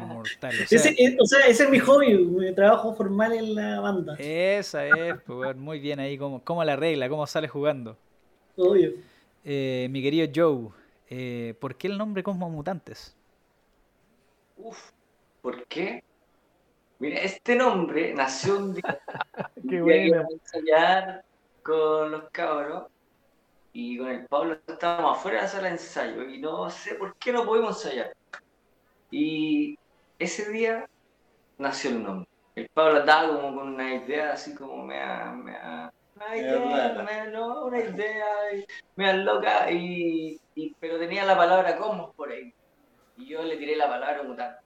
Mortal. 0.07 0.55
O 0.63 0.67
sea, 0.67 0.79
Ese, 0.79 1.17
o 1.21 1.27
sea, 1.27 1.47
ese 1.47 1.65
es 1.65 1.71
mi 1.71 1.79
hobby, 1.79 2.17
mi 2.17 2.55
trabajo 2.55 2.95
formal 2.95 3.33
en 3.33 3.55
la 3.55 3.81
banda. 3.81 4.17
esa 4.19 4.87
es, 4.87 5.15
pues, 5.27 5.57
muy 5.57 5.81
bien 5.81 6.01
ahí, 6.01 6.19
cómo, 6.19 6.43
cómo 6.45 6.65
la 6.65 6.77
regla, 6.77 7.09
cómo 7.09 7.27
sale 7.27 7.49
jugando. 7.49 7.97
Obvio. 8.57 8.93
Eh, 9.45 9.89
mi 9.91 10.03
querido 10.03 10.29
Joe, 10.35 10.69
eh, 11.09 11.55
¿por 11.59 11.77
qué 11.77 11.89
el 11.89 11.97
nombre 11.97 12.23
Cosmo 12.23 12.51
Mutantes? 12.51 13.17
Uf, 14.57 14.91
¿por 15.41 15.67
qué? 15.67 16.05
Mira, 16.99 17.21
este 17.21 17.57
nombre 17.57 18.13
nació 18.13 18.59
un 18.59 18.75
día 18.75 19.01
Qué 19.69 20.15
a 20.15 20.27
ensayar 20.31 21.25
con 21.63 22.11
los 22.11 22.31
cabros 22.31 22.89
y 23.73 23.97
con 23.97 24.09
el 24.09 24.27
Pablo 24.27 24.59
estábamos 24.67 25.17
afuera 25.17 25.39
de 25.39 25.43
la 25.45 25.49
sala 25.49 25.69
de 25.69 25.73
ensayo 25.75 26.25
y 26.25 26.39
no 26.39 26.69
sé 26.69 26.97
por 26.97 27.17
qué 27.17 27.33
no 27.33 27.47
pudimos 27.47 27.83
ensayar. 27.83 28.15
Y 29.11 29.79
ese 30.19 30.51
día 30.51 30.89
nació 31.59 31.91
el 31.91 32.03
nombre. 32.03 32.29
El 32.55 32.69
Pablo 32.69 33.01
andaba 33.01 33.29
como 33.29 33.55
con 33.57 33.69
una 33.75 33.95
idea 33.95 34.33
así 34.33 34.55
como 34.55 34.85
me 34.85 34.99
da, 34.99 35.33
me 35.33 35.53
da- 35.53 35.93
una 36.17 36.37
idea, 36.37 36.89
rara. 36.93 37.03
me- 37.03 37.31
no, 37.31 37.65
una 37.67 37.79
idea, 37.79 38.27
y 38.55 38.65
me 38.97 39.07
da 39.07 39.13
loca, 39.15 39.71
y, 39.71 40.39
y- 40.55 40.75
pero 40.79 40.99
tenía 40.99 41.25
la 41.25 41.37
palabra 41.37 41.77
cosmos 41.79 42.15
por 42.15 42.31
ahí. 42.31 42.53
Y 43.17 43.27
yo 43.29 43.43
le 43.43 43.57
tiré 43.57 43.77
la 43.77 43.89
palabra 43.89 44.23
mutante. 44.23 44.61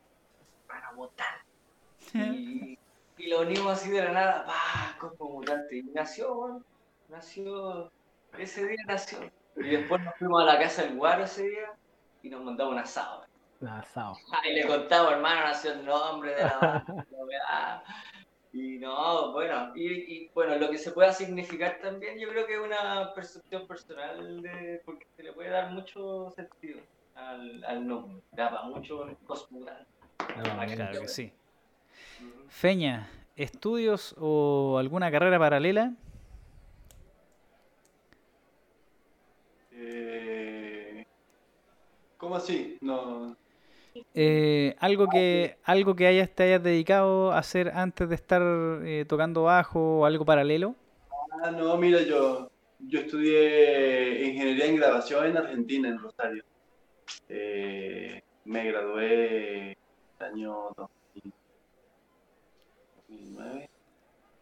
Para 0.66 0.92
mutar. 0.92 1.36
Y, 2.14 2.78
y 3.18 3.26
lo 3.28 3.42
unimos 3.42 3.72
así 3.74 3.90
de 3.90 4.02
la 4.04 4.12
nada, 4.12 4.44
¡pah! 4.46 4.96
Cosmo 4.98 5.30
Mutante. 5.30 5.76
Y 5.78 5.82
nació, 5.84 6.34
weón. 6.34 6.64
Nació. 7.08 7.90
Ese 8.38 8.66
día 8.66 8.82
nació. 8.86 9.18
Y 9.56 9.68
después 9.68 10.02
nos 10.02 10.14
fuimos 10.16 10.42
a 10.42 10.46
la 10.46 10.58
casa 10.58 10.82
del 10.82 10.96
guaro 10.96 11.24
ese 11.24 11.48
día 11.48 11.72
y 12.22 12.30
nos 12.30 12.42
montamos 12.42 12.72
un 12.72 12.78
asado. 12.80 13.24
Asado. 13.66 14.16
Ah, 14.32 14.47
y 14.48 14.55
le 14.55 14.66
contamos, 14.66 15.12
hermano, 15.12 15.40
nació 15.43 15.72
el 15.72 15.85
nombre 15.85 16.35
de 16.35 16.43
la 16.43 16.59
banda. 16.59 17.85
Y 18.56 18.78
no, 18.78 19.32
bueno, 19.32 19.72
y, 19.74 19.85
y, 19.85 20.31
bueno, 20.32 20.56
lo 20.56 20.70
que 20.70 20.78
se 20.78 20.93
pueda 20.93 21.12
significar 21.12 21.81
también, 21.82 22.20
yo 22.20 22.28
creo 22.28 22.47
que 22.47 22.55
es 22.55 22.60
una 22.60 23.12
percepción 23.12 23.66
personal, 23.66 24.40
de, 24.43 24.81
porque 24.85 25.09
se 25.16 25.24
le 25.24 25.32
puede 25.32 25.51
dar 25.51 25.72
mucho 25.72 26.31
sentido 26.31 26.78
al, 27.16 27.64
al 27.64 27.85
nombre. 27.85 28.22
Da 28.31 28.51
para 28.51 28.62
mucho 28.66 29.09
cosmutante. 29.26 29.86
Ah, 30.20 30.66
claro 30.72 31.01
que 31.01 31.09
sí. 31.09 31.32
Feña, 32.48 33.09
¿estudios 33.35 34.14
o 34.20 34.78
alguna 34.78 35.10
carrera 35.10 35.36
paralela? 35.36 35.93
Eh, 39.72 41.05
¿Cómo 42.18 42.36
así? 42.36 42.78
No, 42.81 43.36
Eh, 44.14 44.74
algo 44.80 45.08
que 45.08 45.56
algo 45.64 45.94
que 45.94 46.06
hayas, 46.06 46.30
te 46.30 46.44
hayas 46.44 46.62
dedicado 46.62 47.32
a 47.32 47.38
hacer 47.38 47.70
antes 47.74 48.08
de 48.08 48.14
estar 48.14 48.42
eh, 48.42 49.04
tocando 49.08 49.44
bajo 49.44 50.00
o 50.00 50.04
algo 50.04 50.24
paralelo. 50.24 50.74
Ah, 51.42 51.50
no, 51.50 51.76
mira, 51.76 52.02
yo, 52.02 52.50
yo 52.80 53.00
estudié 53.00 54.26
ingeniería 54.26 54.66
en 54.66 54.76
grabación 54.76 55.26
en 55.26 55.36
Argentina, 55.36 55.88
en 55.88 55.98
Rosario. 55.98 56.44
Eh, 57.28 58.22
me 58.44 58.64
gradué 58.64 59.76
el 60.20 60.26
año 60.26 60.70
2000 60.76 61.32
2009 63.08 63.70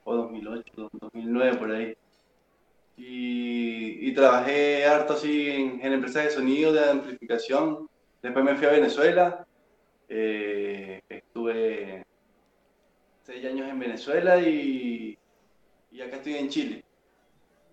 o 0.05 0.17
2008, 0.17 0.91
2009 0.93 1.57
por 1.57 1.71
ahí. 1.71 1.97
Y, 2.97 4.09
y 4.09 4.15
trabajé 4.15 4.85
harto 4.87 5.15
así 5.15 5.51
en, 5.51 5.81
en 5.85 5.93
empresas 5.95 6.25
de 6.25 6.31
sonido, 6.31 6.73
de 6.73 6.91
amplificación. 6.91 7.89
Después 8.23 8.45
me 8.45 8.55
fui 8.55 8.67
a 8.67 8.71
Venezuela. 8.71 9.47
Eh, 10.09 11.01
estuve 11.09 12.05
seis 13.23 13.45
años 13.47 13.69
en 13.69 13.79
Venezuela 13.79 14.41
y, 14.41 15.19
y 15.91 16.01
acá 16.01 16.17
estoy 16.17 16.35
en 16.35 16.49
Chile. 16.49 16.85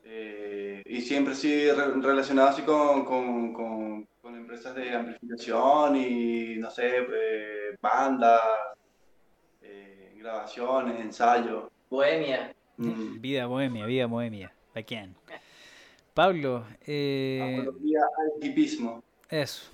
Eh, 0.03 0.81
y 0.85 1.01
siempre 1.01 1.35
sí 1.35 1.69
re- 1.71 2.01
relacionado 2.01 2.49
así 2.49 2.63
con, 2.63 3.05
con, 3.05 3.53
con, 3.53 4.07
con 4.21 4.35
empresas 4.35 4.73
de 4.75 4.95
amplificación 4.95 5.95
y, 5.95 6.55
no 6.57 6.71
sé, 6.71 6.97
eh, 6.99 7.75
bandas, 7.79 8.41
eh, 9.61 10.13
grabaciones, 10.17 10.99
ensayos. 10.99 11.65
Bohemia. 11.89 12.55
Mm. 12.77 13.19
Vida 13.19 13.45
bohemia, 13.45 13.85
vida 13.85 14.05
bohemia. 14.07 14.51
Bacán. 14.73 15.15
Pablo, 16.13 16.65
eh, 16.87 17.57
Apología 17.61 18.01
al 18.17 18.43
hipismo. 18.47 19.03
eso. 19.29 19.69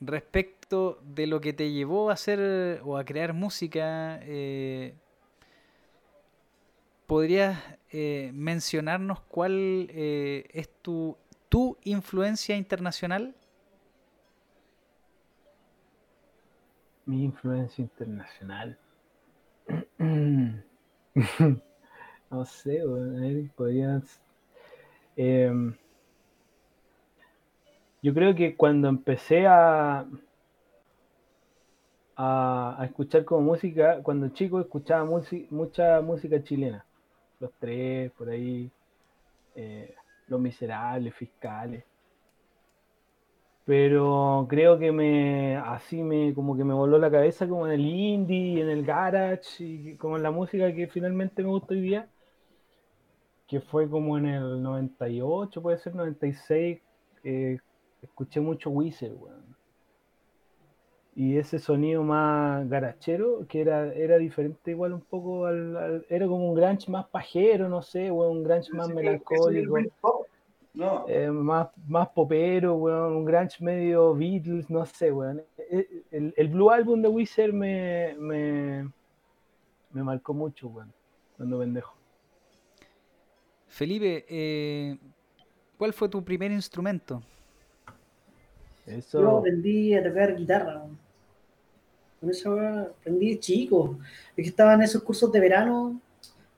Respecto 0.00 0.98
de 1.04 1.26
lo 1.26 1.40
que 1.40 1.52
te 1.52 1.72
llevó 1.72 2.10
a 2.10 2.14
hacer 2.14 2.80
o 2.84 2.96
a 2.96 3.04
crear 3.04 3.34
música, 3.34 4.18
eh, 4.22 4.94
¿podrías 7.06 7.58
eh, 7.90 8.30
mencionarnos 8.32 9.20
cuál 9.20 9.88
eh, 9.90 10.48
es 10.52 10.70
tu, 10.82 11.16
tu 11.50 11.76
influencia 11.84 12.56
internacional? 12.56 13.34
Mi 17.04 17.24
influencia 17.24 17.82
internacional. 17.82 18.78
No 22.30 22.44
sé, 22.44 22.80
podrías. 23.56 24.20
em, 25.16 25.74
yo 28.02 28.14
creo 28.14 28.34
que 28.34 28.56
cuando 28.56 28.88
empecé 28.88 29.46
a, 29.46 30.06
a, 32.16 32.82
escuchar 32.84 33.24
como 33.24 33.42
música, 33.42 34.02
cuando 34.02 34.28
chico 34.28 34.60
escuchaba 34.60 35.04
mucha 35.50 36.00
música 36.00 36.42
chilena. 36.42 36.84
Los 37.38 37.50
tres, 37.58 38.10
por 38.12 38.28
ahí, 38.28 38.70
eh, 39.54 39.94
Los 40.28 40.40
Miserables, 40.40 41.14
Fiscales. 41.14 41.84
Pero 43.64 44.46
creo 44.48 44.78
que 44.78 44.92
me 44.92 45.56
así 45.56 46.02
me 46.02 46.34
como 46.34 46.56
que 46.56 46.64
me 46.64 46.74
voló 46.74 46.98
la 46.98 47.10
cabeza 47.10 47.48
como 47.48 47.66
en 47.66 47.72
el 47.72 47.86
indie, 47.86 48.60
en 48.62 48.68
el 48.68 48.84
garage 48.84 49.64
y 49.64 49.96
como 49.96 50.16
en 50.16 50.22
la 50.22 50.30
música 50.30 50.74
que 50.74 50.88
finalmente 50.88 51.42
me 51.42 51.50
gusta 51.50 51.74
hoy 51.74 51.80
día, 51.82 52.08
que 53.46 53.60
fue 53.60 53.88
como 53.88 54.18
en 54.18 54.26
el 54.26 54.62
98, 54.62 55.62
puede 55.62 55.78
ser 55.78 55.94
96, 55.94 56.80
eh, 57.24 57.58
escuché 58.02 58.40
mucho 58.40 58.70
Weezer, 58.70 59.12
weón. 59.14 59.56
y 61.14 61.36
ese 61.38 61.58
sonido 61.58 62.02
más 62.02 62.68
garachero, 62.68 63.46
que 63.48 63.60
era, 63.60 63.92
era 63.94 64.16
diferente 64.16 64.70
igual 64.70 64.92
un 64.94 65.00
poco 65.02 65.46
al, 65.46 65.76
al- 65.76 66.06
era 66.08 66.26
como 66.26 66.48
un 66.50 66.54
grunge 66.54 66.90
más 66.90 67.06
pajero, 67.08 67.68
no 67.68 67.82
sé, 67.82 68.10
weón, 68.10 68.38
un 68.38 68.44
grunge 68.44 68.70
más 68.72 68.88
Sí, 68.88 68.92
melancólico, 68.94 69.78
es 69.78 69.84
el 69.86 69.92
pop. 70.00 70.26
No, 70.72 71.04
eh, 71.08 71.30
más, 71.30 71.68
más 71.88 72.08
popero, 72.10 72.76
weón, 72.76 73.16
un 73.16 73.24
grunge 73.24 73.62
medio 73.62 74.14
Beatles, 74.14 74.70
no 74.70 74.86
sé, 74.86 75.10
weón. 75.12 75.42
Eh, 75.58 76.04
El, 76.10 76.32
el 76.36 76.48
Blue 76.48 76.70
Album 76.70 77.02
de 77.02 77.08
Wizard 77.08 77.52
me, 77.52 78.14
me, 78.18 78.88
me 79.90 80.02
marcó 80.02 80.34
mucho, 80.34 80.68
weón, 80.68 80.92
cuando 81.36 81.58
pendejo. 81.58 81.94
Felipe, 83.68 84.26
eh, 84.28 84.98
¿cuál 85.78 85.92
fue 85.92 86.08
tu 86.08 86.24
primer 86.24 86.50
instrumento? 86.52 87.22
Yo 88.90 88.98
Eso, 88.98 89.38
aprendí 89.38 89.94
a 89.94 90.02
tocar 90.02 90.36
guitarra. 90.36 90.82
Con 92.20 92.30
weá 92.30 92.82
aprendí 92.82 93.38
chico. 93.38 93.98
Es 94.36 94.44
que 94.44 94.50
estaba 94.50 94.74
en 94.74 94.82
esos 94.82 95.02
cursos 95.02 95.32
de 95.32 95.40
verano, 95.40 96.00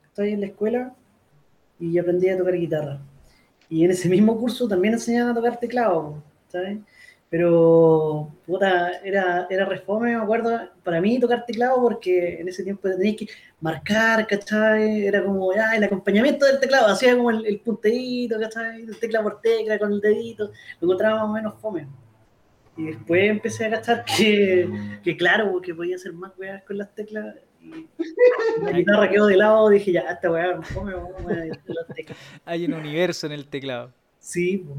estoy 0.04 0.32
en 0.32 0.40
la 0.40 0.46
escuela, 0.46 0.94
y 1.78 1.98
aprendí 1.98 2.28
a 2.28 2.38
tocar 2.38 2.54
guitarra. 2.54 3.00
Y 3.68 3.84
en 3.84 3.90
ese 3.90 4.08
mismo 4.08 4.38
curso 4.38 4.68
también 4.68 4.94
enseñaban 4.94 5.32
a 5.32 5.34
tocar 5.34 5.58
teclado, 5.58 6.22
¿sabes? 6.48 6.78
Pero, 7.30 8.28
puta, 8.46 8.98
era, 9.04 9.46
era 9.48 9.64
refome, 9.64 10.14
me 10.16 10.22
acuerdo, 10.22 10.68
para 10.84 11.00
mí 11.00 11.18
tocar 11.18 11.46
teclado, 11.46 11.80
porque 11.80 12.40
en 12.40 12.48
ese 12.48 12.62
tiempo 12.62 12.88
tenías 12.90 13.16
que 13.16 13.26
marcar, 13.60 14.26
¿cachai? 14.26 15.06
Era 15.06 15.24
como, 15.24 15.52
el 15.52 15.84
acompañamiento 15.84 16.44
del 16.44 16.60
teclado, 16.60 16.88
hacía 16.88 17.16
como 17.16 17.30
el, 17.30 17.46
el 17.46 17.60
punteíto, 17.60 18.38
¿cachai? 18.38 18.86
Tecla 19.00 19.22
por 19.22 19.40
tecla, 19.40 19.78
con 19.78 19.92
el 19.92 20.00
dedito, 20.00 20.50
lo 20.80 20.86
encontraba 20.86 21.20
más 21.20 21.30
o 21.30 21.32
menos 21.32 21.54
fome. 21.60 21.86
Y 22.76 22.84
después 22.84 23.30
empecé 23.30 23.66
a 23.66 23.70
cachar 23.70 24.04
que, 24.16 24.68
que 25.02 25.16
claro, 25.16 25.60
que 25.60 25.74
podía 25.74 25.96
hacer 25.96 26.12
más 26.12 26.32
weas 26.38 26.62
con 26.64 26.78
las 26.78 26.94
teclas. 26.94 27.36
Y 27.60 27.86
la 28.62 28.72
guitarra 28.72 29.08
quedó 29.08 29.26
de 29.26 29.36
lado, 29.36 29.68
dije, 29.68 29.92
ya, 29.92 30.00
esta 30.00 30.30
weá, 30.30 30.60
fome, 30.62 30.94
vamos 30.94 31.14
a 31.26 31.34
las 31.34 31.86
teclas. 31.94 32.18
Hay 32.44 32.64
un 32.64 32.74
universo 32.74 33.26
en 33.26 33.32
el 33.32 33.46
teclado. 33.46 33.92
Sí, 34.18 34.64
pues, 34.66 34.78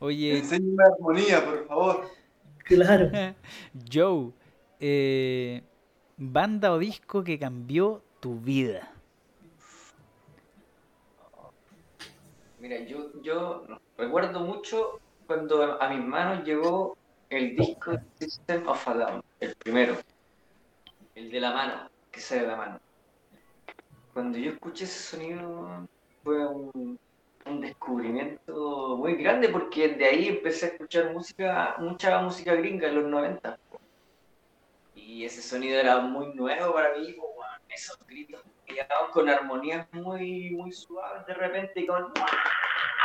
Oye, 0.00 0.38
enséñame 0.38 0.82
armonía, 0.82 1.44
por 1.44 1.66
favor. 1.66 2.10
claro. 2.64 3.10
Joe, 3.92 4.32
eh, 4.80 5.62
banda 6.16 6.72
o 6.72 6.78
disco 6.78 7.22
que 7.22 7.38
cambió 7.38 8.02
tu 8.18 8.40
vida. 8.40 8.92
Mira, 12.58 12.78
yo, 12.86 13.10
yo 13.22 13.66
recuerdo 13.96 14.40
mucho 14.40 15.00
cuando 15.26 15.80
a 15.80 15.88
mis 15.90 16.04
manos 16.04 16.44
llegó 16.44 16.96
el 17.30 17.56
disco 17.56 17.92
de 17.92 18.00
System 18.18 18.68
of 18.68 18.88
a 18.88 18.94
Down, 18.94 19.22
el 19.38 19.54
primero, 19.54 19.96
el 21.14 21.30
de 21.30 21.40
la 21.40 21.52
mano, 21.52 21.90
que 22.10 22.20
sale 22.20 22.42
de 22.42 22.46
la 22.48 22.56
mano. 22.56 22.80
Cuando 24.12 24.36
yo 24.36 24.50
escuché 24.50 24.84
ese 24.84 25.16
sonido 25.16 25.88
fue 26.22 26.46
un, 26.46 26.98
descubrimiento 27.60 28.96
muy 28.96 29.16
grande 29.16 29.48
porque 29.48 29.88
de 29.88 30.04
ahí 30.04 30.28
empecé 30.28 30.66
a 30.66 30.68
escuchar 30.68 31.12
música, 31.12 31.74
mucha 31.78 32.20
música 32.20 32.54
gringa 32.54 32.88
en 32.88 32.94
los 32.96 33.04
90. 33.06 33.58
Y 34.94 35.24
ese 35.24 35.42
sonido 35.42 35.80
era 35.80 35.98
muy 35.98 36.32
nuevo 36.34 36.74
para 36.74 36.96
mí, 36.96 37.16
esos 37.68 37.98
gritos 38.06 38.42
con 39.12 39.28
armonías 39.28 39.86
muy, 39.92 40.50
muy 40.50 40.72
suaves 40.72 41.26
de 41.26 41.34
repente 41.34 41.80
y 41.80 41.86
con 41.86 42.12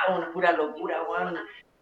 una 0.09 0.31
pura 0.31 0.51
locura. 0.51 1.03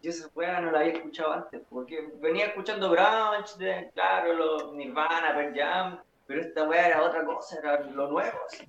Yo 0.04 0.10
esa 0.10 0.28
weá 0.34 0.60
no 0.60 0.70
la 0.70 0.80
había 0.80 0.92
escuchado 0.92 1.32
antes, 1.32 1.62
porque 1.70 2.12
venía 2.20 2.48
escuchando 2.48 2.90
de, 2.90 3.90
claro, 3.94 4.34
los 4.34 4.74
Nirvana, 4.74 5.34
Pearl 5.34 5.54
Jam, 5.56 5.98
pero 6.26 6.42
esta 6.42 6.68
weá 6.68 6.88
era 6.88 7.02
otra 7.02 7.24
cosa, 7.24 7.58
era 7.58 7.80
lo 7.80 8.10
nuevo, 8.10 8.38
así. 8.46 8.66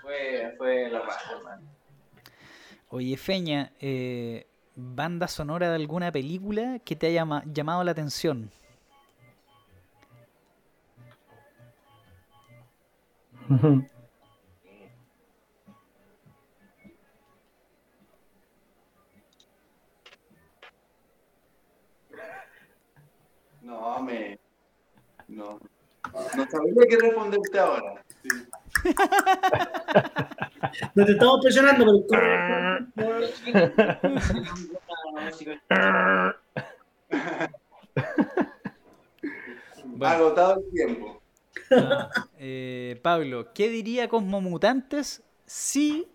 Fue, 0.00 0.54
fue 0.56 0.88
la 0.88 1.00
raja, 1.00 1.32
hermano. 1.32 1.62
Oye, 2.88 3.16
Feña, 3.16 3.72
eh, 3.80 4.46
banda 4.76 5.26
sonora 5.26 5.70
de 5.70 5.74
alguna 5.74 6.12
película 6.12 6.78
que 6.84 6.94
te 6.94 7.08
haya 7.08 7.24
ma- 7.24 7.42
llamado 7.46 7.82
la 7.82 7.90
atención. 7.90 8.52
No, 23.80 24.02
me. 24.02 24.38
No. 25.28 25.58
No 26.36 26.50
sabría 26.50 26.86
qué 26.88 26.96
responderte 26.98 27.58
ahora. 27.58 28.04
Sí. 28.22 28.28
No 30.94 31.04
te 31.04 31.12
estamos 31.12 31.40
presionando, 31.42 31.84
pero 31.84 32.06
corre. 32.06 32.86
Bueno. 32.94 33.26
Agotado 40.00 40.60
el 40.60 40.70
tiempo. 40.70 41.22
Ah, 41.72 42.10
eh, 42.38 43.00
Pablo, 43.02 43.52
¿qué 43.52 43.68
diría 43.68 44.08
Cosmomutantes 44.08 45.22
si 45.46 46.06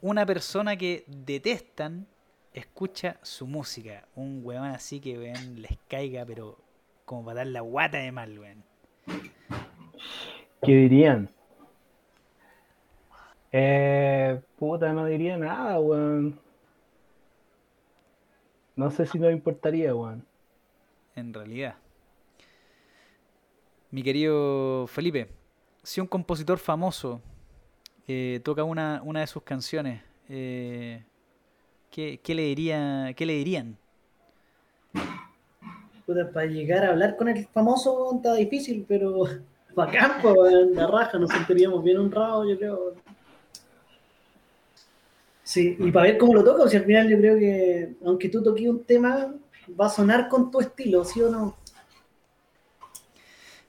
una 0.00 0.24
persona 0.26 0.76
que 0.76 1.04
detestan 1.06 2.06
escucha 2.54 3.18
su 3.22 3.46
música? 3.46 4.08
Un 4.16 4.40
weón 4.42 4.64
así 4.64 5.00
que 5.00 5.18
weón, 5.18 5.60
les 5.60 5.78
caiga, 5.88 6.24
pero 6.24 6.58
como 7.10 7.24
para 7.24 7.38
dar 7.38 7.48
la 7.48 7.60
guata 7.60 7.98
de 7.98 8.12
mal, 8.12 8.38
weón. 8.38 8.62
¿Qué 10.62 10.72
dirían? 10.72 11.28
Eh, 13.50 14.40
puta, 14.56 14.92
no 14.92 15.06
diría 15.06 15.36
nada, 15.36 15.80
weón. 15.80 16.38
No 18.76 18.92
sé 18.92 19.06
si 19.06 19.18
me 19.18 19.32
importaría, 19.32 19.92
weón. 19.92 20.24
En 21.16 21.34
realidad. 21.34 21.74
Mi 23.90 24.04
querido 24.04 24.86
Felipe, 24.86 25.32
si 25.82 26.00
un 26.00 26.06
compositor 26.06 26.60
famoso 26.60 27.20
eh, 28.06 28.40
toca 28.44 28.62
una, 28.62 29.02
una 29.02 29.18
de 29.18 29.26
sus 29.26 29.42
canciones, 29.42 30.00
eh, 30.28 31.02
¿qué, 31.90 32.20
qué 32.22 32.36
le 32.36 32.42
diría, 32.42 33.12
¿qué 33.16 33.26
le 33.26 33.32
dirían? 33.32 33.78
Para 36.32 36.46
llegar 36.46 36.84
a 36.84 36.90
hablar 36.90 37.16
con 37.16 37.28
el 37.28 37.46
famoso 37.46 38.14
está 38.16 38.34
difícil, 38.34 38.84
pero 38.86 39.24
bacán, 39.74 40.20
pues, 40.22 40.34
weón, 40.36 40.74
la 40.74 40.86
raja, 40.86 41.18
nos 41.18 41.30
sentiríamos 41.30 41.82
bien 41.82 41.98
honrados, 41.98 42.48
yo 42.48 42.58
creo. 42.58 42.94
Sí, 45.42 45.76
y 45.78 45.90
para 45.90 46.06
ver 46.06 46.18
cómo 46.18 46.34
lo 46.34 46.44
toca, 46.44 46.68
si 46.68 46.76
al 46.76 46.84
final 46.84 47.08
yo 47.08 47.18
creo 47.18 47.36
que, 47.38 47.94
aunque 48.04 48.28
tú 48.28 48.42
toques 48.42 48.68
un 48.68 48.84
tema, 48.84 49.34
va 49.80 49.86
a 49.86 49.90
sonar 49.90 50.28
con 50.28 50.50
tu 50.50 50.60
estilo, 50.60 51.04
¿sí 51.04 51.20
o 51.22 51.28
no? 51.28 51.56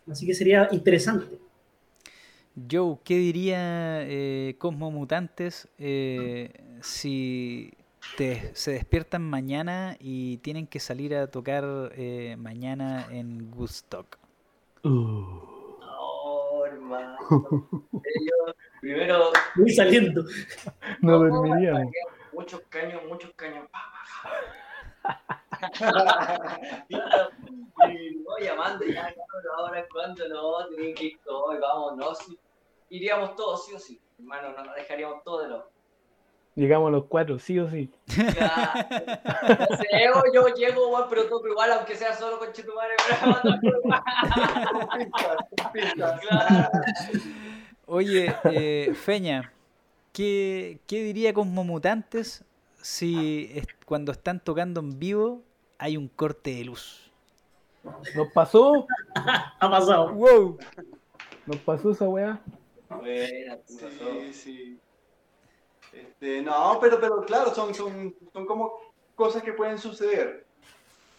Así 0.08 0.26
que 0.26 0.34
sería 0.34 0.68
interesante. 0.72 1.40
Joe, 2.70 2.98
¿qué 3.04 3.18
diría 3.18 4.04
eh, 4.04 4.56
Cosmo 4.58 4.92
Mutantes 4.92 5.68
eh, 5.78 6.52
si 6.82 7.72
te- 8.18 8.54
se 8.56 8.72
despiertan 8.72 9.22
mañana 9.30 9.96
y 10.00 10.38
tienen 10.38 10.68
que 10.68 10.80
salir 10.80 11.16
a 11.16 11.28
tocar 11.28 11.64
eh, 11.96 12.36
mañana 12.38 13.08
en 13.12 13.52
Woodstock? 13.56 14.18
No, 14.84 16.66
hermano. 16.66 17.18
Yo, 17.30 18.54
primero, 18.82 19.30
Uh, 19.30 19.34
Voy 19.62 19.70
saliendo. 19.72 20.24
no 21.02 21.20
dormiríamos. 21.20 21.92
muchos 22.34 22.62
caños, 22.70 23.02
muchos 23.08 23.32
caños. 23.36 23.68
y 26.90 28.18
voy 28.24 28.44
llamando 28.44 28.86
ya, 28.86 29.04
cabrón, 29.04 29.44
ahora 29.58 29.86
cuando 29.92 30.28
no, 30.30 30.68
tienen 30.68 30.94
que 30.96 31.06
ir 31.06 31.20
todos, 31.24 31.60
vamos, 31.60 31.98
no, 31.98 32.14
sí. 32.16 32.38
Iríamos 32.90 33.36
todos, 33.36 33.66
sí 33.66 33.74
o 33.74 33.80
sí. 33.80 34.00
Hermano, 34.20 34.52
no 34.56 34.64
nos 34.66 34.76
dejaríamos 34.76 35.24
todos 35.24 35.44
de 35.44 35.50
los. 35.50 35.64
Llegamos 36.54 36.90
a 36.90 36.92
los 36.92 37.06
cuatro, 37.06 37.40
sí 37.40 37.58
o 37.60 37.70
sí. 37.70 37.90
Ya, 38.08 38.74
no 39.70 39.78
sé, 39.78 39.88
yo, 40.04 40.24
yo 40.34 40.48
llego, 40.56 40.90
weón, 40.90 41.08
pero 41.10 41.28
toco 41.30 41.48
igual, 41.48 41.72
aunque 41.72 41.96
sea 41.96 42.14
solo 42.14 42.40
con 42.40 42.52
Chetumare, 42.52 42.96
claro. 43.08 43.50
Oye, 47.86 48.36
eh, 48.46 48.94
Feña, 48.96 49.52
¿qué, 50.14 50.80
qué 50.88 51.04
diría 51.04 51.34
Cosmo 51.34 51.64
Mutantes 51.64 52.44
si 52.82 53.52
es- 53.54 53.68
cuando 53.86 54.12
están 54.12 54.40
tocando 54.40 54.80
en 54.80 54.98
vivo 55.00 55.42
hay 55.78 55.98
un 55.98 56.08
corte 56.08 56.54
de 56.56 56.66
luz? 56.66 57.12
Nos 58.16 58.28
pasó, 58.34 58.86
Ha 59.16 59.56
pasado. 59.70 60.14
¡Wow! 60.14 60.58
nos 61.48 61.58
pasó 61.58 61.92
esa 61.92 62.08
weá. 62.08 62.40
Buena. 62.90 63.58
Sí, 63.66 64.34
sí. 64.34 64.80
Este, 65.94 66.42
no, 66.42 66.78
pero, 66.82 67.00
pero 67.00 67.22
claro, 67.26 67.54
son, 67.54 67.74
son, 67.74 68.16
son 68.32 68.46
como 68.46 68.74
cosas 69.16 69.44
que 69.44 69.54
pueden 69.54 69.78
suceder. 69.78 70.46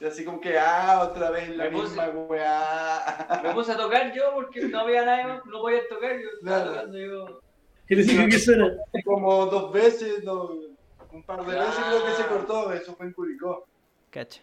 Y 0.01 0.05
así 0.07 0.25
como 0.25 0.41
que, 0.41 0.59
ah, 0.59 1.09
otra 1.11 1.31
vez 1.31 1.49
la 1.51 1.65
Me 1.65 1.71
puse- 1.73 1.83
misma 1.91 2.09
weá. 2.09 3.41
Me 3.43 3.53
puse 3.55 3.73
a 3.73 3.77
tocar 3.77 4.13
yo 4.13 4.33
porque 4.35 4.63
no 4.63 4.81
había 4.81 5.05
nadie 5.05 5.25
más, 5.27 5.47
no 5.47 5.61
podía 5.61 5.87
tocar. 5.89 6.13
Yo 6.19 6.29
estaba 6.39 6.57
Claro. 6.63 6.71
tocando 6.75 6.99
yo. 6.99 7.41
¿Qué 7.87 7.97
le 7.97 8.03
digo 8.05 8.25
que 8.27 8.39
suena? 8.39 8.77
Como 9.05 9.47
dos 9.47 9.73
veces, 9.73 10.25
no, 10.25 10.51
un 11.13 11.23
par 11.25 11.45
de 11.45 11.55
veces 11.59 11.75
creo 11.87 12.05
que 12.05 12.11
se 12.13 12.23
Ah. 12.23 12.29
cortó, 12.29 12.73
eso 12.73 12.95
fue 12.97 13.07
en 13.07 13.13
Curicó. 13.13 13.67
Cacha. 14.11 14.41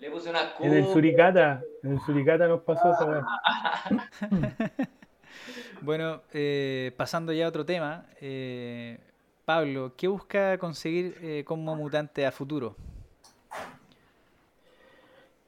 Le 0.00 0.10
puse 0.10 0.30
una 0.30 0.52
En 0.58 0.72
el 0.74 0.86
Suricata, 0.86 1.62
en 1.84 1.92
el 1.92 2.00
Suricata 2.00 2.48
nos 2.48 2.62
pasó 2.62 2.90
esa 2.92 3.04
weá. 3.04 3.24
Bueno, 5.80 6.22
eh, 6.32 6.92
pasando 6.96 7.32
ya 7.32 7.46
a 7.46 7.48
otro 7.48 7.64
tema, 7.66 8.06
eh, 8.20 8.98
Pablo, 9.44 9.92
¿qué 9.96 10.06
busca 10.06 10.56
conseguir 10.58 11.16
eh, 11.20 11.42
como 11.44 11.74
mutante 11.74 12.24
a 12.24 12.30
futuro? 12.30 12.76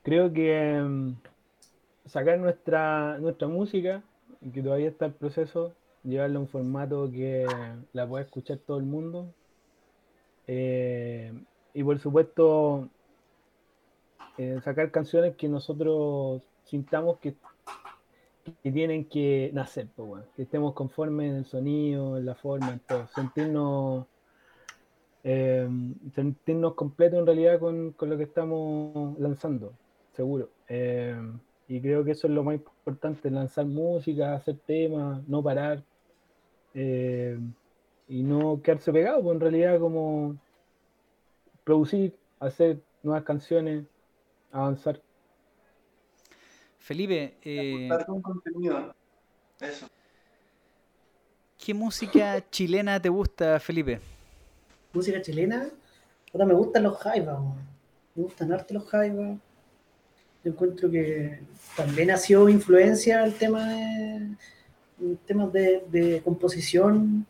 Creo 0.03 0.33
que 0.33 0.83
mm, 0.83 1.15
sacar 2.07 2.39
nuestra, 2.39 3.19
nuestra 3.19 3.47
música, 3.47 4.03
que 4.53 4.63
todavía 4.63 4.89
está 4.89 5.07
en 5.07 5.13
proceso, 5.13 5.75
llevarla 6.03 6.39
a 6.39 6.41
un 6.41 6.49
formato 6.49 7.09
que 7.11 7.47
la 7.93 8.07
pueda 8.07 8.25
escuchar 8.25 8.59
todo 8.59 8.79
el 8.79 8.85
mundo. 8.85 9.33
Eh, 10.49 11.33
y 11.73 11.85
por 11.85 11.99
supuesto, 12.01 12.89
eh, 14.39 14.61
sacar 14.65 14.91
canciones 14.91 15.37
que 15.37 15.49
nosotros 15.49 16.43
sintamos 16.65 17.19
que, 17.19 17.35
que 18.63 18.73
tienen 18.73 19.09
que 19.09 19.51
nacer, 19.55 19.91
pues, 19.95 20.09
weón. 20.09 20.31
que 20.35 20.43
estemos 20.43 20.75
conformes 20.75 21.31
en 21.31 21.37
el 21.39 21.47
sonido, 21.47 22.19
en 22.19 22.27
la 22.27 22.35
forma, 22.37 22.75
en 22.75 22.81
todo. 22.81 23.07
Sentirnos, 23.09 24.07
eh, 25.23 25.69
sentirnos 26.15 26.75
completos 26.75 27.19
en 27.21 27.27
realidad 27.27 27.59
con, 27.61 27.93
con 27.93 28.11
lo 28.11 28.17
que 28.19 28.25
estamos 28.25 29.19
lanzando, 29.19 29.79
seguro. 30.13 30.55
Eh, 30.69 31.17
y 31.67 31.81
creo 31.81 32.05
que 32.05 32.13
eso 32.13 32.27
es 32.27 32.35
lo 32.35 32.45
más 32.45 32.57
importante, 32.57 33.31
lanzar 33.31 33.67
música, 33.67 34.35
hacer 34.35 34.59
temas, 34.67 35.27
no 35.29 35.43
parar. 35.43 35.85
eh, 36.75 37.39
y 38.09 38.23
no 38.25 38.63
quedarse 38.63 38.93
pegado, 38.93 39.23
pues 39.23 39.35
en 39.37 39.41
realidad 39.41 39.81
como 39.81 40.41
producir, 41.65 42.19
hacer 42.41 42.85
nuevas 43.03 43.25
canciones, 43.25 43.87
avanzar. 44.53 45.04
Felipe, 46.85 47.33
eh, 47.43 47.89
un 48.09 48.21
contenido. 48.21 48.95
Eso. 49.59 49.89
¿qué 51.65 51.73
música 51.73 52.45
chilena 52.51 53.01
te 53.01 53.09
gusta, 53.09 53.59
Felipe? 53.59 54.01
Música 54.93 55.23
chilena. 55.23 55.71
Ahora 56.35 56.45
me 56.45 56.53
gustan 56.53 56.83
los 56.83 56.99
jaivas. 56.99 57.39
Me 58.15 58.23
gustan 58.25 58.53
harto 58.53 58.75
los 58.75 58.87
jaivas. 58.87 59.39
Yo 60.45 60.51
encuentro 60.51 60.91
que 60.91 61.41
también 61.75 62.11
ha 62.11 62.19
sido 62.19 62.51
influencia 62.51 63.25
el 63.25 63.33
tema 63.33 63.67
de 63.67 64.37
temas 65.27 65.51
de, 65.55 65.85
de 65.91 66.21
composición. 66.23 67.27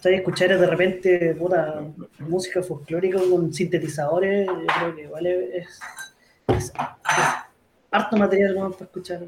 ¿Sabes? 0.00 0.18
Escuchar 0.18 0.50
de 0.50 0.66
repente 0.66 1.34
puta, 1.34 1.82
música 2.18 2.62
folclórica 2.62 3.18
con 3.30 3.54
sintetizadores, 3.54 4.46
yo 4.46 4.66
creo 4.66 4.94
que 4.94 5.56
es, 5.56 5.80
es- 6.48 6.72
es 6.72 6.72
harto 7.94 8.16
material 8.16 8.56
weón, 8.56 8.72
para 8.72 8.84
escuchar. 8.86 9.20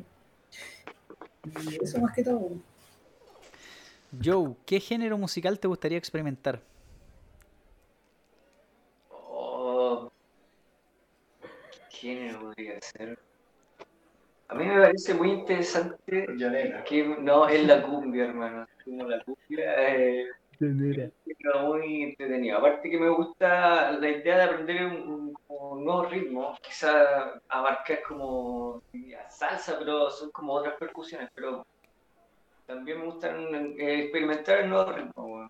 Y 1.45 1.85
eso 1.85 2.01
más 2.01 2.13
que 2.15 2.25
todo. 2.25 2.51
Joe, 4.23 4.55
¿qué 4.65 4.81
género 4.81 5.17
musical 5.17 5.61
te 5.61 5.69
gustaría 5.69 5.99
experimentar? 5.99 6.61
Oh. 9.11 10.11
¿Qué 11.91 11.97
género 11.97 12.41
podría 12.41 12.81
ser? 12.81 13.19
A 14.49 14.55
mí 14.55 14.65
me 14.65 14.81
parece 14.81 15.15
muy 15.15 15.31
interesante 15.31 16.27
que 16.87 17.17
no 17.21 17.49
es 17.49 17.67
la 17.67 17.83
cumbia, 17.83 18.25
hermano. 18.25 18.67
Como 18.85 19.05
la 19.09 19.23
cumbia 19.23 19.95
eh, 19.95 20.27
es 21.27 21.61
muy 21.63 22.03
entretenido. 22.03 22.59
Aparte 22.59 22.91
que 22.91 22.99
me 22.99 23.09
gusta 23.09 23.93
la 23.93 24.09
idea 24.09 24.39
de 24.39 24.43
aprender 24.45 24.87
un, 24.87 25.35
un- 25.49 25.85
nuevo 25.85 26.05
ritmo, 26.07 26.57
quizá 26.63 27.41
abarcar 27.49 28.03
como 28.03 28.83
salsa, 29.31 29.79
pero 29.79 30.11
son 30.11 30.31
como 30.31 30.55
otras 30.55 30.77
percusiones, 30.77 31.31
pero 31.35 31.67
también 32.67 32.99
me 32.99 33.07
gusta 33.07 33.37
experimentar 33.77 34.61
el 34.61 34.71
nuevo 34.71 34.93
ritmo. 34.93 35.49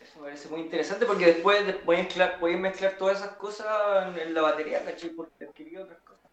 Eso 0.00 0.18
me 0.18 0.24
parece 0.26 0.48
muy 0.48 0.60
interesante 0.62 1.06
porque 1.06 1.26
después 1.26 1.66
de- 1.66 1.80
voy 1.84 1.96
a 1.96 2.02
mezclar, 2.02 2.38
voy 2.40 2.54
a 2.54 2.58
mezclar 2.58 2.98
todas 2.98 3.18
esas 3.18 3.36
cosas 3.36 4.16
en, 4.18 4.34
la 4.34 4.42
batería, 4.42 4.84
¿cachai? 4.84 5.10
Porque 5.10 5.44
adquirí 5.44 5.76
otras 5.76 6.00
cosas. 6.02 6.30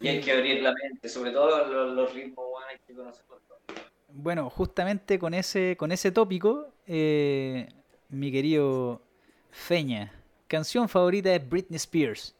Y 0.00 0.08
hay 0.08 0.20
que 0.20 0.32
abrir 0.32 0.62
la 0.62 0.72
mente, 0.72 1.08
sobre 1.08 1.30
todo 1.30 1.66
los, 1.66 1.94
los 1.94 2.14
ritmos, 2.14 2.46
weón, 2.48 2.64
hay 2.68 2.78
que 2.86 2.94
conocerlos 2.94 3.42
todos. 3.46 3.89
Bueno, 4.12 4.50
justamente 4.50 5.18
con 5.18 5.34
ese, 5.34 5.76
con 5.76 5.92
ese 5.92 6.10
tópico, 6.10 6.72
eh, 6.86 7.68
mi 8.08 8.32
querido 8.32 9.02
Feña, 9.50 10.12
canción 10.48 10.88
favorita 10.88 11.30
de 11.30 11.38
Britney 11.38 11.76
Spears. 11.76 12.34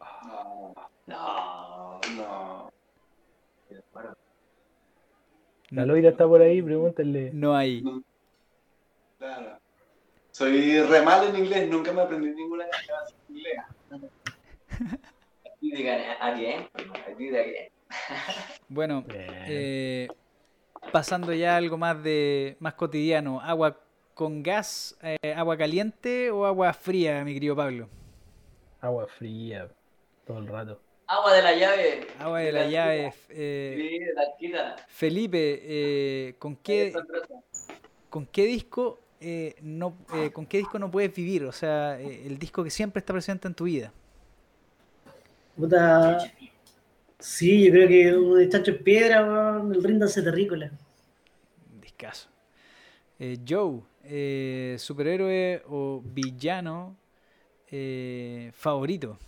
No, 0.00 0.74
No, 1.06 2.00
no. 2.16 2.72
La 5.70 5.86
Loira 5.86 6.10
está 6.10 6.26
por 6.26 6.42
ahí, 6.42 6.60
pregúntenle. 6.60 7.30
No 7.32 7.54
hay. 7.56 7.82
Claro. 9.18 9.58
Soy 10.30 10.80
re 10.82 11.02
malo 11.02 11.28
en 11.28 11.36
inglés, 11.36 11.68
nunca 11.70 11.92
me 11.92 12.02
aprendí 12.02 12.30
ninguna 12.30 12.66
canción 12.68 12.98
en 13.28 13.36
inglés. 13.36 13.56
I 15.44 15.60
did 15.60 15.78
it 15.78 15.86
again. 15.86 16.68
I 16.74 17.14
did 17.16 17.32
it 17.32 17.40
again. 17.40 17.71
Bueno, 18.68 19.04
eh, 19.08 20.08
pasando 20.92 21.32
ya 21.32 21.54
a 21.54 21.56
algo 21.58 21.76
más 21.78 22.02
de 22.02 22.56
más 22.60 22.74
cotidiano, 22.74 23.40
agua 23.40 23.78
con 24.14 24.42
gas, 24.42 24.96
eh, 25.02 25.34
agua 25.36 25.56
caliente 25.56 26.30
o 26.30 26.44
agua 26.46 26.72
fría, 26.72 27.24
mi 27.24 27.34
querido 27.34 27.56
Pablo. 27.56 27.88
Agua 28.80 29.06
fría 29.06 29.68
todo 30.26 30.38
el 30.38 30.48
rato. 30.48 30.80
Agua 31.06 31.32
de 31.34 31.42
la 31.42 31.54
llave. 31.54 32.06
Agua 32.18 32.40
de 32.40 32.52
la 32.52 32.66
llave. 32.68 33.12
eh, 33.28 33.74
Sí, 33.76 33.98
de 33.98 34.14
la 34.14 34.22
quita. 34.38 34.76
Felipe, 34.88 35.60
eh, 35.62 36.34
¿con 36.38 36.56
qué 36.56 36.92
con 38.08 38.26
qué 38.26 38.44
disco 38.44 38.98
eh, 39.20 39.54
no 39.62 39.94
eh, 40.14 40.30
con 40.32 40.46
qué 40.46 40.58
disco 40.58 40.78
no 40.78 40.90
puedes 40.90 41.14
vivir? 41.14 41.44
O 41.44 41.52
sea, 41.52 42.00
eh, 42.00 42.26
el 42.26 42.38
disco 42.38 42.64
que 42.64 42.70
siempre 42.70 43.00
está 43.00 43.12
presente 43.12 43.46
en 43.48 43.54
tu 43.54 43.64
vida. 43.64 43.92
Puta. 45.56 46.18
Sí, 47.22 47.66
yo 47.66 47.70
creo 47.70 47.86
que 47.88 48.16
un 48.16 48.40
estacho 48.40 48.72
en 48.72 48.82
piedra, 48.82 49.24
weón, 49.24 49.72
el 49.72 49.84
ríndase 49.84 50.22
terrícola. 50.22 50.72
Discaso. 51.80 52.28
Eh, 53.16 53.38
Joe, 53.48 53.80
eh, 54.02 54.74
superhéroe 54.76 55.62
o 55.68 56.02
villano 56.04 56.96
eh, 57.70 58.50
favorito. 58.52 59.18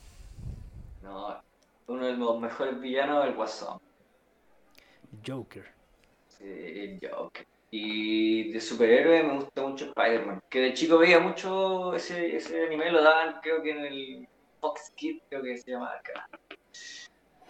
No, 1.04 1.40
uno 1.86 2.06
de 2.06 2.16
los 2.16 2.40
mejores 2.40 2.80
villanos 2.80 3.22
es 3.22 3.30
el 3.30 3.36
Guasón. 3.36 3.80
Joker. 5.24 5.64
Sí, 6.26 6.44
el 6.44 6.98
Joker. 7.08 7.46
Y 7.70 8.50
de 8.50 8.60
superhéroe 8.60 9.22
me 9.22 9.34
gusta 9.36 9.62
mucho 9.62 9.84
Spider-Man. 9.84 10.42
Que 10.50 10.60
de 10.62 10.74
chico 10.74 10.98
veía 10.98 11.20
mucho 11.20 11.94
ese, 11.94 12.34
ese 12.34 12.66
anime, 12.66 12.90
lo 12.90 13.04
daban 13.04 13.40
creo 13.40 13.62
que 13.62 13.70
en 13.70 13.84
el 13.84 14.28
Fox 14.60 14.92
Kids, 14.96 15.22
creo 15.28 15.44
que 15.44 15.58
se 15.58 15.70
llamaba 15.70 15.94
acá. 15.94 16.28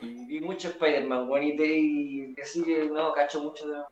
Y 0.04 0.26
vi 0.26 0.40
mucho 0.40 0.68
Spider-Man, 0.68 1.28
bonito 1.28 1.64
y 1.64 2.34
así 2.42 2.62
que 2.62 2.86
no, 2.86 3.12
cacho 3.12 3.42
mucho 3.42 3.66
de... 3.68 3.82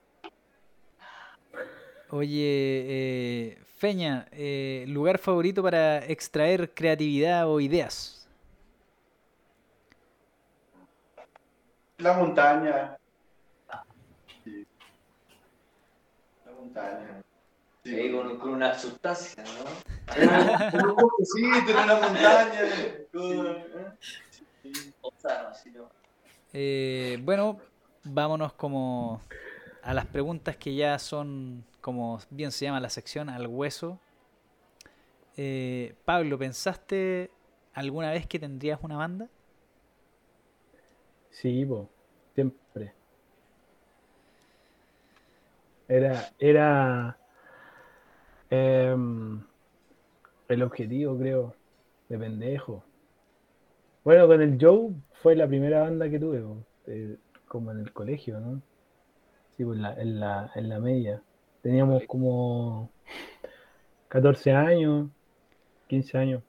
Oye, 2.10 2.84
eh, 2.86 3.58
Feña, 3.78 4.28
eh, 4.32 4.84
lugar 4.86 5.18
favorito 5.18 5.62
para 5.62 6.04
extraer 6.04 6.72
creatividad 6.74 7.48
o 7.48 7.58
ideas. 7.58 8.28
La 11.98 12.12
montaña. 12.12 12.96
Sí. 14.44 14.66
La 16.44 16.52
montaña. 16.52 17.22
Sí, 17.84 18.12
con, 18.12 18.38
con 18.38 18.50
una 18.50 18.78
sustancia, 18.78 19.42
¿no? 19.42 20.94
bosquecito 20.94 21.70
en 21.70 21.76
una 21.76 21.94
montaña. 21.96 22.60
con-. 23.12 23.56
O 25.00 25.12
sea, 25.18 25.52
no. 25.74 26.01
Eh, 26.52 27.18
bueno, 27.22 27.58
vámonos 28.04 28.52
como 28.52 29.20
a 29.82 29.94
las 29.94 30.06
preguntas 30.06 30.56
que 30.56 30.74
ya 30.74 30.98
son, 30.98 31.64
como 31.80 32.20
bien 32.30 32.52
se 32.52 32.66
llama 32.66 32.80
la 32.80 32.90
sección, 32.90 33.28
al 33.30 33.46
hueso. 33.46 33.98
Eh, 35.36 35.94
Pablo, 36.04 36.38
¿pensaste 36.38 37.30
alguna 37.72 38.10
vez 38.10 38.26
que 38.26 38.38
tendrías 38.38 38.80
una 38.82 38.96
banda? 38.96 39.28
Sí, 41.30 41.64
po, 41.64 41.88
siempre. 42.34 42.92
Era, 45.88 46.32
era 46.38 47.18
em, 48.50 49.42
el 50.48 50.62
objetivo, 50.62 51.18
creo. 51.18 51.54
de 52.08 52.18
pendejo. 52.18 52.84
Bueno, 54.04 54.26
con 54.26 54.42
el 54.42 54.58
Joe 54.60 54.92
fue 55.22 55.36
la 55.36 55.46
primera 55.46 55.80
banda 55.82 56.10
que 56.10 56.18
tuve, 56.18 56.42
eh, 56.86 57.16
como 57.46 57.70
en 57.72 57.80
el 57.80 57.92
colegio, 57.92 58.40
¿no? 58.40 58.60
Sí, 59.56 59.64
pues, 59.64 59.76
en 59.76 59.82
la, 59.82 59.94
en 59.94 60.20
la, 60.20 60.50
en 60.54 60.68
la 60.68 60.80
media. 60.80 61.22
Teníamos 61.62 62.02
como 62.06 62.90
14 64.08 64.52
años, 64.52 65.08
15 65.88 66.18
años. 66.18 66.42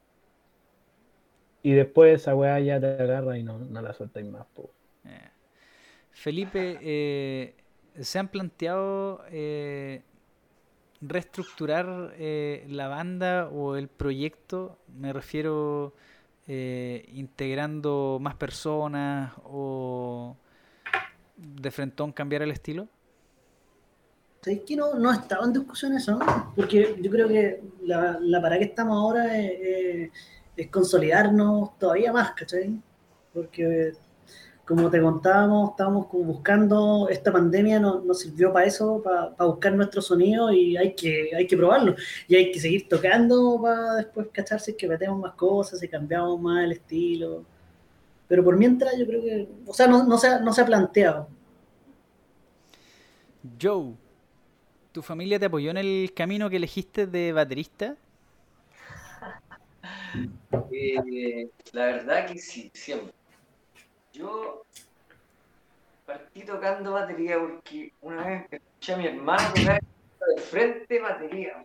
Y 1.62 1.74
después 1.74 2.22
esa 2.22 2.36
weá 2.36 2.60
ya 2.60 2.80
te 2.80 2.88
agarra 2.88 3.38
y 3.38 3.44
no, 3.44 3.58
no 3.58 3.82
la 3.82 3.94
soltáis 3.94 4.28
más, 4.28 4.46
po. 4.54 4.70
Eh, 5.06 5.30
Felipe, 6.12 6.80
eh, 6.82 7.56
¿se 8.00 8.20
han 8.20 8.28
planteado 8.28 9.24
eh, 9.30 10.04
reestructurar 11.02 12.14
eh, 12.18 12.66
la 12.70 12.88
banda 12.88 13.50
o 13.50 13.76
el 13.76 13.88
proyecto? 13.88 14.78
Me 14.88 15.14
refiero 15.14 15.94
eh, 16.48 17.06
integrando 17.14 18.18
más 18.22 18.36
personas 18.36 19.34
o 19.46 20.36
de 21.38 21.72
frentón 21.72 22.12
cambiar 22.12 22.42
el 22.42 22.52
estilo. 22.52 22.88
¿Sabéis 24.42 24.64
que 24.68 24.76
no, 24.76 24.96
no 24.96 25.10
ha 25.10 25.16
estado 25.16 25.46
en 25.46 25.54
discusión 25.54 25.94
eso? 25.94 26.18
¿no? 26.20 26.54
Porque 26.56 26.98
yo 27.02 27.10
creo 27.10 27.28
que 27.28 27.62
la, 27.84 28.18
la 28.20 28.42
para 28.42 28.58
qué 28.58 28.66
estamos 28.66 28.98
ahora 28.98 29.38
es- 29.40 30.12
es 30.56 30.68
consolidarnos 30.68 31.78
todavía 31.80 32.12
más, 32.14 32.32
¿cachai? 32.34 32.80
Porque, 33.34 33.94
como 34.66 34.90
te 34.90 35.02
contábamos, 35.02 35.72
estábamos 35.72 36.08
como 36.08 36.24
buscando, 36.24 37.10
esta 37.10 37.32
pandemia 37.34 37.80
nos, 37.80 38.04
nos 38.06 38.20
sirvió 38.20 38.54
para 38.54 38.66
eso, 38.66 39.02
para, 39.04 39.36
para 39.36 39.50
buscar 39.50 39.74
nuestro 39.74 40.02
sonido 40.02 40.54
y 40.54 40.78
hay 40.78 40.94
que, 40.96 41.32
hay 41.36 41.46
que 41.48 41.58
probarlo. 41.58 41.96
Y 42.28 42.36
hay 42.36 42.52
que 42.52 42.60
seguir 42.60 42.88
tocando 42.88 43.60
para 43.62 43.96
después 43.96 44.28
cacharse 44.32 44.76
que 44.76 44.88
metemos 44.88 45.20
más 45.20 45.34
cosas, 45.34 45.80
si 45.80 45.88
cambiamos 45.90 46.40
más 46.40 46.64
el 46.64 46.74
estilo. 46.74 47.44
Pero 48.28 48.44
por 48.44 48.58
mientras 48.58 48.98
yo 48.98 49.06
creo 49.06 49.22
que, 49.22 49.48
o 49.68 49.74
sea, 49.74 49.88
no, 49.88 50.06
no, 50.06 50.18
se, 50.18 50.28
ha, 50.28 50.40
no 50.40 50.54
se 50.54 50.62
ha 50.62 50.66
planteado. 50.66 51.28
Joe, 53.62 53.94
¿tu 54.94 55.02
familia 55.02 55.38
te 55.38 55.46
apoyó 55.46 55.72
en 55.72 55.78
el 55.78 56.14
camino 56.16 56.50
que 56.50 56.56
elegiste 56.56 57.06
de 57.08 57.34
baterista? 57.34 57.98
Eh, 60.72 61.50
la 61.72 61.86
verdad 61.86 62.28
que 62.28 62.38
sí, 62.38 62.70
siempre. 62.74 63.12
Yo 64.14 64.64
partí 66.06 66.46
tocando 66.46 66.94
batería 66.94 67.40
porque 67.40 67.92
una 68.02 68.28
vez 68.28 68.46
escuché 68.52 68.94
a 68.94 68.98
mi 68.98 69.08
hermano 69.08 69.54
tocar 69.56 69.82
de 70.36 70.42
frente 70.42 71.02
batería. 71.02 71.64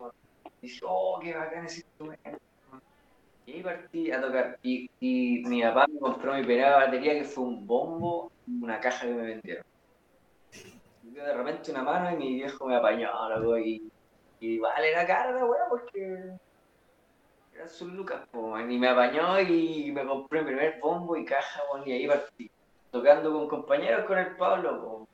Y 0.62 0.66
dije, 0.66 0.81
oh, 0.87 1.20
qué 1.23 1.35
bacán 1.35 1.66
ese 1.66 1.81
instrumento. 1.81 2.39
Y 3.45 3.53
ahí 3.53 3.62
partí 3.62 4.11
a 4.11 4.20
tocar. 4.20 4.59
Y, 4.62 4.91
mi 5.01 5.62
papá 5.62 5.87
me 5.93 6.01
compró 6.01 6.35
mi 6.35 6.43
primera 6.43 6.77
batería 6.77 7.15
que 7.15 7.25
fue 7.25 7.45
un 7.45 7.66
bombo 7.66 8.33
una 8.62 8.81
caja 8.81 9.07
que 9.07 9.12
me 9.12 9.27
vendieron. 9.27 9.65
Y 11.05 11.11
de 11.11 11.35
repente 11.35 11.70
una 11.70 11.83
mano 11.83 12.12
y 12.12 12.16
mi 12.16 12.35
viejo 12.35 12.66
me 12.66 12.77
apañó, 12.77 13.11
y, 13.59 13.83
y 14.41 14.59
vale 14.59 14.93
la 14.93 15.07
cara, 15.07 15.45
weón, 15.45 15.69
porque 15.69 16.39
eran 17.59 17.68
sus 17.68 17.93
lucas, 17.93 18.20
po, 18.30 18.56
y 18.59 18.78
me 18.78 18.89
apañó 18.89 19.40
y 19.40 19.90
me 19.90 20.06
compré 20.06 20.43
mi 20.43 20.47
primer 20.47 20.78
bombo 20.80 21.16
y 21.16 21.24
caja, 21.24 21.60
y 21.85 21.93
ahí 21.93 22.06
partí. 22.06 22.48
Tocando 22.93 23.32
con 23.32 23.48
compañeros 23.48 24.06
con 24.06 24.16
el 24.16 24.36
Pablo, 24.36 24.80
po. 24.80 25.09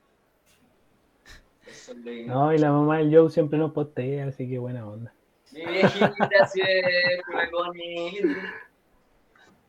Eso 1.67 1.93
lo 1.95 2.11
No, 2.27 2.53
y 2.53 2.59
la 2.59 2.71
mamá 2.71 2.99
del 2.99 3.13
Joe 3.13 3.31
siempre 3.31 3.57
nos 3.57 3.73
postea, 3.73 4.27
así 4.27 4.47
que 4.47 4.59
buena 4.59 4.87
onda. 4.87 5.11
Mi 5.51 5.65
viejita 5.65 6.47
siempre 6.47 7.21
me 7.33 7.47
pone. 7.47 8.21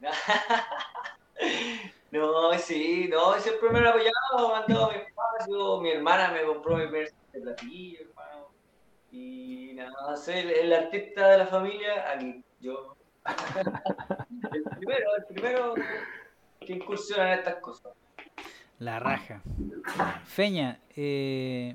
No, 2.12 2.56
sí, 2.56 3.08
no, 3.10 3.34
siempre 3.40 3.68
me 3.68 3.80
me 3.80 3.88
han 3.88 4.66
dado 4.68 4.90
mi 4.90 4.96
espacio. 4.96 5.80
Mi 5.80 5.90
hermana 5.90 6.30
me 6.30 6.44
compró 6.44 6.76
mi 6.76 6.86
primer 6.86 7.12
platillo. 7.32 8.06
Y 9.10 9.72
nada, 9.74 10.16
soy 10.16 10.34
el, 10.36 10.50
el 10.50 10.72
artista 10.72 11.28
de 11.28 11.38
la 11.38 11.46
familia, 11.46 12.10
aquí, 12.10 12.42
yo. 12.60 12.96
El 14.52 14.62
primero, 14.78 15.06
el 15.16 15.24
primero 15.26 15.74
que 16.60 16.72
incursiona 16.72 17.32
en 17.32 17.38
estas 17.40 17.56
cosas. 17.56 17.92
La 18.78 19.00
raja. 19.00 19.42
Feña, 20.24 20.78
eh, 20.94 21.74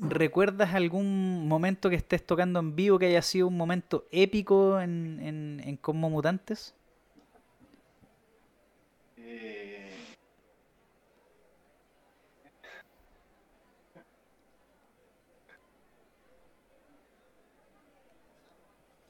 ¿recuerdas 0.00 0.74
algún 0.74 1.46
momento 1.46 1.90
que 1.90 1.96
estés 1.96 2.24
tocando 2.26 2.58
en 2.60 2.74
vivo 2.74 2.98
que 2.98 3.06
haya 3.06 3.22
sido 3.22 3.46
un 3.48 3.56
momento 3.56 4.06
épico 4.10 4.80
en, 4.80 5.20
en, 5.20 5.60
en 5.64 5.76
Como 5.76 6.10
Mutantes? 6.10 6.74
Eh, 9.16 9.90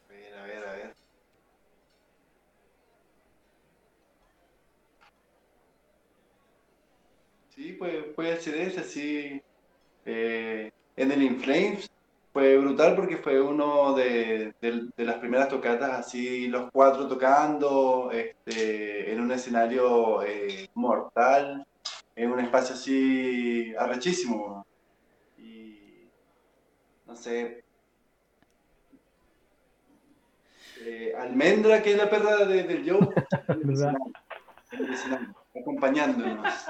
A 0.08 0.12
ver, 0.12 0.34
a 0.38 0.42
ver, 0.44 0.68
a 0.68 0.72
ver. 0.72 0.96
Sí, 7.70 7.76
pues 7.78 8.04
puede 8.16 8.36
ser 8.40 8.56
ese, 8.56 8.82
sí. 8.84 9.40
Eh, 10.04 10.70
en 10.96 11.12
el 11.12 11.22
Inflames 11.22 11.86
fue 12.32 12.58
brutal 12.58 12.96
porque 12.96 13.16
fue 13.18 13.40
uno 13.40 13.94
de, 13.94 14.52
de- 14.60 14.88
de 14.96 15.04
las 15.04 15.18
primeras 15.18 15.48
tocatas, 15.48 15.90
así 15.92 16.48
los 16.48 16.68
cuatro 16.72 17.06
tocando, 17.06 18.10
este, 18.12 19.12
en 19.12 19.20
un 19.20 19.30
escenario 19.30 20.22
eh, 20.24 20.66
mortal, 20.74 21.62
en 22.16 22.32
un 22.32 22.40
espacio 22.40 22.74
así 22.74 23.72
arrechísimo. 23.78 24.64
Y 25.38 26.08
no 27.06 27.14
sé. 27.14 27.60
eh, 30.82 31.12
Almendra, 31.16 31.82
que 31.82 31.92
es 31.92 31.96
la 31.98 32.10
perra 32.10 32.46
de- 32.46 32.64
del 32.64 32.90
Joe, 32.90 33.00
acompañándonos. 35.58 36.66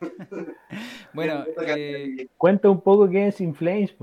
Bueno, 1.14 1.44
eh. 1.66 2.28
Cuenta 2.36 2.68
un 2.70 2.80
poco 2.80 3.08
qué 3.08 3.28
es 3.28 3.40
Inflames. 3.40 3.94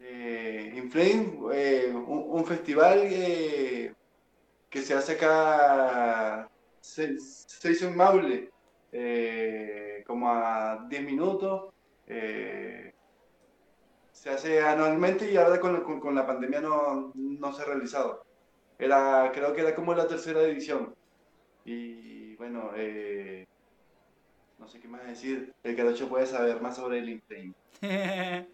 Eh, 0.00 0.72
Inflame, 0.76 1.38
eh, 1.54 1.92
un, 1.94 2.26
un 2.38 2.44
festival 2.44 3.00
eh, 3.04 3.92
que 4.68 4.82
se 4.82 4.94
hace 4.94 5.12
acá, 5.12 6.48
se, 6.80 7.18
se 7.18 7.70
hizo 7.70 7.88
en 7.88 7.96
Maule, 7.96 8.50
eh, 8.92 10.02
como 10.06 10.28
a 10.30 10.86
10 10.88 11.02
minutos. 11.04 11.72
eh, 12.06 12.92
se 14.12 14.30
hace 14.30 14.60
anualmente 14.62 15.30
y 15.32 15.36
ahora 15.36 15.58
con, 15.58 15.82
con- 15.82 15.98
con 15.98 16.14
la 16.14 16.26
pandemia 16.26 16.60
no, 16.60 17.10
no 17.14 17.52
se 17.52 17.62
ha 17.62 17.64
realizado. 17.64 18.22
Era, 18.78 19.30
creo 19.34 19.52
que 19.52 19.62
era 19.62 19.74
como 19.74 19.94
la 19.94 20.06
tercera 20.06 20.42
edición. 20.42 20.94
Y 21.64 22.34
bueno, 22.36 22.70
eh, 22.76 23.44
no 24.58 24.68
sé 24.68 24.80
qué 24.80 24.88
más 24.88 25.06
decir. 25.06 25.52
El 25.64 25.76
Carocho 25.76 26.08
puede 26.08 26.26
saber 26.26 26.60
más 26.60 26.76
sobre 26.76 26.98
el 26.98 27.08
Inflame. 27.08 27.52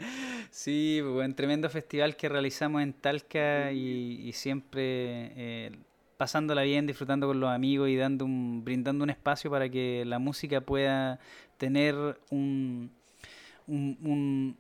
sí, 0.50 1.00
un 1.02 1.34
tremendo 1.34 1.68
festival 1.68 2.16
que 2.16 2.28
realizamos 2.28 2.82
en 2.82 2.94
Talca 2.94 3.72
y, 3.72 4.20
y 4.24 4.32
siempre 4.32 5.32
eh, 5.36 5.72
pasándola 6.16 6.62
bien, 6.62 6.86
disfrutando 6.86 7.26
con 7.26 7.40
los 7.40 7.50
amigos 7.50 7.88
y 7.90 7.96
dando 7.96 8.24
un, 8.24 8.64
brindando 8.64 9.04
un 9.04 9.10
espacio 9.10 9.50
para 9.50 9.68
que 9.68 10.04
la 10.06 10.18
música 10.18 10.60
pueda 10.62 11.18
tener 11.58 11.94
un, 12.30 12.90
un, 13.66 13.98
un- 14.02 14.56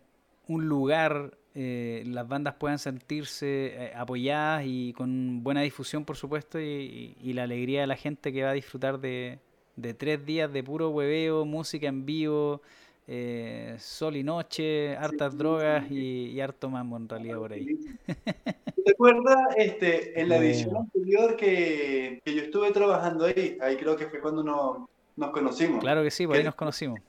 un 0.48 0.66
lugar, 0.68 1.37
eh, 1.60 2.04
las 2.06 2.28
bandas 2.28 2.54
puedan 2.54 2.78
sentirse 2.78 3.46
eh, 3.74 3.92
apoyadas 3.96 4.62
y 4.64 4.92
con 4.92 5.42
buena 5.42 5.60
difusión, 5.60 6.04
por 6.04 6.14
supuesto, 6.14 6.60
y, 6.60 7.16
la 7.20 7.42
alegría 7.42 7.80
de 7.80 7.88
la 7.88 7.96
gente 7.96 8.32
que 8.32 8.44
va 8.44 8.50
a 8.50 8.52
disfrutar 8.52 9.00
de, 9.00 9.40
de 9.74 9.92
tres 9.92 10.24
días 10.24 10.52
de 10.52 10.62
puro 10.62 10.90
hueveo, 10.90 11.44
música 11.44 11.88
en 11.88 12.06
vivo, 12.06 12.62
eh, 13.08 13.74
sol 13.80 14.14
y 14.14 14.22
noche, 14.22 14.96
hartas 14.96 15.36
drogas 15.36 15.90
y, 15.90 16.26
y 16.26 16.40
harto 16.40 16.70
mambo 16.70 16.96
en 16.96 17.08
realidad 17.08 17.38
por 17.38 17.52
ahí. 17.52 17.66
¿Te 18.84 18.92
acuerdas 18.92 19.56
este, 19.56 20.20
en 20.20 20.28
la 20.28 20.36
edición 20.36 20.76
anterior 20.76 21.34
que, 21.34 22.20
que 22.24 22.34
yo 22.36 22.42
estuve 22.42 22.70
trabajando 22.70 23.24
ahí? 23.24 23.58
Ahí 23.60 23.76
creo 23.76 23.96
que 23.96 24.06
fue 24.06 24.20
cuando 24.20 24.44
nos, 24.44 24.88
nos 25.16 25.30
conocimos. 25.32 25.80
Claro 25.80 26.04
que 26.04 26.12
sí, 26.12 26.24
por 26.24 26.36
ahí 26.36 26.44
nos 26.44 26.54
conocimos. 26.54 27.00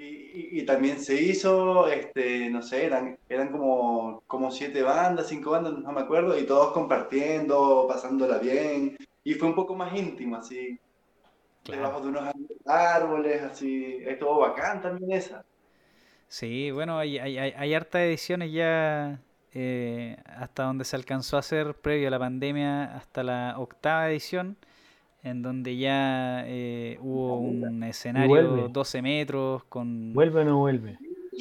Y, 0.00 0.04
y- 0.56 0.60
y 0.60 0.66
también 0.66 0.98
se 1.00 1.14
hizo, 1.20 1.88
este, 1.88 2.48
no 2.50 2.62
sé, 2.62 2.86
eran, 2.86 3.18
eran 3.28 3.50
como, 3.52 4.22
como 4.26 4.50
siete 4.50 4.82
bandas, 4.82 5.28
cinco 5.28 5.50
bandas, 5.52 5.74
no 5.78 5.92
me 5.92 6.00
acuerdo, 6.00 6.38
y 6.38 6.46
todos 6.46 6.72
compartiendo, 6.72 7.86
pasándola 7.88 8.38
bien. 8.38 8.96
Y 9.24 9.34
fue 9.34 9.48
un 9.48 9.54
poco 9.54 9.74
más 9.76 9.94
íntimo, 9.96 10.36
así, 10.36 10.78
debajo 11.68 12.00
de 12.02 12.08
unos 12.08 12.32
árboles, 12.66 13.42
así. 13.42 13.98
Estuvo 14.06 14.40
bacán 14.40 14.82
también 14.82 15.12
esa. 15.12 15.44
Sí, 16.28 16.70
bueno, 16.70 16.98
hay, 16.98 17.18
hay, 17.18 17.38
hay, 17.38 17.52
hay 17.56 17.74
hartas 17.74 18.02
ediciones 18.02 18.52
ya 18.52 19.20
eh, 19.52 20.16
hasta 20.26 20.62
donde 20.64 20.84
se 20.84 20.94
alcanzó 20.96 21.36
a 21.36 21.40
hacer 21.40 21.74
previo 21.80 22.08
a 22.08 22.10
la 22.12 22.18
pandemia, 22.20 22.84
hasta 22.96 23.22
la 23.24 23.54
octava 23.58 24.08
edición, 24.10 24.56
en 25.22 25.42
donde 25.42 25.76
ya 25.76 26.44
eh, 26.46 26.98
hubo 27.00 27.38
un 27.38 27.82
escenario 27.82 28.28
vuelve. 28.28 28.68
12 28.70 29.02
metros 29.02 29.64
con... 29.64 30.12
¿Vuelve 30.12 30.40
o 30.40 30.44
no 30.44 30.58
vuelve? 30.58 30.98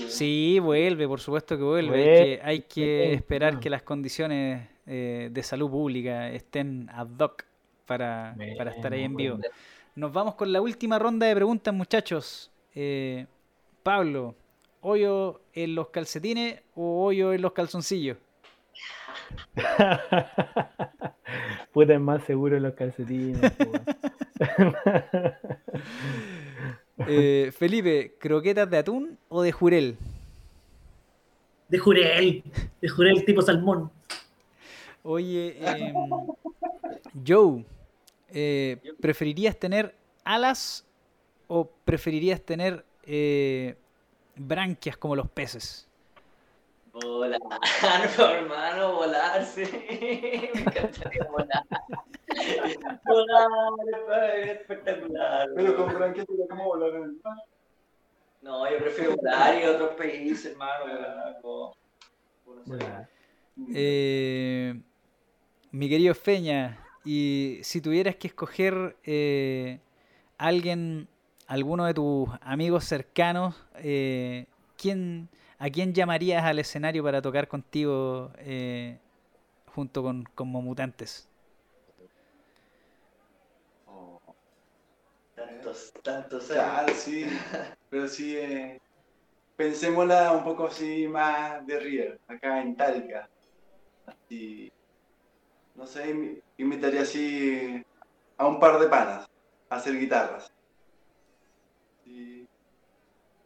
Sí, 0.08 0.60
vuelve, 0.60 1.08
por 1.08 1.20
supuesto 1.20 1.58
que 1.58 1.64
vuelve. 1.64 1.96
Hay 1.96 2.06
que, 2.06 2.42
hay 2.44 2.62
que 2.62 2.82
vuelve, 2.82 3.14
esperar 3.14 3.60
que 3.60 3.70
las 3.70 3.82
condiciones 3.84 4.68
eh, 4.86 5.30
de 5.32 5.44
salud 5.44 5.70
pública 5.70 6.30
estén 6.30 6.90
ad 6.92 7.08
hoc 7.20 7.44
para, 7.86 8.36
para 8.58 8.72
estar 8.72 8.94
ahí 8.94 9.04
en 9.04 9.16
vivo. 9.16 9.40
Nos 9.96 10.14
vamos 10.14 10.36
con 10.36 10.54
la 10.54 10.62
última 10.62 11.00
ronda 11.00 11.28
de 11.28 11.36
preguntas, 11.36 11.74
muchachos. 11.74 12.52
Eh, 12.76 13.26
Pablo, 13.84 14.36
¿hoyo 14.82 15.42
en 15.54 15.76
los 15.76 15.90
calcetines 15.90 16.62
o 16.76 17.04
hoyo 17.04 17.34
en 17.34 17.42
los 17.42 17.54
calzoncillos? 17.54 18.18
Puta, 21.74 21.94
es 21.94 22.00
más 22.00 22.24
seguro 22.24 22.58
en 22.58 22.64
los 22.64 22.74
calcetines. 22.74 23.40
Eh, 27.08 27.54
Felipe, 27.58 28.16
¿croquetas 28.20 28.70
de 28.70 28.78
atún 28.78 29.18
o 29.30 29.42
de 29.42 29.54
jurel? 29.54 29.98
De 31.70 31.80
Jurel, 31.80 32.44
de 32.82 32.90
Jurel 32.90 33.24
tipo 33.24 33.42
salmón. 33.42 33.90
Oye, 35.04 35.56
em, 35.62 35.96
Joe, 37.26 37.64
eh, 38.30 38.78
¿preferirías 39.00 39.58
tener 39.58 39.96
alas 40.26 40.86
o 41.48 41.72
preferirías 41.86 42.42
tener 42.42 42.84
eh, 43.04 43.78
branquias 44.36 44.98
como 44.98 45.16
los 45.16 45.30
peces? 45.30 45.89
Volar, 46.92 47.40
no, 48.18 48.30
hermano, 48.30 48.96
volar, 48.96 49.46
sí. 49.46 49.64
Me 49.64 50.62
encantaría 50.62 51.24
volar. 51.26 51.66
Volar, 53.06 54.38
es 54.38 54.50
espectacular. 54.60 55.48
Pero 55.56 55.76
con 55.76 55.94
branquias 55.94 56.26
sería 56.28 56.48
como 56.50 56.66
volar 56.66 56.96
en 56.96 57.04
el 57.04 57.20
mar. 57.24 57.38
No, 58.42 58.72
yo 58.72 58.78
prefiero 58.80 59.16
volar 59.16 59.62
y 59.62 59.66
otros 59.66 59.96
países, 59.96 60.52
hermano. 60.52 60.86
volar, 61.44 63.10
no 63.56 63.68
Eh, 63.74 64.82
mi 65.72 65.90
querido 65.90 66.16
Feña, 66.16 66.80
y 67.06 67.60
si 67.64 67.82
tuvieras 67.82 68.16
que 68.16 68.28
escoger 68.28 68.98
eh, 69.04 69.80
alguien, 70.38 71.08
alguno 71.48 71.86
de 71.86 71.94
tus 71.94 72.30
amigos 72.42 72.86
cercanos, 72.86 73.56
eh, 73.76 74.46
¿quién, 74.78 75.30
¿a 75.60 75.70
quién 75.70 75.94
llamarías 75.94 76.44
al 76.46 76.60
escenario 76.60 77.04
para 77.04 77.22
tocar 77.22 77.48
contigo 77.48 78.32
eh, 78.38 79.00
junto 79.68 80.04
con 80.04 80.26
como 80.36 80.62
mutantes? 80.62 81.30
Oh, 83.88 84.36
Tantos, 85.36 85.92
tantos 86.04 86.52
Claro, 86.52 86.94
años. 86.94 86.98
sí. 86.98 87.26
Pero 87.90 88.08
sí, 88.08 88.36
eh, 88.38 88.78
pensémosla 89.58 90.34
un 90.34 90.44
poco 90.44 90.68
así 90.68 91.08
más 91.08 91.66
de 91.68 91.80
River, 91.80 92.20
acá 92.28 92.62
en 92.62 92.76
Talca. 92.78 93.28
Así, 94.06 94.70
no 95.76 95.86
sé, 95.88 96.44
invitaría 96.58 97.02
así 97.02 97.82
a 98.38 98.48
un 98.48 98.60
par 98.60 98.80
de 98.80 98.88
panas 98.88 99.26
a 99.70 99.76
hacer 99.78 99.98
guitarras. 100.00 100.48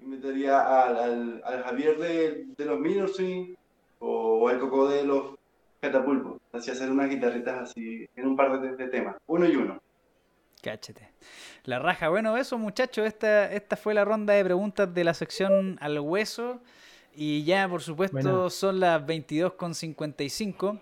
Invitaría 0.04 0.60
al, 0.84 0.98
al, 0.98 1.42
al 1.46 1.64
Javier 1.64 1.98
de, 1.98 2.46
de 2.58 2.66
los 2.66 2.80
Minor 2.80 3.10
Swing 3.10 3.54
o, 4.00 4.40
o 4.40 4.50
al 4.50 4.60
Coco 4.60 4.90
de 4.90 5.04
los 5.06 5.36
Catapulpos. 5.80 6.40
Así 6.52 6.72
hacer 6.72 6.92
unas 6.92 7.10
guitarritas 7.10 7.70
así 7.72 8.08
en 8.16 8.28
un 8.28 8.36
par 8.36 8.60
de, 8.62 8.76
de 8.76 8.88
temas, 8.90 9.16
uno 9.28 9.46
y 9.48 9.56
uno. 9.56 9.82
Cáchate. 10.62 11.10
La 11.66 11.80
raja. 11.80 12.10
Bueno, 12.10 12.38
eso 12.38 12.58
muchachos, 12.58 13.06
esta, 13.06 13.52
esta 13.52 13.76
fue 13.76 13.94
la 13.94 14.06
ronda 14.06 14.34
de 14.34 14.44
preguntas 14.44 14.94
de 14.94 15.04
la 15.04 15.14
sección 15.14 15.78
al 15.82 16.00
hueso. 16.00 16.62
Y 17.16 17.44
ya, 17.44 17.68
por 17.70 17.82
supuesto, 17.82 18.18
Bueno. 18.18 18.50
son 18.50 18.80
las 18.80 19.02
22.55. 19.06 20.82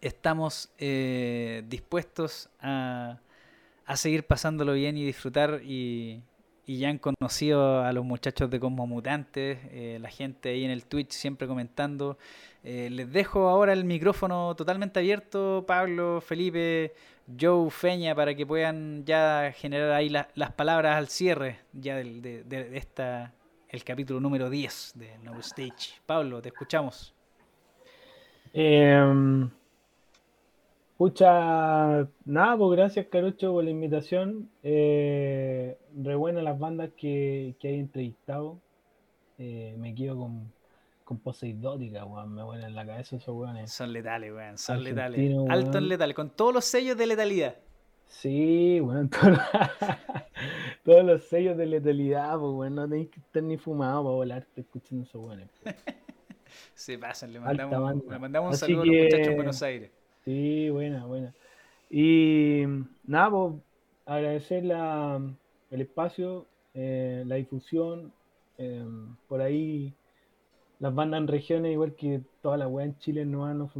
Estamos 0.00 0.70
eh, 0.78 1.62
dispuestos 1.68 2.48
a, 2.60 3.20
a 3.86 3.96
seguir 3.96 4.24
pasándolo 4.26 4.72
bien 4.72 4.96
y 4.96 5.04
disfrutar. 5.04 5.60
Y, 5.62 6.22
y 6.66 6.78
ya 6.78 6.88
han 6.88 6.98
conocido 6.98 7.82
a 7.82 7.92
los 7.92 8.04
muchachos 8.04 8.48
de 8.50 8.58
Cosmo 8.58 8.86
Mutantes, 8.86 9.58
eh, 9.70 9.98
la 10.00 10.08
gente 10.08 10.48
ahí 10.50 10.64
en 10.64 10.70
el 10.70 10.86
Twitch 10.86 11.10
siempre 11.12 11.46
comentando. 11.46 12.16
Eh, 12.62 12.88
les 12.90 13.12
dejo 13.12 13.48
ahora 13.48 13.72
el 13.74 13.84
micrófono 13.84 14.54
totalmente 14.56 14.98
abierto, 15.00 15.64
Pablo, 15.66 16.22
Felipe, 16.22 16.94
Joe, 17.38 17.70
Feña, 17.70 18.14
para 18.14 18.34
que 18.34 18.46
puedan 18.46 19.04
ya 19.04 19.52
generar 19.54 19.92
ahí 19.92 20.08
la- 20.08 20.28
las 20.34 20.52
palabras 20.52 20.96
al 20.96 21.08
cierre 21.08 21.58
ya 21.74 21.96
del- 21.96 22.22
de, 22.22 22.70
esta, 22.76 23.32
el 23.68 23.84
capítulo 23.84 24.20
número 24.20 24.48
10 24.48 24.92
de 24.94 25.18
No 25.22 25.38
Stage. 25.40 26.00
Pablo, 26.06 26.40
te 26.40 26.48
escuchamos. 26.48 27.12
Em, 28.52 29.50
pucha, 30.96 32.08
nada, 32.24 32.56
pues 32.56 32.76
gracias 32.76 33.06
Carucho 33.06 33.52
por 33.52 33.64
la 33.64 33.70
invitación. 33.70 34.48
Eh, 34.62 35.76
re 35.96 36.14
buenas 36.14 36.42
las 36.44 36.58
bandas 36.58 36.90
que, 36.96 37.54
que 37.60 37.68
hay 37.68 37.78
entrevistado. 37.80 38.58
Eh, 39.38 39.74
me 39.78 39.94
quedo 39.94 40.16
con, 40.18 40.52
con 41.04 41.18
Poseidótica, 41.18 42.04
weón. 42.04 42.34
Me 42.34 42.42
vuelan 42.42 42.70
en 42.70 42.74
la 42.76 42.86
cabeza 42.86 43.16
esos 43.16 43.34
weones. 43.36 43.72
Son 43.72 43.92
letales, 43.92 44.32
weón, 44.32 44.58
son 44.58 44.82
letales. 44.84 45.20
Alto 45.48 45.66
en 45.68 45.74
weón. 45.74 45.88
letal, 45.88 46.14
con 46.14 46.30
todos 46.30 46.54
los 46.54 46.64
sellos 46.64 46.96
de 46.96 47.06
letalidad. 47.06 47.56
Sí, 48.06 48.80
weón, 48.80 49.08
todo- 49.10 49.32
todos 50.84 51.04
los 51.04 51.24
sellos 51.24 51.56
de 51.56 51.66
letalidad, 51.66 52.38
pues 52.38 52.52
weón, 52.52 52.74
no 52.76 52.88
tenéis 52.88 53.08
que 53.10 53.18
estar 53.20 53.42
ni 53.42 53.56
fumado 53.56 54.04
para 54.04 54.14
volarte 54.14 54.60
escuchando 54.60 55.04
esos 55.04 55.20
weones. 55.24 55.48
Se 56.74 56.96
pasan, 56.98 57.32
le 57.32 57.40
mandamos, 57.40 58.04
le 58.08 58.18
mandamos 58.18 58.48
un 58.50 58.54
Así 58.54 58.60
saludo 58.66 58.82
a 58.82 58.86
los 58.86 58.94
muchachos 59.04 59.26
en 59.28 59.36
Buenos 59.36 59.62
Aires. 59.62 59.90
Sí, 60.24 60.70
buena, 60.70 61.06
buena. 61.06 61.34
Y 61.90 62.64
nada, 63.04 63.30
pues 63.30 63.54
agradecer 64.06 64.64
la, 64.64 65.20
el 65.70 65.80
espacio, 65.80 66.46
eh, 66.74 67.24
la 67.26 67.36
difusión, 67.36 68.12
eh, 68.58 68.84
por 69.28 69.40
ahí 69.40 69.92
las 70.80 70.94
bandas 70.94 71.20
en 71.20 71.28
regiones, 71.28 71.72
igual 71.72 71.94
que 71.94 72.20
todas 72.42 72.58
las 72.58 72.68
weas 72.68 72.88
en 72.88 72.98
Chile, 72.98 73.24
no, 73.24 73.52
no 73.54 73.70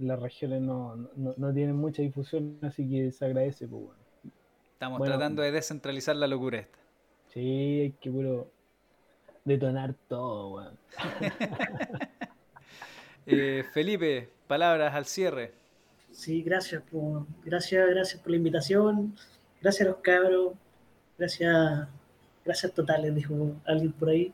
las 0.00 0.20
regiones 0.20 0.62
no, 0.62 0.96
no, 0.96 1.34
no 1.36 1.52
tienen 1.52 1.76
mucha 1.76 2.02
difusión, 2.02 2.58
así 2.62 2.88
que 2.88 3.10
se 3.10 3.24
agradece, 3.24 3.66
pues 3.66 3.82
bueno. 3.82 4.00
Estamos 4.72 4.98
bueno. 4.98 5.14
tratando 5.14 5.42
de 5.42 5.52
descentralizar 5.52 6.16
la 6.16 6.26
locura 6.26 6.58
esta. 6.58 6.78
Sí, 7.32 7.80
hay 7.80 7.92
que 7.92 8.10
puro 8.10 8.48
detonar 9.44 9.94
todo, 10.08 10.54
weón. 10.54 10.78
Eh, 13.26 13.64
Felipe, 13.72 14.28
palabras 14.46 14.94
al 14.94 15.06
cierre. 15.06 15.54
Sí, 16.14 16.42
gracias 16.42 16.80
por, 16.90 17.26
gracias, 17.44 17.90
gracias 17.90 18.22
por 18.22 18.30
la 18.30 18.36
invitación. 18.36 19.14
Gracias 19.60 19.86
a 19.86 19.90
los 19.90 20.00
cabros. 20.00 20.52
Gracias, 21.18 21.88
gracias 22.44 22.72
totales, 22.72 23.14
dijo 23.14 23.56
alguien 23.64 23.92
por 23.92 24.10
ahí. 24.10 24.32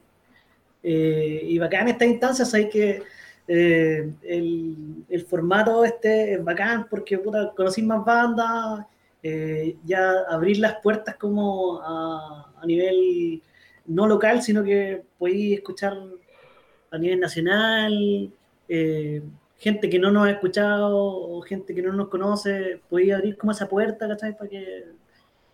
Eh, 0.83 1.41
y 1.43 1.59
bacán 1.59 1.89
esta 1.89 2.05
instancia, 2.05 2.45
sabes 2.45 2.69
que 2.71 3.03
eh, 3.49 4.13
el, 4.23 5.05
el 5.09 5.25
formato 5.25 5.85
este 5.85 6.35
es 6.35 6.45
bacán 6.45 6.87
porque 6.89 7.19
puta, 7.19 7.53
conocí 7.57 7.83
más 7.83 8.05
bandas, 8.05 8.87
eh, 9.23 9.77
ya 9.85 10.21
abrir 10.29 10.59
las 10.59 10.81
puertas 10.83 11.17
como 11.17 11.81
a, 11.83 12.53
a 12.61 12.67
nivel 12.67 13.43
no 13.87 14.07
local, 14.07 14.43
sino 14.43 14.63
que 14.63 15.03
podéis 15.19 15.59
escuchar 15.59 15.95
a 16.91 16.99
nivel 16.99 17.21
nacional, 17.21 18.31
gente 19.61 19.91
que 19.91 19.99
no 19.99 20.11
nos 20.11 20.27
ha 20.27 20.31
escuchado 20.31 20.97
o 20.97 21.43
gente 21.43 21.75
que 21.75 21.83
no 21.83 21.93
nos 21.93 22.09
conoce, 22.09 22.81
podéis 22.89 23.13
abrir 23.13 23.37
como 23.37 23.53
esa 23.53 23.69
puerta, 23.69 24.09
¿cachai? 24.09 24.37
Para 24.37 24.49
que 24.49 24.87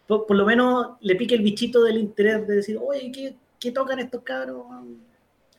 por, 0.07 0.27
por 0.27 0.37
lo 0.37 0.47
menos 0.47 0.97
le 1.01 1.17
pique 1.17 1.35
el 1.35 1.43
bichito 1.43 1.83
del 1.83 1.99
interés 1.99 2.47
de 2.47 2.57
decir, 2.57 2.79
oye, 2.81 3.11
¿qué, 3.11 3.35
qué 3.59 3.73
tocan 3.73 3.99
estos 3.99 4.23
cabros? 4.23 4.65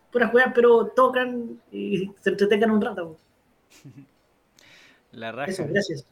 Puras 0.10 0.32
juegas, 0.32 0.53
pero 0.56 0.88
tocan 0.88 1.60
y 1.74 2.10
se 2.22 2.30
entretengan 2.30 2.72
un 2.72 2.82
rato. 2.82 3.18
La 5.11 5.34
raja. 5.34 5.52
Eso, 5.52 5.65
gracias. 5.69 6.06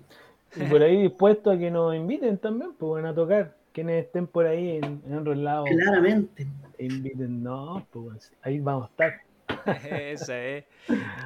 Y 0.57 0.64
por 0.66 0.82
ahí 0.84 1.03
dispuesto 1.03 1.52
a 1.52 1.57
que 1.57 1.72
nos 1.72 1.95
inviten 1.95 2.38
también, 2.38 2.74
pues 2.78 2.90
bueno, 2.90 3.10
a 3.10 3.16
tocar. 3.16 3.56
Quienes 3.72 4.06
estén 4.06 4.28
por 4.28 4.45
ahí 4.45 4.78
en, 4.78 5.02
en 5.06 5.18
otros 5.18 5.38
lados, 5.38 5.70
Claramente. 5.70 6.48
inviten, 6.80 7.44
no, 7.44 7.86
pues 7.91 8.34
ahí 8.41 8.60
vamos 8.60 8.90
a 8.90 8.91
estar. 8.91 9.22
Esa 9.91 10.41
es. 10.41 10.66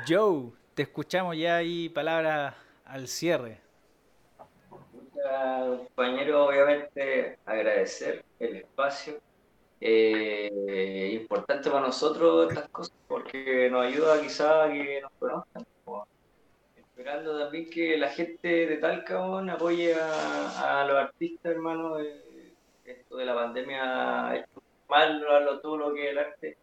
Joe, 0.08 0.52
te 0.80 0.84
escuchamos 0.84 1.36
ya 1.36 1.58
ahí 1.58 1.90
palabras 1.90 2.56
al 2.86 3.10
cierre. 3.10 3.58
Compañero, 5.68 6.46
obviamente 6.46 7.38
agradecer 7.46 8.24
el 8.40 8.56
espacio. 8.56 9.16
Eh, 9.82 11.20
importante 11.20 11.70
para 11.70 11.88
nosotros 11.88 12.50
estas 12.50 12.70
cosas 12.70 12.96
porque 13.10 13.70
nos 13.70 13.88
ayuda 13.88 14.22
quizá 14.22 14.64
a 14.64 14.72
que 14.72 15.02
nos 15.02 15.12
conozcan. 15.20 15.66
esperando 16.78 17.38
también 17.38 17.70
que 17.70 17.98
la 17.98 18.08
gente 18.08 18.48
de 18.48 18.78
Talca 18.78 19.20
apoye 19.52 19.96
a, 19.96 20.86
los 20.88 20.98
artistas, 20.98 21.52
hermano. 21.52 21.98
esto 22.86 23.18
de 23.18 23.26
la 23.26 23.36
pandemia 23.36 24.34
es 24.38 24.46
mal 24.88 25.60
todo 25.62 25.76
lo 25.76 25.94
que 25.94 26.06
es 26.06 26.12
el 26.12 26.20
arte. 26.20 26.58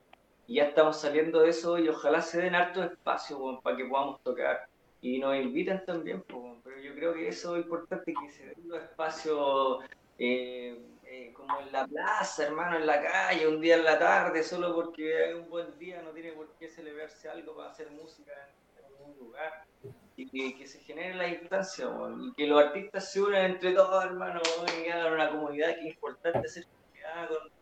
Y 0.46 0.56
ya 0.56 0.64
estamos 0.64 1.00
saliendo 1.00 1.40
de 1.40 1.50
eso 1.50 1.78
y 1.78 1.88
ojalá 1.88 2.22
se 2.22 2.40
den 2.40 2.54
harto 2.54 2.82
espacio 2.82 3.60
para 3.62 3.76
que 3.76 3.84
podamos 3.84 4.22
tocar. 4.22 4.68
Y 5.00 5.18
nos 5.18 5.36
inviten 5.36 5.84
también, 5.84 6.22
pero 6.26 6.80
yo 6.80 6.94
creo 6.94 7.14
que 7.14 7.28
eso 7.28 7.56
es 7.56 7.64
importante, 7.64 8.14
que 8.14 8.30
se 8.30 8.46
den 8.46 8.68
los 8.68 8.82
espacios 8.82 9.84
eh, 10.18 10.78
eh, 11.04 11.32
como 11.34 11.60
en 11.60 11.70
la 11.72 11.86
plaza, 11.86 12.46
hermano, 12.46 12.76
en 12.76 12.86
la 12.86 13.02
calle, 13.02 13.46
un 13.46 13.60
día 13.60 13.76
en 13.76 13.84
la 13.84 13.98
tarde, 13.98 14.42
solo 14.42 14.74
porque 14.74 15.30
es 15.30 15.36
un 15.36 15.48
buen 15.48 15.78
día, 15.78 16.02
no 16.02 16.10
tiene 16.10 16.32
por 16.32 16.48
qué 16.58 16.68
celebrarse 16.68 17.28
algo 17.28 17.54
para 17.56 17.70
hacer 17.70 17.90
música 17.90 18.32
en, 18.78 19.10
un 19.10 19.18
lugar. 19.18 19.64
Y 20.16 20.54
que, 20.54 20.66
se 20.66 20.80
genere 20.80 21.14
la 21.14 21.28
instancia, 21.28 21.86
y 22.18 22.32
que 22.32 22.46
los 22.46 22.60
artistas 22.60 23.12
se 23.12 23.20
unan 23.20 23.44
entre 23.44 23.72
todos, 23.72 24.04
hermano, 24.04 24.40
y 24.82 24.88
hagan 24.88 25.12
una 25.12 25.30
comunidad 25.30 25.74
que 25.74 25.88
es 25.88 25.94
importante 25.94 26.38
hacer 26.38 26.66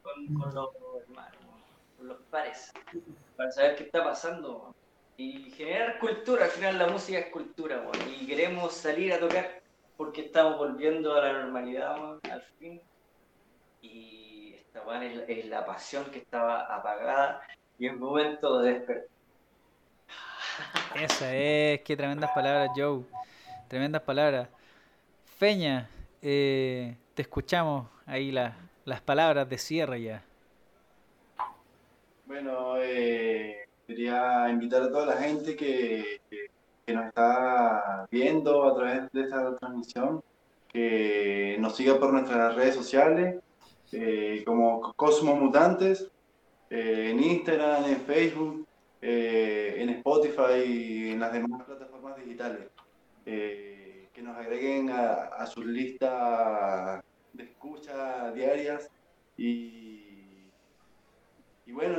con, 0.03 0.35
con, 0.35 0.55
los 0.55 0.71
hermanos, 1.03 1.44
los 2.05 2.21
pares, 2.31 2.73
para 3.37 3.51
saber 3.51 3.77
qué 3.77 3.85
está 3.85 4.05
pasando. 4.05 4.75
Y 5.17 5.51
generar 5.53 5.99
cultura, 5.99 6.45
al 6.45 6.51
final 6.51 6.79
la 6.79 6.89
música 6.89 7.19
es 7.19 7.31
cultura, 7.31 7.85
y 8.21 8.27
queremos 8.27 8.75
salir 8.75 9.13
a 9.13 9.21
tocar 9.21 9.63
porque 9.97 10.23
estamos 10.23 10.59
volviendo 10.59 11.15
a 11.15 11.21
la 11.21 11.33
normalidad, 11.33 12.19
al 12.31 12.43
fin 12.59 12.81
y 13.85 14.55
esta 14.55 15.05
es, 15.29 15.47
la 15.47 15.65
pasión 15.67 16.05
que 16.07 16.19
estaba 16.19 16.75
apagada 16.75 17.43
y 17.79 17.87
es 17.87 17.97
momento 17.97 18.61
de 18.61 18.73
despertar. 18.73 19.09
Esa 20.95 21.35
es, 21.35 21.81
qué 21.83 21.97
tremendas 21.97 22.31
palabras, 22.31 22.71
Joe. 22.75 23.03
Tremendas 23.69 24.03
palabras. 24.03 24.49
Feña, 25.39 25.89
eh, 26.23 26.97
te 27.15 27.23
escuchamos 27.23 27.89
ahí 28.07 28.31
las 28.31 29.01
palabras 29.05 29.49
de 29.49 29.59
cierre 29.59 30.03
ya. 30.03 30.23
Bueno, 32.35 32.79
eh, 32.83 33.69
quería 33.87 34.49
invitar 34.51 34.83
a 34.83 34.91
toda 34.91 35.07
la 35.07 35.17
gente 35.19 35.55
que, 35.55 36.21
que, 36.85 36.93
nos 36.93 37.07
está 37.07 38.09
viendo 38.11 38.65
a 38.65 38.75
través 38.75 39.13
de 39.13 39.23
esta 39.23 39.55
transmisión, 39.55 40.21
que 40.67 41.57
nos 41.61 41.77
siga 41.77 41.97
por 41.97 42.13
nuestras 42.13 42.57
redes 42.57 42.75
sociales, 42.75 43.41
eh, 43.93 44.43
como 44.45 44.93
Cosmo 44.97 45.37
Mutantes, 45.37 46.11
eh, 46.71 47.11
en 47.13 47.23
Instagram, 47.23 47.85
en 47.85 48.01
Facebook, 48.01 48.67
eh, 49.01 49.77
en 49.79 49.91
Spotify 49.91 50.65
y 50.67 51.11
en 51.13 51.21
las 51.21 51.33
demás 51.33 51.63
plataformas 51.63 52.17
digitales. 52.17 52.67
que 53.25 54.23
nos 54.23 54.37
agreguen 54.37 54.91
a, 54.91 55.47
sus 55.47 55.65
listas 55.67 57.01
de 57.33 57.45
escucha 57.45 58.33
diarias 58.33 58.91
y, 59.37 60.04
y 61.67 61.73
bueno, 61.73 61.99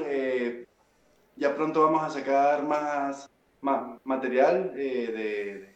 ya 1.36 1.56
pronto 1.56 1.84
vamos 1.84 2.04
a 2.04 2.10
sacar 2.10 2.64
más, 2.64 3.30
más 3.62 4.00
material 4.04 4.74
de, 4.74 5.76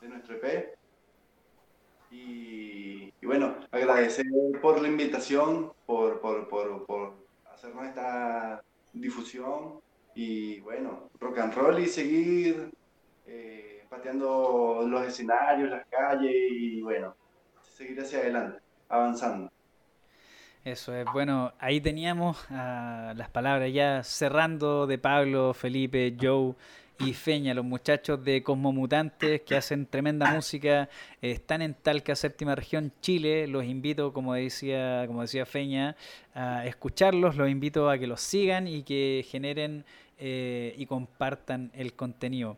de 0.00 0.08
nuestro 0.08 0.36
EP 0.36 0.76
y, 2.12 3.12
bueno, 3.22 3.56
agradecer 3.70 4.26
por 4.60 4.80
la 4.82 4.88
invitación, 4.88 5.72
por, 5.86 6.20
por, 6.20 6.48
por, 6.48 6.84
por, 6.84 7.14
hacernos 7.50 7.86
esta 7.86 8.62
difusión 8.92 9.80
y 10.14 10.60
bueno, 10.60 11.10
rock 11.20 11.38
and 11.38 11.54
roll 11.54 11.78
y 11.78 11.86
seguir 11.86 12.70
eh, 13.26 13.84
pateando 13.88 14.84
los 14.86 15.06
escenarios, 15.06 15.70
las 15.70 15.86
calles 15.86 16.34
y 16.34 16.82
bueno, 16.82 17.14
seguir 17.62 18.00
hacia 18.00 18.18
adelante, 18.18 18.60
avanzando. 18.88 19.51
Eso 20.64 20.94
es, 20.94 21.04
bueno, 21.12 21.52
ahí 21.58 21.80
teníamos 21.80 22.38
ah, 22.50 23.14
las 23.16 23.28
palabras 23.30 23.72
ya 23.72 24.04
cerrando 24.04 24.86
de 24.86 24.96
Pablo, 24.96 25.54
Felipe, 25.54 26.16
Joe 26.20 26.54
y 27.00 27.14
Feña, 27.14 27.52
los 27.52 27.64
muchachos 27.64 28.24
de 28.24 28.44
Cosmomutantes 28.44 29.40
que 29.40 29.56
hacen 29.56 29.86
tremenda 29.86 30.32
música, 30.32 30.88
están 31.20 31.62
en 31.62 31.74
Talca, 31.74 32.14
séptima 32.14 32.54
región, 32.54 32.92
Chile. 33.00 33.48
Los 33.48 33.64
invito, 33.64 34.12
como 34.12 34.34
decía, 34.34 35.04
como 35.08 35.22
decía 35.22 35.46
Feña, 35.46 35.96
a 36.32 36.64
escucharlos, 36.64 37.34
los 37.34 37.50
invito 37.50 37.90
a 37.90 37.98
que 37.98 38.06
los 38.06 38.20
sigan 38.20 38.68
y 38.68 38.84
que 38.84 39.26
generen 39.28 39.84
eh, 40.18 40.74
y 40.78 40.86
compartan 40.86 41.72
el 41.74 41.94
contenido. 41.94 42.56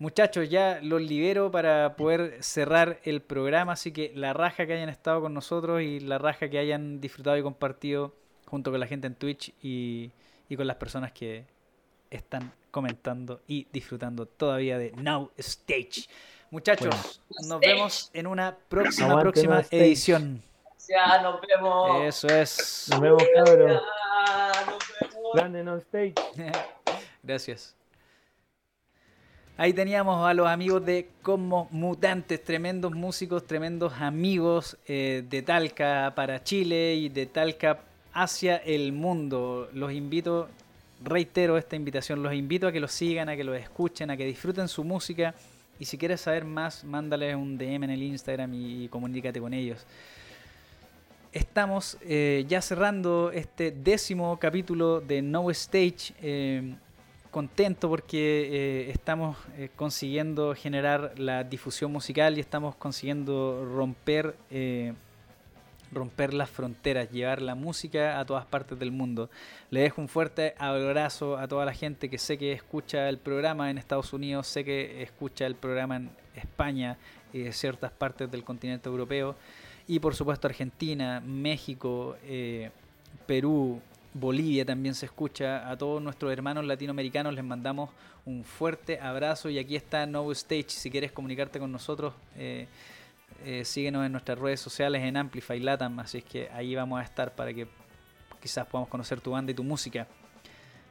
Muchachos, 0.00 0.48
ya 0.48 0.78
los 0.80 1.02
libero 1.02 1.50
para 1.50 1.96
poder 1.96 2.40
cerrar 2.42 3.00
el 3.02 3.20
programa, 3.20 3.72
así 3.72 3.92
que 3.92 4.12
la 4.14 4.32
raja 4.32 4.64
que 4.64 4.74
hayan 4.74 4.88
estado 4.88 5.20
con 5.20 5.34
nosotros 5.34 5.82
y 5.82 5.98
la 5.98 6.18
raja 6.18 6.48
que 6.48 6.58
hayan 6.58 7.00
disfrutado 7.00 7.36
y 7.36 7.42
compartido 7.42 8.14
junto 8.46 8.70
con 8.70 8.78
la 8.78 8.86
gente 8.86 9.08
en 9.08 9.16
Twitch 9.16 9.52
y, 9.60 10.12
y 10.48 10.56
con 10.56 10.68
las 10.68 10.76
personas 10.76 11.10
que 11.10 11.46
están 12.10 12.52
comentando 12.70 13.40
y 13.48 13.66
disfrutando 13.72 14.26
todavía 14.26 14.78
de 14.78 14.92
Now 14.92 15.32
Stage. 15.36 16.08
Muchachos, 16.50 17.20
nos 17.46 17.60
vemos 17.60 18.10
en 18.14 18.26
una 18.26 18.56
próxima, 18.68 19.20
próxima 19.20 19.62
edición. 19.70 20.42
Ya, 20.88 21.20
nos 21.20 21.40
vemos. 21.40 22.04
Eso 22.04 22.28
es. 22.28 22.86
Nos 22.90 23.00
vemos, 23.00 23.22
cabrón. 23.34 23.80
Grande 25.34 25.64
Now 25.64 25.76
Stage. 25.78 26.14
Gracias. 27.22 27.77
Ahí 29.60 29.72
teníamos 29.72 30.24
a 30.24 30.34
los 30.34 30.46
amigos 30.46 30.86
de 30.86 31.08
Como 31.20 31.66
Mutantes, 31.72 32.44
tremendos 32.44 32.92
músicos, 32.92 33.44
tremendos 33.44 33.92
amigos 33.94 34.78
eh, 34.86 35.24
de 35.28 35.42
Talca 35.42 36.12
para 36.14 36.44
Chile 36.44 36.94
y 36.94 37.08
de 37.08 37.26
Talca 37.26 37.80
hacia 38.12 38.58
el 38.58 38.92
mundo. 38.92 39.68
Los 39.72 39.90
invito 39.90 40.48
reitero 41.02 41.58
esta 41.58 41.74
invitación, 41.74 42.22
los 42.22 42.34
invito 42.34 42.68
a 42.68 42.72
que 42.72 42.78
los 42.78 42.92
sigan, 42.92 43.28
a 43.28 43.34
que 43.34 43.42
los 43.42 43.58
escuchen, 43.58 44.12
a 44.12 44.16
que 44.16 44.26
disfruten 44.26 44.68
su 44.68 44.84
música 44.84 45.34
y 45.80 45.86
si 45.86 45.98
quieres 45.98 46.20
saber 46.20 46.44
más, 46.44 46.84
mándales 46.84 47.34
un 47.34 47.58
DM 47.58 47.82
en 47.82 47.90
el 47.90 48.02
Instagram 48.04 48.54
y, 48.54 48.86
comunícate 48.86 49.40
con 49.40 49.52
ellos. 49.52 49.84
Estamos 51.32 51.98
eh, 52.02 52.44
ya 52.46 52.62
cerrando 52.62 53.32
este 53.32 53.72
décimo 53.72 54.38
capítulo 54.38 55.00
de 55.00 55.20
No 55.20 55.50
Stage. 55.50 56.14
Eh, 56.22 56.76
contento 57.38 57.88
porque 57.88 58.18
eh, 58.18 58.90
estamos 58.90 59.36
consiguiendo 59.76 60.56
generar 60.56 61.14
la 61.18 61.44
difusión 61.44 61.92
musical 61.92 62.36
y 62.36 62.40
estamos 62.40 62.74
consiguiendo 62.74 63.64
romper 63.64 64.34
romper 65.92 66.34
las 66.34 66.50
fronteras, 66.50 67.10
llevar 67.10 67.40
la 67.40 67.54
música 67.54 68.18
a 68.18 68.24
todas 68.24 68.44
partes 68.44 68.78
del 68.78 68.90
mundo. 68.90 69.30
Le 69.70 69.80
dejo 69.80 70.00
un 70.00 70.08
fuerte 70.08 70.54
abrazo 70.58 71.38
a 71.38 71.48
toda 71.48 71.64
la 71.64 71.72
gente 71.72 72.10
que 72.10 72.18
sé 72.18 72.36
que 72.38 72.52
escucha 72.52 73.08
el 73.08 73.18
programa 73.18 73.70
en 73.70 73.78
Estados 73.78 74.12
Unidos, 74.12 74.46
sé 74.46 74.64
que 74.64 75.02
escucha 75.02 75.46
el 75.46 75.54
programa 75.54 75.96
en 75.96 76.10
España 76.34 76.98
y 77.32 77.42
de 77.42 77.52
ciertas 77.52 77.92
partes 77.92 78.30
del 78.30 78.44
continente 78.44 78.88
europeo. 78.88 79.36
Y 79.86 80.00
por 80.00 80.14
supuesto 80.14 80.46
Argentina, 80.46 81.20
México, 81.20 82.16
eh, 82.24 82.70
Perú, 83.26 83.80
Bolivia 84.14 84.64
también 84.64 84.94
se 84.94 85.06
escucha. 85.06 85.68
A 85.70 85.76
todos 85.76 86.02
nuestros 86.02 86.32
hermanos 86.32 86.64
latinoamericanos 86.64 87.34
les 87.34 87.44
mandamos 87.44 87.90
un 88.24 88.44
fuerte 88.44 89.00
abrazo 89.00 89.48
y 89.48 89.58
aquí 89.58 89.76
está 89.76 90.06
No 90.06 90.30
Stage. 90.32 90.70
Si 90.70 90.90
quieres 90.90 91.12
comunicarte 91.12 91.58
con 91.58 91.70
nosotros, 91.70 92.14
eh, 92.36 92.66
eh, 93.44 93.64
síguenos 93.64 94.04
en 94.04 94.12
nuestras 94.12 94.38
redes 94.38 94.60
sociales 94.60 95.02
en 95.02 95.16
Amplify 95.16 95.60
Latam, 95.60 95.98
así 96.00 96.18
es 96.18 96.24
que 96.24 96.48
ahí 96.50 96.74
vamos 96.74 97.00
a 97.00 97.04
estar 97.04 97.34
para 97.34 97.52
que 97.52 97.68
quizás 98.40 98.66
podamos 98.66 98.88
conocer 98.88 99.20
tu 99.20 99.30
banda 99.30 99.52
y 99.52 99.54
tu 99.54 99.64
música. 99.64 100.06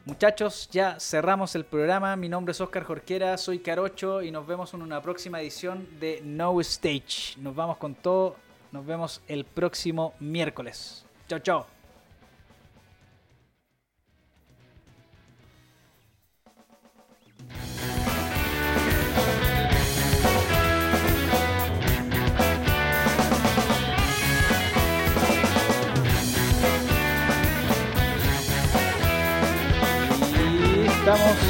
Muchachos, 0.05 0.69
ya 0.71 0.97
cerramos 1.01 1.53
el 1.55 1.65
programa. 1.65 2.15
Mi 2.15 2.29
nombre 2.29 2.53
es 2.53 2.61
Oscar 2.61 2.85
Jorquera, 2.85 3.37
soy 3.37 3.59
Carocho 3.59 4.21
y 4.21 4.31
nos 4.31 4.47
vemos 4.47 4.73
en 4.73 4.81
una 4.81 5.01
próxima 5.01 5.41
edición 5.41 5.85
de 5.99 6.21
No 6.23 6.61
Stage. 6.61 7.37
Nos 7.37 7.53
vamos 7.53 7.75
con 7.77 7.93
todo. 7.93 8.37
Nos 8.71 8.85
vemos 8.85 9.21
el 9.27 9.43
próximo 9.43 10.13
miércoles. 10.19 11.05
Chao, 11.27 11.39
chao. 11.39 11.76
estamos. 31.07 31.46